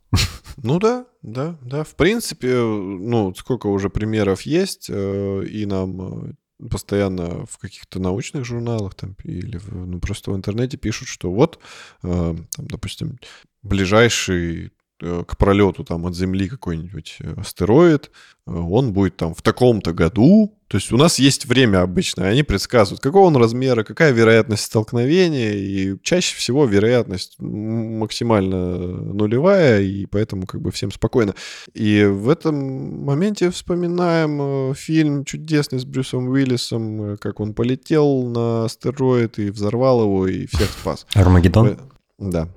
Ну 0.58 0.80
да, 0.80 1.06
да, 1.22 1.58
да. 1.62 1.84
В 1.84 1.96
принципе, 1.96 2.56
ну, 2.56 3.34
сколько 3.36 3.68
уже 3.68 3.90
примеров 3.90 4.42
есть, 4.44 4.88
э, 4.90 5.46
и 5.46 5.66
нам 5.66 6.30
э, 6.30 6.34
постоянно 6.70 7.46
в 7.46 7.58
каких-то 7.58 8.00
научных 8.00 8.46
журналах 8.46 8.96
там 8.96 9.16
или 9.24 9.58
в- 9.58 9.74
ну, 9.74 10.00
просто 10.00 10.32
в 10.32 10.36
интернете 10.36 10.78
пишут, 10.78 11.08
что 11.08 11.32
вот, 11.32 11.60
э, 12.04 12.36
там, 12.56 12.68
допустим, 12.68 13.20
ближайший 13.64 14.72
к 15.00 15.38
пролету 15.38 15.84
там 15.84 16.06
от 16.06 16.16
Земли 16.16 16.48
какой-нибудь 16.48 17.18
э, 17.20 17.34
астероид, 17.38 18.12
э, 18.48 18.52
он 18.52 18.94
будет 18.94 19.18
там 19.18 19.34
в 19.34 19.42
таком-то 19.42 19.94
году. 19.94 20.58
То 20.68 20.78
есть 20.78 20.92
у 20.92 20.98
нас 20.98 21.20
есть 21.20 21.46
время 21.46 21.82
обычно, 21.82 22.28
они 22.28 22.44
предсказывают, 22.44 23.02
какого 23.02 23.26
он 23.28 23.36
размера, 23.36 23.84
какая 23.84 24.12
вероятность 24.14 24.64
столкновения, 24.64 25.54
и 25.54 25.98
чаще 26.02 26.36
всего 26.38 26.66
вероятность 26.66 27.36
максимально 27.40 28.78
нулевая, 28.78 29.82
и 29.82 30.06
поэтому 30.06 30.48
как 30.48 30.62
бы 30.62 30.72
всем 30.72 30.92
спокойно. 30.92 31.36
И 31.74 32.04
в 32.06 32.30
этом 32.30 33.04
моменте 33.04 33.52
вспоминаем 33.52 34.72
э, 34.72 34.74
фильм 34.76 35.26
чудесный 35.26 35.80
с 35.80 35.86
Брюсом 35.86 36.30
Уиллисом, 36.30 37.02
э, 37.02 37.18
как 37.18 37.42
он 37.42 37.54
полетел 37.54 38.24
на 38.24 38.66
астероид 38.66 39.40
и 39.40 39.50
взорвал 39.50 40.02
его, 40.04 40.28
и 40.28 40.46
всех 40.48 40.70
спас. 40.70 41.06
Армагеддон. 41.14 41.68
Э, 41.68 41.78
Да. 42.18 42.50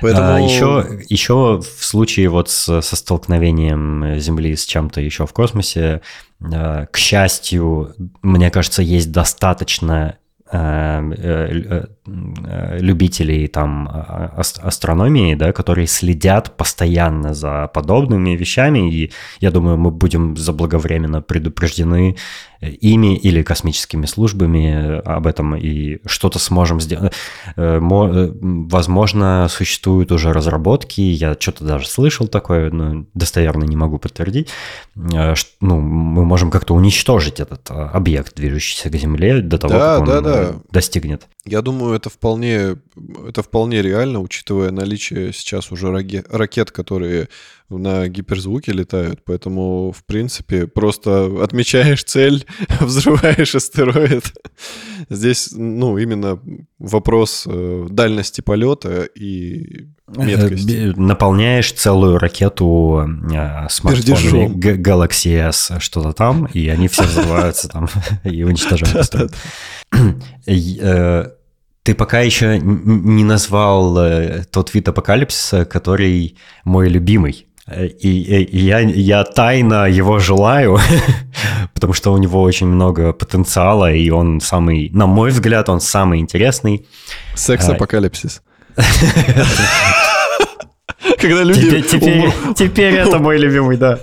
Поэтому... 0.00 0.34
А, 0.34 0.40
еще, 0.40 1.00
еще 1.08 1.60
в 1.60 1.84
случае 1.84 2.28
вот 2.28 2.50
с- 2.50 2.80
со 2.80 2.96
столкновением 2.96 4.18
Земли 4.18 4.56
с 4.56 4.64
чем-то 4.64 5.00
еще 5.00 5.26
в 5.26 5.32
космосе, 5.32 6.00
э, 6.40 6.86
к 6.90 6.96
счастью, 6.96 7.94
мне 8.22 8.50
кажется, 8.50 8.82
есть 8.82 9.12
достаточно 9.12 10.16
э, 10.50 11.12
э, 11.16 11.86
любителей 12.80 13.46
там 13.48 13.88
а- 13.88 14.32
ас- 14.36 14.58
астрономии, 14.62 15.34
да, 15.34 15.52
которые 15.52 15.86
следят 15.86 16.56
постоянно 16.56 17.34
за 17.34 17.68
подобными 17.72 18.30
вещами, 18.36 18.92
и 18.92 19.12
я 19.40 19.50
думаю, 19.50 19.76
мы 19.78 19.90
будем 19.90 20.36
заблаговременно 20.36 21.22
предупреждены 21.22 22.16
э, 22.60 22.70
ими 22.70 23.16
или 23.16 23.42
космическими 23.42 24.06
службами 24.06 24.66
э, 24.72 24.98
об 25.00 25.26
этом 25.26 25.54
и 25.56 25.98
что-то 26.06 26.38
сможем 26.38 26.80
сделать. 26.80 27.12
Э, 27.56 27.78
э, 27.80 28.32
Возможно, 28.40 29.46
существуют 29.50 30.12
уже 30.12 30.32
разработки, 30.32 31.00
я 31.00 31.36
что-то 31.38 31.64
даже 31.64 31.86
слышал 31.88 32.28
такое, 32.28 32.70
но 32.70 33.04
достоверно 33.14 33.64
не 33.64 33.76
могу 33.76 33.98
подтвердить. 33.98 34.48
э, 34.96 35.34
Ну, 35.60 35.80
мы 35.80 36.24
можем 36.24 36.50
как-то 36.50 36.74
уничтожить 36.74 37.40
этот 37.40 37.70
э, 37.70 37.74
объект, 37.74 38.34
движущийся 38.36 38.90
к 38.90 38.94
Земле, 38.96 39.40
до 39.40 39.58
того, 39.58 39.74
Да, 39.74 39.98
как 39.98 40.00
он 40.00 40.06
да, 40.06 40.20
да. 40.20 40.42
э, 40.42 40.52
достигнет. 40.70 41.26
Я 41.48 41.62
думаю, 41.62 41.94
это 41.94 42.10
вполне, 42.10 42.76
это 43.26 43.42
вполне 43.42 43.82
реально, 43.82 44.20
учитывая 44.20 44.70
наличие 44.70 45.32
сейчас 45.32 45.72
уже 45.72 45.90
ракет, 45.90 46.70
которые 46.70 47.28
на 47.68 48.08
гиперзвуке 48.08 48.72
летают. 48.72 49.20
Поэтому, 49.24 49.92
в 49.92 50.04
принципе, 50.04 50.66
просто 50.66 51.42
отмечаешь 51.42 52.04
цель, 52.04 52.46
взрываешь 52.80 53.54
астероид. 53.54 54.32
Здесь, 55.10 55.50
ну, 55.52 55.98
именно 55.98 56.38
вопрос 56.78 57.44
э, 57.46 57.86
дальности 57.90 58.40
полета 58.40 59.04
и 59.04 59.88
меткости. 60.08 60.90
Э, 60.90 60.94
Наполняешь 60.96 61.72
целую 61.72 62.18
ракету 62.18 63.06
э, 63.32 63.66
смартфонами 63.68 64.54
Galaxy 64.54 65.36
S 65.48 65.72
что-то 65.78 66.12
там, 66.12 66.46
и 66.46 66.68
они 66.68 66.88
все 66.88 67.04
взрываются 67.04 67.68
там 67.68 67.88
и 68.24 68.42
уничтожают 68.42 69.30
Ты 71.88 71.94
пока 71.94 72.20
еще 72.20 72.58
не 72.58 73.24
назвал 73.24 73.96
э, 73.98 74.44
тот 74.50 74.74
вид 74.74 74.88
апокалипсиса, 74.88 75.64
который 75.64 76.36
мой 76.64 76.90
любимый. 76.90 77.46
Э, 77.66 77.86
И, 77.86 78.08
и- 78.08 78.44
и 78.44 78.58
я, 78.58 78.80
я 78.80 79.24
тайно 79.24 79.88
его 79.88 80.18
желаю, 80.18 80.78
потому 81.74 81.94
что 81.94 82.12
у 82.12 82.18
него 82.18 82.42
очень 82.42 82.66
много 82.66 83.14
потенциала, 83.14 83.90
и 83.90 84.10
он 84.10 84.40
самый, 84.42 84.90
на 84.92 85.06
мой 85.06 85.30
взгляд, 85.30 85.70
он 85.70 85.80
самый 85.80 86.18
интересный. 86.20 86.86
Секс-апокалипсис. 87.34 88.42
Когда 91.20 91.42
люди, 91.42 91.60
Теперь, 91.62 91.82
теперь, 91.86 92.18
умрут- 92.18 92.54
теперь 92.56 92.94
это 92.94 93.18
мой 93.18 93.38
любимый, 93.38 93.76
да. 93.78 93.98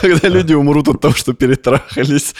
когда 0.00 0.28
люди 0.28 0.54
умрут 0.54 0.88
от 0.88 1.00
того, 1.00 1.14
что 1.14 1.32
перетрахались. 1.34 2.34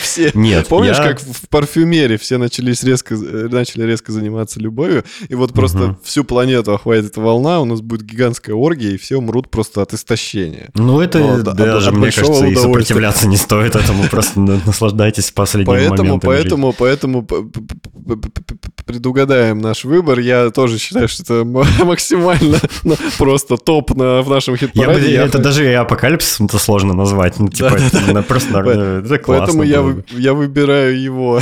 Все. 0.00 0.30
Нет, 0.34 0.68
Помнишь, 0.68 0.96
я- 0.96 1.02
как 1.02 1.20
в 1.20 1.48
парфюмерии 1.48 2.16
все 2.16 2.38
начались 2.38 2.82
резко, 2.82 3.14
э, 3.14 3.48
начали 3.50 3.84
резко 3.84 4.12
заниматься 4.12 4.60
любовью, 4.60 5.04
и 5.28 5.34
вот 5.34 5.52
просто 5.52 5.78
Мгм. 5.78 5.98
всю 6.04 6.24
планету 6.24 6.72
охватит 6.74 7.06
эта 7.06 7.20
волна, 7.20 7.60
у 7.60 7.64
нас 7.64 7.80
будет 7.80 8.02
гигантская 8.02 8.54
оргия, 8.54 8.92
и 8.92 8.96
все 8.96 9.16
умрут 9.16 9.50
просто 9.50 9.82
от 9.82 9.92
истощения. 9.94 10.70
Ну, 10.74 11.00
это 11.00 11.18
Вот, 11.20 11.48
от- 11.48 11.56
даже, 11.56 11.88
от 11.90 11.94
мне 11.96 12.10
кажется, 12.10 12.46
и 12.46 12.54
сопротивляться 12.54 13.28
не 13.28 13.36
стоит 13.36 13.74
этому. 13.76 14.04
Просто 14.08 14.40
на- 14.40 14.60
наслаждайтесь 14.66 15.30
последними 15.30 15.74
Поэтому, 15.76 15.96
моментами 15.98 16.20
поэтому, 16.32 16.72
поэтому 16.72 17.22
п- 17.22 17.42
п- 17.42 17.60
п- 17.60 18.16
п- 18.16 18.30
п- 18.30 18.54
п- 18.54 18.81
предугадаем 18.92 19.58
наш 19.58 19.84
выбор. 19.84 20.18
Я 20.18 20.50
тоже 20.50 20.78
считаю, 20.78 21.08
что 21.08 21.22
это 21.22 21.44
максимально 21.84 22.58
ну, 22.84 22.96
просто 23.18 23.56
топ 23.56 23.94
на, 23.94 24.22
в 24.22 24.28
нашем 24.28 24.56
жизни. 24.56 24.72
Я 24.74 24.82
хит-параде. 24.84 25.12
Я 25.12 25.24
это 25.24 25.38
даже 25.38 25.70
и 25.70 25.72
апокалипсисом-то 25.72 26.58
сложно 26.58 26.92
назвать. 26.92 27.38
Ну, 27.38 27.48
типа, 27.48 27.70
Да-да-да. 27.70 27.86
это 27.86 27.98
именно 27.98 28.22
просто. 28.22 28.58
Это 28.58 29.18
классно 29.18 29.58
Поэтому 29.58 29.62
я, 29.62 30.02
я 30.10 30.34
выбираю 30.34 31.00
его. 31.00 31.40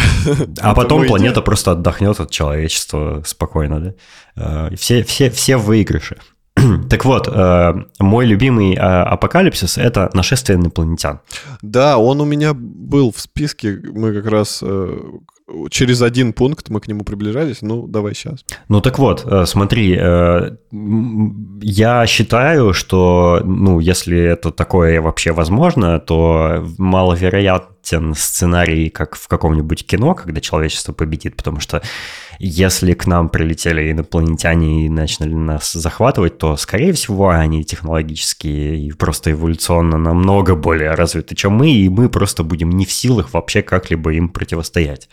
А 0.61 0.75
потом 0.75 1.07
планета 1.07 1.43
просто 1.43 1.73
отдохнет 1.73 2.21
от 2.21 2.31
человечества 2.31 3.23
спокойно, 3.27 3.81
да? 3.81 3.95
Э, 4.71 4.77
Все, 4.77 5.03
все, 5.03 5.31
все 5.31 5.57
в 5.57 5.65
выигрыше. 5.65 6.17
Так 6.91 7.05
вот, 7.05 7.29
э, 7.29 7.75
мой 7.99 8.27
любимый 8.27 8.75
э, 8.75 8.79
апокалипсис— 8.79 9.79
это 9.79 10.11
нашествие 10.15 10.59
инопланетян. 10.59 11.21
Да, 11.63 11.99
он 11.99 12.21
у 12.21 12.25
меня 12.25 12.53
был 12.55 13.13
в 13.13 13.21
списке. 13.21 13.81
Мы 13.83 14.13
как 14.13 14.27
раз 14.27 14.61
э, 14.63 14.99
через 15.71 16.03
один 16.03 16.33
пункт 16.33 16.69
мы 16.69 16.81
к 16.81 16.89
нему 16.89 17.05
приближались. 17.05 17.63
Ну, 17.63 17.87
давай 17.87 18.15
сейчас. 18.15 18.45
Ну 18.69 18.81
так 18.81 18.99
вот, 18.99 19.25
э, 19.25 19.47
смотри, 19.47 19.97
э, 19.99 20.57
я 21.63 22.07
считаю, 22.07 22.73
что, 22.73 23.41
ну, 23.45 23.81
если 23.81 24.19
это 24.19 24.51
такое 24.51 25.01
вообще 25.01 25.33
возможно, 25.33 25.99
то 25.99 26.65
маловероятен 26.79 28.15
сценарий, 28.15 28.91
как 28.91 29.17
в 29.17 29.29
каком-нибудь 29.29 29.87
кино, 29.87 30.15
когда 30.15 30.41
человечество 30.41 30.93
победит, 30.93 31.37
потому 31.37 31.61
что 31.61 31.83
если 32.43 32.95
к 32.95 33.07
нам 33.07 33.29
прилетели 33.29 33.93
инопланетяне 33.93 34.87
и 34.87 34.89
начали 34.89 35.35
нас 35.35 35.73
захватывать, 35.73 36.39
то, 36.39 36.57
скорее 36.57 36.95
всего, 36.95 37.29
они 37.29 37.65
технологически 37.65 38.47
и 38.47 38.93
просто 38.93 39.33
эволюционно 39.33 39.99
намного 39.99 40.55
более 40.55 40.93
развиты, 40.93 41.35
чем 41.35 41.53
мы, 41.53 41.71
и 41.71 41.91
мы 41.91 42.09
просто 42.09 42.43
будем 42.43 42.71
не 42.71 42.87
в 42.87 42.93
силах 42.93 43.35
вообще 43.35 43.61
как-либо 43.61 44.15
им 44.15 44.31
противостоять. 44.31 45.11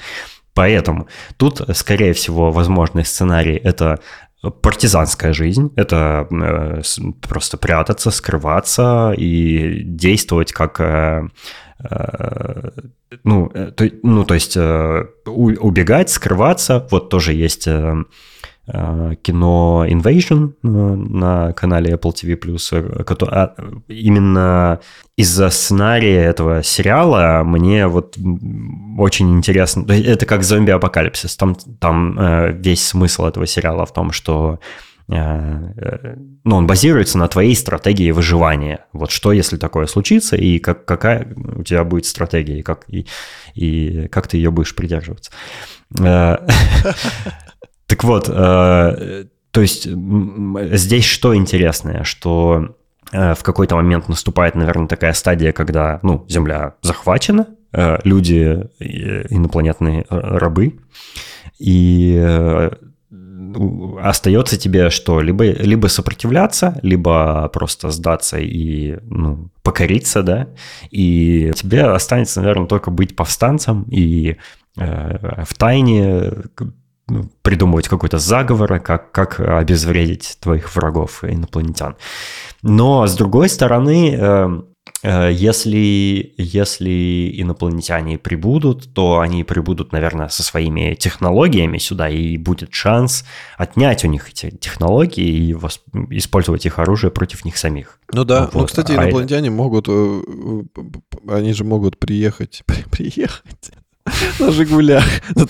Поэтому 0.58 1.08
тут, 1.38 1.62
скорее 1.78 2.14
всего, 2.14 2.52
возможный 2.52 3.06
сценарий– 3.06 3.56
это 3.64 4.00
партизанская 4.42 5.32
жизнь, 5.32 5.72
это 5.76 6.28
э, 6.32 6.82
просто 7.22 7.58
прятаться, 7.58 8.10
скрываться 8.10 9.14
и 9.16 9.84
действовать 9.84 10.54
как, 10.54 10.80
э, 10.80 11.28
э, 11.88 12.72
ну, 13.24 13.52
э, 13.54 13.72
то, 13.72 13.88
ну, 14.02 14.26
то 14.26 14.34
есть 14.34 14.58
э, 14.58 15.06
убегать, 15.28 16.10
скрываться. 16.10 16.88
Вот 16.90 17.12
тоже 17.12 17.34
есть 17.34 17.68
э, 17.68 18.04
кино 18.68 19.86
Invasion 19.88 20.54
э, 20.62 20.68
на 20.68 21.54
канале 21.54 21.94
Apple 21.94 22.14
TV+, 22.14 22.36
э, 22.72 23.28
а, 23.28 23.56
именно 23.88 24.82
из-за 25.16 25.50
сценария 25.50 26.24
этого 26.24 26.62
сериала 26.64 27.44
мне 27.46 27.88
вот 27.88 28.18
очень 28.98 29.34
интересно. 29.38 29.90
Это 29.90 30.26
как 30.26 30.44
зомби-апокалипсис. 30.44 31.38
Там, 31.38 31.56
там 31.80 32.20
э, 32.20 32.52
весь 32.52 32.86
смысл 32.86 33.26
этого 33.26 33.48
сериала 33.48 33.86
в 33.86 33.94
том, 33.94 34.12
что 34.12 34.60
э, 35.08 35.16
э, 35.16 36.16
ну, 36.44 36.58
он 36.58 36.68
базируется 36.68 37.18
на 37.18 37.30
твоей 37.30 37.56
стратегии 37.56 38.12
выживания. 38.12 38.86
Вот 38.92 39.12
что, 39.12 39.32
если 39.32 39.56
такое 39.56 39.86
случится, 39.86 40.36
и 40.36 40.60
как, 40.60 40.84
какая 40.84 41.26
у 41.56 41.64
тебя 41.64 41.86
будет 41.86 42.06
стратегия, 42.06 42.60
и 42.60 42.64
как, 42.64 42.84
и, 42.90 43.08
и 43.56 44.10
как 44.10 44.28
ты 44.28 44.36
ее 44.36 44.52
будешь 44.52 44.76
придерживаться. 44.76 45.32
Так 47.88 48.04
вот, 48.04 48.30
э, 48.30 49.26
то 49.52 49.62
есть 49.62 49.88
здесь 49.88 51.06
что 51.06 51.36
интересное, 51.36 52.04
что 52.04 52.76
э, 53.12 53.34
в 53.34 53.44
какой-то 53.44 53.76
момент 53.76 54.10
наступает, 54.10 54.56
наверное, 54.56 54.88
такая 54.88 55.14
стадия, 55.14 55.54
когда, 55.54 56.00
ну, 56.04 56.26
Земля 56.28 56.76
захвачена, 56.82 57.48
э, 57.72 57.98
люди 58.04 58.70
инопланетные 58.80 60.06
рабы, 60.10 60.80
и 61.60 62.70
остается 64.02 64.58
тебе 64.58 64.90
что? 64.90 65.22
Либо, 65.22 65.46
либо 65.46 65.88
сопротивляться, 65.88 66.80
либо 66.82 67.50
просто 67.54 67.90
сдаться 67.92 68.38
и 68.38 68.98
ну, 69.04 69.50
покориться, 69.64 70.24
да, 70.24 70.48
и 70.92 71.52
тебе 71.56 71.84
останется, 71.86 72.42
наверное, 72.42 72.68
только 72.68 72.92
быть 72.92 73.16
повстанцем 73.16 73.84
и 73.90 74.38
э, 74.78 75.44
в 75.46 75.54
тайне 75.56 76.34
придумывать 77.42 77.88
какой-то 77.88 78.18
заговор, 78.20 78.80
как, 78.80 79.12
как 79.12 79.40
обезвредить 79.40 80.38
твоих 80.42 80.76
врагов 80.76 81.24
инопланетян. 81.24 81.96
Но, 82.62 83.08
с 83.08 83.16
другой 83.16 83.48
стороны, 83.50 84.16
э, 84.20 84.62
э, 85.04 85.32
если, 85.32 86.34
если 86.38 87.32
инопланетяне 87.42 88.18
прибудут, 88.18 88.94
то 88.94 89.20
они 89.20 89.44
прибудут, 89.46 89.94
наверное, 89.94 90.28
со 90.28 90.44
своими 90.44 90.96
технологиями 90.96 91.78
сюда, 91.78 92.10
и 92.10 92.38
будет 92.38 92.74
шанс 92.74 93.24
отнять 93.58 94.04
у 94.04 94.08
них 94.10 94.30
эти 94.30 94.50
технологии 94.50 95.52
и 95.52 95.56
использовать 96.18 96.66
их 96.66 96.80
оружие 96.80 97.12
против 97.12 97.46
них 97.46 97.58
самих. 97.58 98.00
Ну 98.12 98.26
да, 98.26 98.50
ну, 98.54 98.60
Вот. 98.60 98.70
кстати, 98.70 98.92
А- 98.92 99.04
инопланетяне 99.04 99.50
могут, 99.50 99.88
э, 99.88 99.92
э, 99.92 100.82
они 101.30 101.54
же 101.54 101.64
могут 101.64 101.98
приехать, 101.98 102.64
при- 102.66 102.84
приехать 102.92 103.72
на 104.40 104.52
«Жигулях» 104.52 105.04
на 105.36 105.46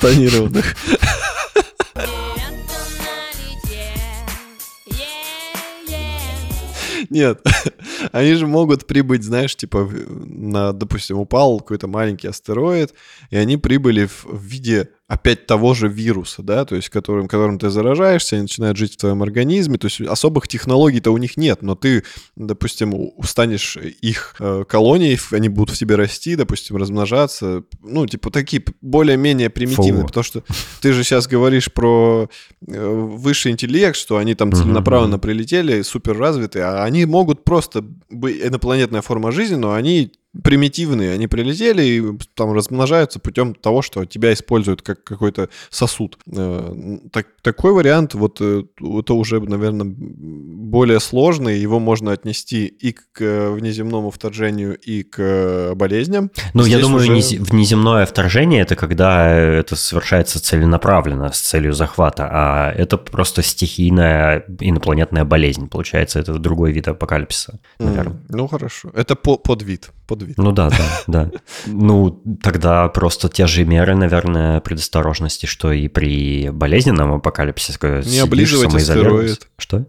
Нет, 7.10 7.42
они 8.12 8.34
же 8.34 8.48
могут 8.48 8.88
прибыть, 8.88 9.24
знаешь, 9.24 9.56
типа, 9.56 9.90
на, 9.90 10.74
допустим, 10.74 11.18
упал 11.20 11.60
какой-то 11.60 11.88
маленький 11.88 12.28
астероид, 12.28 12.94
и 13.30 13.38
они 13.38 13.58
прибыли 13.58 14.06
в, 14.06 14.26
в 14.26 14.44
виде 14.44 14.90
опять 15.08 15.46
того 15.46 15.74
же 15.74 15.88
вируса, 15.88 16.44
да, 16.44 16.66
то 16.66 16.76
есть 16.76 16.90
которым, 16.90 17.30
которым 17.30 17.60
ты 17.60 17.70
заражаешься, 17.70 18.36
они 18.36 18.44
начинают 18.44 18.78
жить 18.78 18.96
в 18.96 18.98
твоем 18.98 19.24
организме, 19.24 19.78
то 19.78 19.88
есть 19.88 20.02
особых 20.02 20.50
технологий-то 20.50 21.12
у 21.12 21.18
них 21.18 21.38
нет, 21.38 21.62
но 21.62 21.76
ты, 21.76 22.04
допустим, 22.36 23.12
станешь 23.24 23.78
их 23.78 24.36
э, 24.40 24.66
колонией, 24.68 25.18
они 25.32 25.48
будут 25.48 25.74
в 25.74 25.80
тебе 25.80 25.96
расти, 25.96 26.36
допустим, 26.36 26.76
размножаться, 26.76 27.64
ну, 27.82 28.06
типа 28.06 28.32
такие 28.32 28.62
более-менее 28.82 29.50
примитивные, 29.50 30.02
Фу. 30.02 30.08
потому 30.08 30.24
что 30.26 30.44
ты 30.82 30.92
же 30.92 31.06
сейчас 31.06 31.28
говоришь 31.28 31.72
про 31.72 32.30
э, 32.68 32.90
высший 32.90 33.54
интеллект, 33.54 33.96
что 33.96 34.18
они 34.18 34.36
там 34.36 34.52
целенаправленно 34.52 35.20
прилетели, 35.20 35.84
супер 35.84 36.18
развитые, 36.18 36.66
а 36.66 36.84
они 36.84 37.06
могут 37.06 37.46
просто 37.46 37.86
быть 38.10 38.42
инопланетная 38.44 39.02
форма 39.02 39.32
жизни, 39.32 39.56
но 39.56 39.72
они 39.72 40.12
примитивные, 40.44 41.14
они 41.14 41.28
прилетели 41.28 41.84
и 41.84 42.04
там 42.36 42.54
размножаются 42.54 43.20
путем 43.20 43.56
того, 43.56 43.82
что 43.82 44.06
тебя 44.06 44.34
используют 44.34 44.82
как 44.82 45.04
какой-то 45.04 45.50
сосуд. 45.70 46.18
Э, 46.32 46.98
так, 47.12 47.28
такой 47.42 47.72
вариант, 47.72 48.14
вот 48.14 48.38
э, 48.42 48.64
это 49.00 49.14
уже, 49.14 49.40
наверное, 49.40 49.88
более 49.88 51.00
сложный, 51.00 51.60
его 51.60 51.80
можно 51.80 52.12
отнести 52.12 52.66
и 52.66 52.92
к 52.92 53.52
внеземному 53.52 54.12
вторжению, 54.12 54.78
и 54.78 55.04
к 55.04 55.74
болезням. 55.76 56.32
Ну, 56.54 56.64
Здесь 56.64 56.76
я 56.76 56.82
думаю, 56.82 57.18
уже... 57.18 57.40
внеземное 57.40 58.06
вторжение— 58.06 58.62
это 58.64 58.76
когда 58.76 59.30
это 59.30 59.76
совершается 59.76 60.42
целенаправленно, 60.42 61.32
с 61.32 61.40
целью 61.40 61.74
захвата, 61.74 62.28
а 62.32 62.72
это 62.72 62.98
просто 62.98 63.42
стихийная 63.42 64.46
инопланетная 64.60 65.26
болезнь, 65.26 65.68
получается, 65.68 66.20
это 66.20 66.38
другой 66.38 66.72
вид 66.72 66.88
апокалипсиса, 66.88 67.60
наверное. 67.80 68.18
Mm, 68.18 68.26
ну, 68.30 68.48
хорошо. 68.48 68.92
Это 68.94 69.16
по 69.16 69.38
подвид 69.38 69.90
подвид. 70.08 70.38
Ну 70.38 70.52
да, 70.52 70.70
да, 70.70 71.02
да. 71.08 71.32
Ну, 71.68 72.24
тогда 72.42 72.88
просто 72.88 73.30
те 73.30 73.46
же 73.46 73.66
меры, 73.66 73.96
наверное, 73.96 74.60
предосторожности, 74.62 75.46
что 75.46 75.72
и 75.72 75.88
при 75.88 76.50
болезненном 76.50 77.14
апокалипсисе. 77.14 77.78
Не 78.06 78.20
облизывать 78.20 78.74
астероид. 78.74 79.48
Что? 79.58 79.86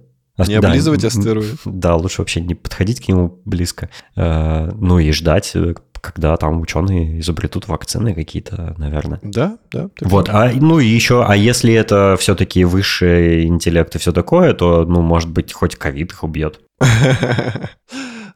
Не 0.46 0.60
да, 0.60 0.68
облизывать 0.68 1.04
астероид. 1.04 1.58
Да, 1.64 1.96
лучше 1.96 2.20
вообще 2.20 2.40
не 2.40 2.54
подходить 2.54 3.04
к 3.04 3.08
нему 3.08 3.40
близко. 3.44 3.90
Э, 4.14 4.70
ну 4.74 4.98
и 4.98 5.10
ждать, 5.12 5.54
когда 6.00 6.36
там 6.36 6.60
ученые 6.60 7.20
изобретут 7.20 7.68
вакцины 7.68 8.14
какие-то, 8.14 8.74
наверное. 8.78 9.20
Да, 9.22 9.58
да. 9.70 9.88
Вот, 10.00 10.28
а, 10.28 10.50
ну 10.54 10.78
и 10.78 10.86
еще, 10.86 11.24
а 11.24 11.36
если 11.36 11.72
это 11.74 12.16
все-таки 12.18 12.64
высший 12.64 13.46
интеллект 13.46 13.94
и 13.94 13.98
все 13.98 14.12
такое, 14.12 14.54
то, 14.54 14.84
ну, 14.84 15.02
может 15.02 15.30
быть, 15.30 15.52
хоть 15.52 15.76
ковид 15.76 16.12
их 16.12 16.24
убьет. 16.24 16.60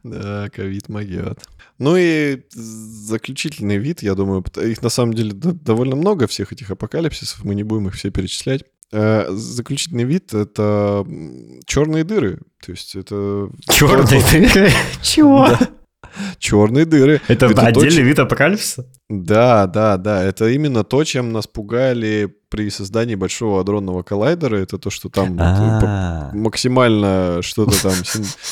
Да, 0.03 0.49
ковид 0.53 0.89
могет. 0.89 1.39
Ну 1.83 1.97
и 1.97 2.39
заключительный 2.53 3.75
вид, 3.75 4.03
я 4.03 4.15
думаю, 4.15 4.41
их 4.55 4.81
на 4.81 4.87
самом 4.87 5.13
деле 5.13 5.33
довольно 5.33 5.97
много, 5.97 6.27
всех 6.27 6.53
этих 6.53 6.71
апокалипсисов, 6.71 7.43
мы 7.43 7.55
не 7.55 7.63
будем 7.63 7.89
их 7.89 7.95
все 7.95 8.09
перечислять. 8.09 8.63
Э, 8.93 9.25
заключительный 9.29 10.05
вид— 10.05 10.33
это 10.33 11.05
черные 11.65 12.05
дыры. 12.05 12.39
То 12.65 12.71
есть 12.71 12.95
это... 12.95 13.49
Черные 13.69 14.23
дыры? 14.31 14.71
Чего? 15.01 15.49
Черные 16.37 16.85
дыры. 16.85 17.21
Это, 17.27 17.47
это 17.47 17.61
отдельный 17.61 17.97
то, 17.97 18.01
вид 18.01 18.19
апокалипсиса? 18.19 18.85
Да, 19.09 19.67
да, 19.67 19.97
да. 19.97 20.23
Это 20.23 20.49
именно 20.49 20.83
то, 20.83 21.03
чем 21.03 21.31
нас 21.31 21.47
пугали 21.47 22.33
при 22.53 22.69
создании 22.69 23.15
Большого 23.15 23.61
адронного 23.61 24.03
коллайдера. 24.03 24.57
Это 24.57 24.77
то, 24.77 24.91
что 24.91 25.09
там 25.09 25.37
а. 25.39 26.29
максимально 26.33 27.39
что-то 27.41 27.81
там 27.81 27.93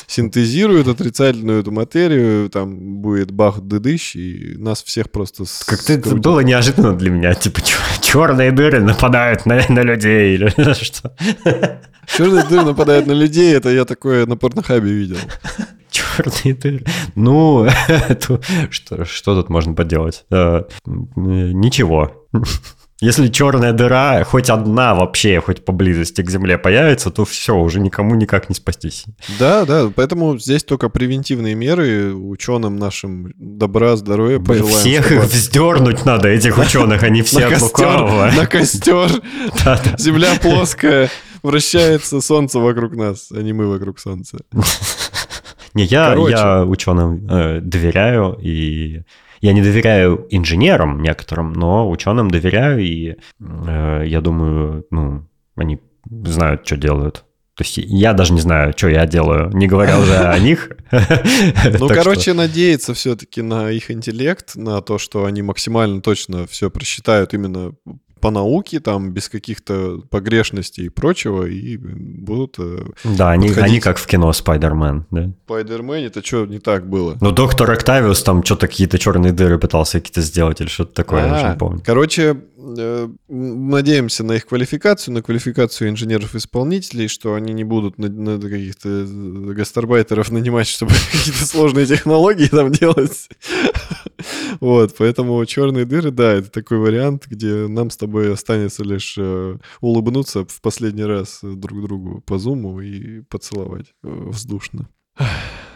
синтезирует 0.08 0.88
отрицательную 0.88 1.62
эту 1.62 1.72
материю, 1.72 2.50
там 2.50 3.02
будет 3.02 3.30
бах 3.30 3.62
дыдыщ, 3.62 4.16
и 4.16 4.56
нас 4.58 4.82
всех 4.82 5.12
просто... 5.12 5.44
Как-то 5.68 5.94
это 5.94 6.16
было 6.16 6.40
неожиданно 6.40 6.98
для 6.98 7.12
меня. 7.12 7.36
Типа, 7.36 7.62
черные 8.02 8.52
дыры 8.52 8.82
нападают 8.82 9.46
на, 9.46 9.62
на 9.70 9.82
людей 9.82 10.34
или 10.34 10.74
что? 10.84 11.16
Черные 12.08 12.44
дыры 12.44 12.66
нападают 12.66 13.06
на 13.06 13.12
людей, 13.12 13.56
это 13.56 13.70
я 13.70 13.86
такое 13.86 14.26
на 14.26 14.36
порнохабе 14.36 14.92
видел. 14.92 15.18
Дыры. 16.44 16.84
Ну, 17.16 17.68
что, 18.70 19.06
что 19.06 19.36
тут 19.36 19.50
можно 19.50 19.74
поделать? 19.74 20.26
Э, 20.32 20.64
ничего. 21.16 22.28
Если 23.02 23.30
черная 23.30 23.74
дыра, 23.74 24.24
хоть 24.24 24.52
одна 24.52 24.94
вообще, 24.94 25.42
хоть 25.42 25.66
поблизости 25.66 26.22
к 26.22 26.30
Земле 26.30 26.60
появится, 26.60 27.10
то 27.10 27.26
все, 27.26 27.58
уже 27.58 27.80
никому 27.80 28.14
никак 28.14 28.48
не 28.48 28.54
спастись. 28.54 29.06
Да, 29.40 29.66
да, 29.66 29.92
поэтому 29.94 30.38
здесь 30.38 30.64
только 30.64 30.88
превентивные 30.88 31.56
меры 31.56 32.14
ученым 32.14 32.76
нашим 32.76 33.34
добра, 33.38 33.96
здоровья 33.96 34.38
пожелаем. 34.38 34.78
Всех 34.78 35.06
чтобы... 35.06 35.22
их 35.22 35.32
вздернуть 35.32 36.06
надо, 36.06 36.30
этих 36.30 36.60
ученых, 36.60 37.02
они 37.02 37.22
все 37.24 37.46
от 37.46 37.60
лукавого. 37.60 38.32
На 38.38 38.46
костер, 38.46 39.10
Земля 39.98 40.36
плоская, 40.40 41.10
вращается 41.42 42.22
солнце 42.22 42.60
вокруг 42.60 42.96
нас, 42.96 43.30
а 43.32 43.42
не 43.42 43.52
мы 43.52 43.66
вокруг 43.66 44.00
солнца. 44.00 44.38
Не, 45.74 45.84
я, 45.84 46.14
я 46.16 46.64
ученым 46.66 47.28
э, 47.30 47.60
доверяю, 47.62 48.38
и 48.42 49.04
я 49.42 49.54
не 49.54 49.62
доверяю 49.62 50.28
инженерам 50.30 51.02
некоторым, 51.02 51.54
но 51.54 51.90
ученым 51.90 52.30
доверяю, 52.30 52.80
и 52.80 53.16
э, 53.40 54.04
я 54.06 54.22
думаю, 54.22 54.86
ну, 54.92 55.28
они 55.56 55.80
знают, 56.10 56.66
что 56.66 56.78
делают. 56.78 57.26
То 57.56 57.64
есть 57.64 57.78
я 57.78 58.14
даже 58.14 58.34
не 58.34 58.40
знаю, 58.40 58.74
что 58.76 58.88
я 58.88 59.06
делаю, 59.06 59.50
не 59.54 59.68
говоря 59.68 60.00
уже 60.00 60.16
о 60.16 60.40
них. 60.48 60.72
Ну, 61.80 61.88
короче, 61.88 62.34
надеяться 62.34 62.94
все-таки 62.94 63.42
на 63.42 63.70
их 63.72 63.92
интеллект, 63.92 64.56
на 64.56 64.82
то, 64.82 64.98
что 64.98 65.26
они 65.26 65.42
максимально 65.42 66.02
точно 66.02 66.48
все 66.48 66.70
просчитают 66.72 67.34
именно 67.34 67.74
по 68.22 68.32
науке, 68.32 68.80
там, 68.80 69.12
без 69.12 69.28
каких-то 69.30 70.02
погрешностей 70.10 70.86
и 70.86 70.90
прочего, 70.90 71.46
и 71.46 71.78
будут 71.78 72.56
э, 72.60 72.86
Да, 73.04 73.32
они, 73.32 73.50
они 73.50 73.80
как 73.80 73.98
в 73.98 74.08
кино 74.08 74.32
Спайдермен, 74.32 75.06
да? 75.12 75.32
Спайдермен, 75.46 76.06
это 76.06 76.24
что 76.24 76.46
не 76.46 76.60
так 76.60 76.88
было? 76.88 77.18
Ну, 77.20 77.32
доктор 77.32 77.70
Октавиус 77.72 78.24
там 78.24 78.44
что-то 78.44 78.68
какие-то 78.68 79.00
черные 79.00 79.34
дыры 79.34 79.58
пытался 79.58 80.00
какие-то 80.00 80.22
сделать 80.22 80.62
или 80.62 80.68
что-то 80.68 80.94
такое, 80.94 81.24
а, 81.24 81.40
я 81.40 81.50
не 81.50 81.58
помню. 81.58 81.82
Короче, 81.86 82.38
э, 82.58 83.10
надеемся 83.28 84.24
на 84.24 84.34
их 84.34 84.46
квалификацию, 84.46 85.14
на 85.14 85.22
квалификацию 85.22 85.90
инженеров-исполнителей, 85.90 87.08
что 87.08 87.34
они 87.34 87.54
не 87.54 87.64
будут 87.64 87.98
на, 87.98 88.08
на 88.08 88.40
каких-то 88.40 89.06
гастарбайтеров 89.08 90.32
нанимать, 90.32 90.68
чтобы 90.68 90.92
какие-то 91.12 91.46
сложные 91.46 91.86
технологии 91.86 92.48
там 92.48 92.72
делать. 92.72 93.30
Вот, 94.60 94.96
поэтому 94.98 95.44
черные 95.46 95.86
дыры, 95.86 96.12
да, 96.12 96.34
это 96.34 96.50
такой 96.52 96.78
вариант, 96.78 97.28
где 97.28 97.68
нам 97.68 97.90
с 97.90 97.98
тобой 97.98 98.32
останется 98.34 98.84
лишь 98.84 99.16
э, 99.18 99.58
улыбнуться 99.80 100.46
в 100.46 100.62
последний 100.62 101.06
раз 101.06 101.40
друг 101.42 101.82
другу 101.82 102.22
по 102.22 102.38
зуму 102.38 102.80
и 102.82 103.22
поцеловать 103.22 103.94
э, 104.04 104.08
воздушно. 104.08 104.88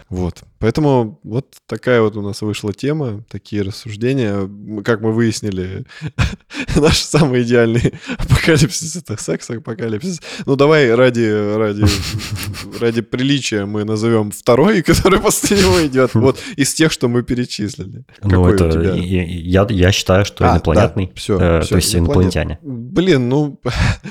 Вот. 0.10 0.43
Поэтому 0.60 1.20
вот 1.24 1.56
такая 1.68 2.01
вот 2.01 2.16
у 2.16 2.22
нас 2.22 2.41
вышла 2.41 2.74
тема, 2.74 3.24
такие 3.30 3.64
рассуждения. 3.64 4.49
Как 4.84 5.01
мы 5.01 5.12
выяснили, 5.12 5.86
наш 6.76 6.99
самый 6.99 7.41
идеальный 7.41 7.93
апокалипсис— 8.18 8.95
это 8.97 9.22
секс-апокалипсис. 9.22 10.22
Ну, 10.45 10.56
давай 10.56 10.93
ради, 10.93 11.56
ради, 11.58 11.86
ради 12.80 13.01
приличия 13.01 13.66
мы 13.66 13.84
назовем 13.84 14.32
второй, 14.32 14.84
который 14.84 15.20
после 15.20 15.58
него 15.58 15.86
идет. 15.86 16.14
Вот 16.14 16.39
из 16.56 16.74
тех, 16.74 16.91
что 16.91 17.08
мы 17.08 17.24
перечислили. 17.24 18.06
Ну, 18.22 18.30
Какой 18.30 18.53
это, 18.53 18.80
я, 18.95 19.66
я 19.70 19.91
считаю, 19.91 20.24
что 20.24 20.47
а, 20.47 20.53
инопланетный. 20.53 21.08
Да, 21.08 21.12
все, 21.16 21.39
э, 21.39 21.62
все, 21.62 21.70
то 21.70 21.76
есть 21.78 21.95
инопланетяне. 21.95 22.60
Блин, 22.62 23.28
ну, 23.30 23.60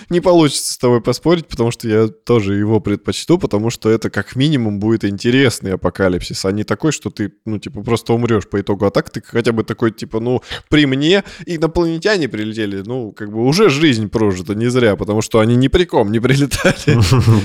не 0.08 0.20
получится 0.20 0.72
с 0.72 0.78
тобой 0.78 1.00
поспорить, 1.00 1.46
потому 1.46 1.70
что 1.70 1.88
я 1.88 2.08
тоже 2.08 2.54
его 2.54 2.80
предпочту, 2.80 3.38
потому 3.38 3.70
что 3.70 3.90
это 3.90 4.10
как 4.10 4.34
минимум 4.34 4.80
будет 4.80 5.04
интересный 5.04 5.72
апокалипсис, 5.84 6.44
а 6.44 6.52
не 6.52 6.64
такой, 6.64 6.92
что 6.92 7.10
ты, 7.10 7.32
ну, 7.44 7.58
типа, 7.58 7.82
просто 7.82 8.14
умрешь 8.14 8.48
по 8.48 8.60
итогу. 8.60 8.86
А 8.86 8.90
так 8.90 9.10
ты 9.10 9.22
хотя 9.22 9.52
бы 9.52 9.64
такой, 9.64 9.90
типа, 9.90 10.20
ну, 10.20 10.40
при 10.68 10.86
мне 10.86 11.24
инопланетяне 11.46 12.28
прилетели, 12.28 12.82
ну, 12.86 13.12
как 13.12 13.30
бы 13.30 13.44
уже 13.44 13.68
жизнь 13.68 14.08
прожита 14.08 14.54
не 14.54 14.70
зря, 14.70 14.96
потому 14.96 15.22
что 15.22 15.40
они 15.40 15.56
ни 15.56 15.68
при 15.68 15.84
ком 15.84 16.12
не 16.12 16.20
прилетали. 16.20 16.74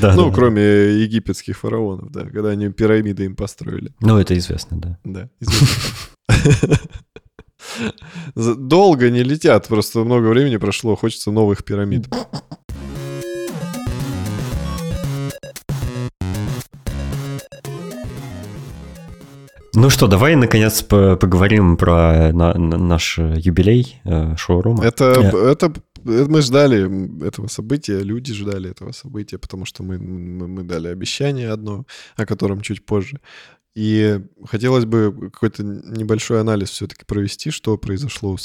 Ну, 0.20 0.32
кроме 0.32 0.62
египетских 1.04 1.58
фараонов, 1.58 2.12
да, 2.12 2.22
когда 2.22 2.50
они 2.50 2.70
пирамиды 2.70 3.26
им 3.26 3.36
построили. 3.36 3.92
Ну, 4.02 4.18
это 4.18 4.38
известно, 4.38 4.78
да. 4.78 5.00
Да, 5.04 5.30
известно. 5.40 6.80
Долго 8.58 9.10
не 9.10 9.24
летят, 9.24 9.68
просто 9.68 10.00
много 10.00 10.28
времени 10.28 10.58
прошло, 10.58 10.96
хочется 10.96 11.32
новых 11.32 11.64
пирамид. 11.64 12.08
Ну 19.76 19.90
что, 19.90 20.08
давай 20.08 20.36
наконец 20.36 20.82
поговорим 20.84 21.78
про 21.78 22.32
на, 22.34 22.54
на 22.54 22.78
наш 22.78 23.18
юбилей 23.18 24.02
э, 24.04 24.36
шоурума. 24.36 24.84
Это, 24.84 25.06
yeah. 25.06 25.28
это, 25.28 25.66
это 25.66 25.74
мы 26.04 26.42
ждали 26.42 27.26
этого 27.26 27.48
события, 27.48 28.00
люди 28.00 28.34
ждали 28.34 28.72
этого 28.72 28.92
события, 28.92 29.38
потому 29.38 29.66
что 29.66 29.84
мы, 29.84 29.98
мы, 30.00 30.48
мы 30.48 30.64
дали 30.64 30.88
обещание 30.88 31.52
одно, 31.52 31.86
о 32.16 32.26
котором 32.26 32.62
чуть 32.62 32.86
позже. 32.86 33.20
И 33.76 34.20
хотелось 34.46 34.86
бы 34.86 35.30
какой-то 35.32 35.64
небольшой 35.64 36.42
анализ 36.42 36.70
все-таки 36.70 37.06
провести, 37.06 37.52
что 37.52 37.78
произошло 37.78 38.38
с, 38.38 38.44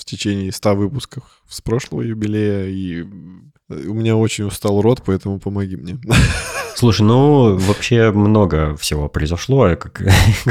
в 0.00 0.04
течение 0.04 0.50
100 0.50 0.74
выпусков 0.74 1.24
с 1.48 1.60
прошлого 1.60 2.02
юбилея. 2.02 2.66
И 2.66 3.02
у 3.02 3.94
меня 3.94 4.16
очень 4.16 4.44
устал 4.44 4.80
рот, 4.80 5.02
поэтому 5.04 5.38
помоги 5.38 5.76
мне. 5.76 5.98
Слушай, 6.74 7.02
ну 7.02 7.56
вообще 7.56 8.10
много 8.10 8.74
всего 8.76 9.08
произошло. 9.08 9.76
Как, 9.76 10.02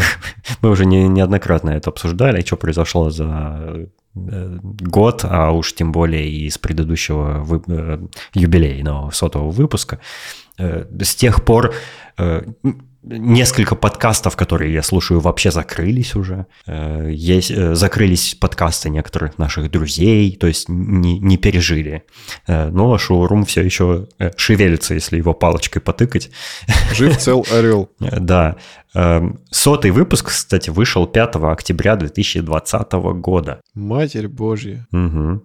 мы 0.61 0.69
уже 0.69 0.85
не, 0.85 1.07
неоднократно 1.07 1.71
это 1.71 1.89
обсуждали, 1.89 2.41
что 2.41 2.57
произошло 2.57 3.09
за 3.09 3.89
э, 4.15 4.57
год, 4.61 5.25
а 5.27 5.51
уж 5.51 5.73
тем 5.73 5.91
более 5.91 6.29
из 6.29 6.59
предыдущего 6.59 7.39
вы, 7.43 7.61
э, 7.67 7.99
юбилейного 8.35 9.09
сотого 9.09 9.49
выпуска. 9.49 9.99
э, 10.59 10.85
с 11.01 11.15
тех 11.15 11.43
пор 11.43 11.73
э, 12.17 12.43
несколько 13.03 13.75
подкастов, 13.75 14.35
которые 14.35 14.73
я 14.73 14.83
слушаю, 14.83 15.19
вообще 15.19 15.51
закрылись 15.51 16.15
уже. 16.15 16.47
Э, 16.65 17.09
есть, 17.11 17.51
э, 17.51 17.75
закрылись 17.75 18.35
подкасты 18.35 18.89
некоторых 18.89 19.37
наших 19.37 19.71
друзей, 19.71 20.35
то 20.35 20.47
есть 20.47 20.69
не, 20.69 21.19
не 21.19 21.37
пережили. 21.37 22.03
Э, 22.47 22.69
но 22.69 22.97
шоурум 22.97 23.45
все 23.45 23.61
еще 23.61 24.07
шевелится, 24.35 24.93
если 24.93 25.17
его 25.17 25.33
палочкой 25.33 25.81
потыкать. 25.81 26.29
Жив 26.93 27.17
цел 27.19 27.45
орел. 27.51 27.89
Да. 27.99 28.57
Сотый 29.51 29.91
выпуск, 29.91 30.27
кстати, 30.29 30.71
вышел 30.71 31.05
5 31.05 31.35
октября 31.35 31.95
2020 31.95 32.91
года. 32.93 33.61
Матерь 33.75 34.27
Божья. 34.27 34.87
Угу. 34.91 35.43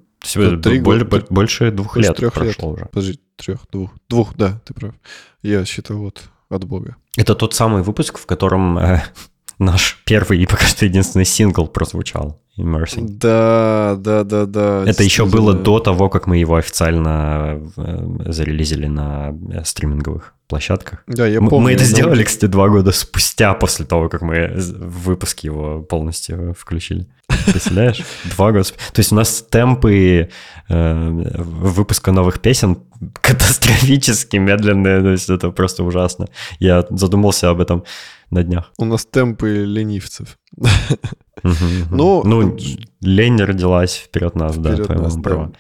Три 0.63 0.79
года, 0.81 1.05
больше 1.29 1.71
двух 1.71 1.99
лет 1.99 2.17
трех 2.17 2.33
прошло 2.33 2.71
лет. 2.71 2.79
уже. 2.79 2.87
Подожди, 2.87 3.21
трех, 3.37 3.61
двух. 3.71 3.91
Двух, 4.09 4.35
да, 4.35 4.59
ты 4.65 4.73
прав. 4.73 4.95
Я 5.43 5.67
считаю, 5.67 6.01
вот 6.01 6.23
от 6.49 6.65
Бога. 6.65 6.97
Это 7.17 7.35
тот 7.35 7.55
самый 7.55 7.83
выпуск, 7.83 8.19
в 8.19 8.27
котором 8.27 8.79
э, 8.79 9.03
наш 9.59 10.03
первый 10.05 10.41
и 10.41 10.47
пока 10.47 10.67
что 10.67 10.85
единственный 10.85 11.25
сингл 11.25 11.67
прозвучал. 11.67 12.41
Immersing. 12.57 13.07
Да, 13.19 13.97
да, 13.99 14.23
да, 14.23 14.47
да. 14.47 14.85
Это 14.87 15.03
еще 15.03 15.27
было 15.27 15.55
до 15.55 15.81
того, 15.81 16.09
как 16.09 16.29
мы 16.29 16.37
его 16.37 16.55
официально 16.55 17.61
э, 17.77 18.31
зарелизили 18.31 18.87
на 18.87 19.35
э, 19.51 19.65
стриминговых 19.65 20.35
площадках. 20.47 21.03
Да, 21.09 21.27
я 21.27 21.41
помню. 21.41 21.59
Мы 21.59 21.73
это 21.73 21.83
сделали, 21.83 22.23
кстати, 22.23 22.49
два 22.49 22.69
года 22.69 22.93
спустя 22.93 23.55
после 23.55 23.87
того, 23.87 24.09
как 24.09 24.23
мы 24.23 24.53
в 24.55 25.07
выпуске 25.07 25.49
его 25.49 25.83
полностью 25.83 26.55
включили. 26.57 27.09
Представляешь? 27.47 28.03
Два 28.37 28.53
года. 28.53 28.65
То 28.65 29.01
есть 29.01 29.13
у 29.13 29.15
нас 29.15 29.45
темпы 29.49 30.31
э, 30.69 31.09
выпуска 31.09 32.13
новых 32.13 32.41
песен 32.41 32.79
катастрофически 33.21 34.37
медленные. 34.37 35.01
То 35.03 35.11
есть 35.11 35.31
это 35.31 35.51
просто 35.51 35.85
ужасно. 35.85 36.27
Я 36.59 36.87
задумался 36.91 37.51
об 37.51 37.61
этом 37.61 37.85
на 38.31 38.43
днях. 38.43 38.73
У 38.79 38.85
нас 38.85 39.07
темпы 39.07 39.65
ленивцев. 39.67 40.39
Ну, 41.43 42.23
ну, 42.25 42.57
лень 43.01 43.43
родилась 43.43 43.97
вперед 43.97 44.35
нас, 44.35 44.57
да, 44.57 44.77
по-моему. 44.77 45.53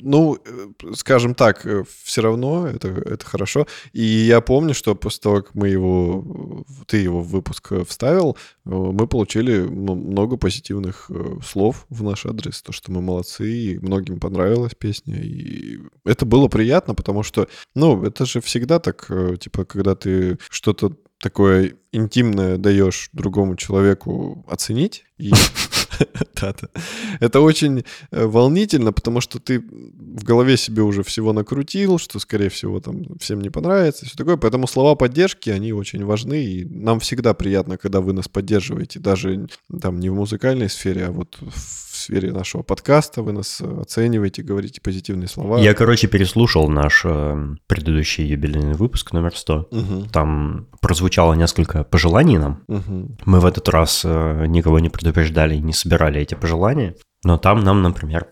Ну, 0.00 0.38
э, 0.44 0.92
скажем 0.94 1.34
так, 1.34 1.64
э, 1.66 1.84
все 2.02 2.22
равно 2.22 2.66
это, 2.66 2.88
это 2.88 3.24
хорошо. 3.24 3.66
И 3.92 4.02
я 4.02 4.40
помню, 4.40 4.74
что 4.74 4.94
после 4.94 5.20
того, 5.20 5.42
как 5.42 5.54
мы 5.54 5.68
его, 5.68 6.64
ты 6.86 6.98
его 6.98 7.20
в 7.20 7.28
выпуск 7.28 7.72
э, 7.72 7.84
вставил, 7.86 8.36
мы 8.64 9.06
получили 9.06 9.60
много 9.60 10.36
позитивных 10.36 11.10
слов 11.44 11.86
в 11.88 12.02
наш 12.02 12.26
адрес, 12.26 12.62
то, 12.62 12.72
что 12.72 12.92
мы 12.92 13.00
молодцы, 13.00 13.50
и 13.50 13.78
многим 13.78 14.18
понравилась 14.20 14.74
песня. 14.74 15.20
И 15.20 15.80
это 16.04 16.26
было 16.26 16.48
приятно, 16.48 16.94
потому 16.94 17.22
что, 17.22 17.48
ну, 17.74 18.04
это 18.04 18.24
же 18.26 18.40
всегда 18.40 18.78
так, 18.78 19.10
типа, 19.40 19.64
когда 19.64 19.94
ты 19.94 20.38
что-то 20.50 20.92
такое 21.20 21.74
интимное 21.92 22.56
даешь 22.56 23.08
другому 23.12 23.56
человеку 23.56 24.44
оценить, 24.48 25.04
и 25.18 25.30
это 27.20 27.40
очень 27.40 27.84
э, 28.10 28.26
волнительно, 28.26 28.92
потому 28.92 29.20
что 29.20 29.38
ты 29.38 29.60
в 29.60 30.24
голове 30.24 30.56
себе 30.56 30.82
уже 30.82 31.02
всего 31.02 31.32
накрутил, 31.32 31.98
что, 31.98 32.18
скорее 32.18 32.48
всего, 32.48 32.80
там 32.80 33.04
всем 33.18 33.40
не 33.40 33.50
понравится, 33.50 34.06
все 34.06 34.16
такое. 34.16 34.36
Поэтому 34.36 34.66
слова 34.66 34.94
поддержки, 34.94 35.50
они 35.50 35.72
очень 35.72 36.04
важны, 36.04 36.44
и 36.44 36.64
нам 36.64 37.00
всегда 37.00 37.34
приятно, 37.34 37.78
когда 37.78 38.00
вы 38.00 38.12
нас 38.12 38.28
поддерживаете, 38.28 39.00
даже 39.00 39.46
там 39.80 40.00
не 40.00 40.10
в 40.10 40.14
музыкальной 40.14 40.68
сфере, 40.68 41.06
а 41.06 41.12
вот 41.12 41.38
в 41.40 41.91
сфере 42.02 42.32
нашего 42.32 42.62
подкаста, 42.62 43.22
вы 43.22 43.32
нас 43.32 43.60
э, 43.60 43.80
оцениваете, 43.80 44.42
говорите 44.42 44.80
позитивные 44.80 45.28
слова. 45.28 45.58
Я, 45.58 45.74
короче, 45.74 46.08
переслушал 46.08 46.68
наш 46.68 47.02
э, 47.04 47.54
предыдущий 47.66 48.26
юбилейный 48.26 48.74
выпуск 48.74 49.12
номер 49.12 49.36
100. 49.36 49.68
Угу. 49.70 50.08
Там 50.12 50.68
прозвучало 50.80 51.34
несколько 51.34 51.84
пожеланий 51.84 52.38
нам. 52.38 52.62
Угу. 52.68 53.16
Мы 53.24 53.40
в 53.40 53.46
этот 53.46 53.68
раз 53.68 54.02
э, 54.04 54.46
никого 54.46 54.78
не 54.80 54.90
предупреждали 54.90 55.56
и 55.56 55.60
не 55.60 55.72
собирали 55.72 56.20
эти 56.20 56.34
пожелания. 56.34 56.94
Но 57.24 57.38
там 57.38 57.60
нам, 57.60 57.82
например, 57.82 58.26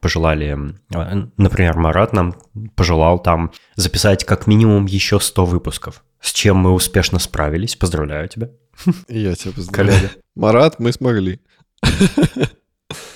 пожелали, 0.00 0.58
например, 1.36 1.76
Марат 1.76 2.12
нам 2.12 2.34
пожелал 2.74 3.22
там 3.22 3.52
записать 3.76 4.24
как 4.24 4.46
минимум 4.46 4.86
еще 4.86 5.20
100 5.20 5.44
выпусков, 5.44 6.02
с 6.20 6.32
чем 6.32 6.56
мы 6.56 6.72
успешно 6.72 7.18
справились. 7.18 7.76
Поздравляю 7.76 8.28
тебя. 8.28 8.50
Я 9.08 9.34
тебя 9.34 9.52
поздравляю. 9.52 10.10
Марат, 10.34 10.78
мы 10.78 10.92
смогли. 10.92 11.40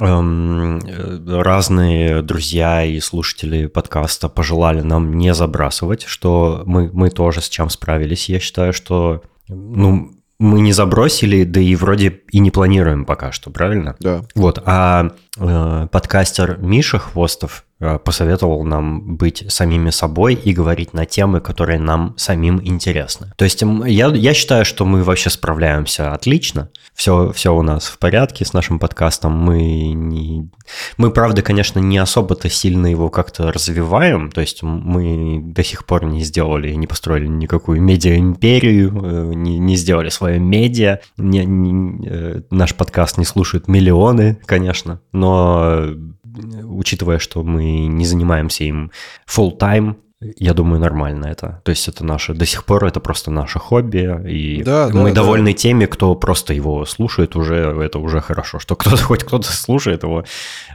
Эм, 0.00 0.80
разные 1.26 2.22
друзья 2.22 2.84
и 2.84 3.00
слушатели 3.00 3.66
подкаста 3.66 4.28
пожелали 4.28 4.82
нам 4.82 5.14
не 5.14 5.34
забрасывать, 5.34 6.04
что 6.04 6.62
мы, 6.66 6.90
мы 6.92 7.10
тоже 7.10 7.40
с 7.40 7.48
чем 7.48 7.70
справились. 7.70 8.28
Я 8.28 8.40
считаю, 8.40 8.72
что 8.72 9.22
ну, 9.48 10.12
мы 10.38 10.60
не 10.60 10.72
забросили, 10.72 11.44
да 11.44 11.60
и 11.60 11.74
вроде 11.74 12.20
и 12.30 12.38
не 12.38 12.50
планируем 12.50 13.04
пока 13.04 13.32
что, 13.32 13.50
правильно? 13.50 13.96
Да. 14.00 14.24
Вот, 14.34 14.62
а 14.64 15.06
э, 15.06 15.10
подкастер 15.37 16.59
Миша 16.59 16.99
Хвостов 16.99 17.64
Э, 17.80 17.99
посоветовал 17.99 18.62
нам 18.62 19.16
быть 19.16 19.45
самими 19.49 19.91
собой 19.91 20.35
и 20.35 20.53
говорить 20.53 20.95
на 20.95 21.07
темы, 21.07 21.41
которые 21.41 21.80
нам 21.80 22.14
самим 22.16 22.61
интересны. 22.64 23.32
То 23.37 23.45
есть 23.45 23.62
я, 23.62 24.07
я 24.09 24.32
считаю, 24.32 24.64
что 24.64 24.85
мы 24.85 25.03
вообще 25.03 25.28
справляемся 25.28 26.12
отлично. 26.12 26.70
Все, 26.95 27.32
все 27.32 27.53
у 27.53 27.62
нас 27.62 27.87
в 27.87 27.99
порядке 27.99 28.45
с 28.45 28.53
нашим 28.53 28.78
подкастом. 28.78 29.32
Мы, 29.32 29.93
не, 29.93 30.49
мы, 30.99 31.11
правда, 31.11 31.43
конечно, 31.43 31.80
не 31.80 31.99
особо-то 31.99 32.49
сильно 32.49 32.87
его 32.87 33.11
как-то 33.11 33.51
развиваем. 33.51 34.30
То 34.30 34.41
есть 34.41 34.62
мы 34.62 35.41
до 35.43 35.64
сих 35.64 35.85
пор 35.85 36.05
не 36.05 36.22
сделали, 36.22 36.72
не 36.74 36.87
построили 36.87 37.26
никакую 37.26 37.82
медиа-империю, 37.82 38.93
э, 39.05 39.35
не, 39.35 39.59
не 39.59 39.74
сделали 39.74 40.11
свое 40.11 40.39
медиа. 40.39 41.01
Не, 41.16 41.45
не, 41.45 42.07
э, 42.09 42.43
наш 42.51 42.74
подкаст 42.74 43.18
не 43.18 43.24
слушают 43.24 43.66
миллионы, 43.66 44.39
конечно, 44.47 45.01
но 45.12 45.23
учитывая, 46.62 47.18
что 47.18 47.42
мы 47.42 47.86
не 47.86 48.06
занимаемся 48.06 48.64
им 48.64 48.90
full 49.26 49.58
time, 49.58 49.96
я 50.36 50.54
думаю, 50.54 50.80
нормально 50.80 51.26
это. 51.26 51.60
То 51.64 51.70
есть 51.70 51.88
это 51.88 52.04
наше, 52.04 52.34
до 52.34 52.46
сих 52.46 52.64
пор 52.64 52.84
это 52.84 53.00
просто 53.00 53.30
наше 53.30 53.58
хобби, 53.58 54.20
и 54.28 54.62
да, 54.62 54.90
мы 54.92 55.10
да, 55.10 55.16
довольны 55.16 55.52
да. 55.52 55.56
теми, 55.56 55.86
кто 55.86 56.14
просто 56.14 56.54
его 56.54 56.84
слушает 56.86 57.36
уже, 57.36 57.56
это 57.56 57.98
уже 57.98 58.20
хорошо. 58.20 58.58
Что 58.58 58.76
кто-то, 58.76 58.96
хоть 59.02 59.24
кто-то 59.24 59.50
слушает 59.52 60.02
его, 60.02 60.24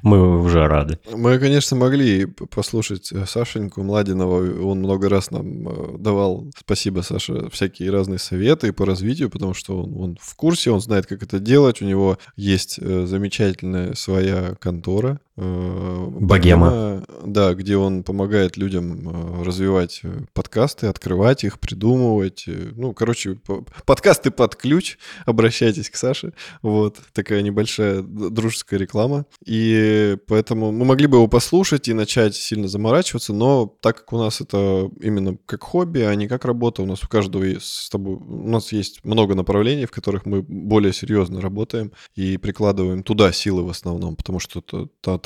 мы 0.03 0.41
уже 0.41 0.67
рады. 0.67 0.99
Мы, 1.11 1.39
конечно, 1.39 1.77
могли 1.77 2.25
послушать 2.25 3.11
э, 3.11 3.25
Сашеньку 3.25 3.83
Младинова, 3.83 4.37
он 4.63 4.79
много 4.79 5.09
раз 5.09 5.31
нам 5.31 5.67
э, 5.67 5.97
давал, 5.97 6.45
спасибо, 6.57 7.01
Саша, 7.01 7.49
всякие 7.49 7.91
разные 7.91 8.19
советы 8.19 8.73
по 8.73 8.85
развитию, 8.85 9.29
потому 9.29 9.53
что 9.53 9.83
он, 9.83 9.97
он 9.97 10.17
в 10.21 10.35
курсе, 10.35 10.71
он 10.71 10.81
знает, 10.81 11.05
как 11.05 11.23
это 11.23 11.39
делать, 11.39 11.81
у 11.81 11.85
него 11.85 12.17
есть 12.35 12.79
э, 12.79 13.05
замечательная 13.05 13.95
своя 13.95 14.55
контора, 14.59 15.19
Богема. 15.39 17.03
Да, 17.25 17.53
где 17.53 17.77
он 17.77 18.03
помогает 18.03 18.57
людям 18.57 19.43
развивать 19.43 20.01
подкасты, 20.33 20.87
открывать 20.87 21.43
их, 21.43 21.59
придумывать. 21.59 22.45
Ну, 22.47 22.93
короче, 22.93 23.39
подкасты 23.85 24.31
под 24.31 24.55
ключ. 24.55 24.97
Обращайтесь 25.25 25.89
к 25.89 25.95
Саше. 25.95 26.33
Вот, 26.61 26.97
такая 27.13 27.41
небольшая 27.41 28.01
дружеская 28.01 28.79
реклама. 28.79 29.25
И 29.45 30.17
поэтому 30.27 30.71
мы 30.71 30.85
могли 30.85 31.07
бы 31.07 31.17
его 31.17 31.27
послушать 31.27 31.87
и 31.87 31.93
начать 31.93 32.35
сильно 32.35 32.67
заморачиваться, 32.67 33.33
но 33.33 33.65
так 33.81 33.99
как 33.99 34.13
у 34.13 34.17
нас 34.17 34.41
это 34.41 34.89
именно 35.01 35.37
как 35.45 35.63
хобби, 35.63 35.99
а 35.99 36.13
не 36.15 36.27
как 36.27 36.45
работа, 36.45 36.81
у 36.81 36.85
нас 36.85 37.03
у 37.03 37.07
каждого 37.07 37.43
есть 37.43 37.65
с 37.65 37.89
тобой, 37.89 38.15
у 38.15 38.49
нас 38.49 38.71
есть 38.71 39.03
много 39.03 39.35
направлений, 39.35 39.85
в 39.85 39.91
которых 39.91 40.25
мы 40.25 40.41
более 40.41 40.93
серьезно 40.93 41.41
работаем 41.41 41.91
и 42.15 42.37
прикладываем 42.37 43.03
туда 43.03 43.31
силы 43.31 43.63
в 43.63 43.69
основном, 43.69 44.15
потому 44.15 44.39
что 44.39 44.61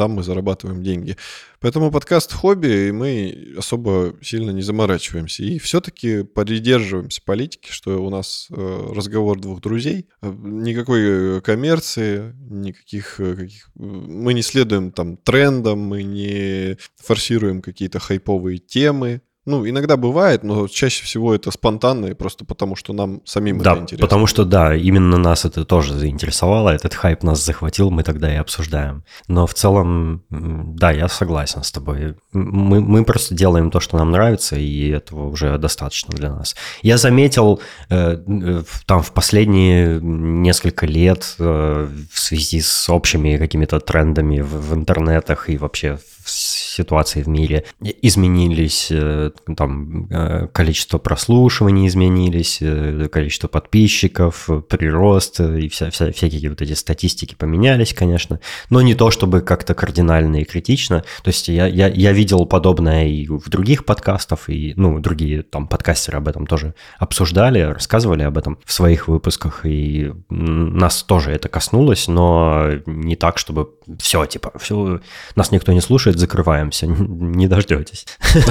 там 0.04 0.12
мы 0.12 0.24
зарабатываем 0.24 0.84
деньги. 0.84 1.16
Поэтому 1.62 1.89
подкаст 1.89 2.34
хобби, 2.34 2.88
и 2.88 2.91
мы 2.91 3.54
особо 3.58 4.18
сильно 4.22 4.51
не 4.51 4.62
заморачиваемся. 4.62 5.43
И 5.43 5.60
все-таки 5.60 6.24
придерживаемся 6.24 7.22
политики, 7.24 7.70
что 7.72 8.04
у 8.06 8.10
нас 8.10 8.47
э, 8.49 8.91
разговор 8.93 9.39
двух 9.39 9.62
друзей. 9.62 10.10
Э, 10.22 10.30
никакой 10.30 11.38
э, 11.38 11.41
коммерции, 11.41 12.34
никаких... 12.49 13.16
Каких... 13.16 13.70
Мы 13.76 14.34
не 14.34 14.41
следуем 14.41 14.91
там 14.91 15.16
трендам, 15.16 15.80
мы 15.80 16.04
не 16.04 16.78
форсируем 16.97 17.62
какие-то 17.62 17.99
хайповые 17.99 18.58
темы. 18.58 19.22
Ну, 19.46 19.68
иногда 19.68 19.98
бывает, 19.98 20.44
но 20.44 20.68
чаще 20.70 21.04
всего 21.04 21.36
это 21.36 21.52
спонтанно 21.52 22.08
и 22.08 22.14
просто 22.14 22.46
потому, 22.46 22.78
что 22.78 22.94
нам 22.94 23.22
самим 23.26 23.60
да, 23.60 23.74
это 23.74 23.82
интересно. 23.82 24.08
потому 24.08 24.26
что, 24.26 24.46
да, 24.46 24.74
именно 24.74 25.18
нас 25.18 25.44
это 25.44 25.66
тоже 25.66 25.96
заинтересовало, 25.96 26.70
этот 26.70 26.94
хайп 26.94 27.24
нас 27.24 27.44
захватил, 27.44 27.91
мы 27.91 28.04
тогда 28.04 28.34
и 28.34 28.38
обсуждаем. 28.38 29.04
Но 29.28 29.46
в 29.46 29.54
целом, 29.54 30.24
да, 30.30 30.91
я 30.91 31.10
согласен 31.10 31.62
с 31.64 31.74
тобой. 31.74 32.16
Мы, 32.32 32.80
мы 32.80 33.04
просто 33.04 33.36
делаем 33.36 33.70
то, 33.70 33.82
что 33.82 33.98
нам 33.98 34.12
нравится, 34.12 34.56
и 34.56 34.89
этого 34.89 35.28
уже 35.28 35.58
достаточно 35.58 36.14
для 36.14 36.32
нас. 36.32 36.56
Я 36.82 36.98
заметил 36.98 37.60
э, 37.89 38.64
там 38.86 39.02
в 39.02 39.12
последние 39.12 40.00
несколько 40.02 40.86
лет 40.86 41.36
э, 41.39 41.89
в 42.12 42.20
связи 42.20 42.62
с 42.62 42.89
общими 42.89 43.36
какими-то 43.36 43.82
трендами 43.82 44.39
в, 44.39 44.70
в 44.70 44.74
интернетах 44.74 45.50
и 45.50 45.58
вообще 45.58 46.00
ситуации 46.30 47.21
в 47.21 47.28
мире, 47.28 47.65
изменились 47.82 48.88
э, 48.91 49.32
там 49.55 50.07
э, 50.09 50.47
количество 50.47 50.97
прослушиваний 50.97 51.88
изменились, 51.88 52.59
э, 52.61 53.07
количество 53.11 53.47
подписчиков, 53.47 54.49
прирост 54.69 55.39
и 55.39 55.67
вся, 55.69 55.89
вся, 55.89 56.11
всякие 56.11 56.49
вот 56.49 56.61
эти 56.61 56.74
статистики 56.74 57.36
поменялись, 57.36 57.93
конечно, 57.93 58.39
но 58.69 58.82
не 58.82 58.95
то 58.95 59.11
чтобы 59.11 59.41
как-то 59.41 59.74
кардинально 59.74 60.41
и 60.41 60.43
критично. 60.43 61.04
То 61.24 61.29
есть 61.29 61.47
я, 61.47 61.67
я, 61.67 61.87
я 61.87 62.12
видел 62.12 62.45
подобное 62.45 63.08
и 63.08 63.28
в 63.28 63.50
других 63.50 63.86
подкастах, 63.86 64.50
и 64.50 64.74
ну, 64.75 65.00
другие 65.00 65.43
там 65.43 65.67
подкастеры 65.67 66.17
об 66.17 66.28
этом 66.28 66.47
тоже 66.47 66.74
обсуждали, 66.97 67.59
рассказывали 67.59 68.24
об 68.24 68.37
этом 68.37 68.58
в 68.66 68.74
своих 68.74 69.08
выпусках, 69.08 69.66
и 69.66 70.12
нас 70.29 71.04
тоже 71.04 71.32
это 71.32 71.50
коснулось, 71.50 72.08
но 72.08 72.70
не 72.86 73.16
так, 73.16 73.37
чтобы 73.37 73.70
все, 74.00 74.26
типа, 74.26 74.54
все, 74.60 75.00
нас 75.36 75.51
никто 75.51 75.74
не 75.74 75.82
слушает, 75.82 76.20
закрываемся, 76.20 76.88
не 76.88 77.47
дождетесь. 77.47 78.05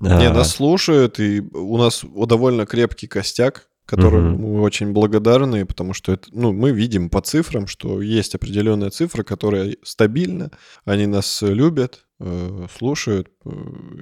Не, 0.00 0.28
а. 0.28 0.32
нас 0.32 0.52
слушают, 0.54 1.20
и 1.20 1.42
у 1.52 1.76
нас 1.76 2.02
довольно 2.02 2.64
крепкий 2.64 3.06
костяк, 3.06 3.68
которым 3.84 4.32
угу. 4.32 4.42
мы 4.42 4.62
очень 4.62 4.92
благодарны, 4.92 5.66
потому 5.66 5.92
что 5.92 6.12
это, 6.12 6.26
ну, 6.32 6.54
мы 6.54 6.70
видим 6.70 7.10
по 7.10 7.20
цифрам, 7.20 7.66
что 7.66 8.00
есть 8.00 8.34
определенная 8.34 8.88
цифра, 8.88 9.24
которая 9.24 9.76
стабильна, 9.82 10.52
они 10.86 11.04
нас 11.04 11.42
любят, 11.42 12.06
э, 12.18 12.66
слушают, 12.78 13.28
э, 13.44 13.50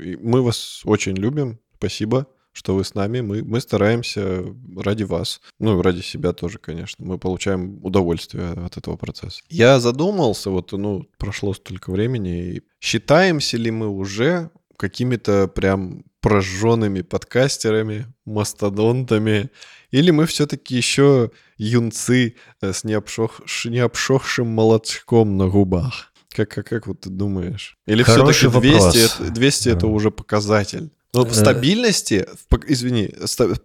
и 0.05 0.17
мы 0.17 0.43
вас 0.43 0.83
очень 0.85 1.17
любим, 1.17 1.59
спасибо 1.79 2.29
что 2.53 2.75
вы 2.75 2.85
с 2.85 2.95
нами. 2.95 3.21
Мы, 3.21 3.43
мы 3.43 3.61
стараемся 3.61 4.45
ради 4.77 5.05
вас. 5.05 5.41
Ну, 5.59 5.81
ради 5.83 6.01
себя 6.01 6.33
тоже, 6.33 6.59
конечно. 6.59 7.05
Мы 7.05 7.19
получаем 7.19 7.85
удовольствие 7.85 8.51
от 8.51 8.77
этого 8.77 8.97
процесса. 8.97 9.43
Я 9.49 9.81
задумался, 9.81 10.51
вот, 10.51 10.73
ну, 10.73 11.07
прошло 11.19 11.55
столько 11.55 11.91
времени, 11.91 12.55
и 12.55 12.63
считаемся 12.81 13.57
ли 13.57 13.71
мы 13.71 13.89
уже 13.89 14.51
какими-то 14.77 15.49
прям 15.49 16.05
прожженными 16.21 17.03
подкастерами, 17.03 18.07
мастодонтами, 18.25 19.51
или 19.91 20.11
мы 20.11 20.27
все-таки 20.27 20.77
еще 20.77 21.31
юнцы 21.57 22.37
э, 22.61 22.73
с 22.73 22.85
необшох... 22.85 23.41
необшохшим 23.65 24.47
молочком 24.47 25.37
на 25.37 25.49
губах? 25.49 26.13
Как, 26.31 26.51
как, 26.51 26.67
как 26.67 26.87
вот 26.87 27.01
ты 27.01 27.11
думаешь? 27.11 27.79
Или 27.87 28.03
все-таки 28.03 28.49
200, 28.49 29.23
это, 29.23 29.31
200 29.33 29.69
это 29.71 29.87
уже 29.87 30.11
показатель? 30.11 30.91
В 31.25 31.31
э, 31.31 31.35
стабильности, 31.35 32.27
извини, 32.67 33.11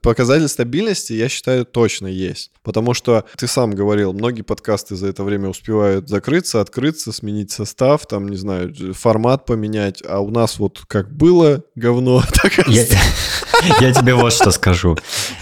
показатель 0.02 0.48
стабильности, 0.48 1.14
я 1.14 1.30
считаю, 1.30 1.66
точно 1.66 2.08
есть. 2.08 2.52
Потому 2.64 2.94
что 2.94 3.26
ты 3.38 3.48
сам 3.48 3.72
говорил, 3.72 4.14
многие 4.14 4.42
подкасты 4.42 4.96
за 4.96 5.08
это 5.08 5.24
время 5.24 5.50
успевают 5.50 6.10
закрыться, 6.10 6.62
открыться, 6.62 7.12
сменить 7.12 7.52
состав, 7.52 8.06
там, 8.06 8.28
не 8.28 8.38
знаю, 8.38 8.74
формат 8.94 9.46
поменять, 9.46 10.02
а 10.08 10.20
у 10.20 10.30
нас 10.30 10.60
вот 10.60 10.84
как 10.88 11.12
было 11.12 11.64
говно, 11.76 12.24
так 12.42 12.68
и 12.68 12.72
я, 12.72 12.86
я 13.82 13.94
тебе 13.94 14.14
вот 14.16 14.34
что 14.34 14.52
скажу. 14.52 14.98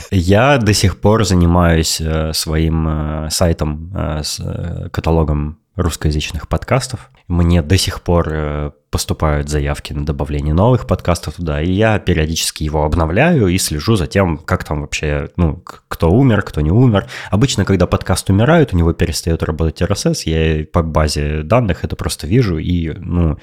Я 0.09 0.57
до 0.57 0.73
сих 0.73 0.99
пор 0.99 1.25
занимаюсь 1.25 2.01
э, 2.01 2.33
своим 2.33 2.87
э, 2.87 3.29
сайтом 3.29 3.93
с 4.23 4.39
каталогом 4.91 5.61
русскоязычных 5.75 6.47
подкастов. 6.47 7.09
Мне 7.31 7.61
до 7.61 7.77
сих 7.77 8.01
пор 8.01 8.27
э, 8.29 8.71
поступают 8.89 9.47
заявки 9.47 9.93
на 9.93 10.05
добавление 10.05 10.53
новых 10.53 10.85
подкастов 10.85 11.35
туда, 11.35 11.61
и 11.61 11.71
я 11.71 11.97
периодически 11.97 12.65
его 12.65 12.83
обновляю 12.83 13.47
и 13.47 13.57
слежу 13.57 13.95
за 13.95 14.05
тем, 14.05 14.37
как 14.37 14.65
там 14.65 14.81
вообще, 14.81 15.29
ну, 15.37 15.63
кто 15.63 16.11
умер, 16.11 16.41
кто 16.41 16.59
не 16.59 16.71
умер. 16.71 17.07
Обычно, 17.29 17.63
когда 17.63 17.87
подкаст 17.87 18.29
умирает, 18.29 18.73
у 18.73 18.77
него 18.77 18.91
перестает 18.91 19.43
работать 19.43 19.81
RSS, 19.81 20.23
я 20.25 20.65
по 20.65 20.83
базе 20.83 21.43
данных 21.43 21.85
это 21.85 21.95
просто 21.95 22.27
вижу, 22.27 22.57
и, 22.57 22.89
ну, 22.89 23.37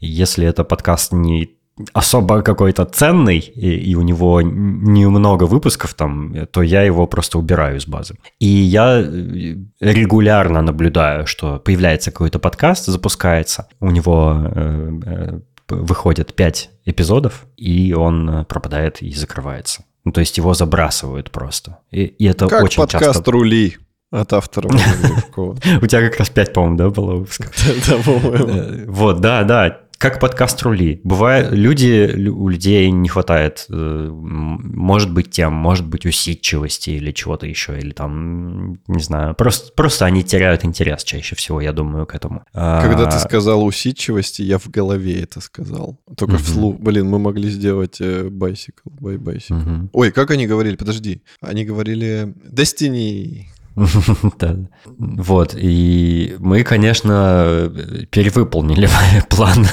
если 0.00 0.46
это 0.46 0.62
подкаст 0.62 1.12
не 1.12 1.56
особо 1.92 2.42
какой-то 2.42 2.84
ценный, 2.84 3.38
и, 3.38 3.90
и 3.90 3.94
у 3.94 4.02
него 4.02 4.42
немного 4.42 5.44
выпусков 5.44 5.94
там, 5.94 6.46
то 6.50 6.62
я 6.62 6.82
его 6.82 7.06
просто 7.06 7.38
убираю 7.38 7.76
из 7.76 7.86
базы. 7.86 8.14
И 8.38 8.46
я 8.46 9.00
э, 9.00 9.56
регулярно 9.80 10.62
наблюдаю, 10.62 11.26
что 11.26 11.58
появляется 11.58 12.10
какой-то 12.10 12.38
подкаст, 12.38 12.86
запускается, 12.86 13.68
у 13.80 13.90
него 13.90 14.42
э, 14.54 15.00
э, 15.06 15.40
выходит 15.68 16.34
5 16.34 16.70
эпизодов, 16.86 17.46
и 17.56 17.94
он 17.94 18.44
пропадает 18.46 19.02
и 19.02 19.12
закрывается. 19.12 19.84
Ну, 20.04 20.12
то 20.12 20.20
есть 20.20 20.38
его 20.38 20.54
забрасывают 20.54 21.30
просто. 21.30 21.78
И, 21.90 22.04
и 22.04 22.24
это 22.26 22.48
как 22.48 22.64
очень 22.64 22.78
подкаст 22.82 23.04
часто... 23.04 23.30
«Рули» 23.30 23.76
от 24.10 24.32
автора. 24.32 24.68
У 25.36 25.86
тебя 25.86 26.08
как 26.08 26.18
раз 26.18 26.30
5, 26.30 26.52
по-моему, 26.52 26.76
да, 26.76 26.90
было 26.90 27.14
выпусков? 27.14 27.52
Да, 27.88 27.96
по-моему. 27.98 28.48
Э, 28.48 28.86
вот, 28.86 29.20
да, 29.20 29.44
да 29.44 29.80
как 30.00 30.18
подкаст 30.18 30.62
рули. 30.62 30.98
Бывает, 31.04 31.52
люди, 31.52 32.26
у 32.30 32.48
людей 32.48 32.90
не 32.90 33.06
хватает, 33.10 33.66
э, 33.68 34.08
может 34.10 35.12
быть, 35.12 35.30
тем, 35.30 35.52
может 35.52 35.86
быть, 35.86 36.06
усидчивости 36.06 36.88
или 36.88 37.12
чего-то 37.12 37.46
еще, 37.46 37.78
или 37.78 37.92
там, 37.92 38.78
не 38.86 39.02
знаю, 39.02 39.34
просто, 39.34 39.74
просто 39.74 40.06
они 40.06 40.24
теряют 40.24 40.64
интерес 40.64 41.04
чаще 41.04 41.36
всего, 41.36 41.60
я 41.60 41.74
думаю, 41.74 42.06
к 42.06 42.14
этому. 42.14 42.44
Когда 42.54 43.08
а... 43.08 43.10
ты 43.10 43.18
сказал 43.18 43.62
усидчивости, 43.62 44.40
я 44.40 44.58
в 44.58 44.70
голове 44.70 45.20
это 45.20 45.42
сказал. 45.42 46.00
Только 46.16 46.36
угу. 46.36 46.42
вслух. 46.42 46.80
Блин, 46.80 47.06
мы 47.06 47.18
могли 47.18 47.50
сделать 47.50 48.00
bicycle, 48.00 48.90
by 48.98 49.18
bicycle. 49.18 49.90
Ой, 49.92 50.12
как 50.12 50.30
они 50.30 50.46
говорили? 50.46 50.76
Подожди. 50.76 51.20
Они 51.42 51.66
говорили 51.66 52.34
Destiny. 52.50 53.48
Вот, 54.98 55.54
и 55.56 56.36
мы, 56.38 56.62
конечно, 56.62 57.72
перевыполнили 58.10 58.88
план 59.28 59.66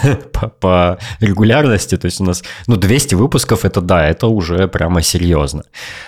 по, 0.59 0.97
регулярности, 1.19 1.97
то 1.97 2.05
есть 2.05 2.21
у 2.21 2.23
нас, 2.23 2.43
ну, 2.67 2.75
200 2.75 3.15
выпусков, 3.15 3.65
это 3.65 3.81
да, 3.81 4.07
это 4.07 4.27
уже 4.27 4.67
прямо 4.67 5.01
серьезно. 5.01 5.63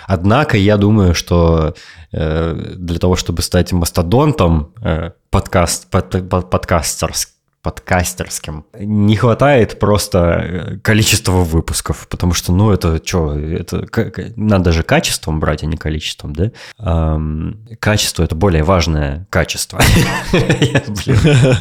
Однако 0.08 0.58
я 0.58 0.78
думаю, 0.78 1.16
что 1.16 1.74
э, 2.12 2.76
для 2.78 3.00
того, 3.00 3.16
чтобы 3.16 3.42
стать 3.42 3.72
мастодонтом, 3.72 4.74
э, 4.82 5.12
подкаст, 5.30 5.90
под, 5.90 6.30
под, 6.30 6.50
подкастерским, 6.50 7.39
подкастерским. 7.70 8.66
Не 8.80 9.16
хватает 9.16 9.80
просто 9.80 10.18
э, 10.18 10.78
количества 10.80 11.44
выпусков, 11.44 12.08
потому 12.10 12.34
что, 12.34 12.52
ну, 12.52 12.72
это 12.72 13.00
что, 13.04 13.38
это 13.38 13.86
надо 14.36 14.72
же 14.72 14.84
качеством 14.84 15.40
брать, 15.40 15.64
а 15.64 15.68
не 15.68 15.78
количеством, 15.78 16.34
да? 16.34 16.52
Качество– 17.80 18.24
это 18.26 18.36
более 18.36 18.64
важное 18.64 19.28
качество. 19.30 19.80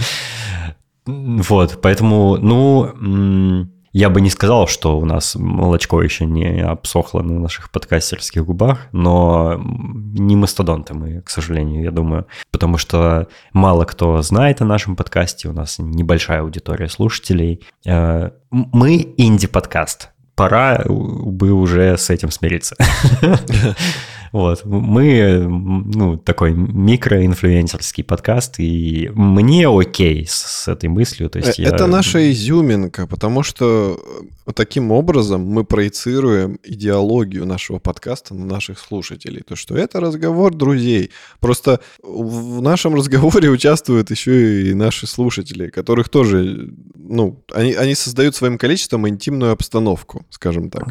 Вот, 1.09 1.78
поэтому, 1.80 2.36
ну, 2.36 3.66
я 3.93 4.10
бы 4.10 4.20
не 4.20 4.31
сказал, 4.31 4.66
что 4.66 4.98
у 4.98 5.05
нас 5.05 5.35
молочко 5.35 6.02
еще 6.02 6.27
не 6.27 6.62
обсохло 6.62 7.23
на 7.23 7.39
наших 7.40 7.70
подкастерских 7.70 8.44
губах, 8.44 8.89
но 8.93 9.56
не 9.59 10.36
мастодонты 10.36 10.94
мы, 10.94 11.23
к 11.23 11.31
сожалению, 11.31 11.82
я 11.82 11.90
думаю, 11.90 12.27
потому 12.51 12.78
что 12.78 13.28
мало 13.52 13.85
кто 13.85 14.20
знает 14.23 14.60
о 14.60 14.66
нашем 14.66 14.97
подкасте, 14.97 15.48
у 15.48 15.52
нас 15.52 15.77
небольшая 15.78 16.43
аудитория 16.43 16.89
слушателей. 16.89 17.62
Э, 17.86 18.31
мы 18.51 19.15
инди-подкаст, 19.16 20.10
пора 20.35 20.85
бы 20.86 21.52
уже 21.52 21.97
с 21.97 22.10
этим 22.10 22.31
смириться. 22.31 22.77
Вот. 24.33 24.65
Мы, 24.65 25.47
ну, 25.49 26.17
такой 26.17 26.53
микроинфлюенсерский 26.53 28.05
подкаст, 28.05 28.57
и 28.59 29.11
мне 29.15 29.69
окей 29.69 30.27
с, 30.27 30.33
с 30.33 30.69
этой 30.69 30.89
мыслью. 30.89 31.31
То 31.31 31.39
есть 31.39 31.59
Это 31.59 31.85
я... 31.85 31.87
наша 31.87 32.31
изюминка, 32.31 33.07
потому 33.07 33.43
что 33.43 34.01
э, 34.47 34.53
таким 34.53 34.91
образом 34.91 35.43
мы 35.43 35.65
проецируем 35.65 36.59
идеологию 36.63 37.47
нашего 37.47 37.79
подкаста 37.79 38.35
на 38.35 38.45
наших 38.45 38.79
слушателей. 38.79 39.43
То, 39.43 39.57
что 39.57 39.77
это 39.77 40.01
разговор 40.01 40.55
друзей. 40.55 41.11
Просто 41.41 41.81
в 42.03 42.61
нашем 42.61 42.95
разговоре 42.95 43.51
участвуют 43.51 44.11
еще 44.11 44.71
и 44.71 44.75
наши 44.75 45.07
слушатели, 45.07 45.69
которых 45.69 46.09
тоже, 46.09 46.71
ну, 46.95 47.43
они, 47.55 47.75
они 47.75 47.95
создают 47.95 48.35
своим 48.35 48.59
количеством 48.59 49.09
интимную 49.09 49.53
обстановку, 49.53 50.27
скажем 50.31 50.71
так. 50.71 50.89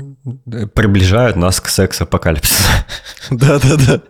Приближают 0.73 1.35
нас 1.35 1.61
к 1.61 1.67
секс-апокалипсису. 1.67 2.71
Да-да-да. 3.31 4.01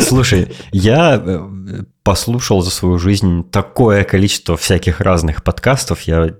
Слушай, 0.00 0.52
я 0.72 1.22
э, 1.24 1.82
послушал 2.02 2.62
за 2.62 2.70
свою 2.70 2.98
жизнь 2.98 3.44
такое 3.50 4.04
количество 4.04 4.56
всяких 4.56 5.00
разных 5.00 5.44
подкастов. 5.44 6.02
Я 6.02 6.26
э, 6.26 6.32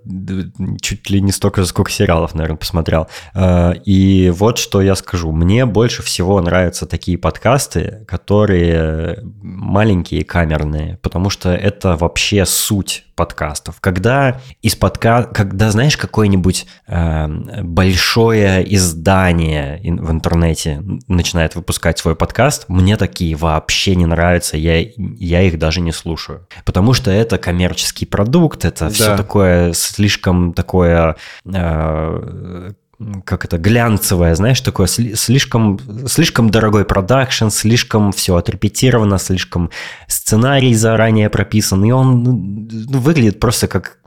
чуть 0.81 1.11
ли 1.11 1.21
не 1.21 1.33
столько 1.33 1.65
сколько 1.65 1.91
сериалов, 1.91 2.35
наверное, 2.35 2.57
посмотрел. 2.57 3.09
Э, 3.35 3.75
и 3.85 4.31
вот 4.31 4.59
что 4.59 4.81
я 4.81 4.95
скажу. 4.95 5.33
Мне 5.33 5.67
больше 5.67 6.03
всего 6.03 6.41
нравятся 6.41 6.87
такие 6.87 7.19
подкасты, 7.19 8.05
которые 8.09 9.19
маленькие, 9.23 10.25
камерные, 10.25 10.99
потому 11.03 11.31
что 11.31 11.51
это 11.51 11.97
вообще 11.97 12.47
суть 12.47 13.05
подкастов. 13.21 13.81
Когда 13.81 14.41
из 14.63 14.77
подка... 14.77 15.25
когда, 15.25 15.71
знаешь, 15.71 15.99
какое-нибудь 15.99 16.67
э, 16.87 17.29
большое 17.63 18.75
издание 18.75 19.79
в 19.85 20.11
интернете 20.11 20.83
начинает 21.07 21.55
выпускать 21.55 21.99
свой 21.99 22.17
подкаст, 22.17 22.65
мне 22.69 22.97
такие 22.97 23.37
вообще 23.37 23.95
не 23.95 24.07
нравятся. 24.07 24.57
Я, 24.57 24.81
я 24.97 25.50
их 25.51 25.59
даже 25.59 25.81
не 25.81 25.93
слушаю. 25.93 26.47
Потому 26.65 26.95
что 26.95 27.11
это 27.11 27.37
коммерческий 27.39 28.07
продукт, 28.07 28.65
это 28.65 28.87
Да. 28.87 28.91
все 28.91 29.17
такое 29.17 29.73
слишком 29.75 30.53
такое 30.55 31.17
э, 31.45 32.71
как 33.25 33.47
это, 33.47 33.57
глянцевое, 33.57 34.35
знаешь, 34.35 34.61
такое 34.61 34.87
сли- 34.87 35.15
слишком, 35.15 35.79
слишком 36.07 36.51
дорогой 36.51 36.85
продакшн, 36.85 37.49
слишком 37.49 38.13
все 38.13 38.37
отрепетировано, 38.37 39.17
слишком 39.19 39.71
сценарий 40.07 40.75
заранее 40.75 41.31
прописан, 41.31 41.83
и 41.83 41.93
он 41.93 42.23
ну, 42.25 42.99
выглядит 43.01 43.41
просто 43.41 43.69
как 43.69 44.01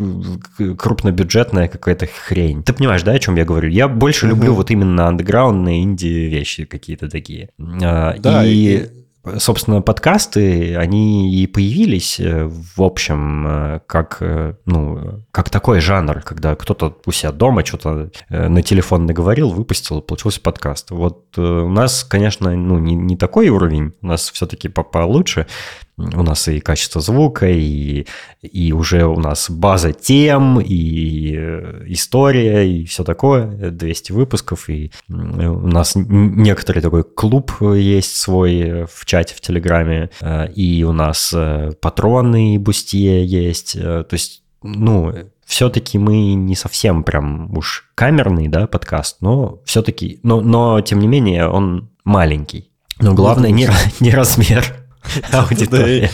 крупнобюджетная 0.78 1.68
какая-то 1.68 2.08
хрень. 2.28 2.64
Ты 2.64 2.74
понимаешь, 2.74 3.04
да, 3.04 3.14
о 3.14 3.20
чем 3.20 3.36
я 3.36 3.46
говорю? 3.46 3.70
Я 3.70 3.88
больше 3.88 4.28
Мгм. 4.28 4.36
люблю 4.36 4.54
вот 4.54 4.72
именно 4.72 5.08
андеграундные 5.08 5.82
инди 5.82 6.06
вещи 6.06 6.66
какие-то 6.66 7.10
такие. 7.10 7.50
А, 7.82 8.16
Да, 8.20 8.46
и... 8.46 8.52
и- 8.54 8.90
Собственно, 9.38 9.82
подкасты, 9.82 10.76
они 10.76 11.34
и 11.34 11.48
появились, 11.48 12.20
э, 12.20 12.46
в 12.46 12.82
общем, 12.84 13.48
э, 13.48 13.80
как, 13.88 14.18
э, 14.20 14.56
ну, 14.66 15.24
как 15.32 15.50
такой 15.50 15.80
жанр, 15.80 16.22
когда 16.22 16.56
кто-то 16.56 16.98
у 17.06 17.12
себя 17.14 17.32
дома 17.32 17.64
что-то 17.64 18.12
на 18.30 18.62
телефон 18.62 19.06
наговорил, 19.06 19.50
выпустил, 19.50 20.02
получился 20.02 20.42
подкаст. 20.42 20.92
Вот 20.92 21.38
у 21.38 21.70
нас, 21.70 22.04
конечно, 22.04 22.54
ну, 22.54 22.80
не, 22.80 22.96
не 22.96 23.16
такой 23.16 23.48
уровень, 23.48 23.94
у 24.02 24.08
нас 24.08 24.30
все-таки 24.30 24.68
по- 24.68 24.84
получше. 24.84 25.48
У 25.96 26.24
нас 26.24 26.48
и 26.48 26.60
качество 26.60 27.02
звука, 27.02 27.48
и, 27.48 28.08
и 28.42 28.74
уже 28.74 29.06
у 29.06 29.20
нас 29.20 29.52
база 29.52 29.94
тем, 29.94 30.60
и 30.60 31.36
э, 31.38 31.84
история, 31.86 32.68
и 32.68 32.86
все 32.86 33.04
такое, 33.04 33.70
200 33.70 34.12
выпусков, 34.12 34.70
и 34.70 34.92
у 35.08 35.68
нас 35.68 35.94
некоторый 35.96 36.80
такой 36.80 37.04
клуб 37.04 37.52
есть 37.62 38.16
свой 38.16 38.60
э, 38.60 38.86
в 38.92 39.06
чате 39.06 39.36
в 39.36 39.42
Телеграме, 39.42 40.10
э, 40.20 40.52
и 40.54 40.84
у 40.84 40.94
нас 40.94 41.34
патроны 41.80 42.56
и 42.56 42.58
бустье 42.58 43.24
есть, 43.24 43.74
то 43.74 44.08
есть, 44.12 44.42
ну, 44.64 45.14
все-таки 45.46 46.00
мы 46.00 46.34
не 46.34 46.56
совсем 46.56 47.04
прям 47.04 47.56
уж 47.56 47.92
камерный, 47.94 48.48
да, 48.48 48.66
подкаст, 48.66 49.18
но 49.22 49.62
все-таки, 49.64 50.20
но, 50.24 50.42
но 50.42 50.82
тем 50.82 50.98
не 50.98 51.08
менее 51.08 51.48
он 51.48 51.92
маленький. 52.04 52.72
Но 53.00 53.14
главное 53.14 53.52
не, 53.52 53.70
не 54.00 54.10
размер 54.10 54.83
аудитории. 55.32 56.10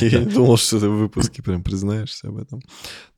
Я 0.00 0.20
не 0.20 0.26
думал, 0.26 0.56
что 0.56 0.80
ты 0.80 0.88
в 0.88 0.98
выпуске 0.98 1.42
прям 1.42 1.62
признаешься 1.62 2.28
об 2.28 2.38
этом. 2.38 2.60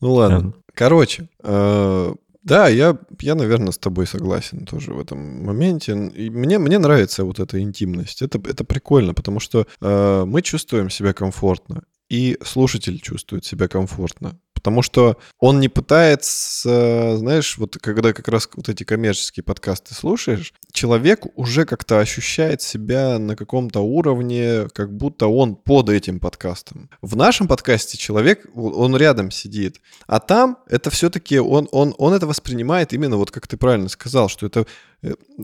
Ну 0.00 0.12
ладно. 0.12 0.54
Короче, 0.74 1.28
э, 1.42 2.14
да, 2.42 2.68
я, 2.68 2.96
я, 3.20 3.34
наверное, 3.34 3.72
с 3.72 3.78
тобой 3.78 4.06
согласен 4.06 4.64
тоже 4.64 4.92
в 4.94 5.00
этом 5.00 5.44
моменте. 5.44 5.92
И 6.14 6.30
мне, 6.30 6.58
мне 6.58 6.78
нравится 6.78 7.24
вот 7.24 7.40
эта 7.40 7.60
интимность. 7.60 8.22
Это, 8.22 8.38
это 8.38 8.64
прикольно, 8.64 9.12
потому 9.12 9.40
что 9.40 9.66
э, 9.80 10.24
мы 10.24 10.40
чувствуем 10.42 10.88
себя 10.88 11.12
комфортно, 11.12 11.82
и 12.08 12.38
слушатель 12.42 13.00
чувствует 13.00 13.44
себя 13.44 13.68
комфортно. 13.68 14.38
Потому 14.58 14.82
что 14.82 15.18
он 15.38 15.60
не 15.60 15.68
пытается, 15.68 17.16
знаешь, 17.16 17.58
вот 17.58 17.78
когда 17.80 18.12
как 18.12 18.26
раз 18.26 18.48
вот 18.56 18.68
эти 18.68 18.82
коммерческие 18.82 19.44
подкасты 19.44 19.94
слушаешь, 19.94 20.52
человек 20.72 21.26
уже 21.36 21.64
как-то 21.64 22.00
ощущает 22.00 22.60
себя 22.60 23.20
на 23.20 23.36
каком-то 23.36 23.80
уровне, 23.82 24.66
как 24.74 24.92
будто 24.92 25.28
он 25.28 25.54
под 25.54 25.90
этим 25.90 26.18
подкастом. 26.18 26.90
В 27.02 27.14
нашем 27.14 27.46
подкасте 27.46 27.96
человек, 27.96 28.46
он 28.52 28.96
рядом 28.96 29.30
сидит, 29.30 29.80
а 30.08 30.18
там 30.18 30.58
это 30.66 30.90
все-таки 30.90 31.38
он, 31.38 31.68
он, 31.70 31.94
он 31.96 32.12
это 32.12 32.26
воспринимает 32.26 32.92
именно 32.92 33.16
вот 33.16 33.30
как 33.30 33.46
ты 33.46 33.56
правильно 33.56 33.88
сказал, 33.88 34.28
что 34.28 34.44
это 34.44 34.66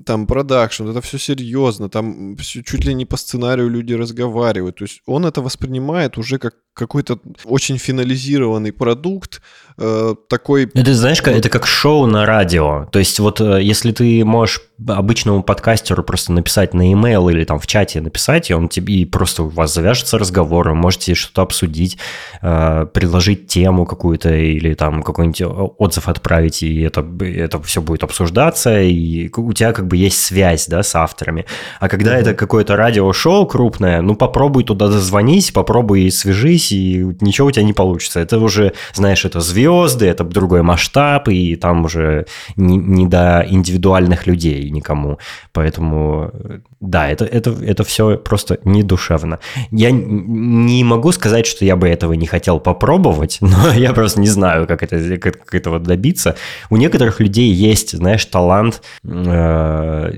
там 0.04 0.26
продакшн, 0.26 0.88
это 0.88 1.00
все 1.00 1.18
серьезно, 1.18 1.88
там 1.88 2.36
всё- 2.36 2.62
чуть 2.62 2.84
ли 2.84 2.94
не 2.94 3.04
по 3.06 3.16
сценарию 3.16 3.68
люди 3.70 3.92
разговаривают. 3.94 4.76
То 4.76 4.84
есть 4.84 5.00
он 5.06 5.24
это 5.26 5.40
воспринимает 5.42 6.18
уже 6.18 6.38
как 6.38 6.54
какой-то 6.74 7.20
очень 7.44 7.78
финализированный 7.78 8.72
продукт, 8.72 9.40
э, 9.78 10.14
такой... 10.28 10.64
Это, 10.74 10.92
знаешь, 10.94 11.22
как- 11.22 11.36
это 11.36 11.48
как 11.48 11.66
шоу 11.66 12.06
на 12.06 12.26
радио. 12.26 12.88
То 12.90 12.98
есть 12.98 13.20
вот 13.20 13.40
э, 13.40 13.62
если 13.62 13.92
ты 13.92 14.24
можешь 14.24 14.60
обычному 14.88 15.44
подкастеру 15.44 16.02
просто 16.02 16.32
написать 16.32 16.74
на 16.74 16.90
e-mail 16.90 17.30
или 17.30 17.44
там 17.44 17.60
в 17.60 17.66
чате 17.68 18.00
написать, 18.00 18.50
и 18.50 18.54
он 18.54 18.68
тебе 18.68 18.94
и 18.94 19.04
просто 19.04 19.44
у 19.44 19.48
вас 19.48 19.72
завяжется 19.72 20.18
разговор, 20.18 20.70
вы 20.70 20.74
можете 20.74 21.14
что-то 21.14 21.42
обсудить, 21.42 21.96
э, 22.42 22.86
предложить 22.92 23.46
тему 23.46 23.86
какую-то 23.86 24.34
или 24.34 24.74
там 24.74 25.04
какой-нибудь 25.04 25.42
отзыв 25.78 26.08
отправить, 26.08 26.64
и 26.64 26.80
это, 26.80 27.06
это 27.20 27.62
все 27.62 27.80
будет 27.82 28.02
обсуждаться, 28.02 28.82
и 28.82 29.28
у 29.44 29.52
тебя 29.52 29.72
как 29.72 29.86
бы 29.86 29.96
есть 29.96 30.18
связь, 30.18 30.66
да, 30.66 30.82
с 30.82 30.94
авторами. 30.94 31.46
А 31.80 31.88
когда 31.88 32.16
это 32.16 32.34
какое-то 32.34 32.76
радиошоу 32.76 33.46
крупное, 33.46 34.00
ну 34.00 34.14
попробуй 34.14 34.64
туда 34.64 34.88
дозвонить, 34.88 35.52
попробуй 35.52 36.02
и 36.02 36.10
свяжись, 36.10 36.72
и 36.72 37.04
ничего 37.20 37.48
у 37.48 37.50
тебя 37.50 37.64
не 37.64 37.72
получится. 37.72 38.20
Это 38.20 38.38
уже, 38.38 38.72
знаешь, 38.94 39.24
это 39.24 39.40
звезды, 39.40 40.06
это 40.06 40.24
другой 40.24 40.62
масштаб, 40.62 41.28
и 41.28 41.56
там 41.56 41.84
уже 41.84 42.26
не, 42.56 42.76
не 42.76 43.06
до 43.06 43.44
индивидуальных 43.48 44.26
людей 44.26 44.70
никому. 44.70 45.18
Поэтому, 45.52 46.30
э, 46.32 46.58
да, 46.88 47.08
это, 47.08 47.24
это, 47.24 47.50
это 47.50 47.84
все 47.84 48.16
просто 48.16 48.58
недушевно. 48.64 49.38
Я 49.70 49.90
не 49.90 50.84
могу 50.84 51.12
сказать, 51.12 51.46
что 51.46 51.64
я 51.64 51.76
бы 51.76 51.88
этого 51.88 52.12
не 52.12 52.26
хотел 52.26 52.60
попробовать, 52.60 53.38
но 53.40 53.72
я 53.72 53.92
просто 53.92 54.20
не 54.20 54.28
знаю, 54.28 54.66
как, 54.66 54.82
это, 54.82 55.18
как, 55.18 55.44
как 55.44 55.54
этого 55.54 55.78
добиться. 55.78 56.36
У 56.70 56.76
некоторых 56.76 57.20
людей 57.20 57.52
есть, 57.52 57.96
знаешь, 57.96 58.24
талант 58.26 58.82
э, 59.04 60.10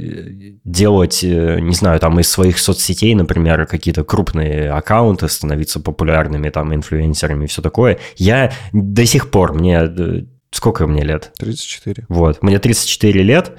делать, 0.64 1.22
э, 1.22 1.60
не 1.60 1.74
знаю, 1.74 2.00
там 2.00 2.18
из 2.20 2.28
своих 2.28 2.58
соцсетей, 2.58 3.14
например, 3.14 3.66
какие-то 3.66 4.04
крупные 4.04 4.70
аккаунты, 4.70 5.28
становиться 5.28 5.80
популярными 5.80 6.48
там 6.50 6.74
инфлюенсерами 6.74 7.44
и 7.44 7.48
все 7.48 7.62
такое. 7.62 7.98
Я 8.16 8.52
до 8.72 9.06
сих 9.06 9.30
пор, 9.30 9.54
мне 9.54 9.78
э, 9.82 10.22
сколько 10.50 10.86
мне 10.86 11.02
лет? 11.02 11.32
34. 11.38 12.06
Вот, 12.08 12.42
мне 12.42 12.58
34 12.58 13.22
лет, 13.22 13.52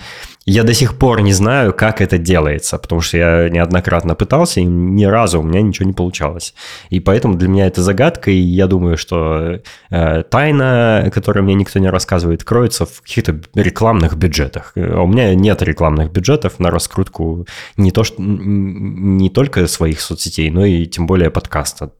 я 0.49 0.63
до 0.63 0.73
сих 0.73 0.97
пор 0.97 1.21
не 1.21 1.33
знаю, 1.33 1.73
как 1.73 1.99
это 1.99 2.17
делается, 2.17 2.77
потому 2.77 3.01
что 3.01 3.17
я 3.17 3.49
неоднократно 3.49 4.15
пытался, 4.15 4.61
и 4.61 4.63
ни 4.63 5.03
разу 5.03 5.41
у 5.41 5.43
меня 5.43 5.61
ничего 5.61 5.85
не 5.85 5.93
получалось. 5.93 6.53
И 6.89 7.01
поэтому 7.01 7.35
для 7.35 7.49
меня 7.49 7.67
это 7.67 7.83
загадка, 7.83 8.31
и 8.31 8.37
я 8.37 8.67
думаю, 8.67 8.95
что 8.95 9.59
э, 9.89 10.23
тайна, 10.23 11.11
которую 11.13 11.43
мне 11.43 11.53
никто 11.53 11.79
не 11.79 11.89
рассказывает, 11.89 12.45
кроется 12.45 12.85
в 12.85 13.01
каких-то 13.01 13.41
рекламных 13.55 14.15
бюджетах. 14.15 14.71
А 14.77 15.01
у 15.01 15.07
меня 15.07 15.35
нет 15.35 15.61
рекламных 15.61 16.13
бюджетов 16.13 16.59
на 16.59 16.71
раскрутку 16.71 17.45
не, 17.75 17.91
то, 17.91 18.05
что, 18.05 18.15
не 18.21 19.29
только 19.29 19.67
своих 19.67 19.99
соцсетей, 19.99 20.49
но 20.49 20.63
и 20.63 20.85
тем 20.85 21.07
более 21.07 21.29
подкаста. 21.29 21.91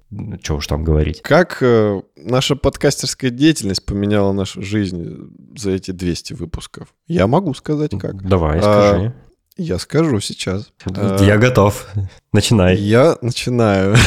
Чего 0.42 0.60
уж 0.60 0.68
там 0.68 0.86
говорить. 0.86 1.22
Как 1.22 1.62
э, 1.62 2.02
наша 2.16 2.56
подкастерская 2.56 3.30
деятельность 3.30 3.86
поменяла 3.86 4.32
нашу 4.32 4.62
жизнь 4.62 5.34
за 5.54 5.72
эти 5.72 5.92
200 5.92 6.32
выпусков? 6.34 6.88
Я 7.08 7.28
могу 7.28 7.54
сказать 7.54 7.92
как. 8.00 8.26
Давай, 8.40 8.60
А, 8.60 8.62
скажи. 8.90 9.14
Я 9.58 9.80
скажу 9.80 10.20
сейчас. 10.20 10.72
А, 10.86 11.18
Я 11.24 11.38
готов. 11.38 11.88
Начинай. 12.34 12.76
Я 12.78 13.18
начинаю. 13.22 13.96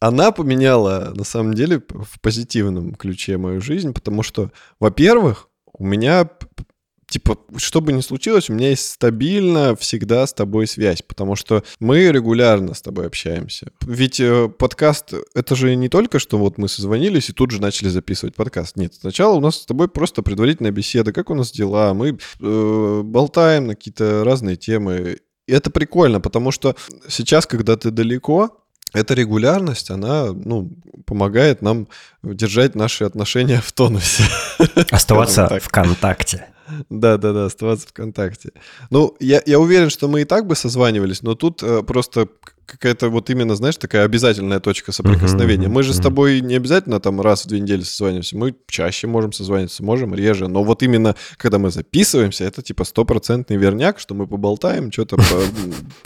Она 0.00 0.32
поменяла, 0.32 1.12
на 1.14 1.24
самом 1.24 1.54
деле, 1.54 1.80
в 1.88 2.20
позитивном 2.20 2.94
ключе 2.94 3.38
мою 3.38 3.60
жизнь, 3.60 3.92
потому 3.94 4.22
что, 4.24 4.50
во-первых, 4.80 5.48
у 5.72 5.86
меня, 5.86 6.28
типа, 7.12 7.36
что 7.58 7.82
бы 7.82 7.92
ни 7.92 8.00
случилось, 8.00 8.48
у 8.48 8.54
меня 8.54 8.70
есть 8.70 8.92
стабильно 8.92 9.76
всегда 9.76 10.26
с 10.26 10.32
тобой 10.32 10.66
связь, 10.66 11.02
потому 11.02 11.36
что 11.36 11.62
мы 11.78 12.10
регулярно 12.10 12.72
с 12.72 12.80
тобой 12.80 13.06
общаемся. 13.06 13.70
Ведь 13.82 14.18
э, 14.18 14.48
подкаст, 14.48 15.12
это 15.34 15.54
же 15.54 15.74
не 15.76 15.90
только, 15.90 16.18
что 16.18 16.38
вот 16.38 16.56
мы 16.56 16.68
созвонились 16.68 17.28
и 17.28 17.34
тут 17.34 17.50
же 17.50 17.60
начали 17.60 17.88
записывать 17.88 18.34
подкаст. 18.34 18.76
Нет, 18.76 18.94
сначала 18.94 19.34
у 19.34 19.40
нас 19.40 19.56
с 19.56 19.66
тобой 19.66 19.88
просто 19.88 20.22
предварительная 20.22 20.70
беседа, 20.70 21.12
как 21.12 21.28
у 21.28 21.34
нас 21.34 21.52
дела, 21.52 21.92
мы 21.92 22.18
э, 22.40 23.02
болтаем 23.04 23.66
на 23.66 23.74
какие-то 23.74 24.24
разные 24.24 24.56
темы, 24.56 25.18
и 25.46 25.52
это 25.52 25.70
прикольно, 25.70 26.18
потому 26.18 26.50
что 26.50 26.76
сейчас, 27.08 27.46
когда 27.46 27.76
ты 27.76 27.90
далеко, 27.90 28.58
эта 28.94 29.12
регулярность, 29.12 29.90
она, 29.90 30.32
ну, 30.32 30.70
помогает 31.04 31.60
нам 31.60 31.88
держать 32.22 32.74
наши 32.74 33.04
отношения 33.04 33.60
в 33.60 33.70
тонусе. 33.72 34.24
Оставаться 34.90 35.60
в 35.60 35.68
контакте. 35.68 36.46
Да, 36.90 37.16
да, 37.16 37.32
да, 37.32 37.46
оставаться 37.46 37.88
в 37.88 37.92
контакте. 37.92 38.50
Ну, 38.90 39.16
я, 39.20 39.42
я 39.46 39.58
уверен, 39.58 39.90
что 39.90 40.08
мы 40.08 40.22
и 40.22 40.24
так 40.24 40.46
бы 40.46 40.54
созванивались, 40.54 41.22
но 41.22 41.34
тут 41.34 41.62
э, 41.62 41.82
просто 41.82 42.28
какая-то 42.66 43.08
вот 43.08 43.30
именно, 43.30 43.54
знаешь, 43.56 43.76
такая 43.76 44.04
обязательная 44.04 44.60
точка 44.60 44.92
соприкосновения. 44.92 45.66
Мгм, 45.66 45.74
Мы 45.74 45.82
же 45.82 45.94
с 45.94 45.98
тобой 45.98 46.40
не 46.40 46.54
обязательно 46.54 47.00
там 47.00 47.20
раз 47.20 47.44
в 47.44 47.48
две 47.48 47.60
недели 47.60 47.82
созваниваемся, 47.82 48.36
мы 48.36 48.54
чаще 48.68 49.06
можем 49.06 49.32
созваниваться, 49.32 49.82
можем 49.82 50.14
реже, 50.14 50.48
но 50.48 50.62
вот 50.62 50.82
именно 50.82 51.16
когда 51.36 51.58
мы 51.58 51.70
записываемся, 51.70 52.44
это 52.44 52.62
типа 52.62 52.84
стопроцентный 52.84 53.56
верняк, 53.56 53.98
что 53.98 54.14
мы 54.14 54.26
поболтаем, 54.26 54.90
что-то... 54.92 55.16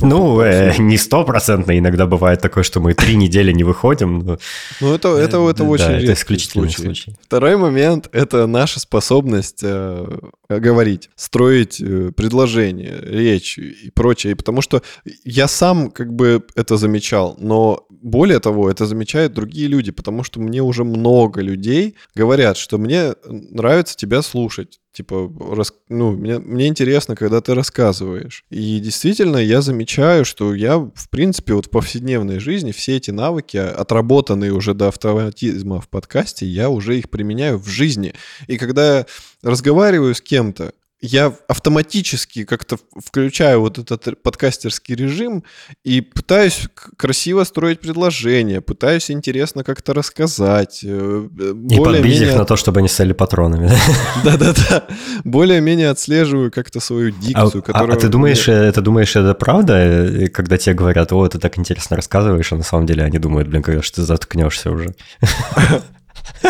Ну, 0.00 0.40
э, 0.40 0.74
не 0.78 0.98
стопроцентно. 0.98 1.78
Иногда 1.78 2.06
бывает 2.06 2.40
такое, 2.40 2.64
что 2.64 2.80
мы 2.80 2.94
три 2.94 3.16
недели 3.16 3.52
не 3.52 3.64
выходим. 3.64 4.38
Ну, 4.80 4.94
это, 4.94 5.16
это, 5.16 5.48
это 5.48 5.64
очень 5.64 5.98
редкий 5.98 6.38
случай. 6.38 7.16
Второй 7.22 7.56
момент— 7.56 8.08
это 8.12 8.46
наша 8.46 8.80
способность 8.80 9.60
э, 9.62 10.18
говорить, 10.48 11.10
строить 11.16 11.80
э, 11.80 12.12
предложения, 12.16 12.98
речь 13.02 13.58
и 13.58 13.90
прочее. 13.94 14.36
Потому 14.36 14.62
что 14.62 14.82
я 15.24 15.48
сам 15.48 15.90
как 15.90 16.12
бы 16.12 16.42
это 16.55 16.77
замечал, 16.77 17.36
но 17.39 17.86
более 17.90 18.40
того, 18.40 18.70
это 18.70 18.86
замечают 18.86 19.32
другие 19.32 19.68
люди, 19.68 19.90
потому 19.90 20.23
что 20.23 20.40
мне 20.40 20.62
уже 20.62 20.85
много 20.85 21.40
людей 21.40 21.97
говорят, 22.14 22.56
что 22.56 22.78
мне 22.78 23.14
нравится 23.27 23.97
тебя 23.97 24.23
слушать. 24.23 24.81
Типа, 24.93 25.31
рас... 25.55 25.74
ну, 25.90 26.12
мне, 26.12 26.39
мне 26.39 26.68
интересно, 26.68 27.16
когда 27.16 27.43
ты 27.43 27.55
рассказываешь. 27.55 28.44
И 28.48 28.81
действительно, 28.81 29.36
я 29.36 29.60
замечаю, 29.60 30.24
что 30.24 30.55
я, 30.55 30.78
в 30.78 31.10
принципе, 31.10 31.52
вот 31.52 31.66
в 31.66 31.70
повседневной 31.70 32.39
жизни 32.39 32.73
все 32.73 32.97
эти 32.97 33.10
навыки, 33.10 33.59
отработанные 33.59 34.52
уже 34.52 34.73
до 34.73 34.89
автоматизма 34.89 35.82
в 35.82 35.89
подкасте, 35.89 36.47
я 36.47 36.70
уже 36.70 36.98
их 36.98 37.10
применяю 37.10 37.59
в 37.59 37.66
жизни. 37.68 38.14
И 38.47 38.56
когда 38.56 38.98
я 38.98 39.06
разговариваю 39.43 40.14
с 40.14 40.23
кем-то, 40.23 40.73
я 41.01 41.32
автоматически 41.48 42.44
как-то 42.44 42.78
включаю 43.05 43.60
вот 43.60 43.78
этот 43.78 44.23
подкастерский 44.23 44.94
режим 44.94 45.44
и 45.85 46.01
пытаюсь 46.01 46.68
красиво 46.97 47.44
строить 47.44 47.81
предложения, 47.81 48.60
пытаюсь 48.60 49.10
интересно 49.10 49.62
как-то 49.62 49.93
рассказать. 49.93 50.81
Э, 50.85 51.28
и 51.70 51.77
подбить 51.77 52.20
их 52.23 52.35
на 52.35 52.44
то, 52.44 52.56
чтобы 52.56 52.81
они 52.81 52.89
стали 52.89 53.12
патронами. 53.12 53.70
Да-да-да. 54.24 54.86
Более-менее 55.24 55.90
отслеживаю 55.90 56.51
как-то 56.51 56.81
свою 56.81 57.10
дикцию, 57.10 57.59
а, 57.59 57.62
которую... 57.62 57.97
А, 57.97 58.01
ты 58.01 58.09
думаешь, 58.09 58.48
это 58.48 58.81
думаешь, 58.81 59.14
это 59.16 59.35
правда, 59.35 59.74
э, 59.74 60.28
когда 60.28 60.56
тебе 60.56 60.74
говорят, 60.74 61.12
о, 61.12 61.28
ты 61.28 61.39
так 61.39 61.59
интересно 61.59 61.97
рассказываешь, 61.97 62.52
а 62.52 62.56
на 62.56 62.64
самом 62.64 62.86
деле 62.86 63.05
они 63.05 63.18
думают, 63.18 63.48
блин, 63.48 63.62
когда 63.62 63.82
же 63.82 63.93
ты 63.93 64.02
заткнешься 64.02 64.70
уже? 64.70 64.94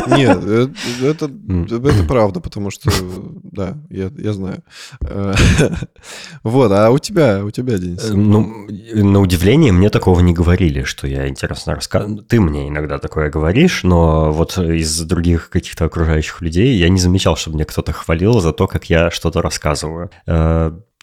Нет, 0.08 0.38
э, 0.42 0.68
это, 1.02 1.30
это 1.70 2.04
правда, 2.06 2.40
потому 2.40 2.70
что, 2.70 2.90
да, 3.42 3.76
я, 3.90 4.10
я 4.16 4.32
знаю. 4.32 4.62
Э, 5.00 5.34
вот, 6.42 6.72
а 6.72 6.90
у 6.90 6.98
тебя, 6.98 7.44
у 7.44 7.50
тебя, 7.50 7.78
Денис? 7.78 8.10
Э, 8.10 8.14
ну, 8.14 8.68
на 8.94 9.20
удивление, 9.20 9.72
мне 9.72 9.90
такого 9.90 10.20
не 10.20 10.32
говорили, 10.32 10.82
что 10.82 11.06
я 11.06 11.28
интересно 11.28 11.74
рассказываю. 11.74 12.22
Ты 12.22 12.40
мне 12.40 12.68
иногда 12.68 12.98
такое 12.98 13.30
говоришь, 13.30 13.82
но 13.82 14.32
вот 14.32 14.58
из 14.58 15.00
других 15.02 15.50
каких-то 15.50 15.84
окружающих 15.84 16.40
людей 16.40 16.76
я 16.76 16.88
не 16.88 16.98
замечал, 16.98 17.36
чтобы 17.36 17.56
мне 17.56 17.64
кто-то 17.64 17.92
хвалил 17.92 18.40
за 18.40 18.52
то, 18.52 18.66
как 18.66 18.90
я 18.90 19.10
что-то 19.10 19.42
рассказываю. 19.42 20.10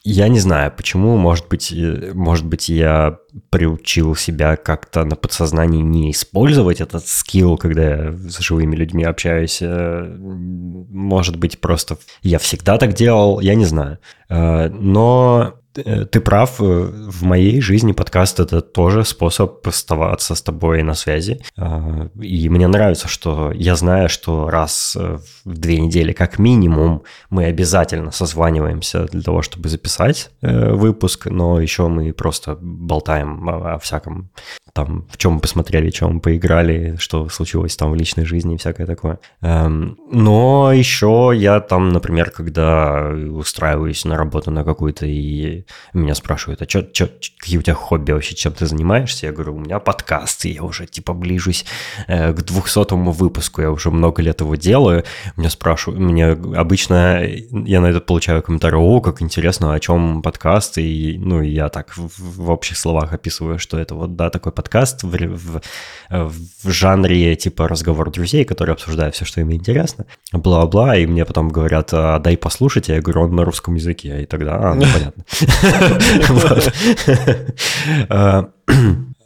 Я 0.06 0.28
не 0.28 0.40
знаю, 0.40 0.70
почему, 0.76 1.16
может 1.16 1.48
быть, 1.48 1.74
может 2.14 2.46
быть, 2.46 2.68
я 2.68 3.20
приучил 3.50 4.16
себя 4.16 4.58
как-то 4.58 5.06
на 5.06 5.16
подсознании 5.16 5.82
не 5.82 6.12
использовать 6.12 6.82
этот 6.82 7.08
скилл, 7.08 7.58
когда 7.58 7.82
я 7.84 8.12
с 8.12 8.40
живыми 8.40 8.76
людьми 8.76 9.06
общаюсь. 9.06 9.60
Э, 9.62 10.14
может 10.20 11.38
быть, 11.38 11.62
просто 11.62 11.98
я 12.22 12.38
всегда 12.38 12.78
так 12.78 12.94
делал, 12.94 13.40
я 13.40 13.56
не 13.56 13.64
знаю. 13.64 14.00
Э, 14.28 14.68
но 14.68 15.54
ты 15.74 16.22
прав, 16.22 16.62
э, 16.62 16.64
в 16.64 17.24
моей 17.24 17.62
жизни 17.62 17.94
подкаст 17.94 18.40
это 18.40 18.62
тоже 18.62 19.04
способ 19.04 19.68
оставаться 19.68 20.36
с 20.36 20.42
тобой 20.42 20.84
на 20.84 20.94
связи. 20.94 21.42
А, 21.58 22.10
и 22.20 22.50
мне 22.50 22.68
нравится, 22.68 23.08
что 23.08 23.52
я 23.54 23.76
знаю, 23.76 24.10
что 24.10 24.50
раз 24.50 24.96
э, 25.00 25.18
в 25.46 25.58
две 25.58 25.80
недели 25.80 26.12
как 26.12 26.40
минимум 26.40 27.04
мы 27.30 27.46
обязательно 27.46 28.12
созваниваемся 28.12 29.06
для 29.06 29.22
того, 29.22 29.42
чтобы 29.42 29.70
записать 29.70 30.32
выпуск, 30.42 31.28
но 31.28 31.60
еще 31.60 31.88
мы 31.88 32.14
просто 32.14 32.58
болтаем 32.62 33.50
о, 33.50 33.80
всяком 33.80 34.30
там, 34.74 35.06
в 35.10 35.18
чем 35.18 35.34
мы 35.34 35.40
посмотрели, 35.40 35.90
чем 35.90 36.16
мы 36.16 36.20
поиграли, 36.20 36.96
что 36.98 37.30
случилось 37.30 37.76
там 37.76 37.92
в 37.92 37.96
личной 37.96 38.26
жизни 38.26 38.56
и 38.56 38.58
всякое 38.58 38.88
такое. 38.88 39.20
Эм, 39.42 39.98
но 40.12 40.72
еще 40.74 41.32
я 41.36 41.60
там, 41.60 41.90
например, 41.90 42.32
когда 42.32 43.10
устраиваюсь 43.10 44.04
на 44.06 44.18
работу 44.18 44.50
на 44.52 44.64
какую-то 44.64 45.06
и 45.06 45.63
меня 45.94 46.16
спрашивают, 46.16 46.62
а 46.62 46.66
чё, 46.66 46.82
чё, 46.82 47.08
какие 47.40 47.58
у 47.58 47.62
тебя 47.62 47.74
хобби 47.74 48.12
вообще, 48.12 48.36
чем 48.36 48.54
ты 48.54 48.66
занимаешься? 48.66 49.28
Я 49.28 49.32
говорю, 49.32 49.56
у 49.56 49.60
меня 49.60 49.80
подкаст, 49.80 50.46
и 50.46 50.50
я 50.50 50.64
уже 50.64 50.86
типа 50.86 51.14
ближусь 51.14 51.66
э, 52.08 52.34
к 52.34 52.42
200 52.42 52.94
выпуску, 52.94 53.62
я 53.62 53.72
уже 53.72 53.92
много 53.92 54.22
лет 54.22 54.42
его 54.42 54.56
делаю. 54.56 55.04
Меня 55.38 55.50
спрашивают, 55.50 56.02
мне 56.02 56.28
обычно, 56.30 57.24
я 57.52 57.82
на 57.82 57.88
это 57.88 58.00
получаю 58.00 58.42
комментарий, 58.42 58.78
о, 58.78 59.02
как 59.02 59.22
интересно, 59.22 59.74
о 59.74 59.80
чем 59.80 60.22
подкаст, 60.22 60.78
и, 60.78 61.18
ну, 61.18 61.42
я 61.42 61.70
так 61.70 61.96
в, 61.98 62.10
в 62.18 62.50
общих 62.50 62.78
словах 62.78 63.14
описываю, 63.14 63.60
что 63.60 63.78
это 63.78 63.96
вот, 63.96 64.16
да, 64.16 64.30
такой 64.30 64.52
подкаст 64.52 65.04
в, 65.04 65.10
в, 65.10 65.62
в 66.10 66.70
жанре 66.72 67.36
типа 67.36 67.68
разговор 67.68 68.12
друзей, 68.12 68.46
которые 68.46 68.74
обсуждают 68.74 69.16
все, 69.16 69.26
что 69.26 69.42
им 69.42 69.52
интересно, 69.52 70.06
бла-бла, 70.32 70.96
и 70.96 71.06
мне 71.06 71.26
потом 71.26 71.50
говорят, 71.50 71.90
а, 71.94 72.20
дай 72.20 72.38
послушать, 72.38 72.90
я 72.90 73.02
говорю, 73.02 73.22
он 73.22 73.36
на 73.36 73.46
русском 73.46 73.76
языке, 73.76 74.24
и 74.24 74.26
тогда, 74.26 74.72
а, 74.72 74.76
ну, 74.76 74.86
понятно. 74.94 75.24
А, 78.10 78.50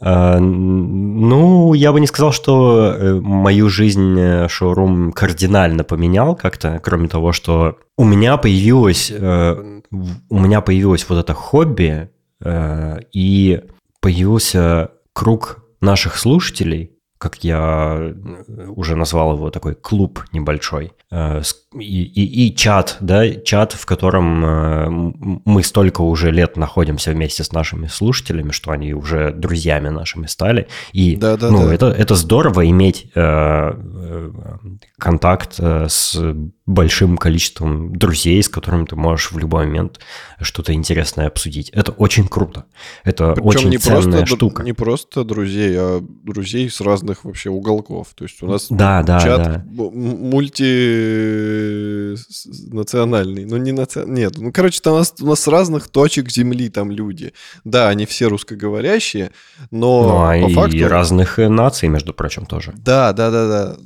а, 0.00 0.38
ну, 0.38 1.74
я 1.74 1.92
бы 1.92 2.00
не 2.00 2.06
сказал, 2.06 2.32
что 2.32 2.92
э, 2.92 3.14
мою 3.20 3.68
жизнь 3.68 4.18
э, 4.18 4.48
шоурум 4.48 5.12
кардинально 5.12 5.82
поменял 5.82 6.36
как-то, 6.36 6.80
кроме 6.82 7.08
того, 7.08 7.32
что 7.32 7.78
у 7.96 8.04
меня 8.04 8.36
появилось, 8.36 9.10
э, 9.12 9.80
у 9.90 10.38
меня 10.38 10.60
появилось 10.60 11.08
вот 11.08 11.18
это 11.18 11.34
хобби, 11.34 12.10
и 13.12 13.62
появился 14.00 14.92
круг 15.12 15.64
наших 15.80 16.16
слушателей, 16.16 16.92
как 17.18 17.42
я 17.42 18.14
уже 18.68 18.94
назвал 18.94 19.34
его, 19.34 19.50
такой 19.50 19.74
клуб 19.74 20.22
небольшой, 20.30 20.92
и, 21.10 22.02
и, 22.02 22.48
и 22.48 22.54
чат, 22.54 22.98
да, 23.00 23.30
чат, 23.34 23.72
в 23.72 23.86
котором 23.86 24.44
э, 24.44 24.88
мы 25.44 25.62
столько 25.62 26.02
уже 26.02 26.30
лет 26.30 26.58
находимся 26.58 27.12
вместе 27.12 27.44
с 27.44 27.52
нашими 27.52 27.86
слушателями, 27.86 28.50
что 28.50 28.72
они 28.72 28.92
уже 28.92 29.32
друзьями 29.32 29.88
нашими 29.88 30.26
стали. 30.26 30.68
И 30.92 31.16
да, 31.16 31.38
да, 31.38 31.50
ну, 31.50 31.66
да. 31.66 31.74
Это, 31.74 31.86
это 31.86 32.14
здорово 32.14 32.68
иметь 32.68 33.10
э, 33.14 33.20
э 33.20 34.30
контакт 34.98 35.54
э, 35.58 35.86
с 35.88 36.20
большим 36.66 37.16
количеством 37.16 37.96
друзей, 37.96 38.42
с 38.42 38.48
которыми 38.48 38.84
ты 38.84 38.96
можешь 38.96 39.30
в 39.30 39.38
любой 39.38 39.64
момент 39.66 40.00
что-то 40.40 40.74
интересное 40.74 41.28
обсудить. 41.28 41.70
Это 41.70 41.92
очень 41.92 42.28
круто. 42.28 42.66
Это 43.04 43.32
Причем 43.32 43.46
очень 43.46 43.68
не 43.70 43.78
ценная 43.78 44.18
просто, 44.18 44.36
штука. 44.36 44.62
Не 44.64 44.74
просто 44.74 45.24
друзей, 45.24 45.74
а 45.78 46.00
друзей 46.02 46.68
с 46.68 46.80
разных 46.80 47.24
вообще 47.24 47.48
уголков. 47.48 48.08
То 48.14 48.24
есть 48.24 48.42
у 48.42 48.48
нас 48.48 48.66
да, 48.68 49.02
да, 49.02 49.20
чат 49.20 49.42
да. 49.42 49.64
мульти 49.70 50.97
национальный. 52.70 53.44
Ну, 53.44 53.56
не 53.56 53.72
наци... 53.72 54.04
Нет, 54.06 54.38
ну, 54.38 54.52
короче, 54.52 54.80
там 54.80 54.94
у 54.94 54.98
нас, 54.98 55.14
у 55.20 55.26
нас 55.26 55.40
с 55.40 55.48
разных 55.48 55.88
точек 55.88 56.30
земли 56.30 56.68
там 56.68 56.90
люди. 56.90 57.32
Да, 57.64 57.88
они 57.88 58.06
все 58.06 58.28
русскоговорящие, 58.28 59.32
но 59.70 60.02
ну, 60.02 60.08
а 60.22 60.32
по 60.40 60.50
и 60.50 60.54
факту... 60.54 60.88
разных 60.88 61.38
э, 61.38 61.48
наций, 61.48 61.88
между 61.88 62.12
прочим, 62.12 62.46
тоже. 62.46 62.72
Да, 62.76 63.12
да, 63.12 63.30
да, 63.30 63.48
да. 63.48 63.76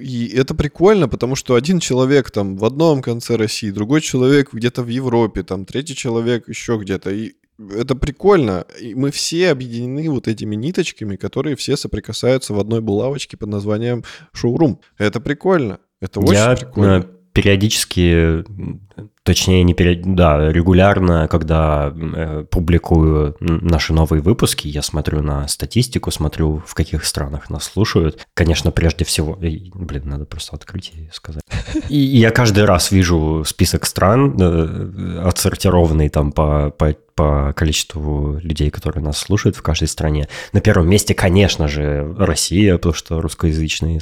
И 0.00 0.32
это 0.34 0.54
прикольно, 0.54 1.08
потому 1.08 1.36
что 1.36 1.54
один 1.54 1.78
человек 1.78 2.30
там 2.30 2.56
в 2.56 2.64
одном 2.64 3.02
конце 3.02 3.36
России, 3.36 3.70
другой 3.70 4.00
человек 4.00 4.52
где-то 4.52 4.82
в 4.82 4.88
Европе, 4.88 5.44
там 5.44 5.64
третий 5.64 5.94
человек 5.94 6.48
еще 6.48 6.76
где-то. 6.76 7.10
И 7.10 7.34
это 7.76 7.94
прикольно. 7.94 8.64
И 8.80 8.94
мы 8.94 9.10
все 9.10 9.50
объединены 9.50 10.10
вот 10.10 10.28
этими 10.28 10.56
ниточками, 10.56 11.16
которые 11.16 11.56
все 11.56 11.76
соприкасаются 11.76 12.54
в 12.54 12.58
одной 12.58 12.80
булавочке 12.80 13.36
под 13.36 13.50
названием 13.50 14.04
шоурум. 14.32 14.80
Это 14.98 15.20
прикольно. 15.20 15.78
Это 16.00 16.20
очень 16.20 16.34
Я 16.34 16.56
прикольно. 16.56 17.06
периодически 17.32 18.44
Точнее, 19.22 19.62
не 19.64 19.74
перед... 19.74 20.14
да, 20.14 20.50
регулярно, 20.50 21.28
когда 21.28 21.92
э, 21.94 22.44
публикую 22.50 23.36
наши 23.40 23.92
новые 23.92 24.22
выпуски, 24.22 24.66
я 24.66 24.80
смотрю 24.80 25.22
на 25.22 25.46
статистику, 25.46 26.10
смотрю, 26.10 26.62
в 26.66 26.74
каких 26.74 27.04
странах 27.04 27.50
нас 27.50 27.64
слушают. 27.64 28.26
Конечно, 28.32 28.70
прежде 28.70 29.04
всего... 29.04 29.38
И, 29.42 29.70
блин, 29.74 30.08
надо 30.08 30.24
просто 30.24 30.56
открыть 30.56 30.92
и 30.94 31.10
сказать. 31.12 31.42
И, 31.90 31.96
и 31.96 32.18
я 32.18 32.30
каждый 32.30 32.64
раз 32.64 32.90
вижу 32.90 33.44
список 33.46 33.84
стран, 33.84 34.36
э, 34.40 35.22
отсортированный 35.22 36.08
там 36.08 36.32
по, 36.32 36.70
по, 36.70 36.96
по 37.20 37.52
количеству 37.54 38.38
людей, 38.42 38.70
которые 38.70 39.04
нас 39.04 39.18
слушают 39.18 39.54
в 39.54 39.60
каждой 39.60 39.88
стране. 39.88 40.26
На 40.54 40.62
первом 40.62 40.88
месте, 40.88 41.12
конечно 41.12 41.68
же, 41.68 42.14
Россия, 42.18 42.76
потому 42.76 42.94
что 42.94 43.20
русскоязычный 43.20 44.00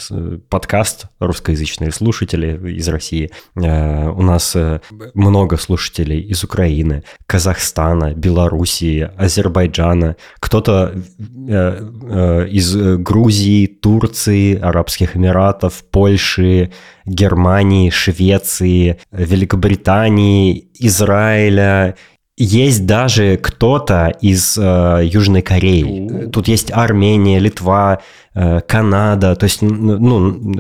подкаст, 0.49 1.07
русскоязычные 1.19 1.91
слушатели 1.91 2.77
из 2.79 2.89
России. 2.89 3.33
Э, 3.57 4.09
у 4.09 4.23
нас 4.23 4.55
э, 4.55 4.81
много 5.15 5.57
слушателей 5.57 6.21
из 6.21 6.45
Украины, 6.45 7.03
Казахстана, 7.27 8.15
Белоруссии, 8.15 9.11
Азербайджана, 9.17 10.15
кто-то 10.39 10.95
э, 11.49 12.49
из 12.53 12.77
Грузии, 12.77 13.67
Турции, 13.67 14.57
Арабских 14.57 15.17
Эмиратов, 15.17 15.83
Польши, 15.91 16.71
Германии, 17.05 17.91
Швеции, 17.91 19.01
Великобритании, 19.11 20.69
Израиля 20.79 21.97
есть 22.39 22.87
даже 22.87 23.37
кто-то 23.37 24.15
из 24.21 24.57
э, 24.57 25.01
Южной 25.05 25.43
Кореи. 25.43 26.29
Тут 26.33 26.47
есть 26.49 26.71
Армения, 26.73 27.41
Литва, 27.41 28.01
Канада. 28.67 29.35
То 29.35 29.45
есть, 29.45 29.63
ну, 29.63 30.19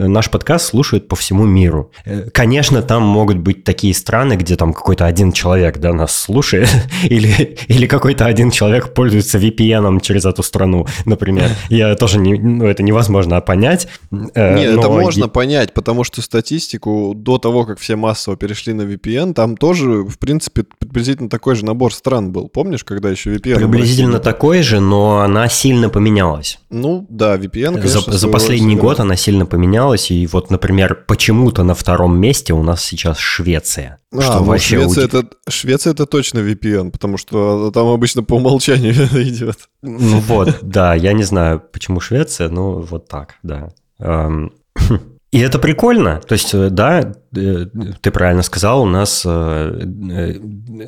наш 0.08 0.30
подкаст 0.30 0.66
слушают 0.66 1.08
по 1.08 1.16
всему 1.16 1.44
миру. 1.44 1.92
Э, 2.04 2.28
конечно, 2.32 2.82
там 2.82 3.02
могут 3.02 3.38
быть 3.38 3.64
такие 3.64 3.94
страны, 3.94 4.34
где 4.34 4.56
там 4.56 4.72
какой-то 4.72 5.06
один 5.06 5.32
человек, 5.32 5.78
да, 5.78 5.92
нас 5.92 6.16
слушает, 6.16 6.68
или, 7.04 7.56
или 7.68 7.86
какой-то 7.86 8.26
один 8.26 8.50
человек 8.50 8.94
пользуется 8.94 9.38
VPN 9.38 10.00
через 10.00 10.24
эту 10.24 10.42
страну, 10.42 10.86
например. 11.04 11.50
Я 11.68 11.94
тоже 11.94 12.18
не, 12.18 12.34
ну, 12.34 12.66
это 12.66 12.82
невозможно 12.82 13.40
понять. 13.40 13.88
Нет, 14.10 14.78
это 14.78 14.88
можно 14.88 15.28
понять, 15.28 15.72
потому 15.72 16.04
что 16.04 16.22
статистику 16.22 17.12
до 17.14 17.38
того, 17.38 17.64
как 17.64 17.78
все 17.78 17.96
массово 17.96 18.36
перешли 18.36 18.72
на 18.72 18.82
VPN, 18.82 19.34
там 19.34 19.56
тоже, 19.56 20.02
в 20.02 20.18
принципе, 20.18 20.64
приблизительно 20.78 21.28
такой 21.28 21.54
же 21.54 21.64
набор 21.64 21.92
стран 21.92 22.32
был. 22.32 22.48
Помнишь, 22.48 22.84
когда 22.84 23.10
еще 23.10 23.34
VPN... 23.34 23.56
Приблизительно 23.56 24.18
такой 24.18 24.62
же, 24.62 24.80
но 24.80 25.20
она 25.20 25.48
сильно 25.48 25.88
поменялась. 25.88 26.58
Ну, 26.70 27.06
да, 27.08 27.36
VPN, 27.36 27.67
конечно, 27.74 28.12
За, 28.12 28.18
за 28.18 28.28
последний 28.28 28.76
год 28.76 29.00
она 29.00 29.16
сильно 29.16 29.46
поменялась, 29.46 30.10
и 30.10 30.26
вот, 30.26 30.50
например, 30.50 31.04
почему-то 31.06 31.64
на 31.64 31.74
втором 31.74 32.18
месте 32.18 32.52
у 32.52 32.62
нас 32.62 32.84
сейчас 32.84 33.18
Швеция. 33.18 33.98
А, 34.12 34.20
что 34.20 34.38
ну, 34.38 34.44
вообще 34.44 34.76
Швеция, 34.76 35.04
удив... 35.04 35.14
это, 35.14 35.28
Швеция 35.48 35.92
это 35.92 36.06
точно 36.06 36.38
VPN, 36.38 36.90
потому 36.90 37.16
что 37.18 37.70
там 37.72 37.88
обычно 37.88 38.22
по 38.22 38.34
умолчанию 38.34 38.92
идет. 39.22 39.68
Ну 39.82 40.20
вот, 40.20 40.58
да, 40.62 40.94
я 40.94 41.12
не 41.12 41.24
знаю, 41.24 41.60
почему 41.72 42.00
Швеция, 42.00 42.48
но 42.48 42.78
вот 42.78 43.08
так, 43.08 43.34
да. 43.42 43.70
И 45.30 45.40
это 45.40 45.58
прикольно. 45.58 46.20
То 46.20 46.32
есть, 46.32 46.54
э, 46.54 46.70
да, 46.70 47.12
э, 47.36 47.66
ты 48.00 48.10
правильно 48.10 48.42
сказал, 48.42 48.82
у 48.82 48.86
нас 48.86 49.24
э, 49.26 49.88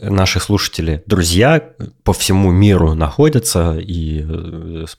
наши 0.03 0.41
слушатели, 0.41 1.03
друзья 1.07 1.63
по 2.05 2.15
всему 2.15 2.51
миру 2.51 2.95
находятся 2.95 3.77
и 3.79 4.27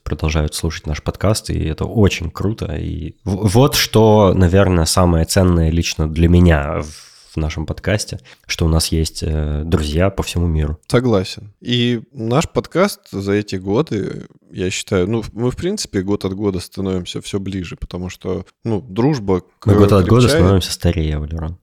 продолжают 0.04 0.54
слушать 0.54 0.86
наш 0.86 1.02
подкаст, 1.02 1.50
и 1.50 1.64
это 1.66 1.86
очень 1.86 2.30
круто. 2.30 2.76
И 2.76 3.16
вот 3.24 3.76
что, 3.76 4.34
наверное, 4.36 4.86
самое 4.86 5.26
ценное 5.26 5.72
лично 5.72 6.08
для 6.08 6.30
меня 6.30 6.82
в 6.82 7.11
в 7.32 7.38
нашем 7.38 7.66
подкасте, 7.66 8.20
что 8.46 8.66
у 8.66 8.70
нас 8.70 8.88
есть 8.88 9.24
э, 9.24 9.64
друзья 9.66 10.10
по 10.10 10.22
всему 10.22 10.48
миру. 10.48 10.78
Согласен. 10.88 11.54
И 11.62 12.02
наш 12.12 12.50
подкаст 12.50 13.10
за 13.12 13.32
эти 13.34 13.56
годы, 13.56 14.28
я 14.52 14.70
считаю, 14.70 15.10
ну, 15.10 15.24
мы, 15.32 15.52
в 15.52 15.56
принципе, 15.56 16.02
год 16.02 16.26
от 16.26 16.34
года 16.34 16.60
становимся 16.60 17.22
все 17.22 17.40
ближе, 17.40 17.78
потому 17.78 18.10
что, 18.10 18.46
ну, 18.66 18.82
дружба... 18.82 19.44
Мы 19.66 19.76
год 19.76 19.94
от 19.94 20.08
года 20.08 20.28
становимся 20.28 20.74
старее, 20.74 21.20
Валерон. 21.20 21.58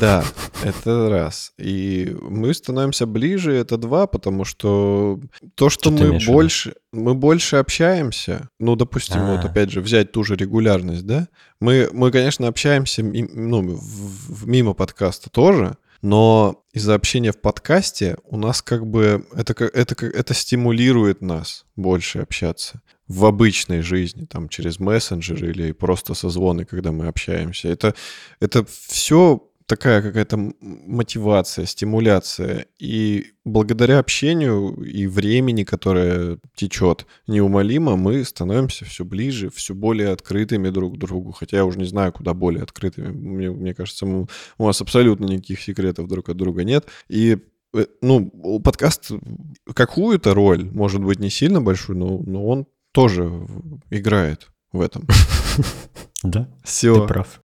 Да, 0.00 0.24
это 0.62 1.08
раз. 1.08 1.52
И 1.58 2.14
мы 2.20 2.52
становимся 2.52 3.06
ближе, 3.06 3.54
это 3.54 3.78
два, 3.78 4.06
потому 4.06 4.44
что 4.44 5.18
то, 5.54 5.70
что, 5.70 5.90
что 5.90 5.90
мы 5.90 6.18
больше, 6.26 6.74
мы 6.92 7.14
больше 7.14 7.56
общаемся, 7.56 8.50
ну, 8.58 8.76
допустим, 8.76 9.20
А-а-а. 9.20 9.36
вот 9.36 9.44
а. 9.44 9.48
опять 9.48 9.70
же, 9.70 9.80
взять 9.80 10.12
ту 10.12 10.22
же 10.22 10.36
регулярность, 10.36 11.06
да, 11.06 11.28
мы, 11.60 11.88
мы 11.92 12.10
конечно, 12.10 12.46
общаемся 12.46 13.02
ну, 13.02 13.62
в, 13.62 14.42
в, 14.42 14.46
мимо 14.46 14.74
подкаста 14.74 15.30
тоже, 15.30 15.76
но 16.02 16.62
из-за 16.74 16.94
общения 16.94 17.32
в 17.32 17.40
подкасте 17.40 18.18
у 18.24 18.36
нас 18.36 18.60
как 18.60 18.86
бы 18.86 19.26
это, 19.34 19.54
это, 19.64 20.06
это 20.06 20.34
стимулирует 20.34 21.22
нас 21.22 21.64
больше 21.74 22.18
общаться 22.18 22.82
в 23.08 23.24
обычной 23.24 23.82
жизни, 23.82 24.26
там 24.26 24.48
через 24.48 24.78
мессенджеры 24.78 25.50
или 25.50 25.72
просто 25.72 26.14
созвоны, 26.14 26.64
когда 26.64 26.92
мы 26.92 27.06
общаемся. 27.06 27.68
Это, 27.68 27.94
это 28.40 28.66
все 28.66 29.45
такая 29.66 30.00
какая-то 30.00 30.52
мотивация, 30.60 31.66
стимуляция. 31.66 32.66
И 32.78 33.26
благодаря 33.44 33.98
общению 33.98 34.74
и 34.82 35.06
времени, 35.06 35.64
которое 35.64 36.38
течет 36.54 37.06
неумолимо, 37.26 37.96
мы 37.96 38.24
становимся 38.24 38.84
все 38.84 39.04
ближе, 39.04 39.50
все 39.50 39.74
более 39.74 40.10
открытыми 40.10 40.70
друг 40.70 40.94
к 40.94 40.98
другу. 40.98 41.32
Хотя 41.32 41.58
я 41.58 41.64
уже 41.64 41.78
не 41.78 41.84
знаю, 41.84 42.12
куда 42.12 42.32
более 42.32 42.62
открытыми. 42.62 43.08
Мне, 43.08 43.50
мне 43.50 43.74
кажется, 43.74 44.06
мы, 44.06 44.26
у 44.58 44.66
нас 44.66 44.80
абсолютно 44.80 45.24
никаких 45.26 45.60
секретов 45.60 46.08
друг 46.08 46.28
от 46.28 46.36
друга 46.36 46.64
нет. 46.64 46.86
И 47.08 47.38
э, 47.74 47.86
ну, 48.00 48.30
подкаст 48.60 49.10
какую-то 49.74 50.34
роль, 50.34 50.70
может 50.70 51.02
быть, 51.02 51.18
не 51.18 51.30
сильно 51.30 51.60
большую, 51.60 51.98
но, 51.98 52.18
но 52.18 52.46
он 52.46 52.66
тоже 52.92 53.46
играет 53.90 54.48
в 54.72 54.80
этом. 54.80 55.06
Да, 56.22 56.48
Все. 56.64 56.94
ты 56.94 57.06
прав. 57.06 57.40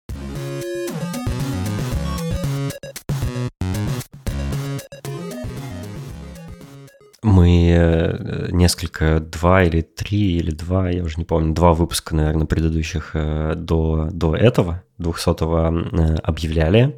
Мы 7.24 7.70
э, 7.70 8.48
несколько, 8.52 9.20
два 9.20 9.64
или 9.64 9.82
три, 9.82 10.38
или 10.38 10.50
два, 10.52 10.90
я 10.90 11.04
уже 11.04 11.18
не 11.18 11.24
помню, 11.26 11.54
два 11.54 11.74
выпуска, 11.74 12.16
наверное, 12.16 12.48
предыдущих 12.48 13.12
э, 13.14 13.54
до, 13.56 14.10
до 14.12 14.36
этого, 14.36 14.82
200-го, 14.98 16.02
э, 16.02 16.16
объявляли, 16.16 16.98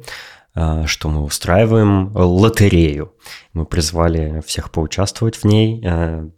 что 0.54 1.08
мы 1.08 1.22
устраиваем 1.22 2.12
лотерею. 2.14 3.12
Мы 3.52 3.66
призвали 3.66 4.40
всех 4.46 4.70
поучаствовать 4.70 5.36
в 5.36 5.44
ней, 5.44 5.84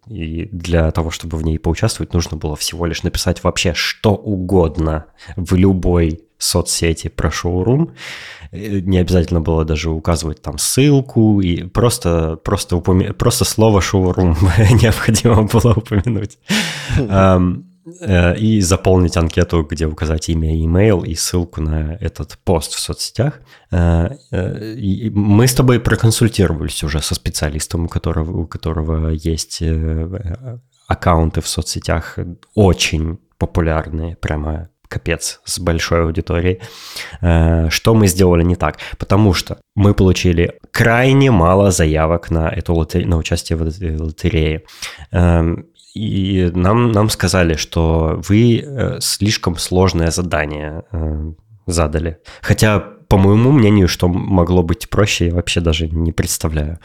и 0.08 0.48
для 0.50 0.90
того, 0.90 1.10
чтобы 1.10 1.36
в 1.36 1.42
ней 1.42 1.58
поучаствовать, 1.58 2.14
нужно 2.14 2.36
было 2.36 2.56
всего 2.56 2.86
лишь 2.86 3.02
написать 3.02 3.44
вообще 3.44 3.74
что 3.74 4.14
угодно 4.14 5.06
в 5.36 5.54
любой 5.54 6.26
соцсети 6.38 7.08
про 7.08 7.30
шоурум. 7.30 7.94
Э, 8.50 8.80
не 8.80 8.98
обязательно 8.98 9.40
было 9.40 9.64
даже 9.64 9.90
указывать 9.90 10.42
там 10.42 10.58
ссылку, 10.58 11.40
и 11.40 11.64
просто, 11.64 12.38
просто, 12.42 12.76
упомя... 12.76 13.12
просто 13.12 13.44
слово 13.44 13.80
шоурум 13.80 14.36
необходимо 14.82 15.44
было 15.44 15.74
упомянуть. 15.74 16.38
И 18.36 18.60
заполнить 18.60 19.16
анкету, 19.16 19.62
где 19.62 19.86
указать 19.86 20.28
имя 20.28 20.54
имейл 20.64 21.02
и 21.02 21.14
ссылку 21.14 21.60
на 21.60 21.94
этот 22.00 22.38
пост 22.44 22.74
в 22.74 22.80
соцсетях. 22.80 23.40
Э, 23.70 24.08
и 24.76 25.10
мы 25.10 25.46
с 25.46 25.54
тобой 25.54 25.80
проконсультировались 25.80 26.82
уже 26.82 27.00
со 27.00 27.14
специалистом, 27.14 27.84
у 27.84 27.88
которого, 27.88 28.42
у 28.42 28.46
которого 28.46 29.10
есть 29.10 29.62
аккаунты 30.86 31.40
в 31.40 31.48
соцсетях 31.48 32.18
очень 32.54 33.18
популярные, 33.38 34.16
прямо 34.16 34.68
капец 34.88 35.40
с 35.44 35.58
большой 35.58 36.04
аудиторией. 36.04 36.60
Э, 37.20 37.68
что 37.70 37.94
мы 37.94 38.06
сделали 38.06 38.44
не 38.44 38.56
так? 38.56 38.78
Потому 38.98 39.34
что 39.34 39.58
мы 39.74 39.94
получили 39.94 40.58
крайне 40.70 41.30
мало 41.30 41.70
заявок 41.70 42.30
на, 42.30 42.48
эту 42.48 42.74
лотерею, 42.74 43.10
на 43.10 43.16
участие 43.16 43.56
в 43.56 43.62
лотерее. 43.62 44.62
И 45.96 46.50
нам, 46.54 46.92
нам 46.92 47.08
сказали, 47.08 47.54
что 47.54 48.20
вы 48.28 48.60
э, 48.60 49.00
слишком 49.00 49.56
сложное 49.56 50.10
задание 50.10 50.84
э, 50.92 51.32
задали. 51.66 52.18
Хотя, 52.42 52.80
по 52.80 53.16
моему 53.16 53.50
мнению, 53.50 53.88
что 53.88 54.06
могло 54.06 54.62
быть 54.62 54.90
проще, 54.90 55.28
я 55.28 55.34
вообще 55.34 55.60
даже 55.60 55.88
не 55.88 56.12
представляю. 56.12 56.80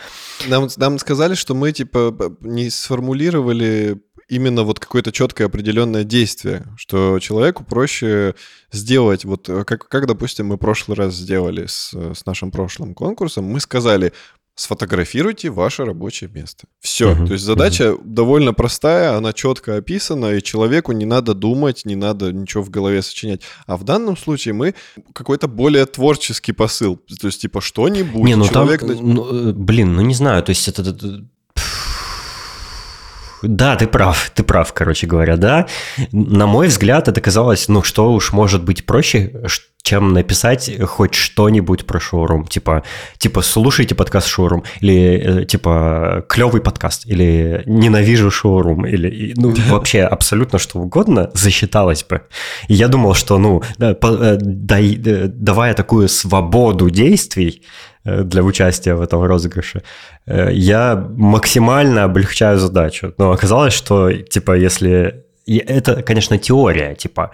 Нам, 0.47 0.69
нам 0.77 0.97
сказали, 0.97 1.33
что 1.33 1.55
мы, 1.55 1.73
типа, 1.73 2.15
не 2.39 2.69
сформулировали 2.69 4.01
именно 4.29 4.63
вот 4.63 4.79
какое-то 4.79 5.11
четкое 5.11 5.47
определенное 5.47 6.05
действие, 6.05 6.63
что 6.77 7.19
человеку 7.19 7.65
проще 7.65 8.35
сделать, 8.71 9.25
вот 9.25 9.49
э, 9.49 9.65
как, 9.65 9.89
как 9.89 10.07
допустим, 10.07 10.47
мы 10.47 10.57
прошлый 10.57 10.95
раз 10.95 11.15
сделали 11.15 11.65
с, 11.65 11.93
с 11.93 12.25
нашим 12.25 12.49
прошлым 12.49 12.93
конкурсом, 12.93 13.43
мы 13.43 13.59
сказали, 13.59 14.13
сфотографируйте 14.55 15.49
ваше 15.49 15.85
рабочее 15.85 16.29
место. 16.29 16.67
Все. 16.79 17.11
Uh-huh, 17.11 17.27
то 17.27 17.33
есть 17.33 17.45
задача 17.45 17.83
uh-huh. 17.83 18.01
довольно 18.03 18.53
простая, 18.53 19.15
она 19.15 19.33
четко 19.33 19.77
описана, 19.77 20.33
и 20.33 20.41
человеку 20.41 20.91
не 20.91 21.05
надо 21.05 21.33
думать, 21.33 21.85
не 21.85 21.95
надо 21.95 22.31
ничего 22.31 22.63
в 22.63 22.69
голове 22.69 23.01
сочинять. 23.01 23.41
А 23.65 23.77
в 23.77 23.83
данном 23.83 24.17
случае 24.17 24.53
мы 24.53 24.75
какой-то 25.13 25.47
более 25.47 25.85
творческий 25.85 26.51
посыл. 26.51 26.97
То 27.19 27.27
есть, 27.27 27.41
типа, 27.41 27.61
что-нибудь. 27.61 28.23
Не, 28.23 28.35
ну 28.35 28.47
человек... 28.47 28.81
там, 28.81 29.13
ну, 29.13 29.49
э, 29.49 29.53
блин, 29.53 29.93
ну 29.93 30.01
не 30.01 30.13
знаю, 30.13 30.43
то 30.43 30.51
есть 30.51 30.67
это, 30.67 30.81
это 30.81 31.25
да, 33.41 33.75
ты 33.75 33.87
прав, 33.87 34.31
ты 34.35 34.43
прав, 34.43 34.71
короче 34.73 35.07
говоря, 35.07 35.35
да. 35.35 35.67
На 36.11 36.45
мой 36.45 36.67
взгляд, 36.67 37.07
это 37.07 37.21
казалось, 37.21 37.67
ну 37.67 37.81
что 37.81 38.13
уж 38.13 38.33
может 38.33 38.63
быть 38.63 38.85
проще, 38.85 39.43
чем 39.81 40.13
написать 40.13 40.71
хоть 40.83 41.15
что-нибудь 41.15 41.85
про 41.85 41.99
шоурум. 41.99 42.45
Типа, 42.45 42.83
типа 43.17 43.41
слушайте 43.41 43.95
подкаст 43.95 44.27
шоурум, 44.27 44.63
или 44.79 45.41
э, 45.41 45.45
типа 45.45 46.25
клевый 46.29 46.61
подкаст, 46.61 47.05
или 47.07 47.63
ненавижу 47.65 48.31
шоурум, 48.31 48.85
или 48.85 49.33
ну 49.35 49.53
вообще 49.69 50.03
абсолютно 50.03 50.59
что 50.59 50.79
угодно 50.79 51.29
засчиталось 51.33 52.03
бы. 52.03 52.21
И 52.67 52.73
я 52.73 52.87
думал, 52.87 53.15
что 53.15 53.37
ну 53.37 53.61
э, 53.79 53.95
дай, 54.39 54.95
э, 54.95 55.27
давая 55.27 55.73
такую 55.73 56.07
свободу 56.09 56.89
действий, 56.89 57.63
для 58.03 58.41
участия 58.41 58.95
в 58.95 59.01
этом 59.01 59.21
розыгрыше, 59.21 59.83
я 60.25 60.95
максимально 60.95 62.03
облегчаю 62.05 62.57
задачу. 62.57 63.13
Но 63.19 63.31
оказалось, 63.31 63.75
что, 63.75 64.11
типа, 64.11 64.57
если... 64.57 65.23
Это, 65.45 66.01
конечно, 66.01 66.39
теория, 66.39 66.95
типа, 66.95 67.29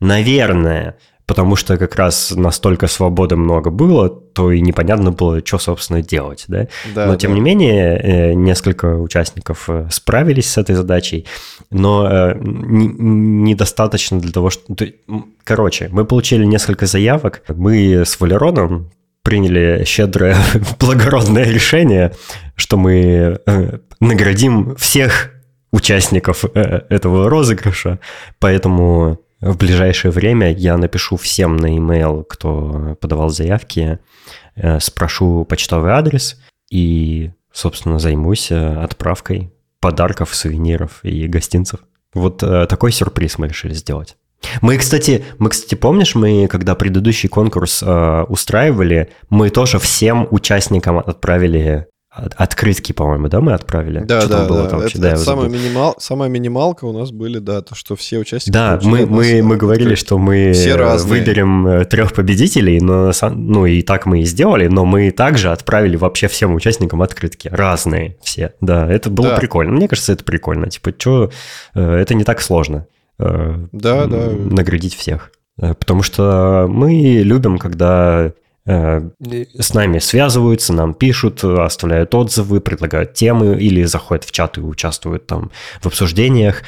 наверное, 0.00 0.96
потому 1.26 1.56
что 1.56 1.76
как 1.76 1.96
раз 1.96 2.32
настолько 2.34 2.86
свободы 2.86 3.36
много 3.36 3.70
было, 3.70 4.08
то 4.08 4.52
и 4.52 4.60
непонятно 4.60 5.10
было, 5.10 5.44
что, 5.44 5.58
собственно, 5.58 6.00
делать, 6.00 6.44
да? 6.46 6.68
Да, 6.94 7.06
но, 7.06 7.16
тем 7.16 7.32
да. 7.32 7.34
не 7.34 7.40
менее, 7.40 7.98
э, 7.98 8.32
несколько 8.34 8.96
участников 8.96 9.68
э, 9.68 9.88
справились 9.90 10.48
с 10.48 10.56
этой 10.56 10.76
задачей, 10.76 11.26
но 11.70 12.08
э, 12.08 12.36
недостаточно 12.40 14.20
для 14.20 14.32
того, 14.32 14.50
что... 14.50 14.62
Короче, 15.42 15.88
мы 15.90 16.04
получили 16.04 16.44
несколько 16.44 16.86
заявок, 16.86 17.42
мы 17.48 18.04
с 18.04 18.20
Валероном 18.20 18.90
приняли 19.22 19.82
щедрое, 19.84 20.36
благородное 20.78 21.44
решение, 21.44 22.12
что 22.54 22.76
мы 22.76 23.40
наградим 23.98 24.76
всех 24.76 25.32
участников 25.72 26.44
этого 26.54 27.28
розыгрыша, 27.28 27.98
поэтому 28.38 29.18
в 29.40 29.56
ближайшее 29.56 30.10
время 30.10 30.52
я 30.52 30.76
напишу 30.76 31.16
всем 31.16 31.56
на 31.56 31.66
e-mail, 31.74 32.24
кто 32.28 32.96
подавал 33.00 33.28
заявки, 33.28 33.98
э, 34.54 34.80
спрошу 34.80 35.44
почтовый 35.44 35.92
адрес 35.92 36.40
и, 36.70 37.30
собственно, 37.52 37.98
займусь 37.98 38.50
э, 38.50 38.56
отправкой 38.82 39.52
подарков, 39.80 40.34
сувениров 40.34 41.00
и 41.04 41.26
гостинцев. 41.26 41.80
Вот 42.14 42.42
э, 42.42 42.66
такой 42.66 42.92
сюрприз 42.92 43.38
мы 43.38 43.48
решили 43.48 43.74
сделать. 43.74 44.16
Мы, 44.60 44.76
кстати, 44.78 45.24
мы, 45.38 45.50
кстати, 45.50 45.74
помнишь, 45.74 46.14
мы, 46.14 46.46
когда 46.48 46.74
предыдущий 46.74 47.28
конкурс 47.28 47.82
э, 47.82 48.22
устраивали, 48.28 49.10
мы 49.30 49.50
тоже 49.50 49.78
всем 49.78 50.26
участникам 50.30 50.98
отправили 50.98 51.58
от- 51.58 51.88
открытки, 52.16 52.92
по-моему, 52.92 53.28
да, 53.28 53.40
мы 53.40 53.52
отправили? 53.52 54.00
Да, 54.00 54.20
Что 54.20 54.30
да, 54.30 54.38
там 54.38 54.48
было 54.48 54.62
да. 54.62 54.68
там 54.70 54.80
вообще? 54.80 54.98
Это, 54.98 55.02
Да, 55.02 55.12
это 55.14 55.20
самая, 55.20 55.48
минимал, 55.48 55.94
самая 55.98 56.28
минималка 56.30 56.84
у 56.86 56.92
нас 56.92 57.10
были, 57.10 57.38
да, 57.38 57.60
то, 57.60 57.74
что 57.74 57.94
все 57.96 58.18
участники... 58.18 58.52
Да, 58.52 58.80
мы, 58.82 59.06
мы, 59.06 59.42
мы 59.42 59.54
э, 59.54 59.58
говорили, 59.58 59.88
открытки. 59.88 60.04
что 60.04 60.18
мы 60.18 60.36
э, 60.52 60.96
выберем 60.98 61.66
э, 61.66 61.84
трех 61.84 62.14
победителей, 62.14 62.80
но 62.80 63.12
ну 63.34 63.66
и 63.66 63.82
так 63.82 64.06
мы 64.06 64.20
и 64.20 64.24
сделали, 64.24 64.66
но 64.66 64.84
мы 64.84 65.10
также 65.10 65.52
отправили 65.52 65.96
вообще 65.96 66.28
всем 66.28 66.54
участникам 66.54 67.02
открытки, 67.02 67.48
разные 67.52 68.16
все. 68.22 68.54
Да, 68.60 68.90
это 68.90 69.10
было 69.10 69.30
Да. 69.30 69.36
прикольно. 69.36 69.72
Мне 69.72 69.88
кажется, 69.88 70.12
это 70.12 70.24
прикольно. 70.24 70.70
Типа, 70.70 70.92
что 70.96 71.30
это 71.74 72.14
не 72.14 72.24
так 72.24 72.40
сложно 72.40 72.86
э, 73.18 73.66
Да, 73.72 74.06
да. 74.06 74.30
наградить 74.30 74.94
всех, 74.94 75.30
Э, 75.58 75.74
потому 75.74 76.02
что 76.02 76.66
мы 76.68 76.92
любим, 77.22 77.58
когда 77.58 78.26
э, 78.26 78.32
с 78.66 79.74
нами 79.74 79.98
связываются, 80.00 80.72
нам 80.72 80.92
пишут, 80.94 81.44
э, 81.44 81.54
оставляют 81.62 82.14
отзывы, 82.14 82.60
предлагают 82.60 83.14
темы 83.14 83.56
или 83.60 83.84
заходят 83.84 84.24
в 84.24 84.32
чат 84.32 84.58
и 84.58 84.60
участвуют 84.60 85.26
там 85.26 85.50
в 85.80 85.86
обсуждениях. 85.86 86.62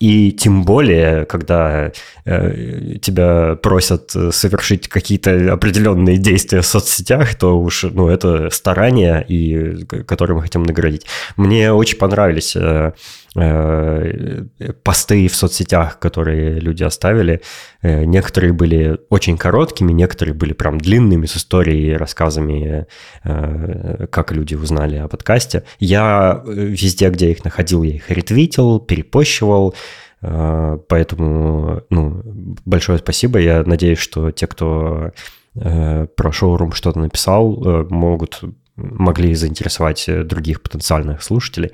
И 0.00 0.32
тем 0.32 0.64
более, 0.64 1.26
когда 1.26 1.92
э, 2.24 2.96
тебя 3.02 3.54
просят 3.56 4.16
э, 4.16 4.32
совершить 4.32 4.88
какие-то 4.88 5.52
определенные 5.52 6.16
действия 6.16 6.62
в 6.62 6.66
соцсетях, 6.66 7.34
то 7.34 7.60
уж 7.60 7.82
ну, 7.82 8.08
это 8.08 8.48
старания, 8.48 9.20
и, 9.20 9.84
к- 9.84 10.04
которые 10.04 10.36
мы 10.36 10.42
хотим 10.42 10.62
наградить. 10.62 11.04
Мне 11.36 11.70
очень 11.70 11.98
понравились 11.98 12.56
э, 12.56 12.60
э, 12.60 12.92
посты 13.34 15.28
в 15.28 15.36
соцсетях, 15.36 15.98
которые 15.98 16.58
люди 16.58 16.82
оставили. 16.82 17.40
Э, 17.82 18.04
Некоторые 18.04 18.52
были 18.52 18.98
очень 19.08 19.36
короткими, 19.36 19.92
некоторые 19.92 20.34
были 20.34 20.52
прям 20.52 20.78
длинными, 20.78 21.26
с 21.26 21.36
историей, 21.36 21.96
рассказами, 21.96 22.86
э, 23.24 24.06
как 24.10 24.32
люди 24.32 24.56
узнали 24.56 24.96
о 24.96 25.08
подкасте. 25.08 25.62
Я 25.78 26.42
э, 26.44 26.50
везде, 26.50 27.10
где 27.10 27.30
их 27.30 27.44
находил, 27.44 27.84
я 27.84 27.94
их 27.94 28.10
ретвитил, 28.10 28.80
перепощивал, 28.80 29.74
Э, 30.22 30.78
Поэтому 30.88 31.82
ну, 31.90 32.22
большое 32.64 32.98
спасибо. 32.98 33.38
Я 33.38 33.62
надеюсь, 33.64 33.98
что 33.98 34.30
те, 34.30 34.46
кто 34.46 35.12
э, 35.54 36.06
про 36.16 36.32
шоурум 36.32 36.72
что-то 36.72 36.98
написал, 36.98 37.62
э, 37.64 37.86
могут 37.90 38.40
могли 38.76 39.34
заинтересовать 39.34 40.08
э, 40.08 40.24
других 40.24 40.62
потенциальных 40.62 41.22
слушателей. 41.22 41.72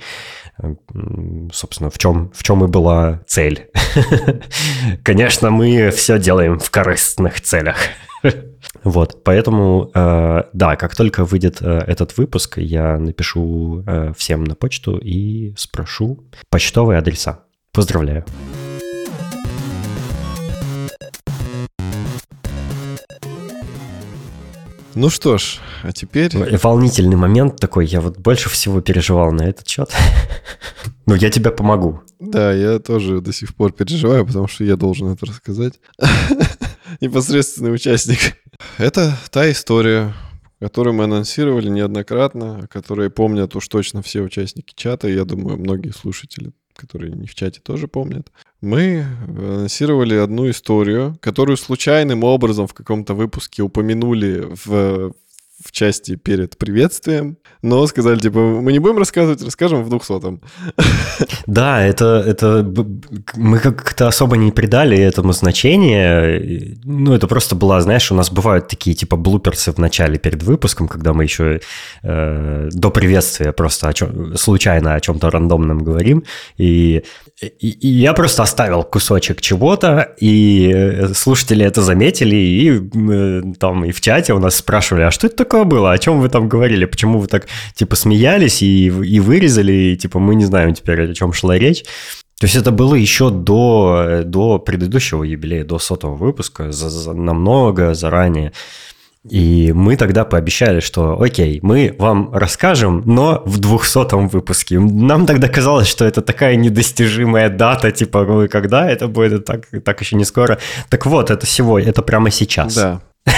Собственно, 1.53 1.91
в 1.91 1.99
чем, 1.99 2.31
в 2.35 2.43
чем 2.43 2.65
и 2.65 2.69
была 2.69 3.21
цель. 3.27 3.71
Конечно, 5.03 5.51
мы 5.51 5.91
все 5.91 6.19
делаем 6.19 6.59
в 6.59 6.71
корыстных 6.71 7.41
целях. 7.41 7.77
Вот, 8.83 9.25
поэтому, 9.25 9.91
э, 9.95 10.43
да, 10.53 10.77
как 10.77 10.95
только 10.95 11.25
выйдет 11.25 11.59
э, 11.61 11.79
этот 11.87 12.17
выпуск, 12.19 12.59
я 12.59 12.99
напишу 12.99 13.83
э, 13.87 14.13
всем 14.17 14.45
на 14.45 14.55
почту 14.55 14.99
и 14.99 15.55
спрошу 15.57 16.25
почтовые 16.51 16.99
адреса. 16.99 17.41
Поздравляю. 17.73 18.25
Ну 24.97 25.11
что 25.11 25.37
ж, 25.37 25.59
а 25.83 25.93
теперь... 25.93 26.31
Волнительный 26.63 27.17
момент 27.17 27.57
такой, 27.61 27.85
я 27.85 28.01
вот 28.01 28.17
больше 28.17 28.49
всего 28.49 28.81
переживал 28.81 29.31
на 29.31 29.43
этот 29.43 29.69
счет. 29.69 29.91
Ну, 31.09 31.15
я 31.15 31.31
тебе 31.31 31.53
помогу. 31.53 32.01
Да, 32.19 32.53
я 32.53 32.81
тоже 32.81 33.21
до 33.21 33.33
сих 33.33 33.55
пор 33.55 33.73
переживаю, 33.73 34.27
потому 34.27 34.49
что 34.49 34.65
я 34.65 34.77
должен 34.77 35.13
это 35.13 35.27
рассказать. 35.27 35.75
Непосредственный 37.01 37.73
участник. 37.73 38.37
Это 38.77 39.17
та 39.31 39.49
история, 39.53 40.15
которую 40.59 40.95
мы 40.95 41.05
анонсировали 41.05 41.69
неоднократно, 41.69 42.65
о 42.65 42.67
которой 42.67 43.09
помнят 43.09 43.55
уж 43.55 43.69
точно 43.69 44.03
все 44.03 44.21
участники 44.21 44.75
чата, 44.75 45.07
и 45.07 45.15
я 45.15 45.25
думаю, 45.25 45.59
многие 45.59 45.93
слушатели, 45.93 46.51
которые 46.77 47.13
не 47.13 47.27
в 47.27 47.35
чате, 47.35 47.61
тоже 47.61 47.89
помнят. 47.89 48.31
Мы 48.61 49.05
анонсировали 49.27 50.15
одну 50.15 50.49
историю, 50.51 51.17
которую 51.21 51.57
случайным 51.57 52.25
образом 52.25 52.67
в 52.67 52.75
каком-то 52.75 53.15
выпуске 53.15 53.63
упомянули 53.63 54.47
в, 54.65 55.15
в 55.65 55.73
части 55.73 56.17
перед 56.17 56.59
приветствием, 56.59 57.39
но 57.63 57.87
сказали, 57.87 58.19
типа, 58.19 58.39
мы 58.39 58.73
не 58.73 58.79
будем 58.79 58.99
рассказывать, 58.99 59.43
расскажем 59.43 59.83
в 59.83 59.89
двухсотом. 59.89 60.41
Да, 61.47 61.83
это, 61.85 62.23
это 62.27 62.67
мы 63.37 63.59
как-то 63.61 64.09
особо 64.09 64.37
не 64.37 64.51
придали 64.51 64.99
этому 64.99 65.33
значения. 65.33 66.77
Ну, 66.85 67.15
это 67.15 67.27
просто 67.29 67.55
была, 67.55 67.81
знаешь, 67.81 68.11
у 68.11 68.15
нас 68.15 68.31
бывают 68.31 68.69
такие 68.69 68.97
типа 68.97 69.17
блуперсы 69.17 69.73
в 69.73 69.79
начале 69.79 70.19
перед 70.19 70.43
выпуском, 70.43 70.89
когда 70.89 71.13
мы 71.13 71.23
еще 71.23 71.61
э, 72.03 72.69
до 72.73 72.91
приветствия 72.91 73.53
просто 73.53 73.89
о 73.89 73.93
чём- 73.93 74.37
случайно 74.37 74.95
о 74.95 75.01
чем-то 75.01 75.31
рандомном 75.31 75.85
говорим. 75.85 76.25
И, 76.59 77.05
и, 77.41 77.69
и 77.69 77.89
я 77.89 78.15
просто 78.15 78.43
оставил 78.43 78.83
кусочек 78.83 79.43
чего-то, 79.43 80.15
и 80.19 80.73
э, 80.75 81.09
слушатели 81.15 81.65
это 81.67 81.83
заметили, 81.83 82.35
и 82.37 82.71
э, 82.71 83.43
там 83.59 83.85
и 83.85 83.93
в 83.93 84.01
чате 84.01 84.33
у 84.33 84.39
нас 84.39 84.57
спрашивали, 84.57 85.03
а 85.03 85.11
что 85.11 85.27
это 85.27 85.37
такое 85.37 85.65
было, 85.65 85.93
о 85.93 85.99
чем 85.99 86.21
вы 86.21 86.31
там 86.31 86.49
говорили, 86.49 86.87
почему 86.87 87.19
вы 87.19 87.27
так 87.27 87.47
типа 87.75 87.95
смеялись 87.95 88.63
и, 88.63 88.87
и 88.87 89.21
вырезали, 89.21 89.73
и 89.73 89.97
типа 89.97 90.19
мы 90.19 90.35
не 90.35 90.47
знаем 90.47 90.73
теперь, 90.73 91.11
о 91.11 91.15
чем 91.15 91.35
шла 91.35 91.59
речь. 91.59 91.85
То 92.39 92.45
есть 92.47 92.57
это 92.57 92.71
было 92.71 92.95
еще 92.95 93.31
до, 93.31 94.23
до 94.25 94.59
предыдущего 94.59 95.23
юбилея, 95.23 95.65
до 95.65 95.79
сотого 95.79 96.15
выпуска, 96.15 96.73
за, 96.73 96.91
за- 96.91 97.15
намного 97.15 97.95
заранее. 97.95 98.53
И 99.31 99.73
мы 99.73 99.97
тогда 99.97 100.25
пообещали, 100.25 100.81
что 100.81 101.21
окей, 101.21 101.59
мы 101.63 101.95
вам 101.99 102.31
расскажем, 102.33 103.03
но 103.07 103.43
в 103.45 103.59
двухсотом 103.59 104.29
выпуске. 104.29 104.79
Нам 104.79 105.27
тогда 105.27 105.49
казалось, 105.49 105.89
что 105.89 106.05
это 106.05 106.23
такая 106.23 106.57
недостижимая 106.57 107.51
дата, 107.51 107.91
типа, 107.91 108.19
«Ой, 108.19 108.49
когда 108.49 108.89
это 108.89 109.09
будет, 109.09 109.45
так, 109.45 109.67
так 109.85 110.01
еще 110.01 110.17
не 110.17 110.25
скоро. 110.25 110.59
Так 110.89 111.07
вот, 111.07 111.31
это 111.31 111.47
сегодня, 111.47 111.91
это 111.91 112.03
прямо 112.03 112.31
сейчас. 112.31 112.75
Да. 112.75 113.01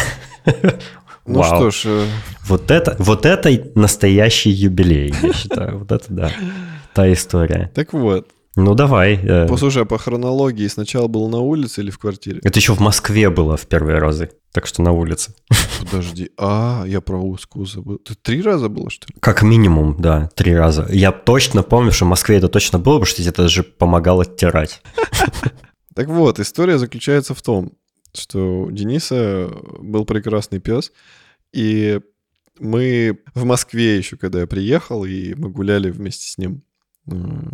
Ну 1.31 1.40
Вау. 1.40 1.56
что 1.56 1.70
ж, 1.70 1.82
э, 1.85 2.06
Вот 2.47 2.70
это, 2.70 2.97
вот 2.98 3.27
это 3.27 3.51
настоящий 3.74 4.48
юбилей, 4.48 5.12
я 5.23 5.32
считаю. 5.35 5.78
Вот 5.78 5.93
это 5.93 6.05
да, 6.09 6.32
та 6.94 7.12
история. 7.12 7.70
так 7.74 7.93
вот. 7.93 8.28
Ну 8.60 8.74
давай. 8.74 9.14
э, 9.22 9.47
Послушай, 9.47 9.82
а 9.82 9.85
по 9.85 9.98
хронологии 9.98 10.66
сначала 10.66 11.06
был 11.06 11.28
на 11.28 11.39
улице 11.39 11.80
или 11.80 11.90
в 11.90 11.98
квартире? 11.98 12.40
Это 12.43 12.59
еще 12.59 12.74
в 12.74 12.80
Москве 12.80 13.30
было 13.30 13.56
в 13.56 13.66
первые 13.68 13.98
разы, 13.98 14.30
так 14.52 14.66
что 14.66 14.82
на 14.82 14.90
улице. 14.90 15.32
Подожди. 15.80 16.32
А, 16.36 16.82
я 16.85 17.01
про 17.01 17.18
узкую 17.22 17.66
забыл. 17.66 17.98
Ты 17.98 18.16
три 18.16 18.43
раза 18.43 18.68
было, 18.68 18.90
что 18.90 19.06
ли? 19.09 19.14
Как 19.20 19.43
минимум, 19.43 19.94
да, 20.01 20.28
три 20.35 20.56
раза. 20.56 20.89
Я 20.90 21.12
точно 21.12 21.62
помню, 21.62 21.93
что 21.93 22.05
в 22.05 22.09
Москве 22.09 22.39
это 22.39 22.48
точно 22.48 22.80
было, 22.80 22.94
потому 22.94 23.06
что 23.06 23.22
я 23.22 23.30
даже 23.30 23.62
помогал 23.62 24.20
оттирать. 24.20 24.82
Так 25.94 26.06
вот, 26.06 26.39
история 26.39 26.78
заключается 26.78 27.35
в 27.35 27.43
том, 27.43 27.72
что 28.14 28.62
у 28.62 28.70
Дениса 28.70 29.51
был 29.80 30.05
прекрасный 30.05 30.60
пес, 30.60 30.93
и 31.52 31.98
мы 32.60 33.18
в 33.35 33.44
Москве 33.44 33.97
еще, 33.98 34.16
когда 34.16 34.40
я 34.40 34.47
приехал, 34.47 35.05
и 35.05 35.35
мы 35.35 35.48
гуляли 35.48 35.90
вместе 35.90 36.28
с 36.28 36.39
ним. 36.39 36.62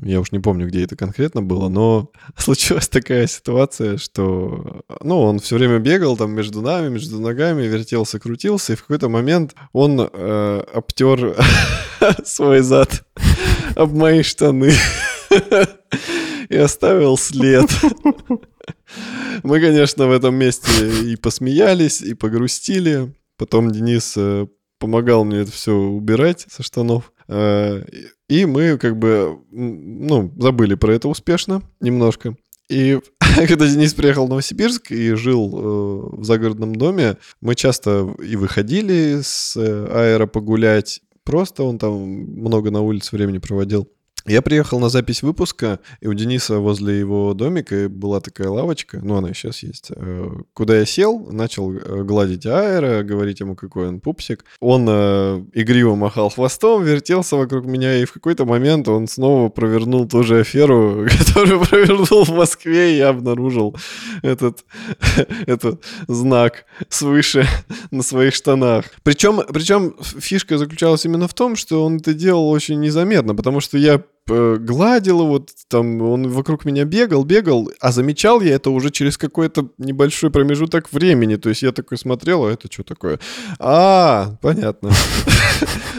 Я 0.03 0.21
уж 0.21 0.33
не 0.33 0.39
помню, 0.39 0.67
где 0.69 0.85
это 0.85 0.97
конкретно 0.97 1.43
было, 1.43 1.69
но 1.69 2.11
случилась 2.37 2.89
такая 2.89 3.27
ситуация, 3.27 3.99
что, 3.99 4.85
ну, 5.01 5.21
он 5.21 5.39
все 5.39 5.57
время 5.57 5.79
бегал 5.79 6.17
там 6.17 6.33
между 6.33 6.61
нами, 6.61 6.89
между 6.89 7.21
ногами, 7.21 7.63
вертелся, 7.63 8.19
крутился, 8.19 8.73
и 8.73 8.77
в 8.77 8.83
какой-то 8.83 9.09
момент 9.09 9.55
он 9.73 10.01
э, 10.01 10.65
обтер 10.73 11.37
свой 12.25 12.61
зад 12.61 13.05
об 13.77 13.95
мои 13.95 14.23
штаны 14.23 14.73
и 16.49 16.57
оставил 16.57 17.17
след. 17.17 17.69
Мы, 19.43 19.61
конечно, 19.61 20.07
в 20.07 20.13
этом 20.13 20.35
месте 20.35 20.69
и 21.05 21.17
посмеялись, 21.17 22.01
и 22.01 22.15
погрустили. 22.15 23.15
Потом 23.37 23.71
Денис 23.71 24.15
э, 24.17 24.47
помогал 24.79 25.25
мне 25.25 25.39
это 25.39 25.51
все 25.53 25.73
убирать 25.73 26.47
со 26.49 26.63
штанов. 26.63 27.13
Э, 27.29 27.83
и 28.29 28.47
мы 28.47 28.79
как 28.79 28.99
бы, 28.99 29.39
ну, 29.51 30.33
забыли 30.39 30.75
про 30.75 30.95
это 30.95 31.09
успешно 31.09 31.63
немножко. 31.81 32.37
И 32.69 32.99
когда 33.49 33.67
Денис 33.67 33.95
приехал 33.95 34.27
в 34.27 34.31
Новосибирск 34.31 34.91
и 34.93 35.13
жил 35.15 35.51
э, 35.53 36.17
в 36.19 36.25
загородном 36.25 36.75
доме, 36.75 37.17
мы 37.41 37.55
часто 37.55 38.15
и 38.23 38.37
выходили 38.37 39.21
с 39.23 39.57
э, 39.57 39.87
аэро 39.91 40.27
погулять. 40.27 41.01
Просто 41.25 41.63
он 41.63 41.79
там 41.79 41.93
много 41.93 42.71
на 42.71 42.81
улице 42.83 43.17
времени 43.17 43.39
проводил. 43.39 43.89
Я 44.27 44.41
приехал 44.41 44.81
на 44.81 44.89
запись 44.89 45.23
выпуска, 45.23 45.81
и 46.01 46.07
у 46.07 46.15
Дениса 46.15 46.59
возле 46.59 46.99
его 46.99 47.35
домика 47.35 47.91
была 47.91 48.21
такая 48.21 48.49
лавочка, 48.49 49.01
ну, 49.03 49.17
она 49.17 49.35
сейчас 49.35 49.63
есть, 49.63 49.91
э, 49.95 50.31
куда 50.55 50.79
я 50.79 50.87
сел, 50.87 51.29
начал 51.31 51.71
э, 51.75 52.03
гладить 52.05 52.47
аэро, 52.47 53.03
говорить 53.03 53.41
ему, 53.41 53.55
какой 53.55 53.89
он 53.89 54.01
пупсик. 54.01 54.47
Он 54.61 54.87
э, 54.89 55.45
игриво 55.53 55.95
махал 55.95 56.31
хвостом, 56.31 56.83
вертелся 56.85 57.37
вокруг 57.37 57.67
меня, 57.67 57.99
и 57.99 58.07
в 58.07 58.15
какой-то 58.15 58.47
момент 58.47 58.89
он 58.89 59.09
снова 59.09 59.51
провернул 59.51 60.09
ту 60.09 60.23
же 60.23 60.41
аферу, 60.41 61.07
которую 61.19 61.61
провернул 61.61 62.25
в 62.25 62.31
Москве, 62.31 62.95
и 62.95 62.97
я 62.97 63.11
обнаружил 63.11 63.77
этот, 64.23 64.65
этот 65.47 65.85
знак 66.09 66.65
свыше 66.89 67.47
на 67.91 68.03
своих 68.03 68.35
штанах. 68.35 68.87
Причем, 69.03 69.43
причем 69.53 69.95
фишка 70.01 70.57
заключалась 70.57 71.05
именно 71.05 71.29
в 71.29 71.35
том, 71.35 71.57
что 71.57 71.85
он 71.85 71.99
это 71.99 72.15
делал 72.15 72.49
очень 72.49 72.81
незаметно, 72.81 73.35
потому 73.35 73.61
что 73.61 73.77
я 73.77 74.03
гладил 74.27 75.23
его, 75.23 75.45
там 75.69 76.01
он 76.01 76.29
вокруг 76.29 76.65
меня 76.65 76.85
бегал, 76.85 77.25
бегал, 77.25 77.71
а 77.81 77.93
замечал 77.93 78.41
я 78.41 78.55
это 78.55 78.71
уже 78.71 78.91
через 78.91 79.19
какой-то 79.19 79.69
небольшой 79.79 80.31
промежуток 80.31 80.93
времени. 80.93 81.37
То 81.37 81.51
есть 81.51 81.63
я 81.63 81.73
такой 81.73 81.99
смотрел, 81.99 82.45
а 82.45 82.51
это 82.53 82.73
что 82.73 82.83
такое? 82.83 83.21
А, 83.59 84.37
понятно. 84.41 84.91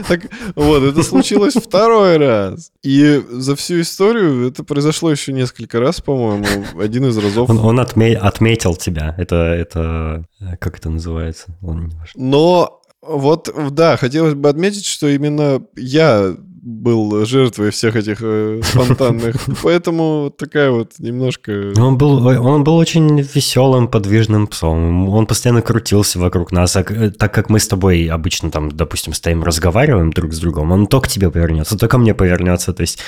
Так 0.10 0.28
вот, 0.56 0.84
это 0.84 1.02
случилось 1.04 1.54
второй 1.54 2.18
раз. 2.18 2.72
И 2.84 3.24
за 3.30 3.56
всю 3.56 3.80
историю 3.80 4.48
это 4.48 4.66
произошло 4.66 5.10
еще 5.10 5.32
несколько 5.32 5.80
раз, 5.80 6.02
по-моему. 6.02 6.46
Один 6.78 7.06
из 7.06 7.18
разов. 7.18 7.50
Он, 7.50 7.60
он 7.60 7.80
отме- 7.80 8.16
отметил 8.16 8.76
тебя. 8.76 9.16
Это, 9.18 9.36
это, 9.36 10.26
как 10.60 10.78
это 10.78 10.90
называется? 10.90 11.58
Он 11.62 11.94
Но 12.16 12.82
вот, 13.02 13.50
да, 13.72 13.98
хотелось 13.98 14.34
бы 14.34 14.50
отметить, 14.50 14.86
что 14.86 15.08
именно 15.08 15.62
я 15.76 16.36
был 16.66 17.24
жертвой 17.26 17.70
всех 17.70 17.96
этих 17.96 18.18
э, 18.22 18.60
спонтанных. 18.64 19.36
Поэтому 19.62 20.34
такая 20.36 20.72
вот 20.72 20.94
немножко... 20.98 21.72
Он 21.78 21.96
был, 21.96 22.26
он 22.26 22.64
был 22.64 22.76
очень 22.78 23.22
веселым, 23.22 23.88
подвижным 23.88 24.48
псом. 24.48 25.08
Он 25.10 25.28
постоянно 25.28 25.62
крутился 25.62 26.18
вокруг 26.18 26.52
нас. 26.52 26.76
А, 26.76 26.84
так 26.84 27.34
как 27.34 27.50
мы 27.50 27.60
с 27.60 27.68
тобой 27.68 28.08
обычно 28.08 28.50
там, 28.50 28.72
допустим, 28.72 29.14
стоим, 29.14 29.44
разговариваем 29.44 30.12
друг 30.12 30.34
с 30.34 30.40
другом, 30.40 30.72
он 30.72 30.88
то 30.88 31.02
к 31.02 31.08
тебе 31.08 31.30
повернется, 31.30 31.78
то 31.78 31.88
ко 31.88 32.00
мне 32.00 32.16
повернется. 32.16 32.74
То 32.74 32.82
есть 32.82 33.00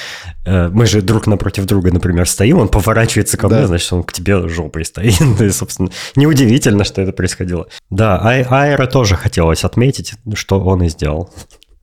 э, 0.46 0.70
мы 0.70 0.86
же 0.86 1.02
друг 1.02 1.26
напротив 1.26 1.66
друга, 1.66 1.92
например, 1.92 2.30
стоим, 2.30 2.60
он 2.60 2.70
поворачивается 2.70 3.38
ко 3.38 3.50
да. 3.50 3.58
мне, 3.58 3.68
значит, 3.68 3.92
он 3.92 4.04
к 4.04 4.14
тебе 4.14 4.48
жопой 4.48 4.86
стоит. 4.86 5.20
И, 5.42 5.50
собственно, 5.50 5.90
неудивительно, 6.16 6.84
что 6.84 7.02
это 7.02 7.12
происходило. 7.12 7.68
Да, 7.90 8.20
а 8.20 8.62
Айра 8.62 8.86
тоже 8.86 9.16
хотелось 9.16 9.64
отметить, 9.64 10.14
что 10.36 10.60
он 10.60 10.84
и 10.84 10.90
сделал. 10.90 11.32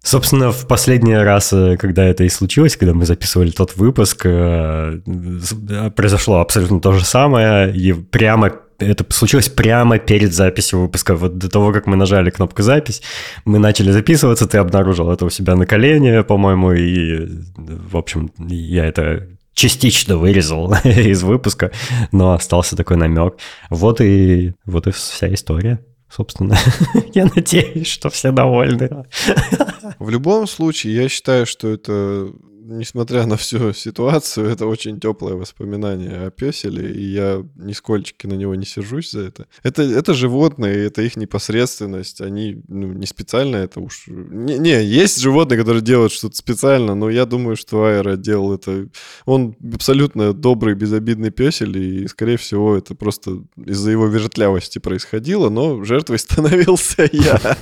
Собственно, 0.05 0.53
в 0.53 0.67
последний 0.67 1.17
раз, 1.17 1.51
э, 1.55 1.79
когда 1.79 2.05
это 2.05 2.25
и 2.25 2.29
случилось, 2.29 2.77
когда 2.77 2.93
мы 2.93 3.07
записывали 3.07 3.51
тот 3.51 3.75
выпуск, 3.75 4.27
э, 4.27 5.01
произошло 5.97 6.41
абсолютно 6.41 6.79
то 6.79 6.93
же 6.93 7.05
самое, 7.07 7.75
и 7.75 7.95
прямо 7.95 8.53
это 8.79 9.07
случилось 9.09 9.49
прямо 9.49 9.99
перед 9.99 10.35
записью 10.35 10.81
выпуска. 10.81 11.15
Вот 11.15 11.39
до 11.39 11.49
того, 11.49 11.73
как 11.73 11.87
мы 11.87 11.97
нажали 11.97 12.29
кнопку 12.29 12.63
«Запись», 12.63 13.01
мы 13.47 13.59
начали 13.59 13.93
записываться, 13.93 14.47
ты 14.47 14.59
обнаружил 14.59 15.11
это 15.11 15.25
у 15.25 15.31
себя 15.31 15.57
на 15.57 15.65
колене, 15.65 16.23
по-моему, 16.23 16.73
и, 16.73 17.27
в 17.57 17.97
общем, 17.97 18.31
я 18.39 18.85
это 18.85 19.27
частично 19.55 20.19
вырезал 20.19 20.75
из 20.85 21.23
выпуска, 21.23 21.71
но 22.13 22.35
остался 22.35 22.77
такой 22.77 22.99
намек. 22.99 23.37
Вот 23.71 24.03
и, 24.03 24.53
вот 24.67 24.87
и 24.87 24.91
вся 24.91 25.33
история 25.33 25.79
собственно. 26.15 26.57
я 27.15 27.27
надеюсь, 27.35 27.89
что 27.89 28.11
все 28.11 28.31
довольны. 28.31 29.07
В 29.99 30.11
любом 30.11 30.47
случае, 30.47 30.95
я 30.95 31.09
считаю, 31.09 31.47
что 31.47 31.69
это 31.69 32.33
несмотря 32.65 33.27
на 33.27 33.37
всю 33.37 33.73
ситуацию, 33.73 34.49
это 34.49 34.67
очень 34.67 34.99
теплое 34.99 35.35
воспоминание 35.35 36.27
о 36.27 36.31
песеле, 36.31 36.91
и 36.93 37.05
я 37.05 37.45
нисколько 37.57 38.27
на 38.27 38.35
него 38.35 38.55
не 38.55 38.65
сержусь 38.65 39.11
за 39.11 39.21
это. 39.21 39.47
Это, 39.63 39.83
это 39.83 40.15
животные, 40.15 40.87
это 40.87 41.03
их 41.03 41.17
непосредственность, 41.17 42.21
они 42.21 42.63
ну, 42.69 42.93
не 42.93 43.07
специально 43.07 43.57
это 43.57 43.81
уж... 43.81 44.05
Не, 44.09 44.59
не, 44.59 44.83
есть 44.83 45.21
животные, 45.21 45.59
которые 45.59 45.83
делают 45.83 46.13
что-то 46.13 46.37
специально, 46.37 46.95
но 46.95 47.11
я 47.11 47.27
думаю, 47.27 47.57
что 47.57 47.85
Айра 47.85 48.17
делал 48.17 48.55
это... 48.55 48.89
Он 49.27 49.55
абсолютно 49.75 50.33
добрый, 50.33 50.75
безобидный 50.75 51.31
песель, 51.31 51.77
и, 51.77 52.09
скорее 52.09 52.37
всего, 52.37 52.77
это 52.77 52.95
просто 52.95 53.43
из-за 53.57 53.91
его 53.91 54.07
вертлявости 54.07 54.79
происходило, 54.79 55.51
но 55.51 55.85
жертвой 55.85 56.19
становился 56.25 57.09
я. 57.13 57.57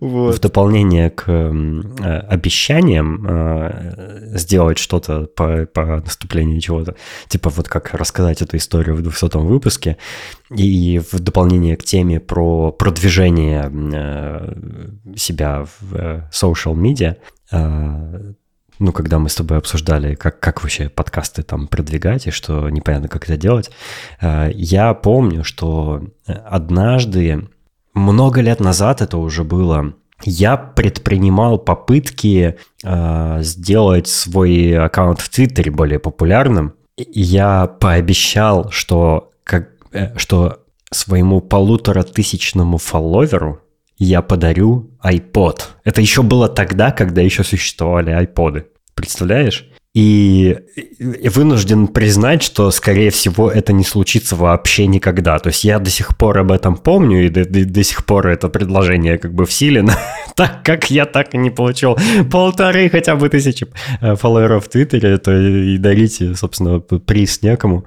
Вот. 0.00 0.36
В 0.36 0.40
дополнение 0.40 1.10
к 1.10 1.28
э, 1.28 2.18
обещаниям 2.28 3.26
э, 3.26 4.36
сделать 4.36 4.78
что-то 4.78 5.26
по, 5.26 5.66
по 5.66 5.84
наступлению 6.00 6.60
чего-то, 6.60 6.96
типа 7.28 7.50
вот 7.50 7.68
как 7.68 7.94
рассказать 7.94 8.42
эту 8.42 8.56
историю 8.56 8.96
в 8.96 9.02
200 9.02 9.36
выпуске, 9.38 9.96
и 10.54 10.98
в 10.98 11.20
дополнение 11.20 11.76
к 11.76 11.84
теме 11.84 12.20
про 12.20 12.72
продвижение 12.72 13.70
э, 13.72 15.14
себя 15.16 15.64
в 15.64 15.94
э, 15.94 16.28
social 16.32 16.74
media, 16.74 17.16
э, 17.52 18.32
ну, 18.78 18.92
когда 18.92 19.18
мы 19.18 19.28
с 19.28 19.34
тобой 19.34 19.58
обсуждали, 19.58 20.14
как, 20.14 20.40
как 20.40 20.62
вообще 20.62 20.88
подкасты 20.88 21.42
там 21.42 21.68
продвигать 21.68 22.26
и 22.26 22.30
что 22.30 22.70
непонятно, 22.70 23.08
как 23.08 23.24
это 23.24 23.36
делать, 23.36 23.70
э, 24.20 24.50
я 24.54 24.94
помню, 24.94 25.44
что 25.44 26.02
однажды 26.26 27.48
много 27.94 28.40
лет 28.40 28.60
назад 28.60 29.00
это 29.00 29.18
уже 29.18 29.44
было. 29.44 29.94
Я 30.22 30.56
предпринимал 30.56 31.58
попытки 31.58 32.56
э, 32.84 33.38
сделать 33.42 34.06
свой 34.06 34.78
аккаунт 34.78 35.20
в 35.20 35.28
Твиттере 35.30 35.70
более 35.70 35.98
популярным. 35.98 36.74
Я 36.96 37.66
пообещал, 37.66 38.70
что, 38.70 39.32
как, 39.44 39.70
э, 39.92 40.16
что 40.18 40.58
своему 40.92 41.40
полутора 41.40 42.02
тысячному 42.02 42.78
фолловеру 42.78 43.60
я 43.96 44.22
подарю 44.22 44.90
iPod. 45.04 45.60
Это 45.84 46.00
еще 46.00 46.22
было 46.22 46.48
тогда, 46.48 46.90
когда 46.90 47.22
еще 47.22 47.44
существовали 47.44 48.12
iPoды. 48.24 48.66
Представляешь? 48.94 49.70
И 49.92 50.56
вынужден 51.00 51.88
признать, 51.88 52.44
что, 52.44 52.70
скорее 52.70 53.10
всего, 53.10 53.50
это 53.50 53.72
не 53.72 53.82
случится 53.82 54.36
вообще 54.36 54.86
никогда. 54.86 55.36
То 55.40 55.48
есть 55.48 55.64
я 55.64 55.80
до 55.80 55.90
сих 55.90 56.16
пор 56.16 56.38
об 56.38 56.52
этом 56.52 56.76
помню, 56.76 57.26
и 57.26 57.28
до, 57.28 57.44
до, 57.44 57.64
до 57.64 57.82
сих 57.82 58.06
пор 58.06 58.28
это 58.28 58.48
предложение 58.48 59.18
как 59.18 59.34
бы 59.34 59.46
в 59.46 59.52
силе, 59.52 59.82
но 59.82 59.92
так 60.36 60.62
как 60.62 60.92
я 60.92 61.06
так 61.06 61.34
и 61.34 61.38
не 61.38 61.50
получил 61.50 61.98
полторы 62.30 62.88
хотя 62.88 63.16
бы 63.16 63.28
тысячи 63.28 63.66
э, 64.00 64.14
фолловеров 64.14 64.66
в 64.66 64.68
Твиттере, 64.68 65.18
то 65.18 65.36
и 65.36 65.76
дарите, 65.76 66.36
собственно, 66.36 66.78
приз 66.78 67.42
некому. 67.42 67.84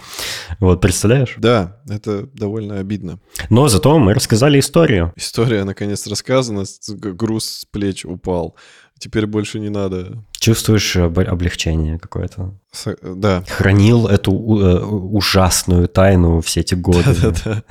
Вот, 0.60 0.82
представляешь? 0.82 1.36
Да, 1.38 1.78
это 1.88 2.28
довольно 2.34 2.80
обидно. 2.80 3.20
Но 3.50 3.70
зато 3.70 3.98
мы 3.98 4.14
рассказали 4.14 4.60
историю. 4.60 5.14
История, 5.16 5.64
наконец, 5.64 6.06
рассказана, 6.06 6.66
груз 6.90 7.46
с 7.46 7.66
плеч 7.66 8.04
упал. 8.04 8.58
Теперь 9.04 9.26
больше 9.26 9.60
не 9.60 9.68
надо. 9.68 10.24
Чувствуешь 10.40 10.96
облегчение 10.96 12.00
какое-то? 12.00 12.58
С- 12.72 12.96
да. 13.02 13.44
Хранил 13.50 14.08
эту 14.08 14.32
э, 14.32 14.80
ужасную 14.82 15.90
тайну 15.90 16.40
все 16.40 16.62
эти 16.62 16.74
годы. 16.74 17.14
Да-да-да. 17.22 17.64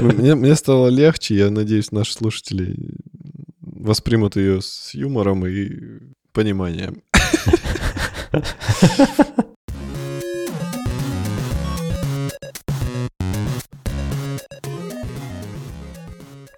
Мне 0.34 0.56
стало 0.56 0.88
легче, 0.88 1.36
я 1.36 1.50
надеюсь, 1.50 1.92
наши 1.92 2.14
слушатели 2.14 2.76
воспримут 3.60 4.34
ее 4.34 4.60
с 4.62 4.94
юмором 4.94 5.46
и 5.46 5.70
пониманием. 6.32 7.02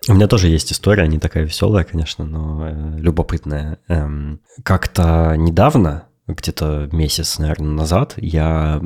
У 0.08 0.14
меня 0.14 0.28
тоже 0.28 0.48
есть 0.48 0.72
история, 0.72 1.06
не 1.08 1.18
такая 1.18 1.44
веселая, 1.44 1.84
конечно, 1.84 2.24
но 2.24 2.68
э, 2.68 2.98
любопытная. 2.98 3.78
Эм, 3.88 4.40
как-то 4.62 5.34
недавно, 5.36 6.04
где-то 6.28 6.88
месяц, 6.92 7.38
наверное, 7.38 7.70
назад, 7.70 8.14
я 8.16 8.80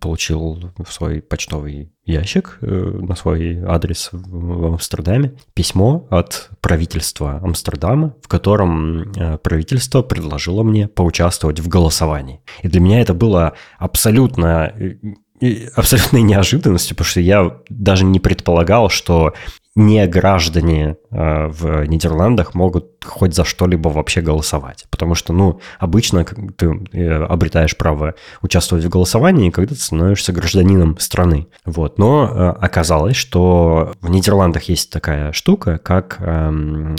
получил 0.00 0.72
в 0.76 0.92
свой 0.92 1.20
почтовый 1.20 1.92
ящик 2.04 2.58
э, 2.60 2.66
на 2.66 3.14
свой 3.14 3.58
адрес 3.64 4.10
в 4.12 4.66
Амстердаме 4.66 5.34
письмо 5.54 6.06
от 6.10 6.50
правительства 6.60 7.40
Амстердама, 7.42 8.14
в 8.22 8.28
котором 8.28 9.12
э, 9.12 9.38
правительство 9.38 10.02
предложило 10.02 10.64
мне 10.64 10.88
поучаствовать 10.88 11.60
в 11.60 11.68
голосовании. 11.68 12.40
И 12.62 12.68
для 12.68 12.80
меня 12.80 13.00
это 13.00 13.14
было 13.14 13.54
абсолютно 13.78 14.72
абсолютной 15.74 16.22
неожиданностью, 16.22 16.96
потому 16.96 17.10
что 17.10 17.20
я 17.20 17.58
даже 17.68 18.04
не 18.04 18.20
предполагал, 18.20 18.88
что 18.88 19.34
не 19.76 20.06
граждане 20.06 20.96
э, 21.10 21.46
в 21.48 21.84
Нидерландах 21.84 22.54
могут 22.54 23.04
хоть 23.04 23.34
за 23.34 23.44
что-либо 23.44 23.88
вообще 23.90 24.22
голосовать. 24.22 24.86
Потому 24.90 25.14
что, 25.14 25.34
ну, 25.34 25.60
обычно 25.78 26.24
ты 26.24 26.80
э, 26.92 27.24
обретаешь 27.24 27.76
право 27.76 28.14
участвовать 28.40 28.86
в 28.86 28.88
голосовании, 28.88 29.50
когда 29.50 29.74
ты 29.74 29.80
становишься 29.80 30.32
гражданином 30.32 30.98
страны. 30.98 31.48
Вот. 31.66 31.98
Но 31.98 32.24
э, 32.26 32.48
оказалось, 32.64 33.16
что 33.16 33.92
в 34.00 34.08
Нидерландах 34.08 34.64
есть 34.64 34.90
такая 34.90 35.32
штука, 35.32 35.78
как 35.78 36.16
эм, 36.20 36.96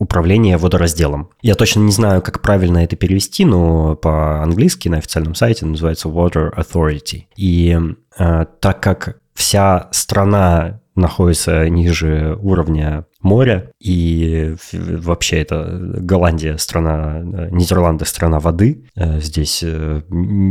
управление 0.00 0.56
водоразделом. 0.56 1.30
Я 1.42 1.54
точно 1.54 1.80
не 1.80 1.92
знаю, 1.92 2.22
как 2.22 2.42
правильно 2.42 2.78
это 2.78 2.96
перевести, 2.96 3.44
но 3.44 3.94
по-английски 3.94 4.88
на 4.88 4.98
официальном 4.98 5.36
сайте 5.36 5.64
называется 5.64 6.08
Water 6.08 6.52
Authority. 6.56 7.26
И 7.36 7.78
э, 8.18 8.46
так 8.58 8.82
как 8.82 9.18
вся 9.34 9.88
страна 9.92 10.79
находится 10.94 11.68
ниже 11.68 12.36
уровня 12.40 13.06
моря, 13.20 13.70
и 13.80 14.54
вообще 14.72 15.40
это 15.40 15.78
Голландия 15.80 16.56
страна, 16.58 17.20
Нидерланды 17.50 18.04
страна 18.06 18.40
воды. 18.40 18.84
Э, 18.96 19.20
здесь 19.20 19.62
э, 19.62 20.02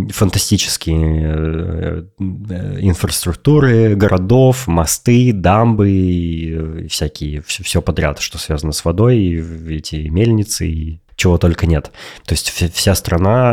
фантастические 0.10 1.24
э, 1.24 2.04
инфраструктуры 2.80 3.96
городов, 3.96 4.68
мосты, 4.68 5.34
дамбы, 5.34 5.90
и 5.90 6.88
всякие, 6.88 7.42
все, 7.42 7.64
все 7.64 7.82
подряд, 7.82 8.20
что 8.20 8.38
связано 8.38 8.72
с 8.72 8.86
водой, 8.86 9.18
и 9.18 9.76
эти 9.76 10.08
мельницы, 10.08 10.68
и 10.68 11.02
чего 11.16 11.38
только 11.38 11.66
нет. 11.66 11.92
То 12.26 12.34
есть 12.34 12.50
вся 12.50 12.96
страна, 12.96 13.52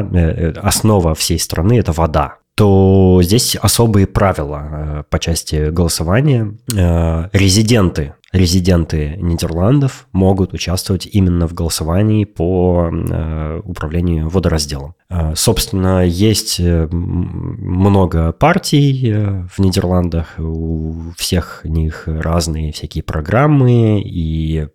основа 0.63 1.15
всей 1.15 1.39
страны– 1.39 1.79
это 1.81 1.93
вода 1.93 2.39
то 2.57 3.21
здесь 3.23 3.55
особые 3.55 4.07
правила 4.07 4.63
э, 4.63 5.03
по 5.11 5.19
части 5.19 5.69
голосования. 5.71 6.55
Э, 6.75 7.29
резиденты 7.33 8.15
резиденты 8.37 9.17
Нидерландов 9.21 10.07
могут 10.13 10.53
участвовать 10.53 11.07
именно 11.07 11.49
в 11.49 11.55
голосовании 11.55 12.25
по 12.25 12.91
э, 12.91 13.61
управлению 13.65 14.29
водоразделом. 14.29 14.95
Э, 15.09 15.33
собственно, 15.35 16.05
есть 16.05 16.61
э, 16.61 16.87
много 16.91 18.33
партий 18.33 19.15
в 19.49 19.59
Нидерландах, 19.59 20.35
у 20.39 21.13
всех 21.17 21.63
них 21.65 22.05
разные 22.07 22.73
всякие 22.73 23.03
программы 23.03 24.01
и 24.05 24.69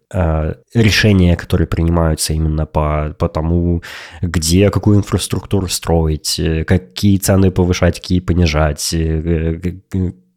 решения, 0.73 1.37
которые 1.37 1.67
принимаются 1.67 2.33
именно 2.33 2.65
по, 2.65 3.15
по 3.17 3.29
тому, 3.29 3.81
где 4.21 4.69
какую 4.69 4.97
инфраструктуру 4.97 5.69
строить, 5.69 6.39
какие 6.67 7.17
цены 7.17 7.49
повышать, 7.49 8.01
какие 8.01 8.19
понижать, 8.19 8.93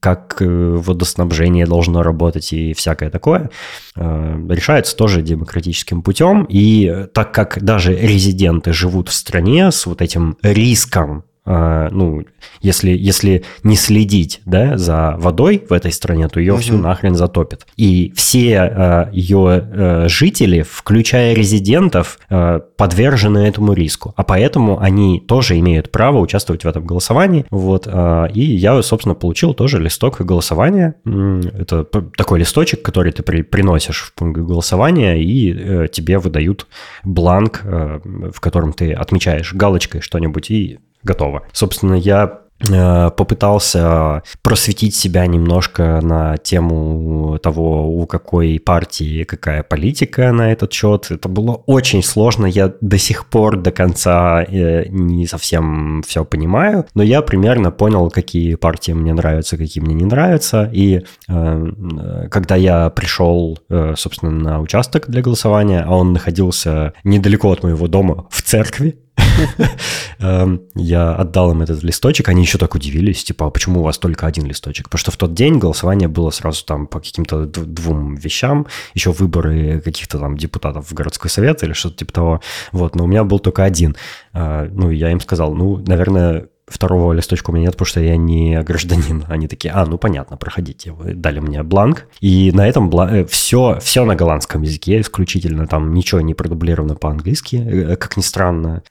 как 0.04 0.36
э, 0.40 0.44
водоснабжение 0.46 1.64
должно 1.64 2.02
работать 2.02 2.52
и 2.52 2.74
всякое 2.74 3.08
такое, 3.08 3.48
э, 3.96 4.46
решается 4.50 4.94
тоже 4.94 5.22
демократическим 5.22 6.02
путем. 6.02 6.44
И 6.50 7.06
так 7.14 7.32
как 7.32 7.64
даже 7.64 7.96
резиденты 7.96 8.74
живут 8.74 9.08
в 9.08 9.14
стране 9.14 9.72
с 9.72 9.86
вот 9.86 10.02
этим 10.02 10.36
риском 10.42 11.24
ну, 11.46 12.24
если, 12.60 12.90
если 12.90 13.44
не 13.62 13.76
следить 13.76 14.40
да, 14.46 14.78
за 14.78 15.16
водой 15.18 15.64
в 15.68 15.72
этой 15.72 15.92
стране, 15.92 16.28
то 16.28 16.40
ее 16.40 16.54
угу. 16.54 16.62
всю 16.62 16.78
нахрен 16.78 17.14
затопит. 17.14 17.66
И 17.76 18.12
все 18.16 18.60
а, 18.60 19.10
ее 19.12 19.48
а, 19.48 20.04
жители, 20.08 20.62
включая 20.62 21.34
резидентов, 21.34 22.18
а, 22.30 22.60
подвержены 22.60 23.38
этому 23.38 23.72
риску. 23.74 24.14
А 24.16 24.22
поэтому 24.22 24.80
они 24.80 25.20
тоже 25.20 25.58
имеют 25.58 25.92
право 25.92 26.18
участвовать 26.18 26.64
в 26.64 26.68
этом 26.68 26.86
голосовании. 26.86 27.46
Вот, 27.50 27.86
а, 27.86 28.26
и 28.26 28.40
я, 28.40 28.80
собственно, 28.82 29.14
получил 29.14 29.54
тоже 29.54 29.80
листок 29.80 30.20
голосования. 30.20 30.94
Это 31.04 31.84
такой 32.16 32.40
листочек, 32.40 32.82
который 32.82 33.12
ты 33.12 33.22
при, 33.22 33.42
приносишь 33.42 34.02
в 34.02 34.14
пункт 34.14 34.40
голосования, 34.40 35.22
и 35.22 35.52
а, 35.52 35.88
тебе 35.88 36.18
выдают 36.18 36.66
бланк, 37.04 37.62
а, 37.64 38.00
в 38.32 38.40
котором 38.40 38.72
ты 38.72 38.92
отмечаешь 38.92 39.54
галочкой 39.54 40.00
что-нибудь 40.00 40.50
и 40.50 40.78
готово. 41.04 41.42
Собственно, 41.52 41.94
я 41.94 42.40
э, 42.68 43.10
попытался 43.10 44.22
просветить 44.42 44.96
себя 44.96 45.26
немножко 45.26 46.00
на 46.02 46.36
тему 46.38 47.38
того, 47.42 47.88
у 47.88 48.06
какой 48.06 48.58
партии 48.58 49.24
какая 49.24 49.62
политика 49.62 50.32
на 50.32 50.52
этот 50.52 50.72
счет. 50.72 51.10
Это 51.10 51.28
было 51.28 51.52
очень 51.66 52.02
сложно, 52.02 52.46
я 52.46 52.72
до 52.80 52.98
сих 52.98 53.26
пор 53.26 53.56
до 53.56 53.70
конца 53.70 54.42
э, 54.42 54.86
не 54.88 55.26
совсем 55.26 56.02
все 56.06 56.24
понимаю, 56.24 56.86
но 56.94 57.02
я 57.02 57.22
примерно 57.22 57.70
понял, 57.70 58.10
какие 58.10 58.54
партии 58.54 58.92
мне 58.92 59.12
нравятся, 59.12 59.58
какие 59.58 59.82
мне 59.82 59.94
не 59.94 60.06
нравятся. 60.06 60.70
И 60.72 61.04
э, 61.28 62.28
когда 62.30 62.56
я 62.56 62.90
пришел, 62.90 63.58
собственно, 63.96 64.30
на 64.30 64.60
участок 64.60 65.08
для 65.08 65.22
голосования, 65.22 65.84
а 65.86 65.94
он 65.96 66.12
находился 66.12 66.94
недалеко 67.04 67.52
от 67.52 67.62
моего 67.62 67.88
дома 67.88 68.26
в 68.30 68.42
церкви, 68.42 68.98
я 70.74 71.14
отдал 71.14 71.52
им 71.52 71.62
этот 71.62 71.82
листочек, 71.82 72.28
они 72.28 72.42
еще 72.42 72.58
так 72.58 72.74
удивились, 72.74 73.24
типа, 73.24 73.46
а 73.46 73.50
почему 73.50 73.80
у 73.80 73.82
вас 73.82 73.98
только 73.98 74.26
один 74.26 74.46
листочек? 74.46 74.88
Потому 74.88 74.98
что 74.98 75.10
в 75.10 75.16
тот 75.16 75.34
день 75.34 75.58
голосование 75.58 76.08
было 76.08 76.30
сразу 76.30 76.64
там 76.64 76.86
по 76.86 77.00
каким-то 77.00 77.46
двум 77.46 78.16
вещам, 78.16 78.66
еще 78.94 79.12
выборы 79.12 79.80
каких-то 79.80 80.18
там 80.18 80.36
депутатов 80.36 80.90
в 80.90 80.94
городской 80.94 81.30
совет 81.30 81.62
или 81.62 81.72
что-то 81.72 81.96
типа 81.96 82.12
того. 82.12 82.40
Вот, 82.72 82.94
но 82.94 83.04
у 83.04 83.06
меня 83.06 83.24
был 83.24 83.38
только 83.38 83.64
один. 83.64 83.96
Э, 84.32 84.68
ну, 84.70 84.90
я 84.90 85.10
им 85.10 85.20
сказал, 85.20 85.54
ну, 85.54 85.82
наверное, 85.86 86.48
второго 86.66 87.12
листочка 87.12 87.50
у 87.50 87.52
меня 87.52 87.66
нет, 87.66 87.72
потому 87.72 87.86
что 87.86 88.00
я 88.00 88.16
не 88.16 88.62
гражданин. 88.62 89.24
Они 89.28 89.48
такие, 89.48 89.72
а, 89.72 89.84
ну 89.86 89.98
понятно, 89.98 90.36
проходите. 90.36 90.92
Вы 90.92 91.14
дали 91.14 91.40
мне 91.40 91.62
бланк. 91.62 92.06
И 92.20 92.52
на 92.52 92.66
этом 92.66 92.90
бла... 92.90 93.24
все, 93.24 93.74
э, 93.76 93.80
все 93.80 94.04
на 94.04 94.16
голландском 94.16 94.62
языке 94.62 95.00
исключительно. 95.00 95.66
Там 95.66 95.94
ничего 95.94 96.20
не 96.20 96.34
продублировано 96.34 96.94
по-английски, 96.94 97.56
э, 97.56 97.96
как 97.96 98.16
ни 98.16 98.22
странно. 98.22 98.82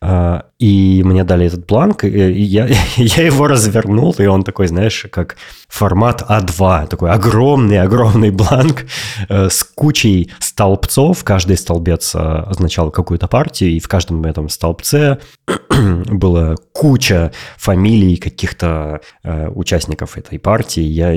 И 0.63 1.03
мне 1.03 1.25
дали 1.25 1.47
этот 1.47 1.65
бланк, 1.65 2.05
и 2.05 2.41
я, 2.41 2.69
я 2.95 3.25
его 3.25 3.47
развернул, 3.47 4.15
и 4.17 4.25
он 4.25 4.43
такой, 4.43 4.67
знаешь, 4.67 5.07
как 5.11 5.35
формат 5.67 6.23
А2. 6.29 6.87
Такой 6.87 7.11
огромный-огромный 7.11 8.31
бланк 8.31 8.85
э, 9.27 9.49
с 9.49 9.61
кучей 9.65 10.31
столбцов. 10.39 11.25
Каждый 11.25 11.57
столбец 11.57 12.15
означал 12.15 12.91
какую-то 12.91 13.27
партию, 13.27 13.71
и 13.71 13.81
в 13.81 13.89
каждом 13.89 14.23
этом 14.23 14.47
столбце 14.47 15.19
было 15.69 16.55
куча 16.71 17.33
фамилий 17.57 18.15
каких-то 18.15 19.01
э, 19.25 19.49
участников 19.49 20.17
этой 20.17 20.39
партии. 20.39 20.83
Я, 20.83 21.13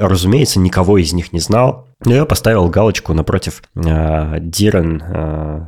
разумеется, 0.00 0.60
никого 0.60 0.98
из 0.98 1.12
них 1.12 1.32
не 1.32 1.40
знал. 1.40 1.88
Но 2.04 2.14
я 2.14 2.24
поставил 2.24 2.68
галочку 2.68 3.14
напротив 3.14 3.62
э, 3.74 4.38
Дирен, 4.40 5.02
э, 5.02 5.66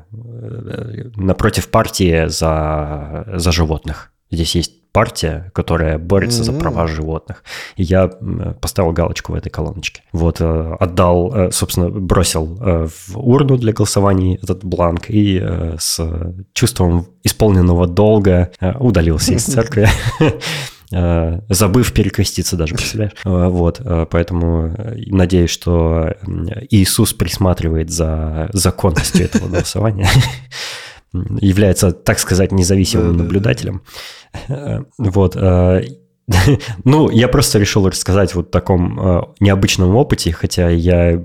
напротив 1.16 1.68
партии 1.68 2.28
за, 2.28 3.26
за 3.34 3.52
животных. 3.52 4.12
Здесь 4.30 4.54
есть 4.56 4.72
партия, 4.96 5.50
которая 5.52 5.98
борется 5.98 6.40
mm-hmm. 6.40 6.44
за 6.44 6.52
права 6.52 6.86
животных. 6.86 7.44
И 7.76 7.82
я 7.82 8.08
поставил 8.08 8.92
галочку 8.92 9.32
в 9.32 9.34
этой 9.34 9.50
колоночке. 9.50 10.00
Вот, 10.12 10.40
э, 10.40 10.76
отдал, 10.80 11.34
э, 11.34 11.50
собственно, 11.52 11.90
бросил 11.90 12.58
э, 12.58 12.88
в 12.88 13.18
урну 13.18 13.58
для 13.58 13.74
голосования 13.74 14.36
этот 14.36 14.64
бланк 14.64 15.10
и 15.10 15.38
с 15.78 16.00
чувством 16.54 17.08
исполненного 17.24 17.86
долга 17.86 18.50
удалился 18.80 19.34
из 19.34 19.44
церкви. 19.54 19.86
Забыв 20.90 21.92
перекреститься 21.92 22.56
даже, 22.56 22.74
представляешь? 22.74 23.14
Вот, 23.24 23.80
поэтому 24.10 24.76
надеюсь, 25.06 25.50
что 25.50 26.14
Иисус 26.70 27.12
присматривает 27.12 27.90
за 27.90 28.48
законностью 28.52 29.24
этого 29.24 29.48
голосования 29.48 30.08
является, 31.40 31.92
так 31.92 32.18
сказать, 32.18 32.52
независимым 32.52 33.16
наблюдателем. 33.16 33.82
Э, 34.48 34.80
вот. 34.98 35.34
Ну, 36.84 37.10
я 37.10 37.28
просто 37.28 37.58
решил 37.58 37.88
рассказать 37.88 38.34
вот 38.34 38.50
таком 38.50 38.98
э, 38.98 39.22
необычном 39.40 39.94
опыте, 39.94 40.32
хотя 40.32 40.68
я, 40.68 41.22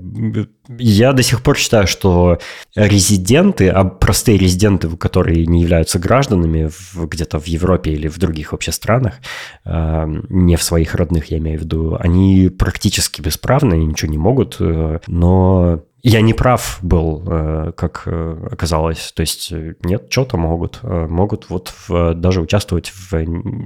я 0.68 1.12
до 1.12 1.22
сих 1.22 1.42
пор 1.42 1.56
считаю, 1.56 1.86
что 1.86 2.38
резиденты, 2.74 3.68
а 3.68 3.84
простые 3.84 4.38
резиденты, 4.38 4.88
которые 4.96 5.46
не 5.46 5.62
являются 5.62 5.98
гражданами 5.98 6.70
где-то 6.94 7.40
в 7.40 7.46
Европе 7.46 7.92
или 7.92 8.08
в 8.08 8.18
других 8.18 8.52
вообще 8.52 8.72
странах, 8.72 9.14
э, 9.64 10.04
не 10.28 10.56
в 10.56 10.62
своих 10.62 10.94
родных, 10.94 11.30
я 11.30 11.38
имею 11.38 11.58
в 11.58 11.62
виду, 11.62 11.96
они 11.98 12.48
практически 12.48 13.20
бесправны, 13.20 13.74
они 13.74 13.86
ничего 13.86 14.10
не 14.10 14.18
могут, 14.18 14.56
э, 14.60 15.00
но 15.06 15.82
я 16.02 16.20
не 16.20 16.34
прав 16.34 16.78
был, 16.82 17.22
э, 17.26 17.72
как 17.76 18.02
э, 18.06 18.48
оказалось. 18.50 19.12
То 19.12 19.20
есть 19.20 19.52
э, 19.52 19.74
нет, 19.84 20.06
что-то 20.10 20.36
могут. 20.36 20.82
Могут 20.82 21.48
вот 21.48 21.72
в, 21.88 22.14
даже 22.14 22.40
участвовать 22.40 22.90
в 22.90 23.14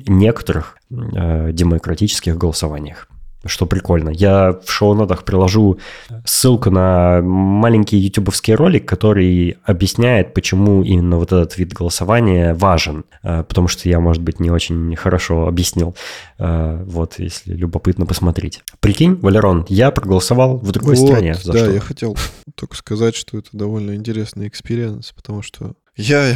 некоторых 0.09 0.79
демократических 0.91 2.37
голосованиях. 2.37 3.09
Что 3.47 3.67
прикольно. 3.67 4.11
Я 4.11 4.59
в 4.65 4.71
шоу-нотах 4.71 5.25
приложу 5.25 5.79
ссылку 6.25 6.71
на 6.71 7.21
маленький 7.23 7.97
ютубовский 7.97 8.55
ролик, 8.55 8.87
который 8.87 9.59
объясняет, 9.65 10.35
почему 10.35 10.83
именно 10.83 11.17
вот 11.17 11.33
этот 11.33 11.57
вид 11.59 11.73
голосования 11.73 12.55
важен, 12.55 13.05
э, 13.23 13.43
потому 13.43 13.69
что 13.69 13.89
я, 13.89 14.01
может 14.01 14.23
быть, 14.23 14.41
не 14.41 14.51
очень 14.51 14.95
хорошо 14.97 15.47
объяснил. 15.47 15.95
Э, 16.39 16.83
вот, 16.85 17.19
если 17.19 17.55
любопытно 17.55 18.07
посмотреть. 18.07 18.63
Прикинь, 18.81 19.17
Валерон, 19.17 19.67
я 19.69 19.91
проголосовал 19.91 20.59
в 20.59 20.71
другой 20.73 20.97
Вот, 20.97 21.09
стране. 21.09 21.35
За 21.35 21.53
да, 21.53 21.59
что? 21.59 21.71
я 21.71 21.81
хотел 21.81 22.17
только 22.55 22.77
сказать, 22.77 23.15
что 23.15 23.39
это 23.39 23.49
довольно 23.53 23.95
интересный 23.95 24.49
experience, 24.49 25.13
потому 25.13 25.43
что 25.43 25.75
я, 25.97 26.35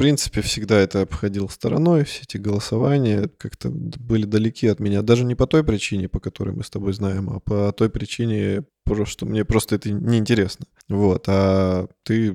принципе, 0.00 0.40
всегда 0.40 0.78
это 0.78 1.02
обходил 1.02 1.50
стороной, 1.50 2.04
все 2.04 2.22
эти 2.22 2.38
голосования 2.38 3.28
как-то 3.36 3.68
были 3.70 4.24
далеки 4.24 4.66
от 4.66 4.80
меня. 4.80 5.02
Даже 5.02 5.24
не 5.24 5.34
по 5.34 5.46
той 5.46 5.62
причине, 5.62 6.08
по 6.08 6.20
которой 6.20 6.54
мы 6.54 6.64
с 6.64 6.70
тобой 6.70 6.94
знаем, 6.94 7.28
а 7.28 7.38
по 7.40 7.70
той 7.72 7.90
причине, 7.90 8.64
просто, 8.84 9.12
что 9.12 9.26
мне 9.26 9.44
просто 9.44 9.74
это 9.76 9.92
неинтересно. 9.92 10.64
Вот, 10.88 11.24
а 11.28 11.86
ты 12.02 12.34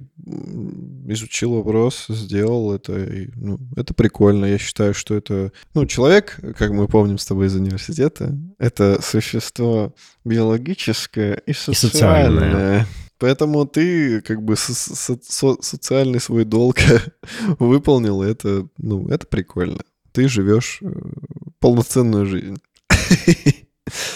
изучил 1.07 1.55
вопрос, 1.55 2.05
сделал 2.07 2.71
это, 2.71 3.03
и, 3.03 3.29
ну, 3.35 3.59
это 3.75 3.95
прикольно. 3.95 4.45
Я 4.45 4.59
считаю, 4.59 4.93
что 4.93 5.15
это... 5.15 5.51
Ну, 5.73 5.87
человек, 5.87 6.39
как 6.57 6.69
мы 6.69 6.87
помним 6.87 7.17
с 7.17 7.25
тобой 7.25 7.47
из 7.47 7.55
университета, 7.55 8.37
это 8.59 9.01
существо 9.01 9.95
биологическое 10.23 11.41
и 11.47 11.53
социальное. 11.53 11.73
социальное. 11.73 12.87
Поэтому 13.17 13.65
ты 13.65 14.21
как 14.21 14.41
бы 14.43 14.55
со- 14.55 14.73
со- 14.73 15.19
со- 15.21 15.61
социальный 15.61 16.19
свой 16.19 16.45
долг 16.45 16.77
выполнил, 17.59 18.21
это, 18.21 18.67
ну, 18.77 19.07
это 19.07 19.25
прикольно. 19.27 19.79
Ты 20.11 20.27
живешь 20.27 20.79
э, 20.81 20.91
полноценную 21.59 22.25
жизнь. 22.25 22.57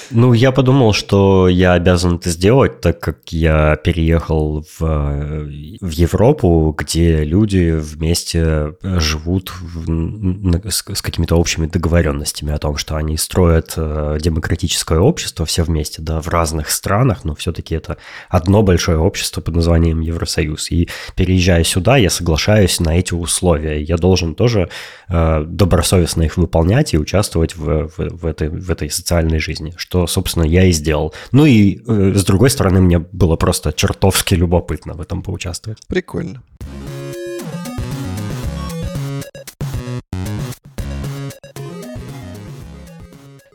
Ну, 0.10 0.34
я 0.34 0.52
подумал, 0.52 0.94
что 0.94 1.48
я 1.48 1.74
обязан 1.74 2.16
это 2.16 2.32
сделать, 2.32 2.82
так 2.82 3.00
как 3.00 3.32
я 3.32 3.76
переехал 3.76 4.64
в, 4.64 4.82
э, 4.82 5.78
в 5.80 5.90
Европу, 5.92 6.74
где 6.76 7.24
люди 7.24 7.76
вместе 7.78 8.74
живут 8.82 9.52
в- 9.62 10.70
с, 10.72 10.84
с 10.92 11.02
какими-то 11.04 11.36
общими 11.36 11.68
договоренностями 11.68 12.52
о 12.52 12.58
том, 12.58 12.78
что 12.78 12.96
они 12.96 13.16
строят 13.18 13.74
э, 13.78 14.18
демократическое 14.20 14.98
общество 14.98 15.46
все 15.46 15.62
вместе, 15.62 16.02
да, 16.02 16.20
в 16.20 16.28
разных 16.30 16.72
странах, 16.72 17.24
но 17.24 17.36
все-таки 17.36 17.76
это 17.76 17.98
одно 18.28 18.64
большое 18.64 18.98
общество 18.98 19.42
под 19.42 19.56
названием 19.56 20.02
Евросоюз. 20.02 20.72
И 20.72 20.90
переезжая 21.16 21.64
сюда, 21.64 21.98
я 21.98 22.10
соглашаюсь 22.10 22.80
на 22.80 22.98
эти 22.98 23.14
условия. 23.14 23.84
Я 23.84 23.98
должен 23.98 24.34
тоже 24.34 24.70
э, 25.10 25.44
добросовестно 25.46 26.24
их 26.24 26.38
выполнять 26.38 26.96
и 26.96 26.98
участвовать 26.98 27.56
в, 27.56 27.88
в, 27.90 27.98
в 27.98 28.26
этой, 28.26 28.50
в 28.50 28.72
этой 28.72 28.90
социальной 28.90 29.38
жизни, 29.38 29.59
что, 29.78 30.08
собственно, 30.08 30.44
я 30.44 30.66
и 30.66 30.72
сделал. 30.72 31.14
Ну 31.32 31.46
и, 31.46 31.82
э, 31.88 32.14
с 32.16 32.24
другой 32.24 32.50
стороны, 32.50 32.82
мне 32.82 33.00
было 33.00 33.36
просто 33.36 33.74
чертовски 33.74 34.36
любопытно 34.36 34.94
в 34.94 35.02
этом 35.02 35.22
поучаствовать. 35.22 35.80
Прикольно. 35.88 36.44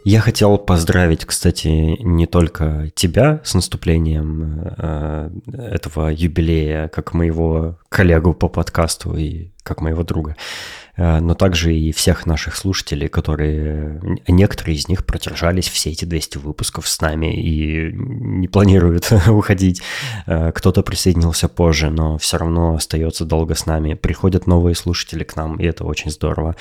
Я 0.06 0.20
хотел 0.20 0.58
поздравить, 0.58 1.24
кстати, 1.24 1.66
не 2.02 2.26
только 2.26 2.90
тебя 2.94 3.40
с 3.42 3.54
наступлением 3.54 4.74
э, 4.76 5.30
этого 5.46 6.10
юбилея, 6.10 6.88
как 6.88 7.14
моего 7.14 7.78
коллегу 7.88 8.34
по 8.34 8.50
подкасту 8.50 9.16
и 9.16 9.48
как 9.62 9.80
моего 9.80 10.02
друга, 10.02 10.36
но 10.96 11.34
также 11.34 11.74
и 11.74 11.92
всех 11.92 12.26
наших 12.26 12.56
слушателей, 12.56 13.08
которые, 13.08 14.00
некоторые 14.28 14.76
из 14.76 14.88
них 14.88 15.04
продержались 15.04 15.68
все 15.68 15.90
эти 15.90 16.04
200 16.04 16.38
выпусков 16.38 16.88
с 16.88 17.00
нами 17.00 17.34
и 17.34 17.92
не 17.92 18.48
планируют 18.48 19.10
уходить. 19.28 19.82
Э, 20.26 20.52
Кто-то 20.52 20.82
присоединился 20.82 21.48
позже, 21.48 21.90
но 21.90 22.18
все 22.18 22.38
равно 22.38 22.74
остается 22.74 23.24
долго 23.24 23.54
с 23.54 23.66
нами. 23.66 23.94
Приходят 23.94 24.46
новые 24.46 24.74
слушатели 24.74 25.24
к 25.24 25.36
нам, 25.36 25.56
и 25.56 25.64
это 25.64 25.84
очень 25.84 26.10
здорово. 26.10 26.56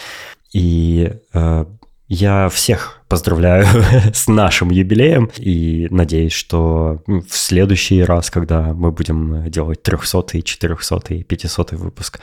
И 0.52 1.12
э, 1.34 1.66
я 2.14 2.48
всех 2.50 3.02
поздравляю 3.08 3.66
с 4.14 4.28
нашим 4.28 4.70
юбилеем 4.70 5.32
и 5.38 5.88
надеюсь, 5.90 6.34
что 6.34 7.02
в 7.08 7.36
следующий 7.36 8.04
раз, 8.04 8.30
когда 8.30 8.74
мы 8.74 8.92
будем 8.92 9.50
делать 9.50 9.82
300, 9.82 10.42
400, 10.42 11.24
500 11.24 11.72
выпуск, 11.74 12.20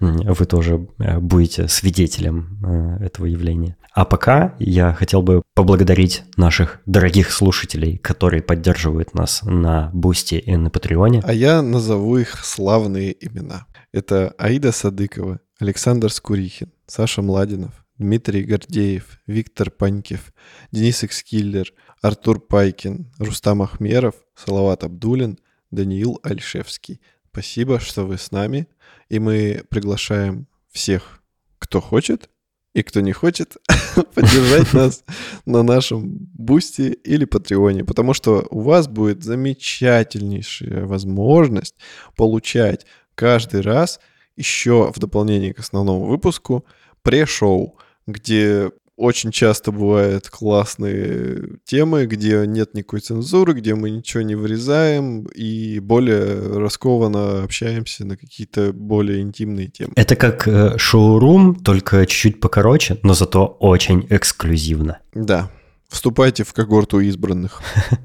вы 0.00 0.46
тоже 0.46 0.88
э, 0.98 1.18
будете 1.18 1.68
свидетелем 1.68 2.58
э, 2.64 3.04
этого 3.04 3.26
явления. 3.26 3.76
А 3.92 4.04
пока 4.04 4.54
я 4.58 4.92
хотел 4.94 5.22
бы 5.22 5.42
поблагодарить 5.54 6.24
наших 6.36 6.80
дорогих 6.86 7.30
слушателей, 7.30 7.98
которые 7.98 8.42
поддерживают 8.42 9.14
нас 9.14 9.42
на 9.44 9.90
Бусти 9.92 10.36
и 10.36 10.56
на 10.56 10.70
Патреоне. 10.70 11.22
А 11.24 11.32
я 11.32 11.62
назову 11.62 12.16
их 12.16 12.44
славные 12.44 13.14
имена. 13.20 13.66
Это 13.92 14.34
Аида 14.38 14.72
Садыкова, 14.72 15.40
Александр 15.60 16.10
Скурихин, 16.10 16.72
Саша 16.86 17.22
Младинов, 17.22 17.83
Дмитрий 17.98 18.42
Гордеев, 18.42 19.20
Виктор 19.26 19.70
Панькев, 19.70 20.32
Денис 20.72 21.04
Экскиллер, 21.04 21.72
Артур 22.02 22.40
Пайкин, 22.40 23.12
Рустам 23.18 23.62
Ахмеров, 23.62 24.16
Салават 24.34 24.82
Абдулин, 24.82 25.38
Даниил 25.70 26.18
Альшевский. 26.22 27.00
Спасибо, 27.30 27.78
что 27.78 28.04
вы 28.04 28.18
с 28.18 28.30
нами. 28.32 28.68
И 29.08 29.18
мы 29.18 29.64
приглашаем 29.70 30.48
всех, 30.70 31.22
кто 31.58 31.80
хочет 31.80 32.30
и 32.74 32.82
кто 32.82 33.00
не 33.00 33.12
хочет, 33.12 33.56
поддержать 34.14 34.72
нас 34.72 35.04
на 35.46 35.62
нашем 35.62 36.08
Бусти 36.34 36.92
или 37.04 37.24
Патреоне, 37.24 37.84
потому 37.84 38.12
что 38.12 38.46
у 38.50 38.60
вас 38.60 38.88
будет 38.88 39.22
замечательнейшая 39.22 40.84
возможность 40.84 41.76
получать 42.16 42.86
каждый 43.14 43.60
раз 43.60 44.00
еще 44.36 44.92
в 44.92 44.98
дополнение 44.98 45.54
к 45.54 45.60
основному 45.60 46.06
выпуску 46.06 46.64
пре-шоу, 47.02 47.78
где 48.06 48.70
очень 48.96 49.32
часто 49.32 49.72
бывают 49.72 50.28
классные 50.28 51.58
темы, 51.64 52.06
где 52.06 52.46
нет 52.46 52.74
никакой 52.74 53.00
цензуры, 53.00 53.54
где 53.54 53.74
мы 53.74 53.90
ничего 53.90 54.22
не 54.22 54.34
вырезаем 54.34 55.24
и 55.34 55.80
более 55.80 56.58
раскованно 56.58 57.42
общаемся 57.42 58.04
на 58.04 58.16
какие-то 58.16 58.72
более 58.72 59.20
интимные 59.20 59.68
темы. 59.68 59.92
Это 59.96 60.14
как 60.16 60.46
э, 60.46 60.78
шоурум, 60.78 61.56
только 61.56 62.06
чуть-чуть 62.06 62.40
покороче, 62.40 62.98
но 63.02 63.14
зато 63.14 63.46
очень 63.46 64.06
эксклюзивно. 64.10 65.00
Да, 65.12 65.50
вступайте 65.88 66.44
в 66.44 66.52
когорту 66.52 67.00
избранных. 67.00 67.62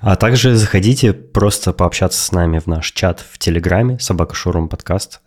А 0.00 0.16
также 0.16 0.56
заходите 0.56 1.12
просто 1.12 1.74
пообщаться 1.74 2.18
с 2.18 2.32
нами 2.32 2.58
в 2.58 2.66
наш 2.66 2.90
чат 2.92 3.20
в 3.20 3.38
Телеграме, 3.38 3.98
собака 3.98 4.34
Шурум 4.34 4.70
подкаст. 4.70 5.20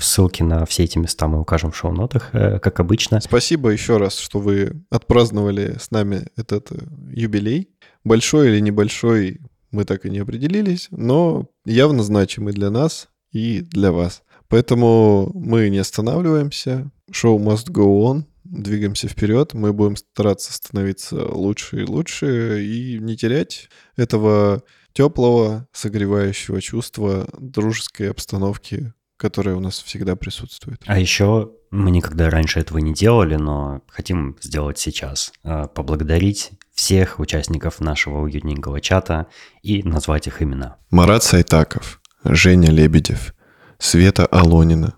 Ссылки 0.00 0.42
на 0.42 0.66
все 0.66 0.84
эти 0.84 0.98
места 0.98 1.28
мы 1.28 1.40
укажем 1.40 1.70
в 1.70 1.76
шоу-нотах, 1.76 2.30
э, 2.32 2.58
как 2.58 2.80
обычно. 2.80 3.20
Спасибо 3.20 3.70
еще 3.70 3.96
раз, 3.96 4.18
что 4.18 4.38
вы 4.38 4.82
отпраздновали 4.90 5.76
с 5.80 5.90
нами 5.90 6.26
этот 6.36 6.72
э, 6.72 6.76
юбилей. 7.10 7.70
Большой 8.04 8.48
или 8.48 8.60
небольшой, 8.60 9.40
мы 9.70 9.84
так 9.84 10.04
и 10.06 10.10
не 10.10 10.18
определились, 10.18 10.88
но 10.90 11.48
явно 11.64 12.02
значимый 12.02 12.52
для 12.52 12.70
нас 12.70 13.08
и 13.32 13.60
для 13.60 13.92
вас. 13.92 14.22
Поэтому 14.48 15.30
мы 15.34 15.70
не 15.70 15.78
останавливаемся. 15.78 16.90
Шоу 17.10 17.38
must 17.38 17.70
go 17.70 18.02
on. 18.02 18.24
Двигаемся 18.44 19.08
вперед. 19.08 19.54
Мы 19.54 19.72
будем 19.72 19.96
стараться 19.96 20.52
становиться 20.52 21.24
лучше 21.24 21.82
и 21.82 21.84
лучше 21.84 22.62
и 22.62 22.98
не 22.98 23.16
терять 23.16 23.70
этого 23.96 24.62
теплого, 24.92 25.66
согревающего 25.72 26.60
чувства 26.60 27.28
дружеской 27.38 28.10
обстановки, 28.10 28.92
которая 29.22 29.54
у 29.54 29.60
нас 29.60 29.80
всегда 29.80 30.16
присутствует. 30.16 30.82
А 30.84 30.98
еще 30.98 31.52
мы 31.70 31.92
никогда 31.92 32.28
раньше 32.28 32.58
этого 32.58 32.78
не 32.78 32.92
делали, 32.92 33.36
но 33.36 33.82
хотим 33.86 34.36
сделать 34.42 34.78
сейчас. 34.78 35.32
Э, 35.44 35.68
Поблагодарить 35.72 36.50
всех 36.74 37.20
участников 37.20 37.78
нашего 37.78 38.18
уютненького 38.18 38.80
чата 38.80 39.28
и 39.62 39.84
назвать 39.84 40.26
их 40.26 40.42
имена. 40.42 40.76
Марат 40.90 41.22
Сайтаков, 41.22 42.00
Женя 42.24 42.72
Лебедев, 42.72 43.32
Света 43.78 44.26
Алонина, 44.26 44.96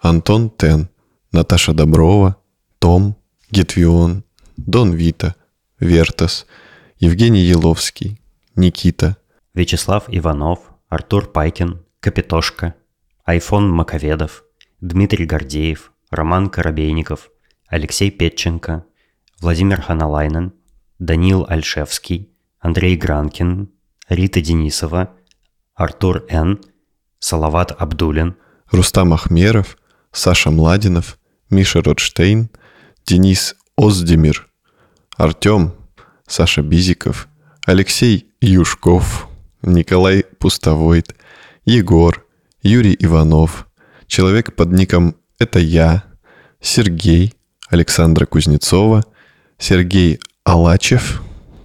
Антон 0.00 0.50
Тен, 0.50 0.88
Наташа 1.32 1.72
Доброва, 1.72 2.36
Том, 2.78 3.16
Гетвион, 3.50 4.22
Дон 4.56 4.92
Вита, 4.92 5.34
Вертас, 5.80 6.46
Евгений 6.98 7.40
Еловский, 7.40 8.20
Никита, 8.54 9.16
Вячеслав 9.52 10.04
Иванов, 10.06 10.60
Артур 10.88 11.26
Пайкин, 11.26 11.84
Капитошка, 11.98 12.76
Айфон 13.24 13.70
Маковедов, 13.70 14.44
Дмитрий 14.82 15.24
Гордеев, 15.24 15.92
Роман 16.10 16.50
Коробейников, 16.50 17.30
Алексей 17.68 18.10
Петченко, 18.10 18.84
Владимир 19.40 19.80
Ханалайнен, 19.80 20.52
Даниил 20.98 21.46
Альшевский, 21.48 22.30
Андрей 22.60 22.96
Гранкин, 22.96 23.70
Рита 24.10 24.42
Денисова, 24.42 25.14
Артур 25.74 26.26
Н., 26.28 26.60
Салават 27.18 27.72
Абдулин, 27.72 28.36
Рустам 28.70 29.14
Ахмеров, 29.14 29.78
Саша 30.12 30.50
Младинов, 30.50 31.18
Миша 31.48 31.80
Ротштейн, 31.80 32.50
Денис 33.06 33.56
Оздемир, 33.74 34.50
Артем, 35.16 35.72
Саша 36.26 36.60
Бизиков, 36.60 37.28
Алексей 37.64 38.28
Юшков, 38.42 39.28
Николай 39.62 40.24
Пустовойт, 40.38 41.16
Егор, 41.64 42.23
Юрий 42.66 42.96
Иванов, 42.98 43.68
человек 44.06 44.56
под 44.56 44.72
ником 44.72 45.16
«Это 45.38 45.58
я», 45.58 46.04
Сергей, 46.62 47.34
Александра 47.68 48.24
Кузнецова, 48.24 49.04
Сергей 49.58 50.18
Алачев, 50.44 51.22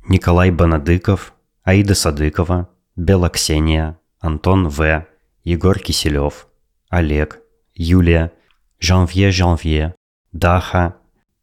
Николай 0.09 0.51
Банадыков, 0.51 1.33
Аида 1.63 1.95
Садыкова, 1.95 2.67
Бела 2.97 3.29
Ксения, 3.29 3.97
Антон 4.19 4.67
В., 4.67 5.05
Егор 5.45 5.79
Киселев, 5.79 6.47
Олег, 6.89 7.39
Юлия, 7.73 8.33
Жанвье 8.81 9.31
Жанвье, 9.31 9.95
Даха, 10.33 10.97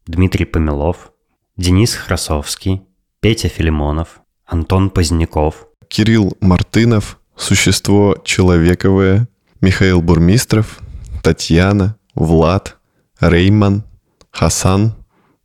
Дмитрий 0.05 0.45
Помилов, 0.45 1.11
Денис 1.55 1.95
Храсовский, 1.95 2.83
Петя 3.21 3.49
Филимонов, 3.49 4.21
Антон 4.45 4.91
Поздняков, 4.91 5.67
Кирилл 5.87 6.37
Мартынов, 6.41 7.19
Существо 7.35 8.17
Человековое, 8.23 9.27
Михаил 9.61 10.01
Бурмистров, 10.01 10.79
Татьяна, 11.23 11.97
Влад, 12.13 12.77
Рейман, 13.19 13.83
Хасан, 14.29 14.93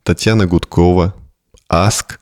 Татьяна 0.03 0.45
Гудкова, 0.45 1.15
Аск, 1.67 2.19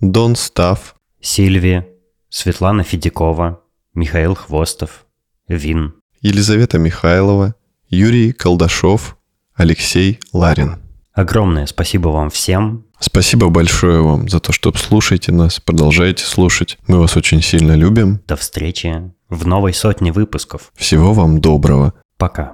Дон 0.00 0.36
Став, 0.36 0.94
Сильвия, 1.20 1.88
Светлана 2.28 2.84
Федякова, 2.84 3.60
Михаил 3.94 4.34
Хвостов, 4.34 5.04
Вин. 5.48 5.94
Елизавета 6.20 6.78
Михайлова, 6.78 7.54
Юрий 7.88 8.32
Колдашов, 8.32 9.16
Алексей 9.54 10.20
Ларин. 10.32 10.76
Огромное 11.12 11.66
спасибо 11.66 12.08
вам 12.08 12.30
всем. 12.30 12.86
Спасибо 13.00 13.48
большое 13.48 14.00
вам 14.00 14.28
за 14.28 14.38
то, 14.38 14.52
что 14.52 14.72
слушаете 14.72 15.32
нас, 15.32 15.58
продолжаете 15.58 16.24
слушать. 16.24 16.78
Мы 16.86 17.00
вас 17.00 17.16
очень 17.16 17.42
сильно 17.42 17.72
любим. 17.74 18.20
До 18.28 18.36
встречи 18.36 19.12
в 19.32 19.46
новой 19.46 19.72
сотне 19.72 20.12
выпусков. 20.12 20.72
Всего 20.74 21.12
вам 21.12 21.40
доброго. 21.40 21.94
Пока. 22.18 22.52